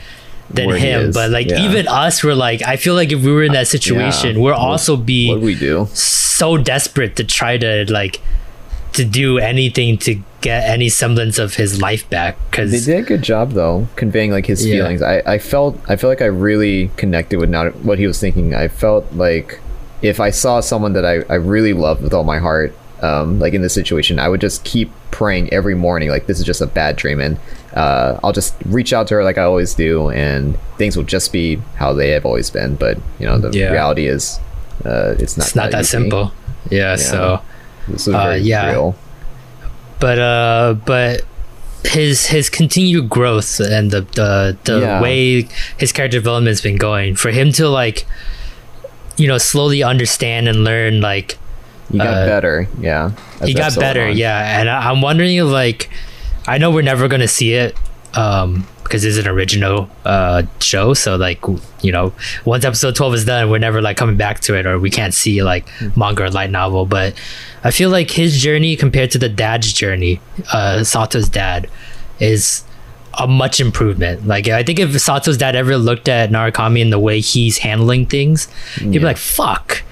than 0.49 0.69
him. 0.71 1.11
But 1.11 1.31
like 1.31 1.49
yeah. 1.49 1.65
even 1.65 1.87
us, 1.87 2.23
we're 2.23 2.33
like 2.35 2.61
I 2.63 2.77
feel 2.77 2.93
like 2.95 3.11
if 3.11 3.21
we 3.23 3.31
were 3.31 3.43
in 3.43 3.51
that 3.53 3.67
situation, 3.67 4.35
Yeah. 4.37 4.41
we're 4.43 4.51
What- 4.51 4.59
also 4.61 4.95
be 4.95 5.29
What 5.29 5.41
we 5.41 5.55
do? 5.55 5.87
so 5.93 6.57
desperate 6.57 7.15
to 7.17 7.23
try 7.23 7.57
to 7.57 7.85
like 7.91 8.21
to 8.93 9.03
do 9.03 9.37
anything 9.37 9.97
to 9.97 10.21
get 10.41 10.63
any 10.69 10.87
semblance 10.89 11.37
of 11.37 11.55
his 11.55 11.81
life 11.81 12.09
back 12.09 12.37
Because 12.49 12.71
They 12.71 12.79
did 12.93 12.99
a 13.03 13.07
good 13.07 13.21
job 13.21 13.51
though, 13.51 13.87
conveying 13.95 14.31
like 14.31 14.45
his 14.45 14.65
Yeah. 14.65 14.75
feelings. 14.77 15.01
I, 15.01 15.21
I 15.25 15.37
felt 15.39 15.77
I 15.89 15.95
feel 15.97 16.09
like 16.09 16.21
I 16.21 16.25
really 16.25 16.91
connected 16.95 17.39
with 17.39 17.49
not 17.49 17.75
what 17.83 17.99
he 17.99 18.07
was 18.07 18.19
thinking. 18.19 18.55
I 18.55 18.67
felt 18.69 19.05
like 19.13 19.59
if 20.01 20.19
I 20.19 20.29
saw 20.29 20.59
someone 20.59 20.93
that 20.93 21.05
I, 21.05 21.21
I 21.29 21.35
really 21.35 21.73
loved 21.73 22.01
with 22.03 22.13
all 22.13 22.23
my 22.23 22.37
heart, 22.39 22.75
um, 23.01 23.39
like 23.39 23.53
in 23.53 23.61
this 23.61 23.73
situation, 23.73 24.19
I 24.19 24.27
would 24.29 24.41
just 24.41 24.63
keep 24.63 24.91
praying 25.11 25.51
every 25.53 25.75
morning, 25.75 26.09
like 26.09 26.25
this 26.27 26.39
is 26.39 26.45
just 26.45 26.61
a 26.61 26.67
bad 26.67 26.95
dream, 26.95 27.19
and 27.19 27.37
uh, 27.73 28.19
I'll 28.23 28.31
just 28.33 28.55
reach 28.65 28.93
out 28.93 29.07
to 29.07 29.15
her 29.15 29.23
like 29.23 29.37
I 29.37 29.43
always 29.43 29.73
do, 29.75 30.09
and 30.09 30.57
things 30.77 30.97
will 30.97 31.03
just 31.03 31.31
be 31.31 31.57
how 31.75 31.93
they 31.93 32.09
have 32.11 32.25
always 32.25 32.49
been. 32.49 32.75
But 32.75 32.97
you 33.19 33.25
know, 33.25 33.37
the 33.37 33.55
Yeah. 33.57 33.71
reality 33.71 34.07
is, 34.07 34.39
uh, 34.85 35.15
it's 35.19 35.37
not. 35.37 35.45
it's 35.47 35.55
not 35.55 35.71
that 35.71 35.85
simple. 35.85 36.31
Yeah, 36.69 36.95
so 36.95 37.41
This 37.87 38.07
was 38.07 38.15
Uh, 38.15 38.23
very 38.23 38.39
yeah. 38.41 38.71
real. 38.71 38.95
but 39.99 40.19
uh 40.19 40.75
but 40.85 41.21
his 41.85 42.25
his 42.27 42.49
continued 42.49 43.09
growth 43.09 43.59
and 43.59 43.91
the 43.91 44.01
the, 44.01 44.57
the 44.65 44.79
Yeah. 44.81 45.01
way 45.01 45.47
his 45.77 45.91
character 45.91 46.17
development's 46.17 46.61
been 46.61 46.75
going 46.77 47.15
for 47.15 47.31
him 47.31 47.51
to 47.53 47.69
like 47.69 48.05
you 49.17 49.27
know 49.27 49.37
slowly 49.37 49.83
understand 49.83 50.47
and 50.47 50.63
learn 50.63 51.01
like 51.01 51.37
You 51.91 51.99
got 51.99 52.07
Uh, 52.07 52.25
better, 52.27 52.67
yeah. 52.79 53.11
he 53.45 53.53
got 53.53 53.75
better 53.75 54.07
on. 54.07 54.17
yeah 54.17 54.59
and 54.59 54.69
I, 54.69 54.89
i'm 54.89 55.01
wondering 55.01 55.35
if 55.35 55.45
like 55.45 55.89
i 56.47 56.57
know 56.57 56.69
we're 56.71 56.81
never 56.93 57.07
gonna 57.07 57.27
see 57.27 57.53
it 57.53 57.75
um 58.13 58.67
because 58.83 59.03
it's 59.03 59.17
an 59.17 59.27
original 59.27 59.89
uh 60.05 60.43
show 60.61 60.93
so 60.93 61.15
like 61.17 61.39
you 61.81 61.91
know 61.91 62.13
once 62.45 62.63
episode 62.65 62.95
12 62.95 63.13
is 63.15 63.25
done 63.25 63.49
we're 63.49 63.57
never 63.59 63.81
like 63.81 63.97
coming 63.97 64.15
back 64.17 64.39
to 64.41 64.55
it 64.55 64.65
or 64.65 64.79
we 64.79 64.89
can't 64.89 65.13
see 65.13 65.43
like 65.43 65.67
manga 65.97 66.23
or 66.23 66.29
light 66.29 66.49
novel 66.49 66.85
but 66.85 67.13
i 67.63 67.71
feel 67.71 67.89
like 67.89 68.11
his 68.11 68.41
journey 68.41 68.75
compared 68.77 69.11
to 69.11 69.17
the 69.17 69.27
dad's 69.29 69.73
journey 69.73 70.19
uh 70.53 70.83
sato's 70.83 71.27
dad 71.29 71.69
is 72.19 72.63
a 73.19 73.27
much 73.27 73.59
improvement 73.59 74.25
like 74.27 74.47
i 74.47 74.61
think 74.63 74.79
if 74.79 74.89
sato's 74.99 75.37
dad 75.37 75.55
ever 75.55 75.77
looked 75.77 76.07
at 76.07 76.29
Narukami 76.29 76.81
and 76.81 76.91
the 76.93 76.99
way 76.99 77.19
he's 77.19 77.57
handling 77.59 78.05
things 78.05 78.47
he'd 78.75 78.91
be 78.91 78.99
like 78.99 79.17
fuck 79.17 79.83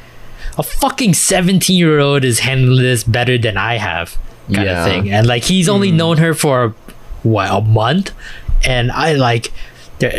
a 0.58 0.64
fucking 0.64 1.14
17 1.14 1.76
year 1.78 2.00
old 2.00 2.24
is 2.24 2.40
handling 2.40 2.82
this 2.82 3.04
better 3.04 3.38
than 3.38 3.58
I 3.58 3.76
have, 3.76 4.16
kind 4.54 4.66
Yeah. 4.66 4.86
of 4.86 4.90
thing. 4.90 5.12
And 5.12 5.28
like 5.28 5.44
he's 5.44 5.68
only 5.68 5.90
Hmm. 5.90 5.98
known 5.98 6.18
her 6.18 6.34
for 6.34 6.74
what 7.24 7.50
a 7.52 7.60
month, 7.60 8.14
and 8.64 8.90
I 8.94 9.16
like, 9.16 9.52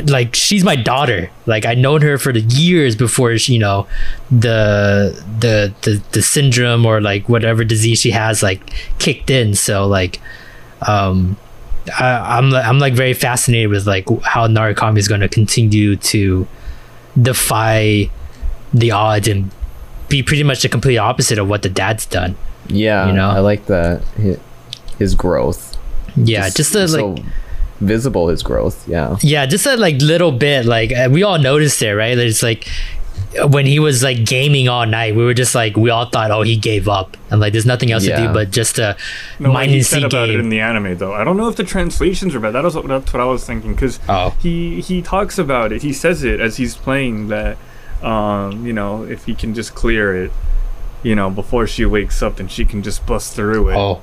like 0.04 0.34
she's 0.34 0.62
my 0.62 0.76
daughter. 0.76 1.30
Like 1.46 1.64
I 1.64 1.72
known 1.72 2.02
her 2.02 2.18
for 2.18 2.34
the 2.34 2.40
years 2.42 2.94
before 2.96 3.38
she, 3.38 3.54
you 3.54 3.60
know, 3.60 3.86
the 4.30 5.18
the 5.40 5.72
the 5.82 6.02
the 6.12 6.20
syndrome 6.20 6.84
or 6.84 7.00
like 7.00 7.30
whatever 7.30 7.64
disease 7.64 8.00
she 8.02 8.10
has 8.10 8.42
like 8.42 8.60
kicked 8.98 9.30
in. 9.30 9.54
So 9.54 9.86
like, 9.86 10.20
um. 10.86 11.38
I, 11.98 12.38
I'm 12.38 12.54
I'm 12.54 12.78
like 12.78 12.94
very 12.94 13.14
fascinated 13.14 13.70
with 13.70 13.86
like 13.86 14.06
how 14.22 14.46
Narukami 14.46 14.98
is 14.98 15.08
going 15.08 15.20
to 15.20 15.28
continue 15.28 15.96
to 15.96 16.46
defy 17.20 18.10
the 18.72 18.90
odds 18.90 19.28
and 19.28 19.50
be 20.08 20.22
pretty 20.22 20.42
much 20.42 20.62
the 20.62 20.68
complete 20.68 20.98
opposite 20.98 21.38
of 21.38 21.48
what 21.48 21.62
the 21.62 21.68
dad's 21.68 22.06
done. 22.06 22.36
Yeah, 22.68 23.06
you 23.06 23.12
know? 23.12 23.30
I 23.30 23.40
like 23.40 23.66
that 23.66 24.02
his, 24.98 25.14
growth. 25.14 25.76
Yeah, 26.16 26.48
just, 26.48 26.72
the 26.72 26.88
so 26.88 27.10
like 27.10 27.24
visible 27.80 28.28
his 28.28 28.42
growth. 28.42 28.88
Yeah, 28.88 29.16
yeah, 29.20 29.46
just 29.46 29.66
a 29.66 29.76
like 29.76 30.00
little 30.00 30.32
bit 30.32 30.64
like 30.64 30.92
uh, 30.92 31.08
we 31.10 31.22
all 31.22 31.38
noticed 31.38 31.82
it, 31.82 31.94
right? 31.94 32.16
It's 32.16 32.42
like 32.42 32.66
when 33.44 33.66
he 33.66 33.78
was 33.78 34.02
like 34.02 34.24
gaming 34.24 34.68
all 34.68 34.86
night, 34.86 35.14
we 35.14 35.24
were 35.24 35.34
just 35.34 35.54
like 35.54 35.76
we 35.76 35.90
all 35.90 36.06
thought, 36.06 36.30
oh, 36.30 36.42
he 36.42 36.56
gave 36.56 36.88
up, 36.88 37.16
and 37.30 37.40
like 37.40 37.52
there's 37.52 37.66
nothing 37.66 37.90
else 37.92 38.04
to 38.04 38.16
do 38.16 38.32
but 38.32 38.50
just 38.50 38.78
a 38.78 38.96
No, 39.38 39.50
what 39.50 39.54
mind 39.54 39.70
he 39.70 39.78
and 39.78 39.86
said 39.86 40.00
see 40.00 40.06
about 40.06 40.28
it 40.28 40.40
in 40.40 40.48
the 40.48 40.60
anime, 40.60 40.96
though. 40.98 41.12
I 41.14 41.24
don't 41.24 41.36
know 41.36 41.48
if 41.48 41.56
the 41.56 41.64
translations 41.64 42.34
are 42.34 42.40
bad. 42.40 42.52
That 42.52 42.64
was 42.64 42.74
what, 42.74 42.86
that's 42.86 43.12
what 43.12 43.20
I 43.20 43.24
was 43.26 43.44
thinking 43.44 43.72
because 43.74 43.98
Oh. 44.08 44.34
he 44.40 44.80
he 44.80 45.02
talks 45.02 45.38
about 45.38 45.72
it. 45.72 45.82
He 45.82 45.92
says 45.92 46.22
it 46.24 46.40
as 46.40 46.56
he's 46.56 46.76
playing 46.76 47.28
that, 47.28 47.56
um, 48.02 48.66
you 48.66 48.72
know, 48.72 49.02
if 49.04 49.24
he 49.26 49.34
can 49.34 49.54
just 49.54 49.74
clear 49.74 50.24
it, 50.24 50.30
you 51.02 51.14
know, 51.14 51.30
before 51.30 51.66
she 51.66 51.84
wakes 51.84 52.22
up, 52.22 52.36
then 52.36 52.48
she 52.48 52.64
can 52.64 52.82
just 52.82 53.06
bust 53.06 53.34
through 53.34 53.68
it. 53.70 53.76
Oh, 53.76 54.02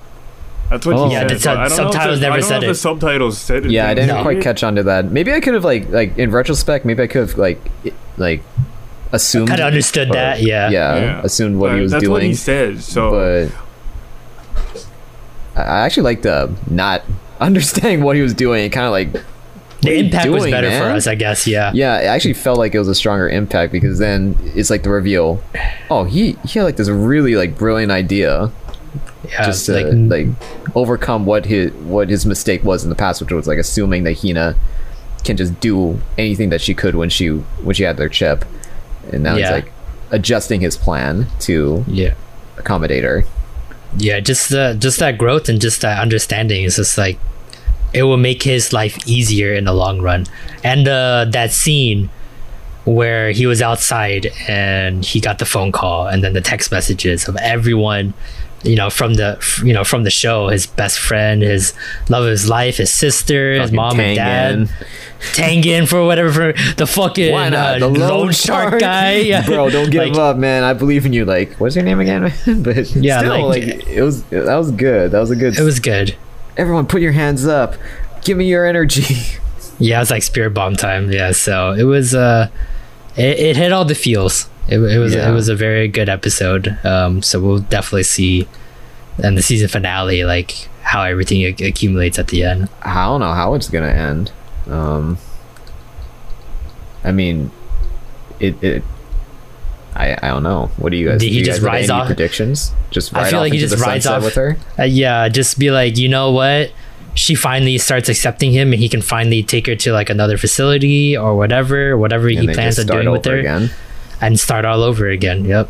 That's 0.70 0.86
what 0.86 0.96
Oh. 0.96 1.08
he 1.08 1.14
Yeah, 1.14 1.20
said. 1.28 1.30
the 1.30 1.34
but 1.36 1.42
sub- 1.42 1.58
I 1.58 1.68
don't 1.68 1.78
subtitles 1.78 2.20
the, 2.20 2.22
never 2.26 2.34
I 2.36 2.40
don't 2.40 2.48
said 2.50 2.56
know 2.56 2.58
if 2.60 2.64
it. 2.64 2.68
the 2.68 2.76
subtitles 2.76 3.38
said 3.38 3.66
it. 3.66 3.72
yeah. 3.72 3.90
I 3.90 3.94
didn't 3.94 4.16
No. 4.16 4.22
quite 4.24 4.42
catch 4.42 4.64
on 4.64 4.76
to 4.76 4.84
that. 4.84 5.12
Maybe 5.12 5.34
I 5.34 5.40
could 5.42 5.54
have 5.54 5.66
like 5.66 5.90
like 5.92 6.18
in 6.18 6.32
retrospect. 6.32 6.86
Maybe 6.86 7.04
I 7.04 7.08
could 7.08 7.28
have 7.30 7.38
like 7.38 7.60
like 8.18 8.42
assumed 9.14 9.48
kind 9.48 9.62
of 9.62 9.68
understood 9.68 10.10
or- 10.10 10.14
that. 10.14 10.42
Yeah. 10.42 10.70
yeah, 10.70 10.96
Yeah. 10.98 11.22
assumed 11.24 11.56
what 11.58 11.70
But 11.70 11.76
he 11.78 11.82
was 11.84 11.92
that's 11.92 12.02
doing. 12.04 12.12
what 12.12 12.24
he 12.24 12.34
said. 12.34 12.82
So 12.84 13.12
but 13.12 13.52
I 15.56 15.62
I 15.62 15.80
actually 15.86 16.04
liked 16.04 16.26
uh, 16.26 16.48
not 16.70 17.04
understanding 17.40 18.04
what 18.04 18.16
he 18.16 18.22
was 18.22 18.34
doing. 18.34 18.70
Kind 18.72 18.86
of 18.86 18.92
like 18.92 19.14
The 19.82 19.92
you 19.92 20.06
impact 20.06 20.30
was 20.30 20.44
doing, 20.44 20.52
better 20.52 20.70
for 20.80 20.90
us, 20.92 21.08
I 21.08 21.16
guess. 21.16 21.46
Yeah. 21.48 21.72
yeah, 21.74 22.00
it 22.00 22.06
actually 22.06 22.34
felt 22.34 22.58
like 22.58 22.74
it 22.76 22.80
was 22.80 22.88
a 22.88 22.96
stronger 22.96 23.30
impact 23.30 23.72
because 23.72 24.00
then 24.00 24.36
it's 24.56 24.70
like 24.70 24.84
the 24.84 24.90
reveal. 24.90 25.42
Oh, 25.90 26.04
he 26.06 26.38
he 26.46 26.60
had 26.60 26.64
like 26.66 26.78
this 26.78 26.90
really 26.90 27.36
like 27.36 27.58
brilliant 27.58 27.92
idea 27.92 28.52
Yeah, 29.30 29.46
just 29.46 29.66
to 29.68 29.74
like 29.74 29.88
like, 30.28 30.76
overcome 30.76 31.26
what 31.26 31.46
his 31.46 31.72
what 31.74 32.10
his 32.10 32.26
mistake 32.26 32.64
was 32.64 32.84
in 32.84 32.90
the 32.90 32.96
past, 32.96 33.22
which 33.22 33.32
was 33.32 33.48
like 33.48 33.60
assuming 33.60 34.04
that 34.06 34.20
Hina 34.22 34.56
can 35.24 35.38
just 35.38 35.58
do 35.62 36.00
anything 36.18 36.50
that 36.50 36.60
she 36.62 36.74
could 36.74 36.96
when 36.96 37.10
she 37.10 37.28
when 37.30 37.74
she 37.76 37.84
had 37.84 37.96
their 37.98 38.10
chip, 38.10 38.44
and 39.12 39.24
now 39.24 39.36
Yeah. 39.36 39.56
it's 39.58 39.66
like 39.66 39.74
adjusting 40.12 40.62
his 40.62 40.78
plan 40.78 41.28
to 41.42 41.84
yeah. 41.88 42.14
accommodate 42.58 43.04
her. 43.04 43.26
yeah 43.98 44.20
just 44.20 44.50
the 44.50 44.76
just 44.80 45.00
that 45.00 45.18
growth 45.18 45.50
and 45.50 45.60
just 45.62 45.82
that 45.82 46.00
understanding 46.02 46.64
is 46.64 46.76
just 46.78 46.98
like 46.98 47.18
it 47.94 48.04
will 48.04 48.18
make 48.18 48.42
his 48.44 48.74
life 48.74 48.98
easier 49.08 49.54
in 49.54 49.66
the 49.66 49.74
long 49.74 50.02
run 50.02 50.26
and 50.64 50.88
uh 50.88 51.26
that 51.30 51.52
scene 51.52 52.10
where 52.86 53.32
he 53.32 53.46
was 53.46 53.62
outside 53.62 54.28
and 54.48 55.06
he 55.06 55.20
got 55.22 55.38
the 55.40 55.46
phone 55.46 55.72
call 55.72 56.08
and 56.08 56.24
then 56.24 56.34
the 56.34 56.42
text 56.42 56.72
messages 56.72 57.28
of 57.28 57.36
everyone 57.38 58.14
you 58.64 58.76
know 58.76 58.90
from 58.90 59.16
the 59.16 59.38
you 59.64 59.74
know 59.74 59.84
from 59.84 60.04
the 60.04 60.10
show 60.10 60.48
his 60.48 60.66
best 60.66 60.98
friend 61.00 61.42
his 61.42 61.74
love 62.10 62.24
of 62.24 62.30
his 62.30 62.48
life 62.48 62.78
his 62.78 62.92
sister 62.94 63.60
his 63.60 63.72
mom 63.72 64.00
and 64.00 64.16
dad. 64.16 64.70
Tangen 65.34 65.88
for 65.88 66.06
whatever 66.06 66.32
for 66.54 66.74
the 66.76 66.86
fucking 66.86 67.32
Why 67.32 67.50
not? 67.50 67.76
uh, 67.76 67.80
The 67.80 67.88
lone 67.88 68.32
shark 68.34 68.80
guy 68.80 69.16
Yeah. 69.32 69.46
bro. 69.46 69.70
Don't 69.70 69.90
give 69.90 70.02
Like, 70.10 70.18
up, 70.18 70.36
man. 70.38 70.64
I 70.64 70.74
believe 70.74 71.06
in 71.06 71.14
you. 71.14 71.24
Like, 71.24 71.54
what's 71.62 71.76
your 71.76 71.86
name 71.86 72.00
again? 72.02 72.24
but 72.62 72.90
Yeah, 72.96 73.20
still, 73.20 73.48
like- 73.48 73.64
like, 73.66 73.88
it 73.88 74.02
was 74.02 74.24
that 74.26 74.56
was 74.56 74.72
good. 74.72 75.12
That 75.12 75.20
was 75.20 75.32
a 75.32 75.36
good. 75.36 75.58
it 75.58 75.64
was 75.64 75.80
good 75.80 76.16
everyone, 76.56 76.86
put 76.86 77.02
your 77.02 77.14
hands 77.14 77.48
up. 77.48 77.74
Give 78.24 78.38
me 78.38 78.46
your 78.46 78.66
energy. 78.66 79.16
Yeah, 79.80 80.02
it's 80.02 80.12
like 80.12 80.22
Spirit 80.22 80.52
Bomb 80.54 80.76
time. 80.76 81.12
Yeah, 81.12 81.32
so 81.32 81.72
it 81.72 81.84
was. 81.84 82.14
uh 82.14 82.48
It, 83.18 83.40
it 83.40 83.58
hit 83.58 83.72
all 83.72 83.86
the 83.86 83.96
feels. 83.96 84.48
It, 84.68 84.80
it 84.80 85.00
was. 85.00 85.14
Yeah. 85.14 85.30
It 85.30 85.34
was 85.34 85.50
a 85.50 85.56
very 85.56 85.88
good 85.88 86.10
episode. 86.10 86.78
Um, 86.86 87.22
so 87.22 87.40
we'll 87.42 87.60
definitely 87.60 88.04
see, 88.04 88.48
in 89.24 89.36
the 89.36 89.42
season 89.42 89.68
finale, 89.68 90.24
like 90.24 90.70
how 90.82 91.04
everything 91.04 91.42
ac- 91.42 91.66
accumulates 91.66 92.18
at 92.18 92.28
the 92.30 92.44
end. 92.44 92.70
I 92.82 93.06
don't 93.06 93.20
know 93.20 93.34
how 93.34 93.54
it's 93.56 93.70
gonna 93.70 93.88
end. 93.88 94.32
Um, 94.68 95.18
I 97.04 97.12
mean, 97.12 97.52
it. 98.40 98.62
it 98.64 98.84
I, 99.96 100.18
I 100.24 100.30
don't 100.30 100.42
know. 100.42 100.72
What 100.78 100.90
do 100.90 100.98
you 100.98 101.08
guys? 101.10 101.20
Did 101.20 101.32
he 101.32 101.44
just 101.44 101.62
guys 101.62 101.68
rise 101.68 101.90
off- 101.90 102.08
predictions? 102.08 102.72
Just 102.90 103.16
I 103.16 103.30
feel 103.30 103.40
like 103.40 103.54
he 103.54 103.60
just 103.60 103.78
rides 103.80 104.08
off- 104.08 104.24
with 104.24 104.36
her. 104.36 104.58
Uh, 104.80 104.84
yeah, 104.84 105.30
just 105.30 105.60
be 105.60 105.70
like, 105.72 105.98
you 105.98 106.10
know 106.10 106.32
what? 106.32 106.72
She 107.16 107.36
finally 107.36 107.78
starts 107.78 108.10
accepting 108.10 108.52
him, 108.54 108.74
and 108.74 108.82
he 108.82 108.90
can 108.90 109.04
finally 109.04 109.44
take 109.44 109.68
her 109.68 109.76
to 109.76 109.94
like 109.94 110.10
another 110.10 110.36
facility 110.38 111.16
or 111.16 111.36
whatever, 111.38 111.96
whatever 111.96 112.28
he 112.28 112.38
and 112.38 112.50
they 112.50 112.54
plans 112.56 112.80
on 112.80 112.88
doing 112.88 113.12
with 113.12 113.26
her, 113.26 113.38
again. 113.38 113.70
And 114.26 114.40
start 114.40 114.66
all 114.66 114.82
over 114.84 115.08
again. 115.08 115.46
Yep. 115.46 115.70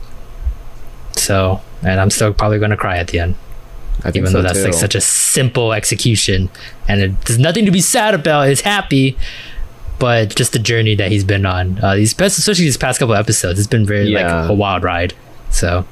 So, 1.16 1.62
and 1.84 2.00
I'm 2.00 2.10
still 2.10 2.34
probably 2.34 2.60
gonna 2.60 2.78
cry 2.78 2.98
at 2.98 3.08
the 3.08 3.20
end. 3.20 3.36
Even 4.14 4.28
so 4.28 4.38
though 4.38 4.42
that's 4.44 4.60
too. 4.60 4.66
like 4.66 4.74
such 4.74 4.96
a 4.96 5.02
simple 5.02 5.72
execution 5.72 6.50
and 6.88 7.00
it, 7.02 7.22
there's 7.26 7.40
nothing 7.40 7.64
to 7.66 7.72
be 7.72 7.80
sad 7.80 8.14
about 8.16 8.50
it's 8.50 8.62
happy 8.62 9.16
but 10.00 10.36
just 10.36 10.52
the 10.52 10.60
journey 10.60 10.96
that 10.96 11.12
he's 11.12 11.24
been 11.24 11.46
on 11.46 11.80
uh 11.84 11.94
these 11.96 12.12
past, 12.14 12.40
especially 12.40 12.66
these 12.66 12.76
past 12.76 12.98
couple 13.00 13.14
episodes 13.14 13.60
it's 13.60 13.68
been 13.68 13.86
very 13.86 14.06
Yeah. 14.10 14.42
like 14.42 14.50
a 14.50 14.54
wild 14.54 14.84
ride 14.84 15.14
so 15.52 15.86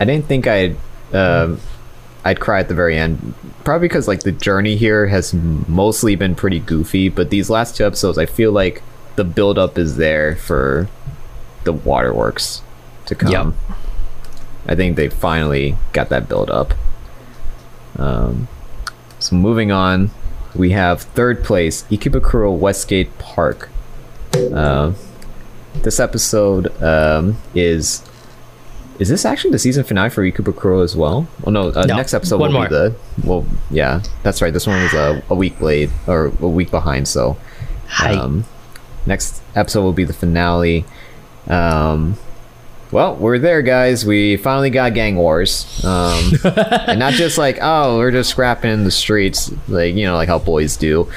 I 0.00 0.04
didn't 0.04 0.26
think 0.26 0.46
I'd 0.48 0.76
um, 1.12 1.60
I'd 2.24 2.40
cry 2.40 2.60
at 2.60 2.68
the 2.68 2.74
very 2.74 2.98
end. 2.98 3.34
Probably 3.64 3.88
because 3.88 4.08
like 4.08 4.20
the 4.24 4.32
journey 4.32 4.76
here 4.76 5.06
has 5.06 5.32
mostly 5.32 6.14
been 6.16 6.34
pretty 6.34 6.58
goofy, 6.60 7.08
but 7.08 7.30
these 7.30 7.48
last 7.48 7.76
two 7.76 7.86
episodes, 7.86 8.18
I 8.18 8.26
feel 8.26 8.52
like 8.52 8.82
the 9.16 9.24
build 9.24 9.56
up 9.58 9.78
is 9.78 9.96
there 9.96 10.36
for 10.36 10.88
the 11.64 11.72
waterworks 11.72 12.62
to 13.06 13.14
come. 13.14 13.30
Yep. 13.30 13.78
I 14.66 14.74
think 14.74 14.96
they 14.96 15.08
finally 15.08 15.76
got 15.92 16.08
that 16.10 16.28
build 16.28 16.50
up. 16.50 16.74
Um, 17.98 18.48
so 19.18 19.34
moving 19.36 19.72
on, 19.72 20.10
we 20.54 20.70
have 20.72 21.02
third 21.02 21.42
place 21.42 21.84
Ikebukuro 21.84 22.56
Westgate 22.56 23.16
Park. 23.18 23.70
Uh, 24.34 24.92
this 25.82 25.98
episode 26.00 26.70
um, 26.82 27.36
is 27.54 28.02
is 28.98 29.08
this 29.08 29.24
actually 29.24 29.52
the 29.52 29.58
season 29.58 29.84
finale 29.84 30.10
for 30.10 30.22
Ikebukuro 30.28 30.82
as 30.82 30.96
well? 30.96 31.28
Oh 31.44 31.50
no, 31.50 31.68
uh, 31.70 31.84
No, 31.86 31.96
next 31.96 32.14
episode 32.14 32.40
will 32.40 32.50
more. 32.50 32.68
be 32.68 32.74
the 32.74 32.94
well, 33.24 33.46
yeah, 33.70 34.02
that's 34.22 34.42
right. 34.42 34.52
This 34.52 34.66
one 34.66 34.82
was 34.82 34.92
a, 34.92 35.22
a 35.30 35.34
week 35.34 35.60
late 35.60 35.90
or 36.06 36.26
a 36.40 36.48
week 36.48 36.70
behind, 36.70 37.06
so 37.08 37.36
um, 38.04 38.44
next 39.06 39.40
episode 39.54 39.82
will 39.82 39.92
be 39.92 40.04
the 40.04 40.12
finale. 40.12 40.84
Um, 41.48 42.16
well, 42.90 43.16
we're 43.16 43.38
there, 43.38 43.62
guys. 43.62 44.04
We 44.06 44.36
finally 44.36 44.70
got 44.70 44.94
gang 44.94 45.16
wars, 45.16 45.84
um, 45.84 46.32
and 46.44 46.98
not 46.98 47.12
just 47.14 47.36
like 47.36 47.58
oh, 47.60 47.98
we're 47.98 48.10
just 48.10 48.30
scrapping 48.30 48.70
in 48.70 48.84
the 48.84 48.90
streets, 48.90 49.52
like 49.68 49.94
you 49.94 50.06
know, 50.06 50.14
like 50.16 50.28
how 50.28 50.38
boys 50.38 50.76
do. 50.76 51.10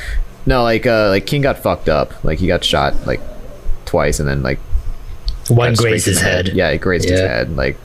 No, 0.46 0.64
like 0.64 0.86
uh, 0.86 1.10
like 1.10 1.26
King 1.28 1.42
got 1.44 1.60
fucked 1.60 1.88
up. 1.88 2.24
Like 2.24 2.40
he 2.40 2.48
got 2.48 2.64
shot 2.64 3.06
like 3.08 3.22
twice, 3.86 4.20
and 4.20 4.28
then 4.28 4.42
like 4.44 4.60
One 5.48 5.74
grazed 5.76 6.08
his 6.08 6.20
the 6.20 6.26
head. 6.26 6.50
Yeah, 6.50 6.70
it 6.70 6.80
grazed 6.80 7.08
his 7.08 7.20
head. 7.22 7.56
Like, 7.56 7.78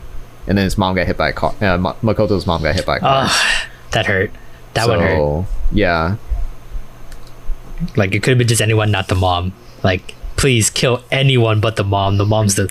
and 0.49 0.59
then 0.59 0.65
his 0.65 0.77
mom 0.77 0.97
got 0.97 1.07
hit 1.07 1.17
by 1.17 1.29
a 1.29 1.33
car. 1.33 1.51
Uh, 1.61 1.79
Makoto's 2.03 2.47
mom 2.47 2.63
got 2.63 2.75
hit 2.75 2.87
by 2.87 2.97
a 2.97 3.01
car. 3.01 3.27
Oh, 3.29 3.67
that 3.93 4.07
hurt. 4.07 4.33
That 4.75 4.89
one 4.89 4.99
hurt. 5.01 5.45
Yeah, 5.71 6.17
Like 7.95 8.15
it 8.15 8.23
could 8.23 8.31
have 8.31 8.39
been 8.39 8.49
just 8.49 8.63
anyone, 8.63 8.91
not 8.91 9.07
the 9.09 9.15
mom. 9.15 9.53
Like, 9.85 10.16
please 10.37 10.71
kill 10.71 11.03
anyone 11.11 11.61
but 11.61 11.77
the 11.77 11.85
mom. 11.85 12.19
The 12.19 12.27
mom's 12.27 12.55
the 12.55 12.71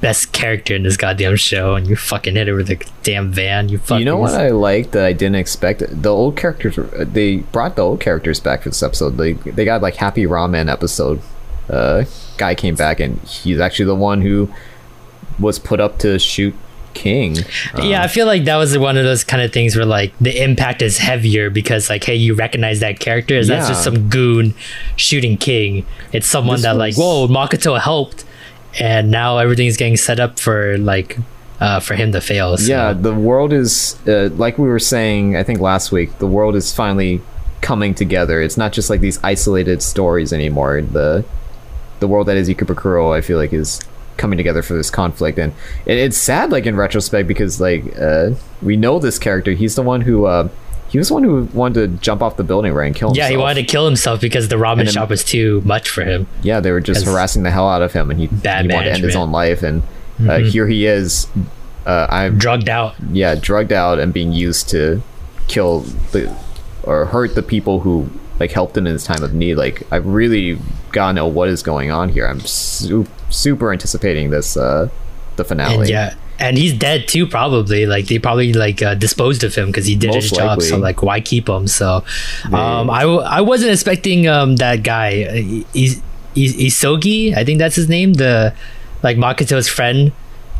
best 0.00 0.32
character 0.32 0.74
in 0.74 0.82
this 0.82 0.96
goddamn 0.96 1.36
show, 1.36 1.74
and 1.74 1.86
you 1.86 1.96
fucking 1.96 2.34
hit 2.34 2.48
her 2.48 2.54
with 2.54 2.70
a 2.70 2.84
damn 3.02 3.32
van. 3.32 3.68
You 3.68 3.78
fucking. 3.78 4.00
you 4.00 4.04
know 4.04 4.18
what 4.18 4.34
I 4.34 4.50
liked 4.50 4.92
that 4.92 5.04
I 5.04 5.12
didn't 5.12 5.36
expect? 5.36 5.82
The 6.02 6.10
old 6.10 6.36
characters. 6.36 6.78
They 6.98 7.36
brought 7.36 7.76
the 7.76 7.82
old 7.82 8.00
characters 8.00 8.40
back 8.40 8.62
for 8.62 8.70
this 8.70 8.82
episode. 8.82 9.16
They 9.16 9.34
they 9.34 9.64
got 9.64 9.82
like 9.82 9.96
Happy 9.96 10.24
Ramen 10.24 10.70
episode. 10.70 11.20
Uh, 11.68 12.04
guy 12.36 12.54
came 12.54 12.74
back 12.74 13.00
and 13.00 13.18
he's 13.20 13.60
actually 13.60 13.86
the 13.86 13.94
one 13.94 14.20
who 14.20 14.52
was 15.38 15.58
put 15.58 15.80
up 15.80 15.98
to 15.98 16.18
shoot 16.18 16.54
King. 16.94 17.38
Um, 17.74 17.84
yeah, 17.84 18.02
I 18.02 18.08
feel 18.08 18.26
like 18.26 18.44
that 18.44 18.56
was 18.56 18.76
one 18.76 18.96
of 18.96 19.04
those 19.04 19.24
kind 19.24 19.42
of 19.42 19.52
things 19.52 19.76
where 19.76 19.86
like 19.86 20.12
the 20.20 20.42
impact 20.42 20.82
is 20.82 20.98
heavier 20.98 21.50
because 21.50 21.88
like, 21.90 22.04
hey, 22.04 22.14
you 22.14 22.34
recognize 22.34 22.80
that 22.80 23.00
character. 23.00 23.34
Is 23.34 23.48
that's 23.48 23.68
just 23.68 23.84
some 23.84 24.08
goon 24.08 24.54
shooting 24.96 25.36
King? 25.36 25.86
It's 26.12 26.28
someone 26.28 26.56
This 26.56 26.64
that 26.64 26.76
like, 26.76 26.96
whoa, 26.96 27.28
Makoto 27.28 27.80
helped, 27.80 28.24
and 28.78 29.10
now 29.10 29.38
everything's 29.38 29.76
getting 29.76 29.96
set 29.96 30.20
up 30.20 30.38
for 30.38 30.78
like, 30.78 31.18
uh, 31.60 31.80
for 31.80 31.94
him 31.94 32.12
to 32.12 32.20
fail. 32.20 32.56
So. 32.56 32.64
Yeah, 32.64 32.92
the 32.92 33.14
world 33.14 33.52
is 33.52 33.96
uh, 34.06 34.30
like 34.34 34.58
we 34.58 34.68
were 34.68 34.78
saying. 34.78 35.36
I 35.36 35.42
think 35.42 35.60
last 35.60 35.92
week, 35.92 36.18
the 36.18 36.26
world 36.26 36.56
is 36.56 36.72
finally 36.72 37.20
coming 37.60 37.94
together. 37.94 38.42
It's 38.42 38.56
not 38.56 38.72
just 38.72 38.90
like 38.90 39.00
these 39.00 39.22
isolated 39.22 39.82
stories 39.82 40.32
anymore. 40.32 40.82
The 40.82 41.24
the 42.00 42.08
world 42.08 42.26
that 42.26 42.36
is 42.36 42.48
Ikebukuro, 42.48 43.16
I 43.16 43.20
feel 43.20 43.38
like, 43.38 43.52
is 43.52 43.80
coming 44.16 44.36
together 44.36 44.62
for 44.62 44.74
this 44.74 44.90
conflict, 44.90 45.38
and 45.38 45.52
it, 45.86 45.98
it's 45.98 46.16
sad, 46.16 46.50
like 46.52 46.66
in 46.66 46.76
retrospect, 46.76 47.26
because 47.28 47.60
like 47.60 47.84
uh, 47.98 48.30
we 48.62 48.76
know 48.76 48.98
this 48.98 49.18
character. 49.18 49.52
He's 49.52 49.74
the 49.74 49.82
one 49.82 50.02
who 50.02 50.26
uh, 50.26 50.48
he 50.88 50.98
was 50.98 51.08
the 51.08 51.14
one 51.14 51.24
who 51.24 51.44
wanted 51.54 51.74
to 51.90 52.02
jump 52.02 52.22
off 52.22 52.36
the 52.36 52.44
building 52.44 52.72
right 52.72 52.86
and 52.86 52.94
kill 52.96 53.08
himself. 53.08 53.24
Yeah, 53.24 53.30
he 53.30 53.36
wanted 53.36 53.62
to 53.62 53.66
kill 53.66 53.86
himself 53.86 54.20
because 54.20 54.48
the 54.48 54.56
ramen 54.56 54.84
then- 54.84 54.88
shop 54.88 55.08
was 55.10 55.24
too 55.24 55.62
much 55.64 55.88
for 55.88 56.04
him. 56.04 56.26
Yeah, 56.42 56.60
they 56.60 56.70
were 56.70 56.80
just 56.80 57.04
harassing 57.06 57.42
the 57.42 57.50
hell 57.50 57.68
out 57.68 57.82
of 57.82 57.92
him, 57.92 58.10
and 58.10 58.20
he, 58.20 58.26
he 58.26 58.36
Bad 58.36 58.70
wanted 58.70 58.84
to 58.86 58.92
end 58.92 59.04
his 59.04 59.16
own 59.16 59.32
life. 59.32 59.62
And 59.62 59.82
uh, 60.20 60.24
Mhm. 60.24 60.48
here 60.50 60.66
he 60.66 60.86
is. 60.86 61.26
Uh, 61.86 62.06
I'm 62.10 62.38
Drugged 62.38 62.68
out. 62.68 62.94
yeah, 63.10 63.34
drugged 63.34 63.72
out 63.72 63.98
and 63.98 64.12
being 64.12 64.32
used 64.32 64.68
to 64.68 65.02
kill 65.48 65.80
the 66.12 66.32
or 66.84 67.06
hurt 67.06 67.34
the 67.34 67.42
people 67.42 67.80
who 67.80 68.08
like 68.42 68.50
helped 68.52 68.76
him 68.76 68.86
in 68.86 68.92
his 68.92 69.04
time 69.04 69.22
of 69.22 69.32
need. 69.32 69.54
Like 69.54 69.82
I've 69.92 70.04
really 70.06 70.58
gotta 70.90 71.12
know 71.14 71.26
what 71.26 71.48
is 71.48 71.62
going 71.62 71.90
on 71.90 72.08
here. 72.08 72.26
I'm 72.26 72.40
su- 72.40 73.06
super 73.30 73.72
anticipating 73.72 74.30
this 74.30 74.56
uh 74.56 74.88
the 75.36 75.44
finale. 75.44 75.76
And 75.82 75.88
yeah, 75.88 76.14
and 76.38 76.58
he's 76.58 76.74
dead 76.74 77.06
too. 77.08 77.26
Probably 77.26 77.86
like 77.86 78.06
they 78.08 78.18
probably 78.18 78.52
like 78.52 78.82
uh, 78.82 78.94
disposed 78.94 79.44
of 79.44 79.54
him 79.54 79.68
because 79.68 79.86
he 79.86 79.94
did 79.96 80.08
Most 80.12 80.30
his 80.30 80.32
job. 80.32 80.60
So 80.62 80.76
like, 80.76 81.02
why 81.02 81.20
keep 81.20 81.48
him? 81.48 81.66
So, 81.68 82.04
um, 82.52 82.90
I 82.90 83.02
w- 83.02 83.20
I 83.20 83.40
wasn't 83.40 83.70
expecting 83.72 84.26
um 84.26 84.56
that 84.56 84.82
guy, 84.82 85.10
Is- 85.72 86.02
Is- 86.34 86.56
Isogi. 86.56 87.34
I 87.36 87.44
think 87.44 87.58
that's 87.60 87.76
his 87.76 87.88
name. 87.88 88.14
The 88.14 88.52
like 89.02 89.16
Makoto's 89.16 89.68
friend 89.68 90.12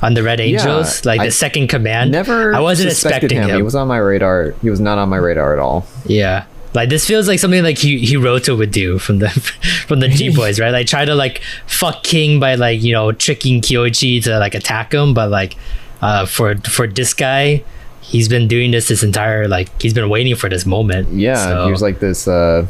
on 0.03 0.15
the 0.15 0.23
Red 0.23 0.41
Angels, 0.41 1.05
like 1.05 1.21
I 1.21 1.27
the 1.27 1.31
second 1.33 1.69
command. 1.69 2.11
Never 2.13 2.55
I 2.55 2.61
wasn't 2.61 2.91
expecting 2.91 3.39
him. 3.43 3.57
He 3.57 3.63
was 3.63 3.75
on 3.75 3.89
my 3.89 3.99
radar. 3.99 4.55
He 4.63 4.71
was 4.71 4.81
not 4.81 4.99
on 4.99 5.09
my 5.09 5.17
radar 5.19 5.53
at 5.53 5.59
all. 5.59 5.87
Yeah. 6.07 6.45
Like 6.75 6.89
this 6.89 7.07
feels 7.07 7.29
like 7.29 7.39
something 7.39 7.63
like 7.63 7.79
Hi- 7.79 8.01
Hiroto 8.01 8.57
would 8.57 8.71
do 8.71 8.99
from 8.99 9.19
the 9.19 9.29
from 9.87 10.01
the 10.01 10.09
G 10.09 10.29
boys, 10.35 10.59
right? 10.59 10.71
Like 10.71 10.87
try 10.87 11.05
to 11.05 11.15
like 11.15 11.43
fuck 11.67 12.03
King 12.03 12.41
by 12.41 12.55
like 12.55 12.83
you 12.83 12.93
know 12.93 13.13
tricking 13.13 13.61
Kyoichi 13.61 14.23
to 14.25 14.39
like 14.39 14.55
attack 14.55 14.93
him, 14.93 15.13
but 15.15 15.31
like 15.31 15.57
uh, 16.01 16.25
for 16.27 16.57
for 16.57 16.87
this 16.87 17.13
guy, 17.15 17.63
he's 18.01 18.29
been 18.29 18.49
doing 18.49 18.71
this 18.71 18.89
this 18.89 19.03
entire 19.03 19.49
like 19.49 19.69
he's 19.83 19.93
been 19.95 20.09
waiting 20.09 20.35
for 20.35 20.49
this 20.49 20.65
moment. 20.65 21.09
Yeah, 21.13 21.37
So- 21.37 21.67
he 21.67 21.71
was 21.73 21.83
like 21.83 22.01
this 22.01 22.27
uh 22.27 22.67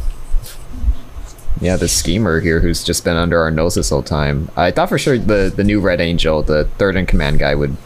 yeah, 1.61 1.77
this 1.77 1.93
schemer 1.93 2.41
here 2.41 2.59
who's 2.59 2.83
just 2.83 3.05
been 3.05 3.17
under 3.17 3.39
our 3.41 3.51
nose 3.53 3.77
this 3.77 3.91
whole 3.91 4.03
time. 4.03 4.51
I 4.57 4.73
thought 4.73 4.89
for 4.89 4.99
sure 4.99 5.17
the 5.17 5.53
the 5.55 5.63
new 5.63 5.81
Red 5.81 6.01
Angel, 6.01 6.43
the 6.43 6.65
third 6.79 6.97
in 6.97 7.07
command 7.07 7.39
guy, 7.39 7.55
would 7.55 7.77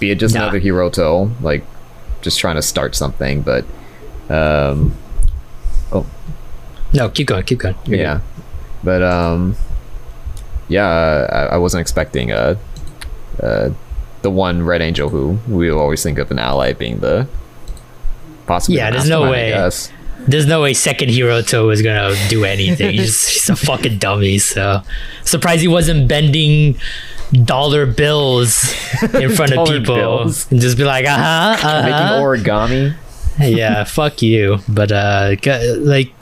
be 0.00 0.12
just 0.16 0.34
Nah. 0.34 0.42
another 0.42 0.60
Hiroto, 0.60 1.30
like 1.40 1.64
just 2.22 2.40
trying 2.40 2.56
to 2.56 2.62
start 2.62 2.96
something, 2.96 3.42
but 3.42 3.64
um 4.28 4.96
no, 6.92 7.08
keep 7.08 7.26
going, 7.28 7.44
keep 7.44 7.58
going. 7.58 7.74
You're 7.86 7.96
good. 7.96 8.02
yeah. 8.02 8.20
But 8.82 9.02
um 9.02 9.56
yeah, 10.68 10.86
I, 11.30 11.54
I 11.54 11.56
wasn't 11.58 11.80
expecting 11.82 12.32
uh 12.32 12.56
uh 13.42 13.70
the 14.22 14.30
one 14.30 14.62
Red 14.62 14.82
Angel 14.82 15.08
who 15.08 15.38
we 15.48 15.70
always 15.70 16.02
think 16.02 16.18
of 16.18 16.30
an 16.30 16.38
ally 16.38 16.72
being 16.72 16.98
the 16.98 17.26
possibly 18.46 18.76
Yeah, 18.78 18.90
the 18.90 18.98
there's 18.98 19.08
no 19.08 19.30
way. 19.30 19.70
There's 20.28 20.46
no 20.46 20.60
way 20.60 20.74
second 20.74 21.08
Hiroto 21.08 21.72
is 21.72 21.80
gonna 21.80 22.14
do 22.28 22.44
anything. 22.56 22.90
he's, 22.92 23.26
he's 23.26 23.48
a 23.48 23.56
fucking 23.56 23.98
dummy. 23.98 24.38
So 24.38 24.82
surprised 25.24 25.62
he 25.62 25.68
wasn't 25.68 26.08
bending 26.08 26.76
dollar 27.44 27.86
bills 27.86 28.74
in 29.14 29.30
front 29.30 29.52
of 29.52 29.66
people 29.68 29.94
bills. 29.94 30.50
and 30.50 30.60
just 30.60 30.76
be 30.76 30.84
like, 30.84 31.06
uh 31.06 31.16
huh, 31.16 31.66
uh-huh. 31.66 31.82
Making 31.84 32.44
origami. 32.44 32.94
Yeah, 33.40 33.84
fuck 33.98 34.22
you. 34.22 34.58
But 34.68 34.92
uh, 34.92 35.36
g- 35.36 35.76
like, 35.78 36.12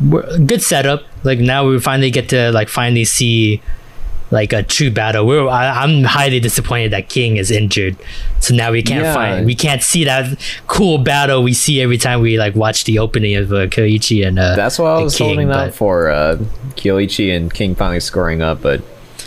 we're- 0.00 0.38
good 0.44 0.62
setup. 0.62 1.02
Like 1.24 1.38
now 1.38 1.66
we 1.68 1.78
finally 1.80 2.10
get 2.10 2.28
to 2.30 2.50
like 2.52 2.68
finally 2.68 3.04
see 3.04 3.60
like 4.30 4.52
a 4.52 4.62
true 4.62 4.90
battle. 4.90 5.26
We're 5.26 5.48
I, 5.48 5.82
I'm 5.82 6.04
highly 6.04 6.38
disappointed 6.38 6.92
that 6.92 7.08
King 7.08 7.38
is 7.38 7.50
injured, 7.50 7.96
so 8.40 8.54
now 8.54 8.70
we 8.70 8.82
can't 8.82 9.02
Yeah. 9.04 9.14
find 9.14 9.46
we 9.46 9.54
can't 9.54 9.82
see 9.82 10.04
that 10.04 10.38
cool 10.66 10.98
battle 10.98 11.42
we 11.42 11.52
see 11.54 11.80
every 11.80 11.96
time 11.98 12.20
we 12.20 12.38
like 12.38 12.54
watch 12.54 12.84
the 12.84 12.98
opening 12.98 13.36
of 13.36 13.50
uh, 13.52 13.66
Kyoichi 13.66 14.26
and 14.26 14.38
uh, 14.38 14.54
That's 14.54 14.78
what 14.78 14.88
I 14.88 15.02
was 15.02 15.16
King, 15.16 15.26
holding 15.28 15.50
out 15.50 15.74
for. 15.74 16.10
Uh, 16.10 16.36
Kyoichi 16.76 17.34
and 17.34 17.52
King 17.52 17.74
finally 17.74 18.00
scoring 18.00 18.42
up, 18.42 18.60
but 18.62 18.82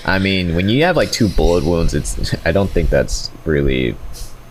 I 0.05 0.17
mean, 0.19 0.55
when 0.55 0.69
you 0.69 0.83
have 0.83 0.95
like 0.95 1.11
two 1.11 1.27
bullet 1.29 1.63
wounds, 1.65 1.93
it's 1.93 2.33
I 2.45 2.51
don't 2.51 2.69
think 2.69 2.89
that's 2.89 3.29
really 3.43 3.95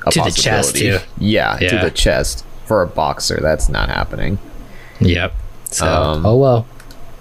a 0.06 0.10
To 0.10 0.20
the 0.22 0.30
chest, 0.30 0.76
too. 0.76 0.98
Yeah, 1.18 1.56
to 1.58 1.78
the 1.78 1.90
chest 1.90 2.44
for 2.70 2.82
a 2.82 2.86
boxer. 2.86 3.40
That's 3.40 3.68
not 3.68 3.88
happening. 3.88 4.38
Yep. 5.00 5.34
So 5.64 5.86
Um, 5.86 6.24
oh 6.24 6.36
well. 6.36 6.68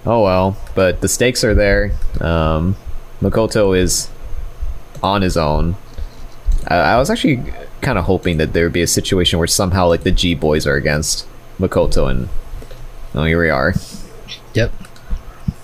Oh 0.06 0.22
well, 0.22 0.56
but 0.76 1.00
the 1.00 1.08
stakes 1.08 1.42
are 1.42 1.54
there. 1.54 1.90
Um, 2.20 2.76
Makoto 3.20 3.76
is 3.76 4.10
on 5.02 5.22
his 5.22 5.36
own. 5.36 5.74
I, 6.68 6.76
I 6.76 6.98
was 6.98 7.10
actually 7.10 7.42
kind 7.80 7.98
of 7.98 8.04
hoping 8.04 8.36
that 8.36 8.52
there 8.52 8.62
would 8.62 8.72
be 8.72 8.82
a 8.82 8.86
situation 8.86 9.40
where 9.40 9.48
somehow 9.48 9.88
like 9.88 10.04
the 10.04 10.12
G 10.12 10.36
boys 10.36 10.68
are 10.68 10.76
against 10.76 11.26
Makoto, 11.58 12.08
and 12.08 12.28
oh, 13.16 13.24
here 13.24 13.42
we 13.42 13.50
are. 13.50 13.74
Yep. 14.54 14.70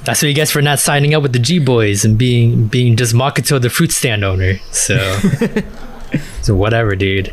That's 0.03 0.21
what 0.21 0.27
you 0.27 0.35
guess 0.35 0.51
for 0.51 0.63
not 0.63 0.81
signing 0.81 1.15
up 1.15 1.23
with 1.23 1.33
the 1.33 1.39
G 1.39 1.61
Boys 1.61 2.05
and 2.05 2.19
being 2.19 2.67
being 2.67 2.97
just 2.97 3.15
Makoto 3.15 3.63
the 3.63 3.71
fruit 3.71 3.93
stand 3.93 4.25
owner. 4.25 4.59
So 4.73 4.97
So 6.43 6.57
whatever, 6.57 6.97
dude. 6.97 7.33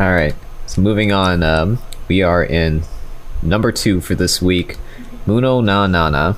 All 0.00 0.12
right. 0.12 0.34
So 0.68 0.82
moving 0.82 1.12
on, 1.12 1.42
um, 1.42 1.78
we 2.08 2.20
are 2.20 2.44
in 2.44 2.82
number 3.40 3.72
two 3.72 4.02
for 4.02 4.14
this 4.14 4.42
week. 4.42 4.76
Munou 5.26 5.64
na 5.64 5.86
Nana. 5.86 6.36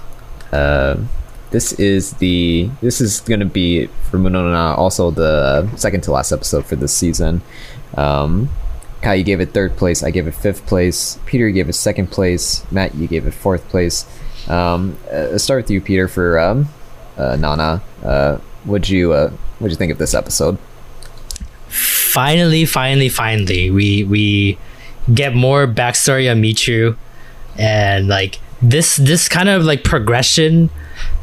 Uh, 0.53 0.99
this 1.51 1.73
is 1.73 2.13
the 2.15 2.71
this 2.81 3.01
is 3.01 3.23
gonna 3.23 3.45
be 3.45 3.89
for 4.09 4.19
Munou 4.19 4.35
na 4.35 4.53
Nana 4.53 4.75
also 4.77 5.11
the 5.11 5.69
second 5.77 6.03
to 6.03 6.13
last 6.13 6.31
episode 6.31 6.65
for 6.65 6.77
this 6.77 6.93
season. 6.97 7.43
Um, 7.97 8.49
Kai, 9.03 9.15
you 9.15 9.25
gave 9.25 9.41
it 9.41 9.53
third 9.53 9.77
place. 9.77 10.05
I 10.05 10.13
gave 10.13 10.29
it 10.29 10.35
fifth 10.35 10.65
place. 10.65 11.19
Peter, 11.27 11.49
you 11.49 11.53
gave 11.53 11.69
it 11.69 11.73
second 11.73 12.13
place. 12.13 12.65
Matt, 12.71 12.95
you 12.95 13.09
gave 13.09 13.27
it 13.27 13.35
fourth 13.35 13.69
place. 13.69 14.07
Um, 14.49 14.97
uh, 15.09 15.27
let's 15.33 15.43
start 15.43 15.65
with 15.65 15.73
you, 15.73 15.81
Peter, 15.81 16.07
for 16.07 16.39
um, 16.39 16.69
uh, 17.17 17.35
Nana. 17.35 17.83
Uh, 18.01 18.37
what'd 18.63 18.89
you 18.89 19.13
uh, 19.13 19.31
what'd 19.59 19.73
you 19.73 19.77
think 19.77 19.91
of 19.91 19.99
this 19.99 20.15
episode? 20.15 20.57
Finally, 21.71 22.65
finally, 22.67 23.09
finally, 23.09 23.71
we 23.71 24.05
we 24.05 24.59
get 25.15 25.35
more 25.35 25.67
backstory 25.67 26.31
on 26.31 26.43
Michiru 26.43 26.97
and 27.57 28.09
like 28.09 28.39
this 28.63 28.97
this 28.97 29.29
kind 29.29 29.49
of 29.49 29.65
like 29.65 29.85
progression 29.85 30.71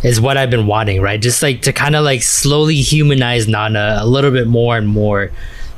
is 0.03 0.19
what 0.19 0.37
I've 0.37 0.49
been 0.49 0.67
wanting, 0.67 1.01
right? 1.01 1.21
Just 1.21 1.43
like 1.43 1.61
to 1.63 1.73
kind 1.73 1.95
of 1.95 2.03
like 2.03 2.23
slowly 2.23 2.75
humanize 2.75 3.47
Nana 3.47 3.97
a 3.99 4.07
little 4.07 4.31
bit 4.31 4.47
more 4.47 4.77
and 4.77 4.87
more 4.87 5.31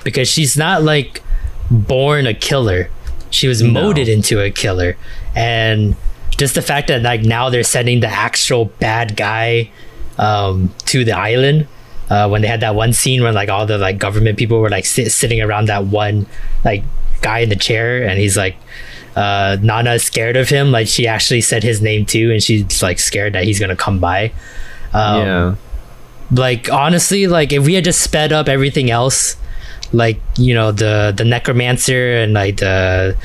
because 0.04 0.28
she's 0.28 0.58
not 0.58 0.84
like 0.84 1.22
born 1.70 2.28
a 2.28 2.34
killer. 2.34 2.90
She 3.30 3.48
was 3.48 3.62
molded 3.64 4.08
into 4.08 4.42
a 4.42 4.52
killer. 4.52 4.98
And 5.36 5.96
just 6.38 6.56
the 6.56 6.62
fact 6.62 6.88
that 6.88 7.02
like 7.02 7.22
now 7.22 7.50
they're 7.50 7.64
sending 7.64 8.00
the 8.00 8.08
actual 8.08 8.66
bad 8.66 9.16
guy 9.16 9.72
um, 10.18 10.74
to 10.86 11.04
the 11.04 11.14
island. 11.14 11.68
Uh, 12.10 12.28
when 12.28 12.42
they 12.42 12.48
had 12.48 12.62
that 12.62 12.74
one 12.74 12.92
scene 12.92 13.22
where 13.22 13.32
like 13.32 13.50
all 13.50 13.66
the 13.68 13.78
like 13.78 14.00
government 14.00 14.38
people 14.38 14.60
were 14.60 14.70
like 14.70 14.86
sit- 14.86 15.12
sitting 15.12 15.42
around 15.42 15.68
that 15.68 15.86
one 15.86 16.26
like 16.66 16.84
guy 17.22 17.40
in 17.40 17.50
the 17.50 17.56
chair 17.56 18.08
and 18.08 18.20
he's 18.20 18.36
like 18.36 18.56
uh, 19.16 19.58
Nana 19.62 19.94
is 19.94 20.04
scared 20.04 20.38
of 20.38 20.50
him. 20.50 20.72
Like 20.72 20.88
she 20.88 21.08
actually 21.08 21.42
said 21.42 21.64
his 21.64 21.82
name 21.82 22.06
too, 22.06 22.32
and 22.32 22.42
she's 22.42 22.82
like 22.82 23.00
scared 23.00 23.34
that 23.34 23.44
he's 23.44 23.60
gonna 23.60 23.76
come 23.76 24.00
by. 24.00 24.32
Um, 24.94 25.22
yeah. 25.22 25.56
Like 26.32 26.72
honestly, 26.72 27.28
like 27.28 27.52
if 27.52 27.66
we 27.66 27.74
had 27.74 27.84
just 27.84 28.02
sped 28.02 28.32
up 28.32 28.48
everything 28.48 28.90
else, 28.90 29.36
like 29.92 30.22
you 30.38 30.54
know 30.54 30.72
the 30.72 31.14
the 31.16 31.26
necromancer 31.26 32.18
and 32.18 32.34
like 32.34 32.58
the 32.58 33.18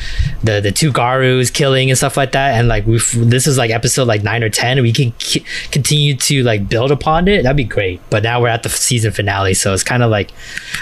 the 0.42 0.60
the 0.60 0.72
two 0.72 0.92
garus 0.92 1.52
killing 1.52 1.90
and 1.90 1.98
stuff 1.98 2.16
like 2.16 2.32
that, 2.32 2.54
and 2.58 2.68
like 2.68 2.86
we 2.86 2.98
this 3.16 3.46
is 3.46 3.58
like 3.58 3.70
episode 3.70 4.06
like 4.06 4.22
nine 4.22 4.42
or 4.42 4.48
ten, 4.48 4.80
we 4.82 4.92
can 4.92 5.12
continue 5.70 6.16
to 6.16 6.42
like 6.42 6.68
build 6.68 6.90
upon 6.90 7.28
it. 7.28 7.42
That'd 7.42 7.56
be 7.56 7.64
great. 7.64 8.00
But 8.10 8.22
now 8.22 8.40
we're 8.40 8.48
at 8.48 8.62
the 8.62 8.68
season 8.68 9.12
finale, 9.12 9.54
so 9.54 9.72
it's 9.74 9.82
kind 9.82 10.02
of 10.02 10.10
like 10.10 10.30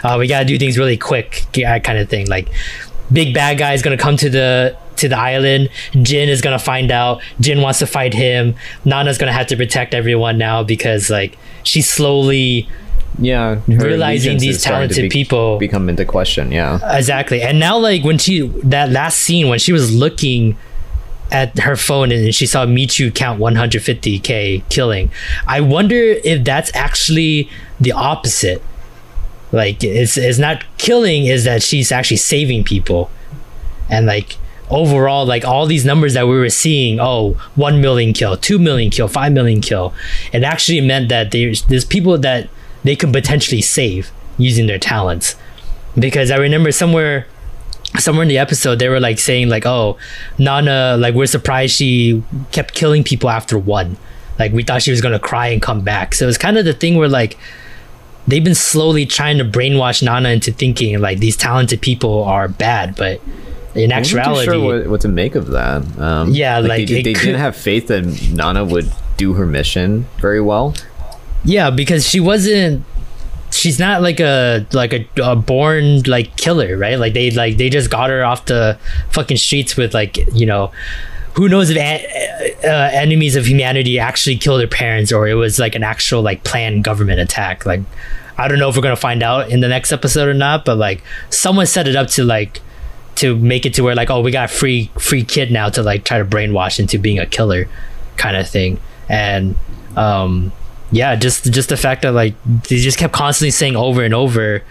uh, 0.04 0.16
we 0.18 0.28
gotta 0.28 0.44
do 0.44 0.58
things 0.58 0.78
really 0.78 0.96
quick, 0.96 1.46
kind 1.52 1.98
of 1.98 2.08
thing. 2.08 2.28
Like 2.28 2.48
big 3.12 3.34
bad 3.34 3.58
guy 3.58 3.74
is 3.74 3.82
gonna 3.82 3.98
come 3.98 4.16
to 4.18 4.30
the 4.30 4.76
to 4.96 5.08
the 5.08 5.18
island. 5.18 5.68
Jin 6.02 6.28
is 6.28 6.40
gonna 6.40 6.58
find 6.58 6.90
out. 6.90 7.22
Jin 7.40 7.60
wants 7.60 7.80
to 7.80 7.86
fight 7.86 8.14
him. 8.14 8.54
Nana's 8.84 9.18
gonna 9.18 9.32
have 9.32 9.48
to 9.48 9.56
protect 9.56 9.94
everyone 9.94 10.38
now 10.38 10.62
because 10.62 11.10
like 11.10 11.36
she's 11.64 11.90
slowly 11.90 12.68
Yeah. 13.18 13.60
realizing 13.66 14.38
these 14.38 14.56
is 14.56 14.62
starting 14.62 14.88
to 14.88 14.94
talented 14.94 15.12
people 15.12 15.58
become 15.58 15.88
into 15.88 16.04
question. 16.04 16.50
Yeah. 16.50 16.78
exactly. 16.96 17.42
And 17.42 17.58
now 17.58 17.78
like 17.78 18.04
when 18.04 18.18
she 18.18 18.40
that 18.64 18.90
last 18.90 19.18
scene 19.18 19.48
when 19.48 19.58
she 19.58 19.72
was 19.72 19.94
looking 19.94 20.56
at 21.32 21.58
her 21.60 21.76
phone 21.76 22.12
and 22.12 22.34
she 22.34 22.46
saw 22.46 22.66
Michu 22.66 23.10
count 23.10 23.40
150k 23.40 24.68
killing. 24.68 25.10
I 25.46 25.60
wonder 25.60 25.96
if 25.96 26.44
that's 26.44 26.70
actually 26.74 27.48
the 27.80 27.92
opposite. 27.92 28.62
Like 29.50 29.82
it's 29.82 30.16
it's 30.16 30.38
not 30.38 30.64
killing 30.76 31.26
is 31.26 31.44
that 31.44 31.62
she's 31.62 31.90
actually 31.90 32.18
saving 32.18 32.64
people. 32.64 33.10
And 33.90 34.06
like 34.06 34.36
overall 34.70 35.26
like 35.26 35.44
all 35.44 35.66
these 35.66 35.84
numbers 35.84 36.14
that 36.14 36.26
we 36.26 36.34
were 36.34 36.48
seeing 36.48 36.98
oh 36.98 37.32
1 37.56 37.80
million 37.82 38.14
kill 38.14 38.38
2 38.38 38.58
million 38.58 38.90
kill 38.90 39.06
5 39.06 39.30
million 39.30 39.60
kill 39.60 39.92
it 40.32 40.42
actually 40.42 40.80
meant 40.80 41.10
that 41.10 41.30
there's 41.30 41.62
there's 41.64 41.84
people 41.84 42.16
that 42.16 42.48
they 42.84 42.96
can 42.96 43.12
potentially 43.12 43.60
save 43.62 44.10
using 44.38 44.66
their 44.66 44.78
talents 44.78 45.36
because 45.98 46.30
i 46.30 46.36
remember 46.36 46.72
somewhere 46.72 47.26
somewhere 47.98 48.22
in 48.22 48.28
the 48.28 48.38
episode 48.38 48.78
they 48.78 48.88
were 48.88 49.00
like 49.00 49.18
saying 49.18 49.48
like 49.48 49.66
oh 49.66 49.96
nana 50.38 50.96
like 50.98 51.14
we're 51.14 51.26
surprised 51.26 51.74
she 51.76 52.22
kept 52.50 52.74
killing 52.74 53.04
people 53.04 53.28
after 53.28 53.58
one 53.58 53.96
like 54.38 54.52
we 54.52 54.62
thought 54.62 54.80
she 54.82 54.90
was 54.90 55.00
gonna 55.00 55.18
cry 55.18 55.48
and 55.48 55.60
come 55.60 55.82
back 55.82 56.14
so 56.14 56.26
it's 56.26 56.38
kind 56.38 56.56
of 56.56 56.64
the 56.64 56.72
thing 56.72 56.96
where 56.96 57.08
like 57.08 57.36
they've 58.26 58.44
been 58.44 58.54
slowly 58.54 59.04
trying 59.04 59.36
to 59.36 59.44
brainwash 59.44 60.02
nana 60.02 60.30
into 60.30 60.50
thinking 60.50 60.98
like 61.00 61.18
these 61.18 61.36
talented 61.36 61.80
people 61.82 62.24
are 62.24 62.48
bad 62.48 62.96
but 62.96 63.20
in 63.74 63.90
actuality 63.92 64.44
sure 64.44 64.60
what, 64.60 64.86
what 64.86 65.00
to 65.00 65.08
make 65.08 65.34
of 65.34 65.46
that. 65.48 65.82
Um, 65.98 66.30
Yeah, 66.32 66.58
like, 66.58 66.86
they, 66.88 67.02
they 67.02 67.14
could- 67.14 67.22
didn't 67.22 67.40
have 67.40 67.56
faith 67.56 67.86
that 67.86 68.04
Nana 68.30 68.66
would 68.66 68.92
do 69.16 69.32
her 69.32 69.46
mission 69.46 70.06
very 70.18 70.42
well. 70.42 70.74
Yeah, 71.44 71.70
because 71.70 72.08
she 72.08 72.20
wasn't. 72.20 72.84
She's 73.50 73.78
not 73.78 74.00
like 74.00 74.18
a 74.20 74.66
like 74.72 74.92
a, 74.92 75.06
a 75.22 75.36
born 75.36 76.02
like 76.02 76.36
killer, 76.36 76.76
right? 76.78 76.98
Like 76.98 77.12
they 77.12 77.30
like 77.30 77.56
they 77.58 77.68
just 77.68 77.90
got 77.90 78.08
her 78.08 78.24
off 78.24 78.46
the 78.46 78.78
fucking 79.10 79.36
streets 79.36 79.76
with 79.76 79.92
like 79.92 80.16
you 80.34 80.46
know, 80.46 80.72
who 81.34 81.48
knows 81.48 81.68
if 81.70 81.76
uh, 82.64 82.68
enemies 82.92 83.36
of 83.36 83.46
humanity 83.46 83.98
actually 83.98 84.36
killed 84.36 84.60
her 84.60 84.66
parents 84.66 85.12
or 85.12 85.28
it 85.28 85.34
was 85.34 85.58
like 85.58 85.74
an 85.74 85.82
actual 85.82 86.22
like 86.22 86.44
planned 86.44 86.84
government 86.84 87.20
attack. 87.20 87.66
Like 87.66 87.82
I 88.38 88.48
don't 88.48 88.58
know 88.58 88.68
if 88.70 88.76
we're 88.76 88.82
gonna 88.82 88.96
find 88.96 89.22
out 89.22 89.50
in 89.50 89.60
the 89.60 89.68
next 89.68 89.92
episode 89.92 90.28
or 90.28 90.34
not, 90.34 90.64
but 90.64 90.76
like 90.76 91.02
someone 91.28 91.66
set 91.66 91.86
it 91.86 91.96
up 91.96 92.08
to 92.08 92.24
like 92.24 92.60
to 93.16 93.36
make 93.36 93.66
it 93.66 93.74
to 93.74 93.82
where 93.82 93.94
like 93.94 94.10
oh 94.10 94.20
we 94.22 94.30
got 94.30 94.50
free 94.50 94.90
free 94.98 95.24
kid 95.24 95.50
now 95.50 95.68
to 95.68 95.82
like 95.82 96.04
try 96.04 96.18
to 96.18 96.24
brainwash 96.24 96.78
into 96.78 96.98
being 96.98 97.18
a 97.18 97.26
killer 97.26 97.68
kind 98.16 98.36
of 98.36 98.48
thing 98.48 98.80
and 99.08 99.54
um 99.96 100.50
yeah 100.92 101.16
just 101.16 101.52
just 101.52 101.68
the 101.68 101.76
fact 101.76 102.02
that 102.02 102.12
like 102.12 102.34
they 102.44 102.76
just 102.76 102.98
kept 102.98 103.12
constantly 103.12 103.50
saying 103.50 103.74
over 103.74 104.04
and 104.04 104.14
over 104.14 104.62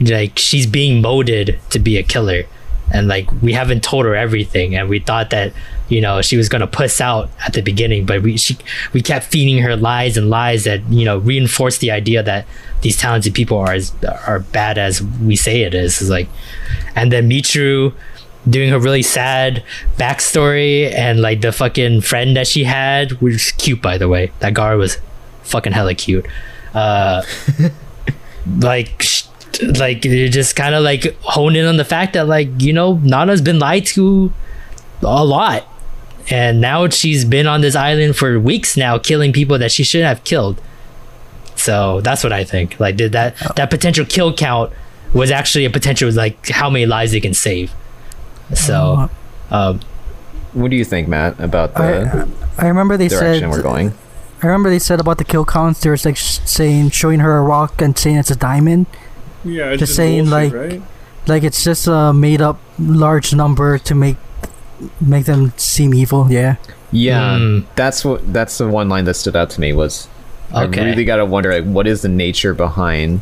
like 0.00 0.38
she's 0.38 0.66
being 0.66 1.02
molded 1.02 1.58
to 1.70 1.78
be 1.78 1.98
a 1.98 2.02
killer. 2.02 2.44
And 2.92 3.06
like 3.06 3.30
we 3.40 3.52
haven't 3.52 3.84
told 3.84 4.04
her 4.04 4.16
everything. 4.16 4.74
And 4.74 4.88
we 4.88 4.98
thought 4.98 5.30
that 5.30 5.52
you 5.88 6.00
know 6.00 6.22
she 6.22 6.36
was 6.36 6.48
to 6.48 6.66
puss 6.66 7.00
out 7.00 7.30
at 7.46 7.52
the 7.52 7.60
beginning. 7.60 8.04
But 8.04 8.22
we 8.22 8.36
she 8.36 8.58
we 8.92 9.00
kept 9.00 9.26
feeding 9.26 9.62
her 9.62 9.76
lies 9.76 10.16
and 10.16 10.28
lies 10.28 10.64
that 10.64 10.82
you 10.90 11.04
know 11.04 11.18
reinforce 11.18 11.78
the 11.78 11.90
idea 11.90 12.22
that 12.22 12.46
these 12.82 12.96
talented 12.96 13.34
people 13.34 13.58
are 13.58 13.72
as 13.72 13.92
are 14.26 14.40
bad 14.40 14.76
as 14.76 15.02
we 15.02 15.36
say 15.36 15.62
it 15.62 15.74
is. 15.74 16.00
It's 16.00 16.10
like 16.10 16.28
and 16.96 17.12
then 17.12 17.30
Michiru 17.30 17.92
doing 18.48 18.70
her 18.70 18.78
really 18.78 19.02
sad 19.02 19.62
backstory 19.96 20.92
and 20.94 21.20
like 21.20 21.40
the 21.40 21.52
fucking 21.52 22.00
friend 22.00 22.36
that 22.36 22.46
she 22.46 22.64
had 22.64 23.12
which 23.20 23.34
is 23.34 23.52
cute 23.52 23.82
by 23.82 23.98
the 23.98 24.08
way. 24.08 24.32
That 24.40 24.54
guard 24.54 24.78
was 24.78 24.98
fucking 25.42 25.72
hella 25.72 25.94
cute. 25.94 26.26
Uh 26.74 27.22
like 28.58 29.04
like 29.76 30.02
they 30.02 30.28
just 30.28 30.56
kind 30.56 30.74
of 30.74 30.82
like 30.82 31.14
hone 31.20 31.56
in 31.56 31.66
on 31.66 31.76
the 31.76 31.84
fact 31.84 32.14
that 32.14 32.26
like 32.26 32.48
you 32.58 32.72
know 32.72 32.94
nana's 33.02 33.42
been 33.42 33.58
lied 33.58 33.86
to 33.86 34.32
a 35.02 35.24
lot. 35.24 35.66
And 36.30 36.60
now 36.60 36.88
she's 36.88 37.24
been 37.24 37.46
on 37.46 37.60
this 37.60 37.74
island 37.74 38.16
for 38.16 38.38
weeks 38.38 38.76
now 38.76 38.98
killing 38.98 39.32
people 39.32 39.58
that 39.58 39.72
she 39.72 39.82
shouldn't 39.82 40.08
have 40.08 40.24
killed. 40.24 40.60
So 41.56 42.00
that's 42.00 42.24
what 42.24 42.32
i 42.32 42.44
think. 42.44 42.80
Like 42.80 42.96
did 42.96 43.12
that 43.12 43.36
that 43.56 43.68
potential 43.68 44.06
kill 44.06 44.32
count 44.32 44.72
was 45.12 45.30
actually 45.30 45.64
a 45.64 45.70
potential 45.70 46.10
like 46.12 46.48
how 46.48 46.70
many 46.70 46.86
lives 46.86 47.12
they 47.12 47.20
can 47.20 47.34
save 47.34 47.74
so 48.54 49.10
um 49.50 49.80
What 50.52 50.70
do 50.70 50.76
you 50.76 50.84
think, 50.84 51.06
Matt, 51.08 51.38
about 51.40 51.74
the 51.74 52.26
I, 52.58 52.64
I 52.64 52.68
remember 52.68 52.96
they 52.96 53.08
direction 53.08 53.40
said 53.40 53.50
we're 53.50 53.62
going? 53.62 53.92
I 54.42 54.46
remember 54.46 54.70
they 54.70 54.78
said 54.80 54.98
about 55.00 55.18
the 55.18 55.24
kill 55.24 55.44
counts. 55.44 55.80
There 55.80 55.92
was 55.92 56.04
like 56.04 56.16
sh- 56.16 56.40
saying 56.44 56.90
showing 56.90 57.20
her 57.20 57.36
a 57.38 57.42
rock 57.42 57.80
and 57.82 57.96
saying 57.96 58.16
it's 58.16 58.30
a 58.30 58.36
diamond. 58.36 58.86
Yeah, 59.44 59.70
it's 59.70 59.80
Just 59.80 59.94
saying, 59.94 60.24
bullshit, 60.30 60.52
like- 60.52 60.70
right? 60.70 60.82
Like 61.26 61.42
it's 61.44 61.62
just 61.62 61.86
a 61.86 62.12
made 62.12 62.40
up 62.40 62.58
large 62.78 63.34
number 63.34 63.78
to 63.78 63.94
make 63.94 64.16
make 65.00 65.26
them 65.26 65.52
seem 65.56 65.92
evil. 65.94 66.26
Yeah. 66.30 66.56
Yeah, 66.90 67.38
Mm. 67.38 67.66
that's 67.76 68.04
what 68.04 68.32
that's 68.32 68.58
the 68.58 68.66
one 68.66 68.88
line 68.88 69.04
that 69.04 69.14
stood 69.14 69.36
out 69.36 69.50
to 69.50 69.60
me 69.60 69.72
was 69.72 70.08
Okay. 70.52 70.80
I 70.80 70.84
really 70.84 71.04
got 71.04 71.16
to 71.16 71.24
wonder 71.26 71.52
like 71.52 71.64
what 71.70 71.86
is 71.86 72.02
the 72.02 72.08
nature 72.08 72.54
behind 72.54 73.20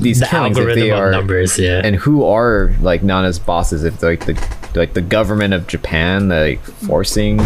these 0.00 0.20
the 0.20 0.26
killings 0.26 0.56
if 0.58 0.74
they 0.74 0.90
are 0.90 1.10
numbers 1.10 1.58
yeah 1.58 1.80
and 1.84 1.96
who 1.96 2.24
are 2.24 2.74
like 2.80 3.02
Nana's 3.02 3.38
bosses 3.38 3.84
if 3.84 4.02
like 4.02 4.26
the 4.26 4.34
like 4.74 4.94
the 4.94 5.00
government 5.02 5.54
of 5.54 5.66
Japan 5.66 6.28
like 6.28 6.60
forcing 6.62 7.40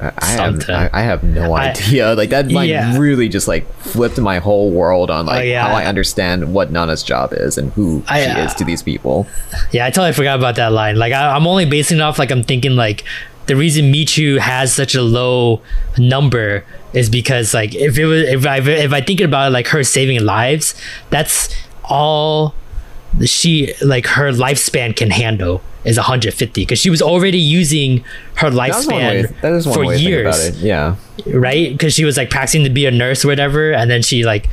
I 0.00 0.12
I 0.18 0.26
have 0.26 0.70
I, 0.70 0.90
I 0.92 1.00
have 1.02 1.24
no 1.24 1.52
I- 1.54 1.70
idea 1.70 2.14
like 2.20 2.30
that 2.30 2.48
might 2.50 2.64
Yeah. 2.68 2.96
really 2.98 3.28
just 3.28 3.48
like 3.48 3.70
flipped 3.80 4.18
my 4.18 4.38
whole 4.38 4.70
world 4.70 5.10
on 5.10 5.26
like 5.26 5.40
Oh, 5.40 5.42
yeah. 5.42 5.66
how 5.66 5.74
I 5.74 5.86
understand 5.86 6.52
what 6.54 6.70
Nana's 6.70 7.02
job 7.02 7.32
is 7.32 7.58
and 7.58 7.72
who 7.72 8.04
I, 8.08 8.22
she 8.24 8.30
uh, 8.30 8.44
is 8.44 8.54
to 8.54 8.64
these 8.64 8.82
people 8.82 9.26
Yeah, 9.72 9.86
I 9.86 9.90
totally 9.90 10.12
forgot 10.12 10.38
about 10.38 10.54
that 10.56 10.70
line. 10.72 10.96
Like, 10.96 11.12
I, 11.12 11.34
I'm 11.34 11.46
only 11.48 11.64
basing 11.66 11.98
it 11.98 12.00
off 12.02 12.18
like 12.18 12.30
I'm 12.30 12.44
thinking 12.44 12.76
like 12.76 13.04
the 13.48 13.56
reason 13.56 13.90
Michu 13.90 14.36
has 14.36 14.72
such 14.72 14.94
a 14.94 15.02
low 15.02 15.60
number 15.98 16.64
is 16.92 17.10
because 17.10 17.52
like 17.52 17.74
if 17.74 17.98
it 17.98 18.06
was 18.06 18.22
if 18.22 18.46
I 18.46 18.58
if 18.58 18.92
I 18.92 19.00
think 19.00 19.20
about 19.20 19.48
it 19.48 19.50
like 19.50 19.66
her 19.68 19.82
saving 19.82 20.24
lives, 20.24 20.74
that's 21.10 21.54
all 21.84 22.54
she 23.24 23.74
like 23.82 24.06
her 24.06 24.30
lifespan 24.30 24.94
can 24.94 25.10
handle 25.10 25.62
is 25.84 25.96
150 25.96 26.62
because 26.62 26.78
she 26.78 26.90
was 26.90 27.00
already 27.00 27.38
using 27.38 28.04
her 28.36 28.50
way, 28.50 28.68
lifespan 28.68 29.74
for 29.74 29.94
years 29.94 30.36
to 30.36 30.42
think 30.42 30.56
about 30.56 30.60
it 30.60 30.66
yeah 30.66 30.96
right? 31.34 31.72
Because 31.72 31.94
she 31.94 32.04
was 32.04 32.16
like 32.16 32.30
practicing 32.30 32.64
to 32.64 32.70
be 32.70 32.86
a 32.86 32.90
nurse 32.90 33.24
or 33.24 33.28
whatever, 33.28 33.72
and 33.72 33.90
then 33.90 34.02
she 34.02 34.24
like, 34.24 34.48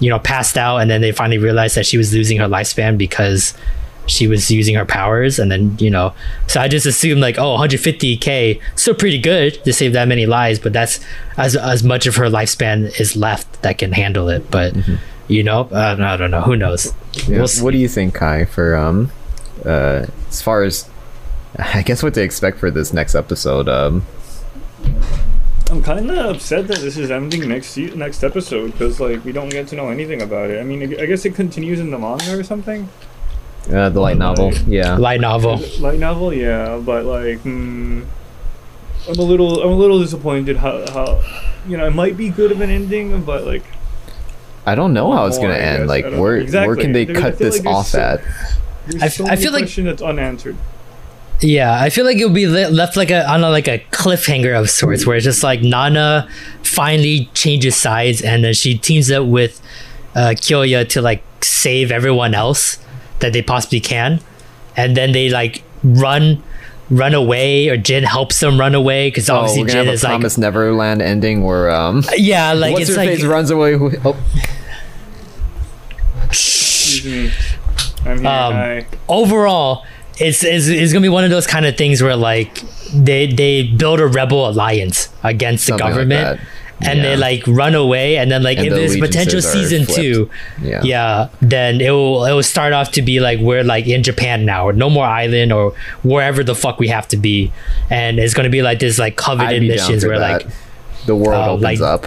you 0.00 0.10
know, 0.10 0.18
passed 0.18 0.56
out, 0.56 0.78
and 0.78 0.90
then 0.90 1.00
they 1.00 1.12
finally 1.12 1.38
realized 1.38 1.76
that 1.76 1.86
she 1.86 1.98
was 1.98 2.12
losing 2.12 2.38
her 2.38 2.48
lifespan 2.48 2.96
because 2.98 3.54
she 4.08 4.26
was 4.26 4.50
using 4.50 4.74
her 4.74 4.84
powers, 4.84 5.38
and 5.38 5.50
then 5.50 5.76
you 5.78 5.90
know, 5.90 6.12
so 6.46 6.60
I 6.60 6.68
just 6.68 6.86
assumed 6.86 7.20
like, 7.20 7.38
oh, 7.38 7.56
150k, 7.58 8.60
still 8.74 8.94
pretty 8.94 9.18
good 9.18 9.62
to 9.64 9.72
save 9.72 9.92
that 9.92 10.08
many 10.08 10.26
lives, 10.26 10.58
but 10.58 10.72
that's 10.72 11.00
as 11.36 11.54
as 11.54 11.84
much 11.84 12.06
of 12.06 12.16
her 12.16 12.26
lifespan 12.26 12.98
is 13.00 13.14
left 13.16 13.62
that 13.62 13.78
can 13.78 13.92
handle 13.92 14.28
it, 14.28 14.50
but. 14.50 14.74
You 15.30 15.42
know, 15.42 15.68
uh, 15.70 15.94
I 16.00 16.16
don't 16.16 16.30
know. 16.30 16.40
Who 16.40 16.56
knows? 16.56 16.94
Yeah. 17.26 17.40
We'll. 17.40 17.48
What 17.60 17.72
do 17.72 17.76
you 17.76 17.88
think, 17.88 18.14
Kai, 18.14 18.46
for 18.46 18.74
um 18.74 19.10
uh 19.62 20.06
as 20.30 20.40
far 20.40 20.62
as 20.62 20.88
I 21.58 21.82
guess 21.82 22.02
what 22.02 22.14
to 22.14 22.22
expect 22.22 22.58
for 22.58 22.70
this 22.70 22.94
next 22.94 23.14
episode? 23.14 23.68
Um 23.68 24.06
I'm 25.70 25.82
kind 25.82 26.10
of 26.10 26.36
upset 26.36 26.66
that 26.68 26.78
this 26.78 26.96
is 26.96 27.10
ending 27.10 27.46
next 27.46 27.76
next 27.76 28.24
episode 28.24 28.72
because 28.72 29.00
like 29.00 29.22
we 29.22 29.32
don't 29.32 29.50
get 29.50 29.68
to 29.68 29.76
know 29.76 29.90
anything 29.90 30.22
about 30.22 30.48
it. 30.48 30.60
I 30.60 30.64
mean, 30.64 30.80
I 30.80 31.02
I 31.02 31.06
guess 31.06 31.26
it 31.26 31.34
continues 31.34 31.78
in 31.78 31.90
the 31.90 31.98
manga 31.98 32.38
or 32.38 32.42
something. 32.42 32.88
Uh, 33.72 33.88
the 33.90 34.00
light 34.00 34.16
novel. 34.16 34.52
Yeah. 34.66 34.96
Light 34.96 35.20
novel. 35.20 35.60
Light 35.80 35.98
novel, 35.98 36.32
yeah, 36.32 36.80
but 36.82 37.04
like, 37.04 37.38
hmm, 37.40 38.02
I'm 39.08 39.18
a 39.18 39.22
little, 39.22 39.62
I'm 39.62 39.72
a 39.72 39.76
little 39.76 40.00
disappointed 40.00 40.56
how, 40.56 40.90
how, 40.90 41.22
you 41.66 41.76
know, 41.76 41.86
it 41.86 41.94
might 41.94 42.16
be 42.16 42.30
good 42.30 42.50
of 42.50 42.60
an 42.62 42.70
ending, 42.70 43.22
but 43.24 43.44
like, 43.44 43.64
I 44.66 44.74
don't 44.74 44.92
know 44.92 45.12
how 45.12 45.26
it's 45.26 45.38
gonna 45.38 45.54
I 45.54 45.58
end. 45.58 45.78
guess. 45.80 45.88
Like 45.88 46.04
where. 46.12 46.36
Exactly. 46.36 46.66
where 46.68 46.76
can 46.76 46.92
they 46.92 47.04
There- 47.06 47.16
cut 47.16 47.38
this 47.38 47.58
like 47.64 47.74
off 47.74 47.86
so- 47.88 48.00
at? 48.00 48.20
there's 48.86 49.02
I- 49.02 49.08
so 49.08 49.26
I 49.26 49.36
feel 49.36 49.52
like- 49.52 49.62
questions 49.62 49.86
that's 49.86 50.02
unanswered. 50.02 50.56
Yeah, 51.40 51.80
I 51.80 51.88
feel 51.90 52.04
like 52.04 52.16
it'll 52.16 52.30
be 52.30 52.48
left 52.48 52.96
like 52.96 53.10
a 53.12 53.24
on 53.30 53.44
a, 53.44 53.50
like 53.50 53.68
a 53.68 53.78
cliffhanger 53.92 54.58
of 54.58 54.68
sorts, 54.70 55.06
where 55.06 55.14
it's 55.16 55.24
just 55.24 55.44
like 55.44 55.62
Nana 55.62 56.28
finally 56.64 57.30
changes 57.32 57.76
sides, 57.76 58.20
and 58.22 58.42
then 58.42 58.54
she 58.54 58.76
teams 58.76 59.08
up 59.12 59.24
with 59.24 59.60
uh, 60.16 60.30
Kyoya 60.34 60.88
to 60.88 61.00
like 61.00 61.22
save 61.40 61.92
everyone 61.92 62.34
else 62.34 62.78
that 63.20 63.32
they 63.32 63.42
possibly 63.42 63.80
can, 63.80 64.20
and 64.76 64.96
then 64.96 65.12
they 65.12 65.28
like 65.30 65.62
run 65.82 66.42
run 66.90 67.14
away, 67.14 67.68
or 67.68 67.76
Jin 67.76 68.04
helps 68.04 68.40
them 68.40 68.58
run 68.58 68.74
away 68.74 69.08
because 69.08 69.28
Oh, 69.28 69.36
obviously 69.36 69.62
we're 69.62 69.68
gonna 69.68 69.78
Jin 69.80 69.86
have 69.86 69.92
a 69.92 69.94
is 69.94 70.02
like 70.04 70.10
Promised 70.10 70.38
Neverland 70.38 71.02
ending 71.02 71.44
where 71.44 71.70
um, 71.70 72.02
yeah, 72.16 72.52
like 72.52 72.72
what's 72.74 72.88
it's 72.88 72.96
her 72.96 73.04
like 73.04 73.08
face 73.10 73.24
runs 73.24 73.50
away. 73.50 73.76
With, 73.76 74.00
oh, 74.06 74.16
Excuse 76.24 77.04
me. 77.04 77.32
I'm 78.04 78.18
here. 78.20 78.28
Um, 78.28 78.52
Hi. 78.54 78.86
overall 79.08 79.84
it's, 80.18 80.42
it's 80.42 80.66
it's 80.66 80.92
gonna 80.92 81.02
be 81.02 81.08
one 81.08 81.24
of 81.24 81.30
those 81.30 81.46
kind 81.46 81.66
of 81.66 81.76
things 81.76 82.02
where 82.02 82.16
like 82.16 82.62
they 82.92 83.26
they 83.26 83.62
build 83.64 84.00
a 84.00 84.06
rebel 84.06 84.48
alliance 84.48 85.08
against 85.22 85.66
the 85.66 85.70
Something 85.72 85.84
like 85.84 85.94
government 85.94 86.38
that. 86.38 86.46
And 86.80 86.98
Yeah. 86.98 87.02
they 87.04 87.16
like 87.16 87.42
run 87.46 87.74
away 87.74 88.16
and 88.18 88.30
then 88.30 88.42
like 88.42 88.58
And 88.58 88.68
if 88.68 88.72
the 88.72 88.78
there's 88.78 88.96
potential 88.98 89.40
season 89.42 89.84
flipped. 89.84 90.00
two 90.00 90.30
yeah. 90.62 90.80
yeah 90.84 91.28
then 91.40 91.80
it 91.80 91.90
will 91.90 92.24
it 92.24 92.32
will 92.32 92.42
start 92.42 92.72
off 92.72 92.92
to 92.92 93.02
be 93.02 93.18
like 93.20 93.40
we're 93.40 93.64
like 93.64 93.86
in 93.88 94.02
japan 94.04 94.44
now 94.44 94.64
or 94.68 94.72
no 94.72 94.88
more 94.88 95.04
island 95.06 95.52
or 95.52 95.74
wherever 96.02 96.44
the 96.44 96.54
fuck 96.54 96.78
we 96.78 96.86
have 96.88 97.08
to 97.08 97.16
be 97.16 97.50
and 97.90 98.18
it's 98.20 98.32
gonna 98.34 98.48
be 98.48 98.62
like 98.62 98.78
this 98.78 98.98
like 98.98 99.16
coveted 99.16 99.62
missions 99.62 100.04
where 100.06 100.18
that. 100.20 100.44
like 100.44 100.52
the 101.06 101.16
world 101.16 101.34
uh, 101.34 101.52
opens 101.52 101.80
like- 101.80 101.80
up. 101.80 102.06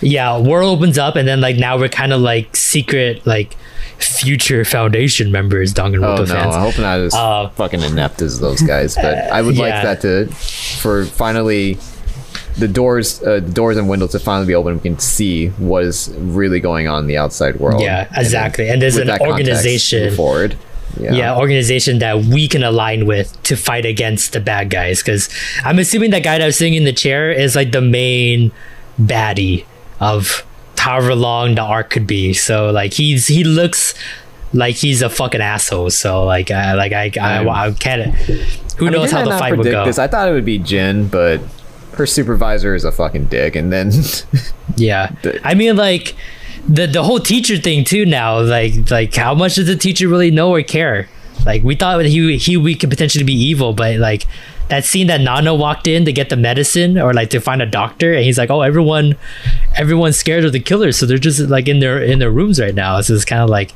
yeah 0.00 0.36
world 0.38 0.76
opens 0.78 0.98
up 0.98 1.14
and 1.14 1.28
then 1.28 1.40
like 1.40 1.56
now 1.56 1.78
we're 1.78 1.88
kind 1.88 2.12
of 2.12 2.20
like 2.20 2.56
secret 2.56 3.24
like 3.26 3.56
future 3.98 4.64
foundation 4.64 5.30
members 5.30 5.78
Oh 5.78 5.86
no! 5.88 6.26
fans 6.26 6.54
I 6.56 6.60
hope 6.60 6.78
not 6.78 6.98
as 7.00 7.14
Uh, 7.14 7.48
fucking 7.50 7.82
inept 7.82 8.22
as 8.22 8.40
those 8.40 8.62
guys. 8.62 8.94
But 8.94 9.30
I 9.30 9.42
would 9.42 9.54
Yeah. 9.60 9.62
like 9.62 9.82
that 9.82 10.00
to, 10.02 10.26
for 10.80 11.04
finally, 11.04 11.76
the 12.60 12.68
doors, 12.68 13.22
uh, 13.22 13.40
doors 13.40 13.76
and 13.76 13.88
windows 13.88 14.12
to 14.12 14.18
finally 14.20 14.46
be 14.46 14.54
open. 14.54 14.74
We 14.74 14.80
can 14.80 14.98
see 14.98 15.48
what 15.48 15.82
is 15.84 16.14
really 16.18 16.60
going 16.60 16.86
on 16.88 17.02
in 17.02 17.06
the 17.08 17.16
outside 17.16 17.56
world. 17.58 17.80
Yeah, 17.82 18.06
And 18.08 18.18
exactly. 18.24 18.68
And 18.68 18.80
there's 18.80 18.96
an 18.96 19.10
organization- 19.20 20.14
forward. 20.14 20.56
Yeah. 20.98 21.12
yeah. 21.12 21.36
organization 21.36 22.00
that 22.00 22.24
we 22.24 22.48
can 22.48 22.64
align 22.64 23.06
with 23.06 23.40
to 23.44 23.56
fight 23.56 23.86
against 23.86 24.32
the 24.32 24.40
bad 24.40 24.70
guys 24.70 24.98
because 25.00 25.28
i'm 25.64 25.78
assuming 25.78 26.10
that 26.10 26.24
guy 26.24 26.36
that 26.36 26.44
was 26.44 26.56
sitting 26.56 26.74
in 26.74 26.82
the 26.82 26.92
chair 26.92 27.30
is 27.30 27.54
like 27.54 27.70
the 27.70 27.80
main 27.80 28.50
baddie 29.00 29.64
of 30.00 30.44
however 30.76 31.14
long 31.14 31.54
the 31.54 31.62
arc 31.62 31.90
could 31.90 32.08
be 32.08 32.32
so 32.32 32.72
like 32.72 32.92
he's 32.92 33.28
he 33.28 33.44
looks 33.44 33.94
like 34.52 34.74
he's 34.74 35.00
a 35.00 35.08
fucking 35.08 35.40
asshole 35.40 35.90
so 35.90 36.24
like 36.24 36.50
I 36.50 36.72
like 36.74 36.92
i 36.92 37.12
i. 37.20 37.66
I 37.66 37.70
can't 37.72 38.12
who 38.78 38.88
I 38.88 38.90
knows 38.90 39.12
how 39.12 39.24
the 39.24 39.30
fight 39.38 39.56
would 39.56 39.66
go 39.66 39.84
This? 39.84 39.98
I 39.98 40.08
thought 40.08 40.28
it 40.28 40.32
would 40.32 40.44
be 40.44 40.58
Jin, 40.58 41.06
but 41.06 41.40
her 41.94 42.06
supervisor 42.06 42.74
is 42.74 42.84
a 42.84 42.92
fucking 42.92 43.26
dick, 43.26 43.56
and 43.56 43.72
then 43.72 43.92
yeah. 44.76 45.14
I 45.44 45.54
mean 45.54 45.76
like 45.76 46.14
the 46.68 46.86
the 46.86 47.02
whole 47.02 47.20
teacher 47.20 47.56
thing 47.56 47.84
too 47.84 48.04
now 48.04 48.40
like 48.40 48.90
like 48.90 49.14
how 49.14 49.34
much 49.34 49.54
does 49.54 49.66
the 49.66 49.76
teacher 49.76 50.08
really 50.08 50.30
know 50.30 50.54
or 50.54 50.62
care? 50.62 51.08
Like 51.46 51.62
we 51.62 51.74
thought 51.74 52.04
he 52.04 52.36
he 52.36 52.56
we 52.56 52.74
could 52.74 52.90
potentially 52.90 53.24
be 53.24 53.32
evil 53.32 53.72
but 53.72 53.96
like 53.96 54.26
that 54.68 54.84
scene 54.84 55.06
that 55.08 55.20
nana 55.20 55.54
walked 55.54 55.86
in 55.88 56.04
to 56.04 56.12
get 56.12 56.28
the 56.28 56.36
medicine 56.36 56.98
or 56.98 57.12
like 57.14 57.30
to 57.30 57.40
find 57.40 57.60
a 57.62 57.66
doctor 57.66 58.12
and 58.12 58.24
he's 58.24 58.38
like 58.38 58.50
oh 58.50 58.60
everyone 58.60 59.16
everyone's 59.76 60.16
scared 60.16 60.44
of 60.44 60.52
the 60.52 60.60
killers 60.60 60.96
so 60.96 61.06
they're 61.06 61.18
just 61.18 61.40
like 61.48 61.66
in 61.66 61.80
their 61.80 62.00
in 62.02 62.18
their 62.18 62.30
rooms 62.30 62.60
right 62.60 62.74
now. 62.74 63.00
So 63.00 63.14
it's 63.14 63.24
kind 63.24 63.42
of 63.42 63.48
like 63.48 63.72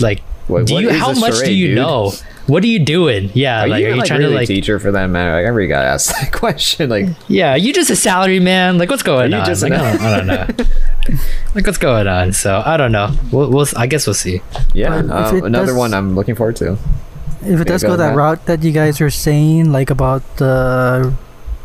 like 0.00 0.22
Wait, 0.48 0.66
do 0.66 0.80
you 0.80 0.92
how 0.92 1.12
much 1.14 1.40
do 1.40 1.52
you 1.52 1.68
dude? 1.68 1.76
know 1.76 2.12
what 2.46 2.62
are 2.62 2.66
you 2.66 2.78
doing 2.78 3.30
yeah 3.34 3.64
are 3.64 3.68
like 3.68 3.80
you, 3.80 3.86
are 3.86 3.90
you 3.90 3.96
like 3.96 4.06
trying 4.06 4.20
really 4.20 4.32
to 4.32 4.38
like 4.38 4.48
teacher 4.48 4.78
for 4.78 4.92
that 4.92 5.06
matter? 5.06 5.32
Like, 5.36 5.46
I 5.46 5.48
really 5.48 5.68
gotta 5.68 5.86
ask 5.88 6.12
that 6.20 6.32
question. 6.32 6.90
Like, 6.90 7.06
yeah, 7.28 7.54
you 7.54 7.72
just 7.72 7.90
a 7.90 7.96
salary 7.96 8.40
man. 8.40 8.76
Like, 8.78 8.90
what's 8.90 9.02
going 9.02 9.32
Are 9.32 9.36
you 9.36 9.42
on? 9.42 9.46
just 9.46 9.62
like, 9.62 9.72
an- 9.72 9.80
I, 9.80 9.92
don't, 9.92 10.02
I 10.02 10.16
don't 10.18 10.26
know. 10.58 10.64
like, 11.54 11.66
what's 11.66 11.78
going 11.78 12.06
on? 12.06 12.32
So 12.32 12.62
I 12.64 12.76
don't 12.76 12.92
know. 12.92 13.12
We'll, 13.32 13.50
we'll 13.50 13.66
I 13.76 13.86
guess 13.86 14.06
we'll 14.06 14.14
see. 14.14 14.42
yeah, 14.74 15.02
But 15.02 15.10
um, 15.10 15.44
another 15.44 15.66
does- 15.68 15.76
one 15.76 15.94
I'm 15.94 16.14
looking 16.14 16.34
forward 16.34 16.56
to. 16.56 16.76
If 17.46 17.60
it 17.60 17.66
does 17.68 17.82
go, 17.82 17.90
go 17.90 17.96
that 17.96 18.08
Matt. 18.08 18.16
route 18.16 18.46
that 18.46 18.62
you 18.62 18.72
guys 18.72 19.00
are 19.02 19.10
saying, 19.10 19.70
like 19.72 19.90
about 19.90 20.22
the 20.38 21.12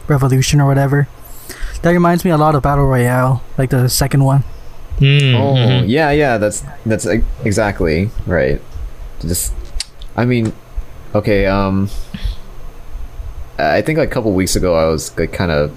revolution 0.08 0.60
or 0.60 0.68
whatever, 0.68 1.08
that 1.82 1.92
reminds 1.92 2.26
me 2.26 2.32
a 2.32 2.38
lot 2.38 2.54
of 2.56 2.64
Battle 2.64 2.86
Royale, 2.86 3.42
like 3.58 3.70
the 3.70 3.88
second 3.88 4.24
one. 4.26 4.44
Mm, 4.98 5.34
Oh, 5.36 5.54
mhm. 5.56 5.86
yeah, 5.88 6.12
yeah, 6.12 6.38
that's 6.38 6.64
that's 6.86 7.06
e- 7.08 7.24
exactly 7.46 8.10
right. 8.28 8.62
Just, 9.22 9.54
I 10.18 10.26
mean, 10.26 10.52
okay. 11.16 11.46
Um, 11.46 11.90
I 13.58 13.82
think 13.82 13.98
like 13.98 14.10
a 14.10 14.12
couple 14.12 14.32
weeks 14.34 14.56
ago, 14.56 14.76
I 14.76 14.90
was 14.90 15.16
like 15.18 15.34
kind 15.34 15.52
of 15.52 15.76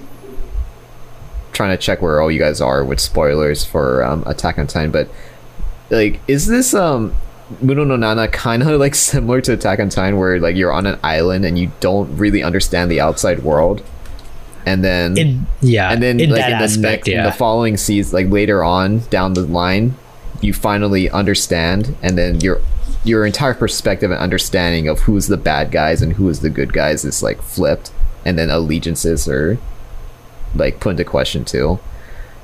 trying 1.52 1.76
to 1.76 1.82
check 1.82 2.00
where 2.00 2.20
all 2.20 2.30
you 2.30 2.38
guys 2.38 2.60
are 2.60 2.84
with 2.84 3.00
spoilers 3.00 3.64
for 3.64 4.04
um, 4.04 4.22
Attack 4.26 4.58
on 4.58 4.66
Titan, 4.66 4.90
but 4.90 5.08
like, 5.90 6.20
is 6.26 6.46
this 6.46 6.74
um 6.74 7.14
Munou 7.62 7.86
no 7.86 7.96
Nana 7.96 8.28
kind 8.28 8.62
of 8.62 8.68
like 8.80 8.94
similar 8.94 9.40
to 9.42 9.52
Attack 9.52 9.80
on 9.80 9.88
Titan, 9.88 10.18
where 10.18 10.38
like 10.40 10.56
you're 10.56 10.72
on 10.72 10.86
an 10.86 10.98
island 11.02 11.44
and 11.44 11.58
you 11.58 11.70
don't 11.80 12.16
really 12.16 12.42
understand 12.42 12.90
the 12.90 13.00
outside 13.00 13.42
world, 13.42 13.82
and 14.64 14.84
then 14.84 15.18
In, 15.18 15.46
yeah, 15.60 15.90
and 15.92 16.02
then 16.02 16.20
in 16.20 16.30
like 16.30 16.40
that 16.40 16.52
in 16.52 16.58
the 16.58 16.64
aspect, 16.64 17.06
next 17.06 17.08
in 17.08 17.24
the 17.24 17.32
following 17.32 17.76
season 17.76 18.16
like 18.16 18.32
later 18.32 18.62
on 18.62 19.00
down 19.10 19.34
the 19.34 19.42
line 19.42 19.96
you 20.40 20.52
finally 20.52 21.08
understand 21.10 21.96
and 22.02 22.18
then 22.18 22.40
your 22.40 22.60
your 23.04 23.26
entire 23.26 23.54
perspective 23.54 24.10
and 24.10 24.20
understanding 24.20 24.86
of 24.88 25.00
who's 25.00 25.26
the 25.26 25.36
bad 25.36 25.70
guys 25.70 26.02
and 26.02 26.12
who 26.14 26.28
is 26.28 26.40
the 26.40 26.50
good 26.50 26.72
guys 26.72 27.04
is 27.04 27.22
like 27.22 27.42
flipped 27.42 27.90
and 28.24 28.38
then 28.38 28.48
allegiances 28.50 29.28
are 29.28 29.58
like 30.54 30.78
put 30.80 30.90
into 30.90 31.04
question 31.04 31.44
too 31.44 31.78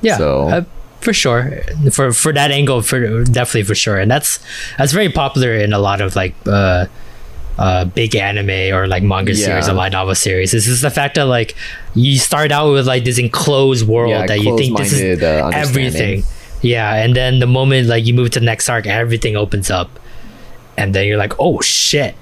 yeah, 0.01 0.17
so- 0.17 0.47
uh, 0.49 0.63
for 1.01 1.13
sure. 1.13 1.51
For 1.93 2.11
for 2.11 2.33
that 2.33 2.51
angle, 2.51 2.81
for 2.81 3.23
definitely 3.23 3.63
for 3.63 3.75
sure, 3.75 3.97
and 3.97 4.11
that's 4.11 4.39
that's 4.77 4.91
very 4.91 5.07
popular 5.09 5.53
in 5.55 5.71
a 5.73 5.79
lot 5.79 6.01
of 6.01 6.15
like. 6.15 6.35
uh 6.45 6.85
uh, 7.57 7.83
big 7.83 8.15
anime 8.15 8.73
or 8.73 8.87
like 8.87 9.03
manga 9.03 9.35
series 9.35 9.67
Yeah. 9.67 9.73
or 9.73 9.75
light 9.75 9.91
novel 9.91 10.15
series. 10.15 10.53
This 10.53 10.65
is 10.65 10.79
the 10.79 10.89
fact 10.89 11.15
that 11.15 11.23
like 11.25 11.57
you 11.93 12.17
start 12.17 12.53
out 12.53 12.71
with 12.71 12.87
like 12.87 13.03
this 13.03 13.17
enclosed 13.17 13.85
world 13.85 14.11
yeah 14.11 14.25
that 14.27 14.39
you 14.39 14.57
think 14.57 14.77
this 14.77 14.93
is 14.93 15.21
uh, 15.21 15.51
everything. 15.53 16.23
Yeah, 16.61 16.95
and 16.95 17.13
then 17.17 17.39
the 17.39 17.47
moment 17.47 17.89
like 17.89 18.05
you 18.05 18.13
move 18.13 18.29
to 18.31 18.39
the 18.39 18.45
next 18.45 18.69
arc, 18.69 18.87
everything 18.87 19.35
opens 19.35 19.69
up, 19.69 19.89
and 20.79 20.95
then 20.95 21.05
you're 21.05 21.17
like, 21.17 21.33
oh 21.39 21.59
shit, 21.61 22.15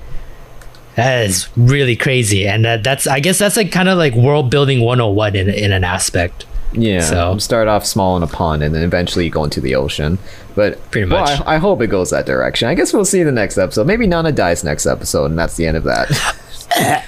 that 0.95 1.25
is 1.25 1.47
really 1.55 1.95
crazy. 1.95 2.47
And 2.47 2.65
that, 2.65 2.84
that's 2.84 3.05
I 3.07 3.19
guess 3.19 3.38
that's 3.38 3.55
like 3.55 3.71
kind 3.71 3.88
of 3.88 3.97
like 3.97 4.13
world 4.15 4.49
building 4.49 4.81
101 4.81 5.35
in 5.35 5.49
in 5.49 5.71
an 5.71 5.84
aspect. 5.84 6.45
yeah 6.73 6.99
So- 7.01 7.38
start 7.38 7.67
off 7.67 7.85
small 7.85 8.17
in 8.17 8.23
a 8.23 8.27
pond 8.27 8.63
and 8.63 8.73
then 8.75 8.84
eventually 8.84 9.23
you 9.25 9.31
go 9.31 9.43
into 9.45 9.61
the 9.61 9.75
ocean 9.75 10.17
but 10.55 10.75
Pretty 10.91 11.09
well, 11.09 11.21
much. 11.23 11.39
I, 11.47 11.55
I 11.55 11.57
hope 11.59 11.81
it 11.81 11.88
goes 11.88 12.09
that 12.09 12.25
direction 12.25 12.67
i 12.67 12.73
guess 12.75 12.91
we'll 12.91 13.05
see 13.05 13.23
the 13.23 13.31
next 13.31 13.57
episode 13.57 13.88
maybe 13.88 14.05
nana 14.05 14.34
dies 14.34 14.63
next 14.65 14.85
episode 14.85 15.27
and 15.31 15.39
that's 15.39 15.55
the 15.55 15.65
end 15.65 15.77
of 15.77 15.84
that 15.85 17.05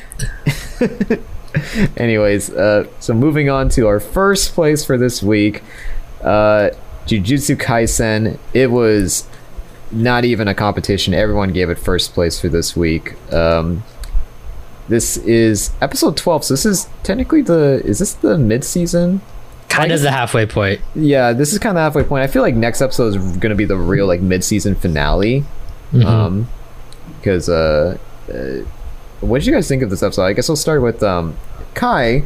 Anyways, 1.98 2.52
uh, 2.52 2.88
so 3.00 3.14
moving 3.14 3.50
on 3.50 3.70
to 3.70 3.88
our 3.88 4.00
first 4.00 4.54
place 4.54 4.86
for 4.86 4.98
this 4.98 5.22
week, 5.24 5.64
uh, 6.22 6.70
Jujutsu 7.08 7.56
Kaisen. 7.58 8.38
It 8.54 8.68
was 8.72 9.28
not 9.92 10.26
even 10.26 10.48
a 10.48 10.56
competition. 10.56 11.14
Everyone 11.14 11.52
gave 11.52 11.70
it 11.70 11.78
first 11.80 12.14
place 12.14 12.40
for 12.40 12.50
this 12.50 12.76
week. 12.76 13.16
Um, 13.34 13.84
this 14.88 15.18
is 15.18 15.72
episode 15.82 16.18
twelve. 16.18 16.44
So 16.44 16.54
this 16.54 16.66
is 16.66 16.88
technically 17.04 17.42
the 17.42 17.82
is 17.86 18.00
this 18.00 18.14
the 18.14 18.38
mid 18.38 18.64
season? 18.64 19.22
Kind 19.70 19.92
of 19.92 20.02
the 20.02 20.12
halfway 20.12 20.46
point. 20.48 20.82
Yeah, 20.96 21.32
this 21.32 21.54
is 21.54 21.60
kind 21.60 21.78
of 21.78 21.82
halfway 21.82 22.04
point. 22.04 22.24
I 22.24 22.28
feel 22.28 22.42
like 22.42 22.56
next 22.56 22.82
episode 22.82 23.16
is 23.16 23.18
going 23.38 23.52
to 23.52 23.56
be 23.56 23.66
the 23.66 23.78
real 23.78 24.08
like 24.08 24.20
mid 24.20 24.44
season 24.44 24.76
finale. 24.76 25.46
Mhm. 25.94 26.06
Um, 26.06 26.48
because 27.20 27.50
uh, 27.50 27.98
uh, 28.32 28.66
what 29.22 29.40
did 29.40 29.48
you 29.48 29.54
guys 29.54 29.68
think 29.68 29.84
of 29.84 29.90
this 29.90 30.02
episode? 30.04 30.24
I 30.24 30.34
guess 30.34 30.48
we'll 30.50 30.56
start 30.56 30.82
with 30.82 31.04
um, 31.04 31.36
Kai. 31.76 32.24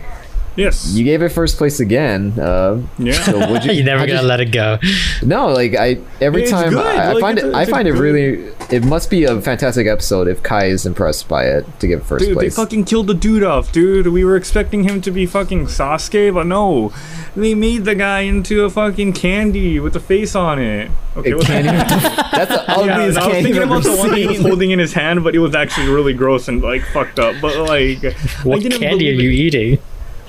Yes. 0.55 0.93
you 0.93 1.03
gave 1.03 1.21
it 1.23 1.29
first 1.29 1.57
place 1.57 1.79
again. 1.79 2.39
Uh, 2.39 2.81
yeah. 2.99 3.13
so 3.13 3.51
would 3.51 3.63
you? 3.65 3.71
You're 3.73 3.85
never 3.85 3.99
how'd 3.99 4.07
gonna 4.09 4.21
you- 4.21 4.27
let 4.27 4.39
it 4.39 4.51
go. 4.51 4.77
No, 5.23 5.47
like 5.47 5.75
I 5.75 5.97
every 6.21 6.43
It's 6.43 6.51
time 6.51 6.69
good. 6.69 6.85
I, 6.85 7.09
I 7.09 7.13
Like, 7.13 7.21
find 7.21 7.37
it's 7.39 7.47
it 7.47 7.53
a- 7.53 7.57
I 7.57 7.61
it's 7.61 7.69
a 7.69 7.73
find 7.73 7.87
it 7.87 7.91
good- 7.91 7.99
really 7.99 8.53
it 8.69 8.85
must 8.85 9.09
be 9.09 9.23
a 9.25 9.41
fantastic 9.41 9.87
episode 9.87 10.27
if 10.27 10.41
Kai 10.43 10.65
is 10.65 10.85
impressed 10.85 11.27
by 11.27 11.45
it 11.45 11.65
to 11.79 11.87
give 11.87 12.01
it 12.01 12.05
first 12.05 12.25
Dude, 12.25 12.35
place. 12.37 12.55
they 12.55 12.61
fucking 12.61 12.85
killed 12.85 13.07
the 13.07 13.13
dude 13.13 13.43
off, 13.43 13.71
dude. 13.71 14.07
We 14.07 14.23
were 14.23 14.35
expecting 14.35 14.83
him 14.83 15.01
to 15.01 15.11
be 15.11 15.25
fucking 15.25 15.65
Sasuke, 15.65 16.33
but 16.33 16.45
no. 16.47 16.93
They 17.35 17.55
made 17.55 17.85
the 17.85 17.95
guy 17.95 18.21
into 18.21 18.63
a 18.63 18.69
fucking 18.69 19.13
candy 19.13 19.79
with 19.79 19.95
a 19.95 19.99
face 19.99 20.35
on 20.35 20.59
it. 20.59 20.91
Okay, 21.17 21.31
It 21.31 21.35
what's 21.35 21.47
can't 21.47 21.65
that? 21.65 21.91
even- 21.91 22.15
that's 22.31 22.49
the 22.51 22.63
Yeah, 22.85 22.93
ugliest 22.95 23.17
I 23.19 23.27
was 23.27 23.33
thinking 23.37 23.57
I've 23.61 23.69
about 23.69 23.83
the 23.83 23.95
one 23.95 24.13
he 24.15 24.27
was 24.27 24.39
holding 24.41 24.71
in 24.71 24.79
his 24.79 24.93
hand, 24.93 25.23
but 25.23 25.35
it 25.35 25.39
was 25.39 25.53
actually 25.55 25.89
really 25.89 26.13
gross 26.13 26.47
and 26.47 26.61
like 26.61 26.83
fucked 26.85 27.19
up. 27.19 27.35
But 27.41 27.57
like, 27.57 28.01
What 28.43 28.57
I 28.57 28.59
didn't 28.59 28.79
candy 28.81 29.09
are 29.09 29.13
you 29.13 29.29
it. 29.29 29.33
eating? 29.33 29.79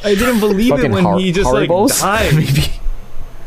I 0.04 0.14
didn't 0.14 0.40
believe 0.40 0.72
it 0.78 0.90
when 0.90 1.04
Har- 1.04 1.18
he 1.18 1.32
just 1.32 1.48
Haribos? 1.50 2.00
like 2.02 2.22
died. 2.30 2.34
Maybe. 2.34 2.62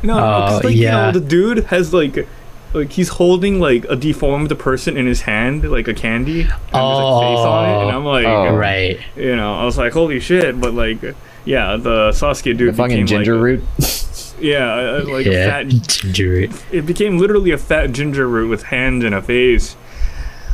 No, 0.03 0.13
Oh, 0.17 0.19
'cause, 0.47 0.63
like, 0.65 0.75
you 0.75 0.85
know, 0.87 1.11
the 1.11 1.19
dude 1.19 1.65
has 1.65 1.93
like, 1.93 2.27
like 2.73 2.91
he's 2.91 3.09
holding 3.09 3.59
like 3.59 3.85
a 3.89 3.95
deformed 3.95 4.57
person 4.59 4.95
in 4.97 5.05
his 5.07 5.21
hand, 5.21 5.69
like 5.69 5.87
a 5.87 5.93
candy, 5.93 6.41
and 6.41 6.49
there's 6.49 6.59
like 6.73 7.21
face 7.23 7.39
on 7.39 7.69
it, 7.69 7.81
and 7.87 7.91
I'm 7.95 8.05
like, 8.05 8.25
Oh. 8.25 8.55
Right. 8.55 8.99
you 9.15 9.35
know, 9.35 9.55
I 9.55 9.65
was 9.65 9.77
like, 9.77 9.93
holy 9.93 10.19
shit! 10.19 10.59
But 10.59 10.73
like, 10.73 11.01
yeah, 11.45 11.77
the 11.77 12.09
Sasuke 12.11 12.57
dude 12.57 12.73
The 12.73 12.77
fucking 12.77 12.89
became 13.05 13.07
ginger 13.07 13.35
like, 13.35 13.43
root. 13.43 13.63
Yeah, 14.39 14.71
uh, 14.71 15.03
like 15.07 15.25
a 15.25 15.31
fat. 15.31 15.67
Ginger. 15.87 16.29
Root. 16.29 16.51
It 16.71 16.85
became 16.85 17.17
literally 17.17 17.49
a 17.49 17.57
fat 17.57 17.91
ginger 17.91 18.27
root 18.27 18.49
with 18.51 18.61
hands 18.63 19.03
and 19.03 19.15
a 19.15 19.21
face. 19.23 19.75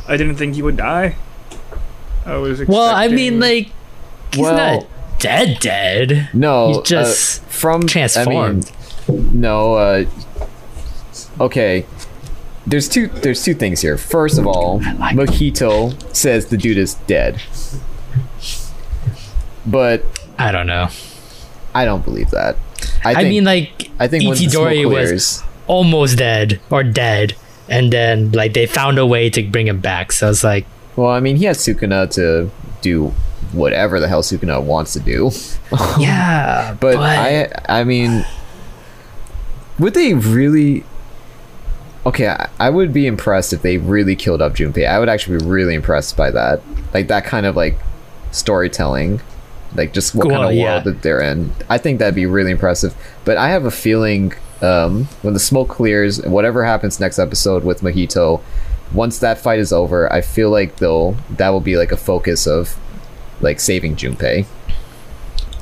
I 0.08 0.16
didn't 0.16 0.38
think 0.38 0.56
he 0.56 0.62
would 0.62 0.78
die. 0.78 1.18
I 2.26 2.38
was. 2.38 2.64
Well, 2.66 2.96
I 2.96 3.10
mean, 3.10 3.42
like, 3.42 3.72
he's 4.32 4.40
Well- 4.40 4.56
not 4.80 4.88
dead, 5.24 5.60
dead. 5.60 6.30
No, 6.34 6.68
He's 6.68 6.78
uh, 6.78 6.82
just 6.84 7.44
from 7.45 7.88
transformed. 7.88 8.70
I 9.08 9.12
mean, 9.12 9.41
no, 9.41 9.76
uh, 9.76 10.06
okay. 11.40 11.86
There's 12.68 12.88
two. 12.88 13.08
There's 13.08 13.44
two 13.44 13.54
things 13.54 13.82
here. 13.82 13.98
First 13.98 14.38
of 14.38 14.45
all, 14.45 14.80
like- 15.00 15.16
Mahito 15.16 15.95
says 16.16 16.48
the 16.48 16.58
dude 16.58 16.78
is 16.78 16.95
dead, 17.08 17.41
but 19.66 20.04
I 20.38 20.52
don't 20.52 20.68
know. 20.68 20.90
I 21.74 21.86
don't 21.86 22.06
believe 22.06 22.30
that. 22.32 22.58
I, 23.04 23.16
I, 23.16 23.24
mean, 23.24 23.44
like, 23.44 23.90
I 24.00 24.08
think 24.08 24.28
when 24.28 24.38
the 24.38 24.86
was 24.86 25.44
almost 25.68 26.18
dead 26.18 26.62
or 26.70 26.84
dead, 26.84 27.36
and 27.68 27.91
then 27.91 28.32
like 28.32 28.54
they 28.54 28.66
found 28.66 28.98
a 28.98 29.06
way 29.06 29.30
to 29.30 29.44
bring 29.44 29.68
him 29.68 29.80
back. 29.80 30.12
So 30.12 30.30
it's 30.30 30.44
like, 30.44 30.66
well, 30.95 31.10
I 31.10 31.20
mean, 31.20 31.38
he 31.38 31.45
has 31.45 31.58
Sukuna 31.58 32.10
to 32.16 32.52
do 32.82 33.14
whatever 33.54 34.00
the 34.00 34.08
hell 34.08 34.22
Sukuna 34.22 34.62
wants 34.62 34.94
to 34.94 35.00
do. 35.00 35.32
yeah, 36.00 36.76
But, 36.80 36.98
I, 36.98 37.52
I 37.70 37.84
mean, 37.84 38.26
would 39.80 39.94
they 39.94 40.14
really? 40.14 40.84
Okay, 42.06 42.28
I, 42.28 42.50
I 42.60 42.70
would 42.70 42.92
be 42.92 43.08
impressed 43.08 43.54
if 43.54 43.62
they 43.62 43.78
really 43.78 44.16
killed 44.16 44.42
up 44.42 44.54
Junpei. 44.54 44.88
I 44.88 45.00
would 45.00 45.10
actually 45.10 45.38
be 45.40 45.46
really 45.46 45.74
impressed 45.74 46.18
by 46.18 46.32
that, 46.32 46.62
like 46.94 47.08
that 47.08 47.24
kind 47.24 47.46
of 47.46 47.56
like 47.56 47.80
storytelling, 48.32 49.22
like 49.76 49.94
just 49.94 50.14
what 50.14 50.30
kind 50.30 50.44
of 50.44 50.54
yeah. 50.54 50.74
world 50.74 50.84
that 50.86 51.02
they're 51.02 51.22
in. 51.22 51.52
I 51.70 51.78
think 51.78 52.00
that'd 52.00 52.16
be 52.16 52.26
really 52.26 52.52
impressive. 52.52 52.94
But 53.24 53.38
I 53.38 53.50
have 53.50 53.64
a 53.64 53.72
feeling 53.72 54.34
um, 54.62 55.06
when 55.22 55.34
the 55.34 55.40
smoke 55.40 55.70
clears, 55.70 56.22
whatever 56.24 56.66
happens 56.66 57.00
next 57.00 57.20
episode 57.20 57.64
with 57.64 57.82
Mahito, 57.82 58.42
once 58.94 59.20
that 59.20 59.38
fight 59.38 59.60
is 59.60 59.74
over, 59.74 60.12
I 60.12 60.22
feel 60.22 60.50
like 60.50 60.78
they'll 60.78 61.18
that 61.32 61.50
will 61.50 61.62
be 61.62 61.78
like 61.78 61.92
a 61.92 61.98
focus 61.98 62.48
of 62.48 62.78
like 63.44 63.60
saving 63.60 63.95
Junpei 63.95 64.45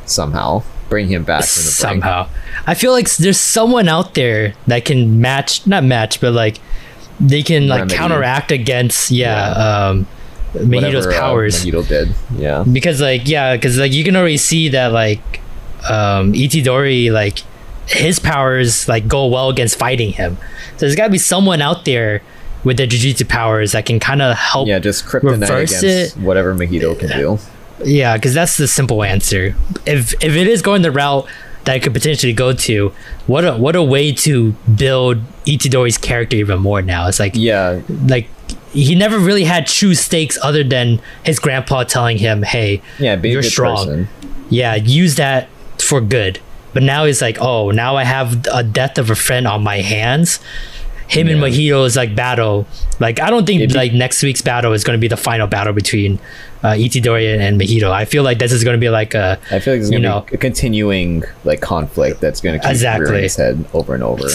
somehow, 0.06 0.64
bring 0.90 1.08
him 1.08 1.24
back 1.24 1.44
from 1.46 1.64
the 1.64 1.68
brink. 1.68 2.04
somehow. 2.04 2.28
I 2.68 2.74
feel 2.74 2.92
like 2.92 3.10
there's 3.16 3.40
someone 3.40 3.88
out 3.88 4.14
there 4.14 4.54
that 4.68 4.86
can 4.86 5.22
match, 5.22 5.66
not 5.68 5.84
match, 5.84 6.22
but 6.22 6.34
like 6.34 6.58
they 7.20 7.44
can 7.44 7.68
like 7.68 7.80
Remedy. 7.82 7.96
counteract 7.98 8.52
against, 8.52 9.12
yeah, 9.12 9.52
um, 9.52 10.08
Mahito's 10.54 11.06
Whatever, 11.08 11.12
uh, 11.14 11.20
powers. 11.20 11.66
Mahito 11.66 11.88
did, 11.88 12.10
yeah. 12.36 12.64
because 12.70 13.00
like 13.00 13.28
yeah 13.28 13.56
because 13.56 13.78
like 13.78 13.94
you 13.94 14.04
can 14.04 14.16
already 14.18 14.36
see 14.38 14.68
that 14.70 14.92
like 14.92 15.22
um 15.90 16.34
Itadori 16.34 17.10
like 17.12 17.40
his 17.88 18.20
powers 18.20 18.88
like 18.90 19.08
go 19.08 19.28
well 19.28 19.50
against 19.50 19.78
fighting 19.80 20.12
him 20.12 20.38
so 20.78 20.86
there's 20.86 20.96
got 20.96 21.06
to 21.06 21.10
be 21.10 21.18
someone 21.18 21.62
out 21.62 21.86
there 21.86 22.22
with 22.64 22.78
the 22.78 22.86
jujutsu 22.86 23.28
powers 23.28 23.72
that 23.72 23.86
can 23.86 24.00
kind 24.00 24.22
of 24.22 24.36
help 24.38 24.68
Yeah, 24.68 24.78
just 24.80 25.06
kryptonite 25.06 25.42
reverse 25.42 25.82
against 25.82 26.18
it. 26.18 26.22
whatever 26.22 26.54
Mahito 26.54 26.98
can 27.00 27.10
do. 27.10 27.40
Yeah 27.86 28.16
because 28.18 28.34
that's 28.34 28.58
the 28.58 28.68
simple 28.68 29.04
answer 29.04 29.56
if 29.86 30.14
if 30.24 30.36
it 30.36 30.48
is 30.48 30.62
going 30.62 30.82
the 30.82 30.92
route 30.92 31.28
that 31.66 31.76
it 31.78 31.84
could 31.84 31.94
potentially 31.94 32.34
go 32.34 32.54
to 32.54 32.92
what 33.28 33.46
a 33.46 33.54
what 33.56 33.76
a 33.76 33.84
way 33.84 34.12
to 34.12 34.54
build 34.76 35.18
Itadori's 35.46 35.98
character 35.98 36.36
even 36.38 36.60
more 36.60 36.82
now 36.82 37.08
it's 37.08 37.20
like 37.20 37.34
Yeah, 37.36 37.82
like 38.06 38.28
he 38.74 38.96
never 38.96 39.20
really 39.20 39.44
had 39.44 39.68
true 39.68 39.94
stakes 39.94 40.38
other 40.42 40.64
than 40.64 41.02
his 41.24 41.40
grandpa 41.40 41.84
telling 41.84 42.18
him 42.18 42.42
hey 42.44 42.82
yeah, 43.00 43.22
You're 43.22 43.44
strong. 43.44 43.76
person. 43.86 44.08
yeah, 44.50 44.76
use 44.76 45.16
that 45.16 45.50
for 45.80 46.00
good. 46.02 46.40
But 46.74 46.84
now 46.84 47.04
it's 47.04 47.20
like, 47.22 47.38
oh, 47.42 47.72
now 47.72 47.98
I 47.98 48.06
have 48.06 48.46
a 48.48 48.64
death 48.64 48.98
of 48.98 49.10
a 49.10 49.16
friend 49.16 49.46
on 49.46 49.62
my 49.62 49.82
hands. 49.82 50.40
Him 51.12 51.28
and 51.28 51.40
Yeah. 51.42 51.48
Mahito's 51.48 51.96
like 51.98 52.16
battle. 52.16 52.66
Like 53.00 53.20
I 53.20 53.30
don't 53.30 53.46
think 53.46 53.74
like 53.76 53.94
next 53.94 54.24
week's 54.24 54.42
battle 54.42 54.74
is 54.74 54.84
going 54.84 54.98
to 54.98 55.02
be 55.02 55.08
the 55.10 55.18
final 55.18 55.46
battle 55.48 55.74
between 55.74 56.20
uh, 56.64 56.70
Itadori 56.70 57.38
and 57.40 57.60
Mahito. 57.60 57.92
I 57.92 58.06
feel 58.06 58.24
like 58.24 58.40
this 58.40 58.52
is 58.52 58.64
going 58.64 58.76
to 58.78 58.80
be 58.80 58.90
like 58.90 59.14
a 59.14 59.38
I 59.52 59.60
feel 59.60 59.74
like 59.74 59.82
there's 59.82 59.92
You 59.92 59.98
gonna 60.00 60.10
know. 60.16 60.22
be 60.30 60.36
a 60.36 60.38
continuing 60.38 61.24
like 61.44 61.60
conflict 61.62 62.22
that's 62.22 62.40
gonna 62.42 62.60
keep 62.60 62.70
Exactly. 62.72 63.24
its 63.26 63.36
head 63.36 63.66
over 63.74 63.94
and 63.94 64.04
over. 64.04 64.28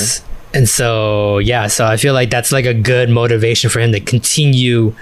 and 0.55 0.69
so 0.69 1.39
yeah, 1.39 1.67
so 1.67 1.87
I 1.87 1.97
feel 1.97 2.13
like 2.15 2.31
that's 2.31 2.53
like 2.53 2.67
a 2.67 2.75
good 2.75 3.09
motivation 3.11 3.71
for 3.71 3.81
him 3.81 3.93
to 3.93 4.01
continue 4.01 4.95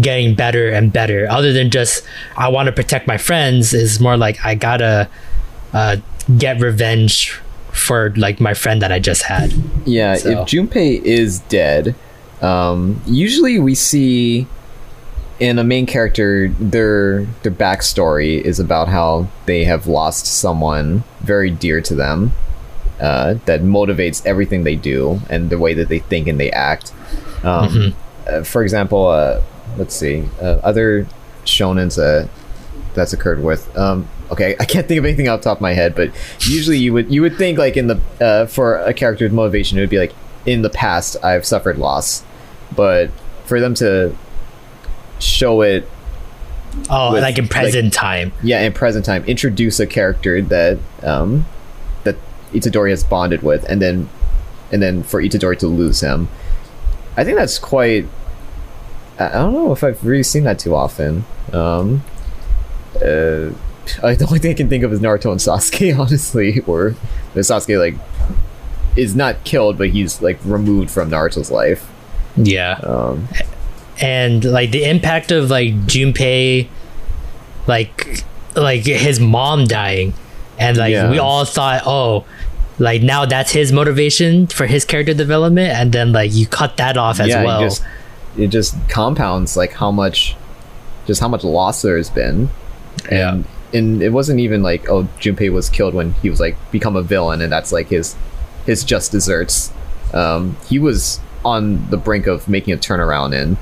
getting 0.00 0.34
better 0.34 0.70
and 0.70 0.92
better. 0.92 1.26
Other 1.28 1.52
than 1.52 1.68
just 1.70 2.02
I 2.36 2.48
want 2.48 2.66
to 2.66 2.72
protect 2.72 3.06
my 3.06 3.18
friends 3.18 3.74
is 3.74 4.00
more 4.00 4.16
like 4.16 4.38
I 4.44 4.54
gotta 4.54 5.08
uh, 5.72 5.96
get 6.38 6.60
revenge 6.60 7.38
for 7.72 8.12
like 8.16 8.40
my 8.40 8.54
friend 8.54 8.82
that 8.82 8.92
I 8.92 8.98
just 8.98 9.22
had. 9.22 9.52
Yeah, 9.86 10.14
So- 10.14 10.30
if 10.30 10.38
Junpei 10.48 11.02
is 11.02 11.40
dead, 11.48 11.94
um, 12.42 13.00
usually 13.06 13.58
we 13.58 13.74
see 13.74 14.46
in 15.38 15.58
a 15.58 15.64
main 15.64 15.86
character 15.86 16.48
their 16.60 17.24
their 17.42 17.52
backstory 17.52 18.40
is 18.40 18.60
about 18.60 18.88
how 18.88 19.26
they 19.46 19.64
have 19.64 19.86
lost 19.86 20.26
someone 20.26 21.02
very 21.20 21.50
dear 21.50 21.80
to 21.80 21.94
them 21.94 22.32
uh, 23.00 23.34
that 23.46 23.62
motivates 23.62 24.24
everything 24.26 24.64
they 24.64 24.76
do 24.76 25.18
and 25.30 25.48
the 25.48 25.58
way 25.58 25.72
that 25.72 25.88
they 25.88 25.98
think 26.00 26.28
and 26.28 26.38
they 26.38 26.50
act. 26.50 26.92
Um, 27.42 27.94
uh, 28.28 28.42
for 28.42 28.62
example, 28.62 29.06
uh, 29.08 29.40
let's 29.78 29.94
see, 29.94 30.24
uh, 30.42 30.58
other 30.62 31.06
shonens 31.46 31.98
uh, 31.98 32.28
that's 32.94 33.14
occurred 33.14 33.42
with. 33.42 33.74
Um, 33.78 34.06
okay, 34.30 34.56
I 34.60 34.64
can't 34.64 34.86
think 34.86 34.98
of 34.98 35.04
anything 35.04 35.28
off 35.28 35.40
the 35.40 35.44
top 35.50 35.58
of 35.58 35.62
my 35.62 35.72
head, 35.72 35.94
but 35.94 36.10
usually 36.40 36.78
you 36.78 36.92
would 36.92 37.12
you 37.12 37.22
would 37.22 37.36
think 37.36 37.58
like 37.58 37.76
in 37.76 37.86
the 37.88 38.00
uh, 38.20 38.46
for 38.46 38.76
a 38.78 38.92
character's 38.94 39.32
motivation 39.32 39.78
it 39.78 39.80
would 39.82 39.90
be 39.90 39.98
like 39.98 40.12
in 40.46 40.62
the 40.62 40.70
past 40.70 41.16
I've 41.22 41.44
suffered 41.44 41.78
loss, 41.78 42.24
but 42.74 43.10
for 43.44 43.60
them 43.60 43.74
to 43.74 44.14
show 45.18 45.60
it 45.62 45.88
Oh, 46.88 47.12
With, 47.14 47.22
like 47.22 47.36
in 47.36 47.44
like- 47.44 47.50
present 47.50 47.92
time. 47.92 48.32
yeah 48.44 48.60
in 48.62 48.72
present 48.72 49.04
time 49.04 49.24
introduce 49.24 49.80
a 49.80 49.86
character 49.88 50.40
that 50.40 50.78
um 51.02 51.44
that 52.04 52.16
Itadori 52.52 52.90
has 52.90 53.02
bonded 53.02 53.42
with 53.42 53.64
and 53.68 53.82
then 53.82 54.08
and 54.70 54.80
then 54.80 55.02
for 55.02 55.20
Itadori 55.20 55.58
to 55.58 55.66
lose 55.66 56.00
him. 56.00 56.28
I 57.16 57.24
think 57.24 57.36
that's 57.36 57.58
quite 57.58 58.06
I 59.18 59.26
I 59.26 59.32
don't 59.32 59.52
know 59.52 59.72
if 59.72 59.82
I've 59.82 60.04
really 60.04 60.22
seen 60.22 60.44
that 60.44 60.60
too 60.60 60.74
often. 60.76 61.24
Um 61.52 62.04
uh 63.04 63.50
I, 64.02 64.14
the 64.16 64.26
only 64.26 64.38
thing 64.38 64.50
I 64.52 64.54
can 64.54 64.68
think 64.68 64.84
of 64.84 64.92
is 64.92 65.00
Naruto 65.00 65.30
and 65.30 65.40
Sasuke 65.40 65.98
honestly 65.98 66.60
or 66.66 66.94
the 67.34 67.40
Sasuke 67.40 67.78
like 67.78 67.94
is 68.96 69.14
not 69.14 69.42
killed 69.44 69.78
but 69.78 69.90
he's 69.90 70.20
like 70.22 70.38
removed 70.44 70.90
from 70.90 71.10
Naruto's 71.10 71.50
life 71.50 71.88
Yeah. 72.36 72.78
um 72.82 73.28
and 74.00 74.44
like 74.44 74.70
the 74.70 74.84
impact 74.88 75.30
of 75.30 75.50
like 75.50 75.74
Junpei, 75.86 76.68
like 77.66 78.24
like 78.56 78.84
his 78.84 79.20
mom 79.20 79.66
dying, 79.66 80.14
and 80.58 80.76
like 80.78 80.92
Yeah. 80.92 81.10
we 81.10 81.18
all 81.18 81.44
thought, 81.44 81.82
oh, 81.84 82.24
like 82.78 83.02
now 83.02 83.26
that's 83.26 83.52
his 83.52 83.72
motivation 83.72 84.46
for 84.46 84.66
his 84.66 84.86
character 84.86 85.12
development, 85.12 85.72
and 85.74 85.92
then 85.92 86.12
like 86.12 86.32
you 86.32 86.46
cut 86.46 86.78
that 86.78 86.96
off 86.96 87.20
as 87.20 87.28
yeah, 87.28 87.44
well. 87.44 87.60
it 87.60 87.64
just 87.68 87.84
it 88.38 88.46
just 88.48 88.74
compounds 88.88 89.54
like 89.56 89.72
how 89.74 89.90
much 89.90 90.34
just 91.06 91.20
how 91.20 91.28
much 91.28 91.44
loss 91.44 91.82
there 91.82 91.98
has 91.98 92.08
been. 92.08 92.48
Yeah. 93.12 93.42
And 93.72 93.80
and 93.94 94.02
it 94.02 94.10
wasn't 94.10 94.40
even 94.40 94.62
like 94.62 94.88
oh 94.88 95.04
Junpei 95.20 95.50
was 95.52 95.68
killed 95.68 95.94
when 95.94 96.12
he 96.14 96.30
was 96.30 96.40
like 96.40 96.56
become 96.70 96.96
a 96.96 97.02
villain 97.02 97.40
and 97.40 97.52
that's 97.52 97.72
like 97.72 97.88
his 97.88 98.16
his 98.66 98.84
just 98.84 99.12
desserts. 99.12 99.72
Um 100.12 100.56
he 100.68 100.78
was 100.78 101.20
on 101.44 101.88
the 101.90 101.96
brink 101.96 102.26
of 102.26 102.48
making 102.48 102.74
a 102.74 102.76
turnaround 102.76 103.34
and 103.34 103.56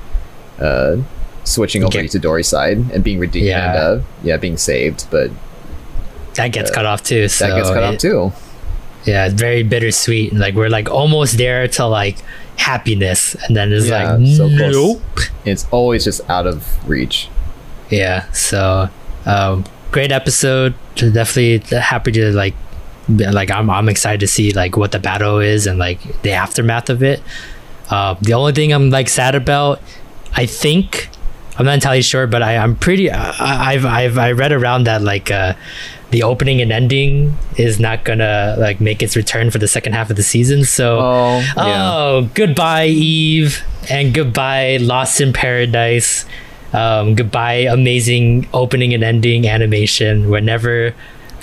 uh 0.59 0.97
switching 1.43 1.83
over 1.83 1.91
to 1.93 2.03
Itadori's 2.03 2.47
side 2.47 2.77
and 2.91 3.03
being 3.03 3.19
redeemed 3.19 3.45
Yeah. 3.47 3.69
and 3.69 3.77
uh 4.01 4.03
yeah 4.23 4.37
being 4.37 4.57
saved 4.57 5.05
but 5.09 5.31
that 6.35 6.51
gets 6.51 6.71
cut 6.71 6.85
off 6.85 7.03
too. 7.03 7.27
So 7.27 7.47
that 7.47 7.55
gets 7.55 7.69
cut 7.69 7.83
it- 7.83 7.95
off 7.95 7.97
too. 7.99 8.31
Yeah, 9.05 9.25
it's 9.27 9.33
very 9.35 9.63
bittersweet. 9.63 10.33
Like 10.33 10.55
we're 10.55 10.69
like 10.69 10.89
almost 10.89 11.37
there 11.37 11.67
to 11.69 11.85
like 11.85 12.17
happiness, 12.57 13.33
and 13.47 13.55
then 13.55 13.71
it's 13.71 13.87
Yeah, 13.87 14.15
like 14.15 14.27
so 14.35 14.49
close. 14.57 15.01
It's 15.45 15.65
always 15.71 16.03
just 16.03 16.29
out 16.29 16.45
of 16.45 16.65
reach. 16.87 17.29
Yeah. 17.89 18.29
So 18.33 18.89
um, 19.25 19.63
great 19.91 20.11
episode. 20.11 20.73
Definitely 20.95 21.77
happy 21.77 22.11
to 22.13 22.31
like 22.31 22.53
like 23.07 23.49
I'm 23.51 23.69
I'm 23.69 23.89
excited 23.89 24.19
to 24.19 24.27
see 24.27 24.51
like 24.51 24.77
what 24.77 24.91
the 24.91 24.99
battle 24.99 25.39
is 25.39 25.65
and 25.67 25.79
like 25.79 26.21
the 26.21 26.31
aftermath 26.31 26.89
of 26.89 27.03
it. 27.03 27.21
Uh, 27.89 28.15
the 28.21 28.33
only 28.33 28.53
thing 28.53 28.71
I'm 28.71 28.89
like 28.89 29.09
sad 29.09 29.33
about, 29.33 29.81
I 30.35 30.45
think 30.45 31.09
I'm 31.57 31.65
not 31.65 31.73
entirely 31.73 32.01
sure, 32.01 32.27
but 32.27 32.43
I 32.43 32.57
I'm 32.57 32.75
pretty 32.75 33.09
I, 33.11 33.73
I've 33.73 33.85
I've 33.85 34.17
I 34.17 34.31
read 34.31 34.51
around 34.51 34.85
that 34.85 35.01
like 35.01 35.31
uh, 35.31 35.55
the 36.11 36.23
opening 36.23 36.61
and 36.61 36.71
ending 36.71 37.37
is 37.57 37.79
not 37.79 38.03
gonna 38.03 38.55
like 38.57 38.79
make 38.79 39.01
its 39.01 39.15
return 39.15 39.51
for 39.51 39.57
the 39.57 39.67
second 39.67 39.93
half 39.93 40.09
of 40.09 40.15
the 40.15 40.23
season. 40.23 40.63
So. 40.63 40.99
Oh, 40.99 41.39
yeah. 41.57 41.91
Oh, 41.91 42.29
goodbye, 42.33 42.87
Eve, 42.87 43.63
and 43.89 44.13
goodbye, 44.13 44.77
Lost 44.77 45.19
in 45.21 45.33
Paradise. 45.33 46.25
Um, 46.73 47.15
goodbye, 47.15 47.67
amazing 47.69 48.47
opening 48.53 48.93
and 48.93 49.03
ending 49.03 49.47
animation. 49.47 50.29
We're 50.29 50.39
never 50.41 50.93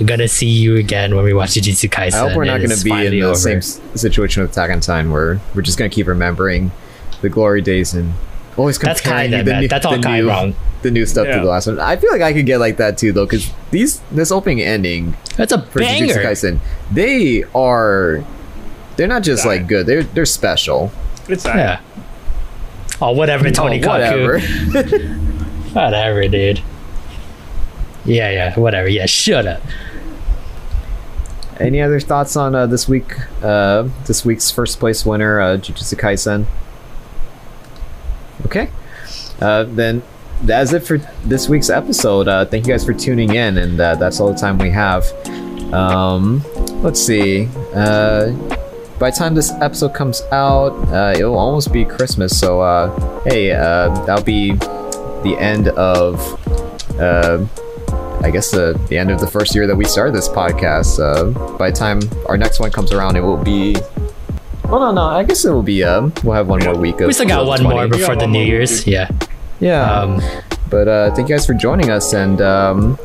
gonna 0.04 0.28
see 0.28 0.46
you 0.48 0.76
again 0.76 1.14
when 1.16 1.24
we 1.24 1.32
watch 1.32 1.50
Jujutsu 1.54 1.88
Kaisen. 1.90 2.14
I 2.14 2.18
hope 2.28 2.36
we're 2.36 2.44
not 2.44 2.60
gonna 2.60 2.76
be 2.84 3.06
in 3.06 3.12
the 3.12 3.22
over. 3.22 3.34
same 3.34 3.60
situation 3.62 4.42
with 4.42 4.52
Attack 4.52 4.70
on 4.70 4.80
Titan 4.80 5.10
where 5.10 5.40
we're 5.54 5.62
just 5.62 5.78
going 5.78 5.90
to 5.90 5.94
keep 5.94 6.06
remembering 6.06 6.70
the 7.22 7.28
glory 7.30 7.62
days 7.62 7.94
and 7.94 8.12
always 8.58 8.78
That's 8.78 9.00
comparing 9.00 9.30
kinda 9.30 9.44
the, 9.52 9.60
new, 9.62 9.68
That's 9.68 9.86
all 9.86 9.96
the 9.96 10.02
kinda 10.02 10.22
new, 10.22 10.28
wrong. 10.28 10.54
the 10.82 10.90
new 10.90 11.06
stuff 11.06 11.26
to 11.26 11.32
the 11.40 11.44
last 11.46 11.66
one. 11.66 11.80
I 11.80 11.96
feel 11.96 12.10
like 12.12 12.20
I 12.22 12.32
could 12.34 12.44
get 12.46 12.58
like 12.58 12.76
that 12.76 12.98
too 12.98 13.10
though 13.12 13.24
because 13.24 13.50
these 13.70 14.00
this 14.12 14.30
opening 14.30 14.60
and 14.60 14.68
ending 14.86 15.16
That's 15.36 15.52
a 15.52 15.62
for 15.62 15.80
Jujutsu 15.80 16.08
banger. 16.08 16.22
Kaisen 16.24 16.58
they 16.92 17.44
are 17.54 18.22
they're 18.96 19.08
not 19.08 19.22
just 19.22 19.44
like 19.46 19.66
good 19.66 19.86
they're 19.86 20.04
they're 20.04 20.26
special. 20.26 20.92
It's 21.28 21.42
that. 21.44 21.56
Yeah. 21.56 21.80
Oh, 23.00 23.12
whatever, 23.12 23.50
Tony 23.50 23.82
Oh, 23.84 23.88
whatever. 23.88 24.38
Kaku. 24.40 25.22
Whatever, 25.74 26.26
dude. 26.28 26.62
Yeah, 28.06 28.30
yeah, 28.30 28.58
whatever. 28.58 28.88
Yeah, 28.88 29.04
shut 29.04 29.46
up. 29.46 29.60
Any 31.60 31.82
other 31.82 32.00
thoughts 32.00 32.34
on 32.36 32.54
uh, 32.54 32.66
this 32.66 32.88
week? 32.88 33.12
Uh, 33.42 33.88
this 34.06 34.24
week's 34.24 34.50
first 34.50 34.78
place 34.78 35.04
winner, 35.04 35.38
uh, 35.40 35.56
Jujutsu 35.58 35.94
Kaisen. 35.98 36.46
Okay, 38.46 38.70
uh, 39.42 39.64
then 39.64 40.02
that's 40.42 40.72
it 40.72 40.80
for 40.80 40.98
this 41.24 41.48
week's 41.48 41.68
episode. 41.68 42.28
Uh, 42.28 42.44
thank 42.46 42.66
you 42.66 42.72
guys 42.72 42.84
for 42.84 42.94
tuning 42.94 43.34
in, 43.34 43.58
and 43.58 43.78
uh, 43.78 43.94
that's 43.96 44.18
all 44.20 44.32
the 44.32 44.38
time 44.38 44.56
we 44.58 44.70
have. 44.70 45.04
Um, 45.74 46.42
let's 46.82 47.00
see. 47.00 47.48
Uh, 47.74 48.32
by 48.98 49.10
the 49.10 49.16
time 49.16 49.34
this 49.34 49.52
episode 49.60 49.94
comes 49.94 50.22
out, 50.32 50.70
uh, 50.92 51.14
it'll 51.16 51.38
almost 51.38 51.72
be 51.72 51.84
Christmas. 51.84 52.38
So, 52.38 52.60
uh, 52.60 53.22
hey, 53.24 53.52
uh, 53.52 53.88
that'll 54.06 54.24
be 54.24 54.52
the 54.52 55.36
end 55.38 55.68
of. 55.68 56.20
Uh, 57.00 57.46
I 58.22 58.30
guess 58.30 58.50
the 58.50 58.80
the 58.88 58.96
end 58.96 59.10
of 59.10 59.20
the 59.20 59.26
first 59.26 59.54
year 59.54 59.66
that 59.66 59.76
we 59.76 59.84
started 59.84 60.14
this 60.14 60.28
podcast. 60.28 60.98
Uh, 60.98 61.56
by 61.58 61.70
the 61.70 61.76
time 61.76 62.00
our 62.26 62.36
next 62.38 62.58
one 62.60 62.70
comes 62.70 62.92
around, 62.92 63.16
it 63.16 63.20
will 63.20 63.36
be. 63.36 63.76
Well, 64.64 64.80
no, 64.80 64.90
no. 64.92 65.02
I 65.02 65.22
guess 65.22 65.44
it 65.44 65.50
will 65.50 65.62
be. 65.62 65.84
Um, 65.84 66.12
we'll 66.24 66.34
have 66.34 66.48
one 66.48 66.64
more 66.64 66.76
week 66.76 67.00
of. 67.00 67.06
We 67.06 67.12
still 67.12 67.28
got 67.28 67.46
one 67.46 67.62
more 67.62 67.86
before 67.86 68.16
the 68.16 68.26
New 68.26 68.42
Year's. 68.42 68.86
Yeah. 68.86 69.10
Yeah. 69.60 69.82
Um, 70.00 70.20
But 70.68 70.88
uh, 70.88 71.14
thank 71.14 71.28
you 71.28 71.36
guys 71.36 71.46
for 71.46 71.54
joining 71.54 71.90
us. 71.90 72.12
And 72.12 72.40
um, 72.40 72.98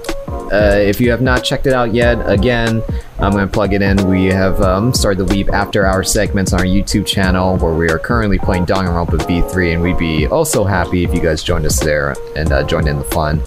uh, 0.52 0.76
if 0.78 1.00
you 1.00 1.10
have 1.12 1.22
not 1.22 1.44
checked 1.44 1.66
it 1.66 1.74
out 1.74 1.94
yet, 1.94 2.18
again, 2.30 2.82
I'm 3.20 3.32
going 3.32 3.48
to 3.48 3.52
plug 3.52 3.74
it 3.74 3.82
in. 3.82 4.08
We 4.08 4.26
have 4.26 4.60
um, 4.62 4.94
started 4.94 5.26
the 5.26 5.34
Weeb 5.34 5.50
After 5.50 5.86
Hour 5.86 6.04
segments 6.04 6.52
on 6.52 6.60
our 6.60 6.66
YouTube 6.66 7.06
channel 7.06 7.58
where 7.58 7.74
we 7.74 7.90
are 7.90 8.00
currently 8.00 8.38
playing 8.38 8.66
Danganronpa 8.66 9.20
V3. 9.20 9.74
And 9.74 9.82
we'd 9.82 9.98
be 9.98 10.28
also 10.28 10.64
happy 10.64 11.04
if 11.06 11.14
you 11.14 11.22
guys 11.22 11.42
joined 11.42 11.66
us 11.66 11.80
there 11.80 12.16
and 12.36 12.52
uh, 12.52 12.64
joined 12.64 12.88
in 12.88 12.98
the 12.98 13.06
fun. 13.06 13.42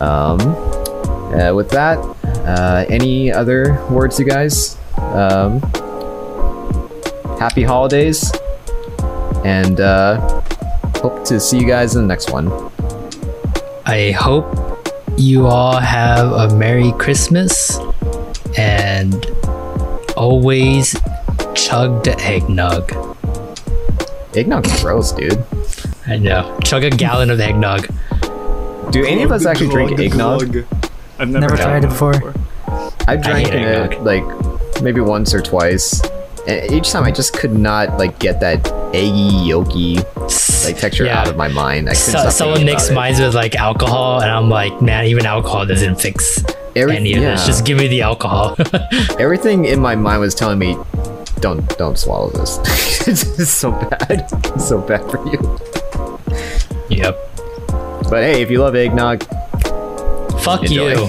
Um, 0.00 0.40
uh, 1.34 1.52
with 1.52 1.68
that, 1.70 1.98
uh, 2.46 2.86
any 2.88 3.30
other 3.30 3.84
words, 3.90 4.18
you 4.18 4.24
guys? 4.24 4.78
Um, 4.96 5.60
happy 7.38 7.62
holidays. 7.62 8.32
And 9.44 9.80
uh, 9.80 10.40
hope 10.96 11.24
to 11.26 11.38
see 11.38 11.58
you 11.58 11.66
guys 11.66 11.94
in 11.94 12.02
the 12.02 12.08
next 12.08 12.30
one. 12.30 12.50
I 13.84 14.12
hope 14.12 14.77
you 15.18 15.46
all 15.46 15.78
have 15.78 16.32
a 16.32 16.54
Merry 16.56 16.92
Christmas 16.92 17.78
and 18.56 19.26
always 20.16 20.92
chug 21.54 22.04
the 22.04 22.14
eggnog. 22.20 22.88
Eggnog's 24.34 24.80
gross, 24.82 25.12
dude. 25.12 25.44
I 26.06 26.16
know. 26.16 26.56
Chug 26.62 26.84
a 26.84 26.90
gallon 26.90 27.30
of 27.30 27.40
eggnog. 27.40 27.88
Do 28.92 29.04
any 29.04 29.22
of 29.24 29.32
us 29.32 29.44
actually 29.44 29.70
drink 29.70 29.98
eggnog? 29.98 30.52
glug. 30.52 30.66
I've 31.18 31.28
never, 31.28 31.40
Never 31.48 31.56
tried 31.56 31.84
it 31.84 31.88
before. 31.88 32.34
I've 33.08 33.22
drank 33.22 33.48
it 33.48 33.54
eggnog. 33.54 34.04
like 34.04 34.82
maybe 34.82 35.00
once 35.00 35.34
or 35.34 35.42
twice. 35.42 36.00
And 36.48 36.72
each 36.72 36.90
time 36.90 37.04
I 37.04 37.10
just 37.10 37.34
could 37.34 37.52
not 37.52 37.98
like 37.98 38.18
get 38.18 38.40
that 38.40 38.66
eggy, 38.94 39.30
yolky 39.50 39.96
like 40.64 40.78
texture 40.78 41.04
Yeah. 41.04 41.20
out 41.20 41.28
of 41.28 41.36
my 41.36 41.48
mind. 41.48 41.88
I 41.88 41.92
couldn't 41.94 42.20
So, 42.22 42.30
someone 42.30 42.64
mixed 42.64 42.90
mine 42.92 43.14
with 43.20 43.34
like 43.34 43.54
alcohol, 43.54 44.20
and 44.22 44.30
I'm 44.30 44.48
like, 44.48 44.80
man, 44.80 45.04
even 45.06 45.26
alcohol 45.26 45.66
doesn't 45.66 46.00
fix. 46.00 46.42
Every- 46.74 46.96
any 46.96 47.12
of 47.14 47.20
this. 47.22 47.44
Just 47.46 47.64
give 47.66 47.76
me 47.76 47.86
the 47.88 48.02
alcohol. 48.02 48.56
everything 49.18 49.66
in 49.66 49.78
my 49.80 49.94
mind 49.94 50.20
was 50.20 50.34
telling 50.34 50.58
me, 50.58 50.76
"Don't, 51.40 51.66
don't 51.76 51.98
swallow 51.98 52.30
this. 52.30 52.58
it's 53.38 53.50
so 53.50 53.72
bad. 53.72 54.26
It's 54.54 54.68
so 54.68 54.78
bad 54.80 55.02
for 55.10 55.18
you." 55.28 55.58
yep. 56.88 57.18
But 58.10 58.22
hey, 58.22 58.40
if 58.42 58.50
you 58.50 58.60
love 58.60 58.74
eggnog, 58.74 59.22
Fuck 60.40 60.62
Enjoy. 60.64 60.92
you. 60.92 61.00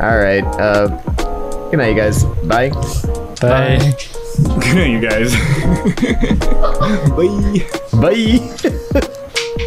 all 0.00 0.16
right. 0.18 0.44
Uh, 0.58 0.88
good 1.70 1.78
night, 1.78 1.90
you 1.90 1.96
guys. 1.96 2.24
Bye. 2.24 2.70
Bye. 3.40 3.78
Bye. 3.78 3.96
Good 4.60 4.74
night, 4.74 4.90
you 4.90 5.00
guys. 5.00 5.34
Bye. 7.16 7.66
Bye. 8.00 9.66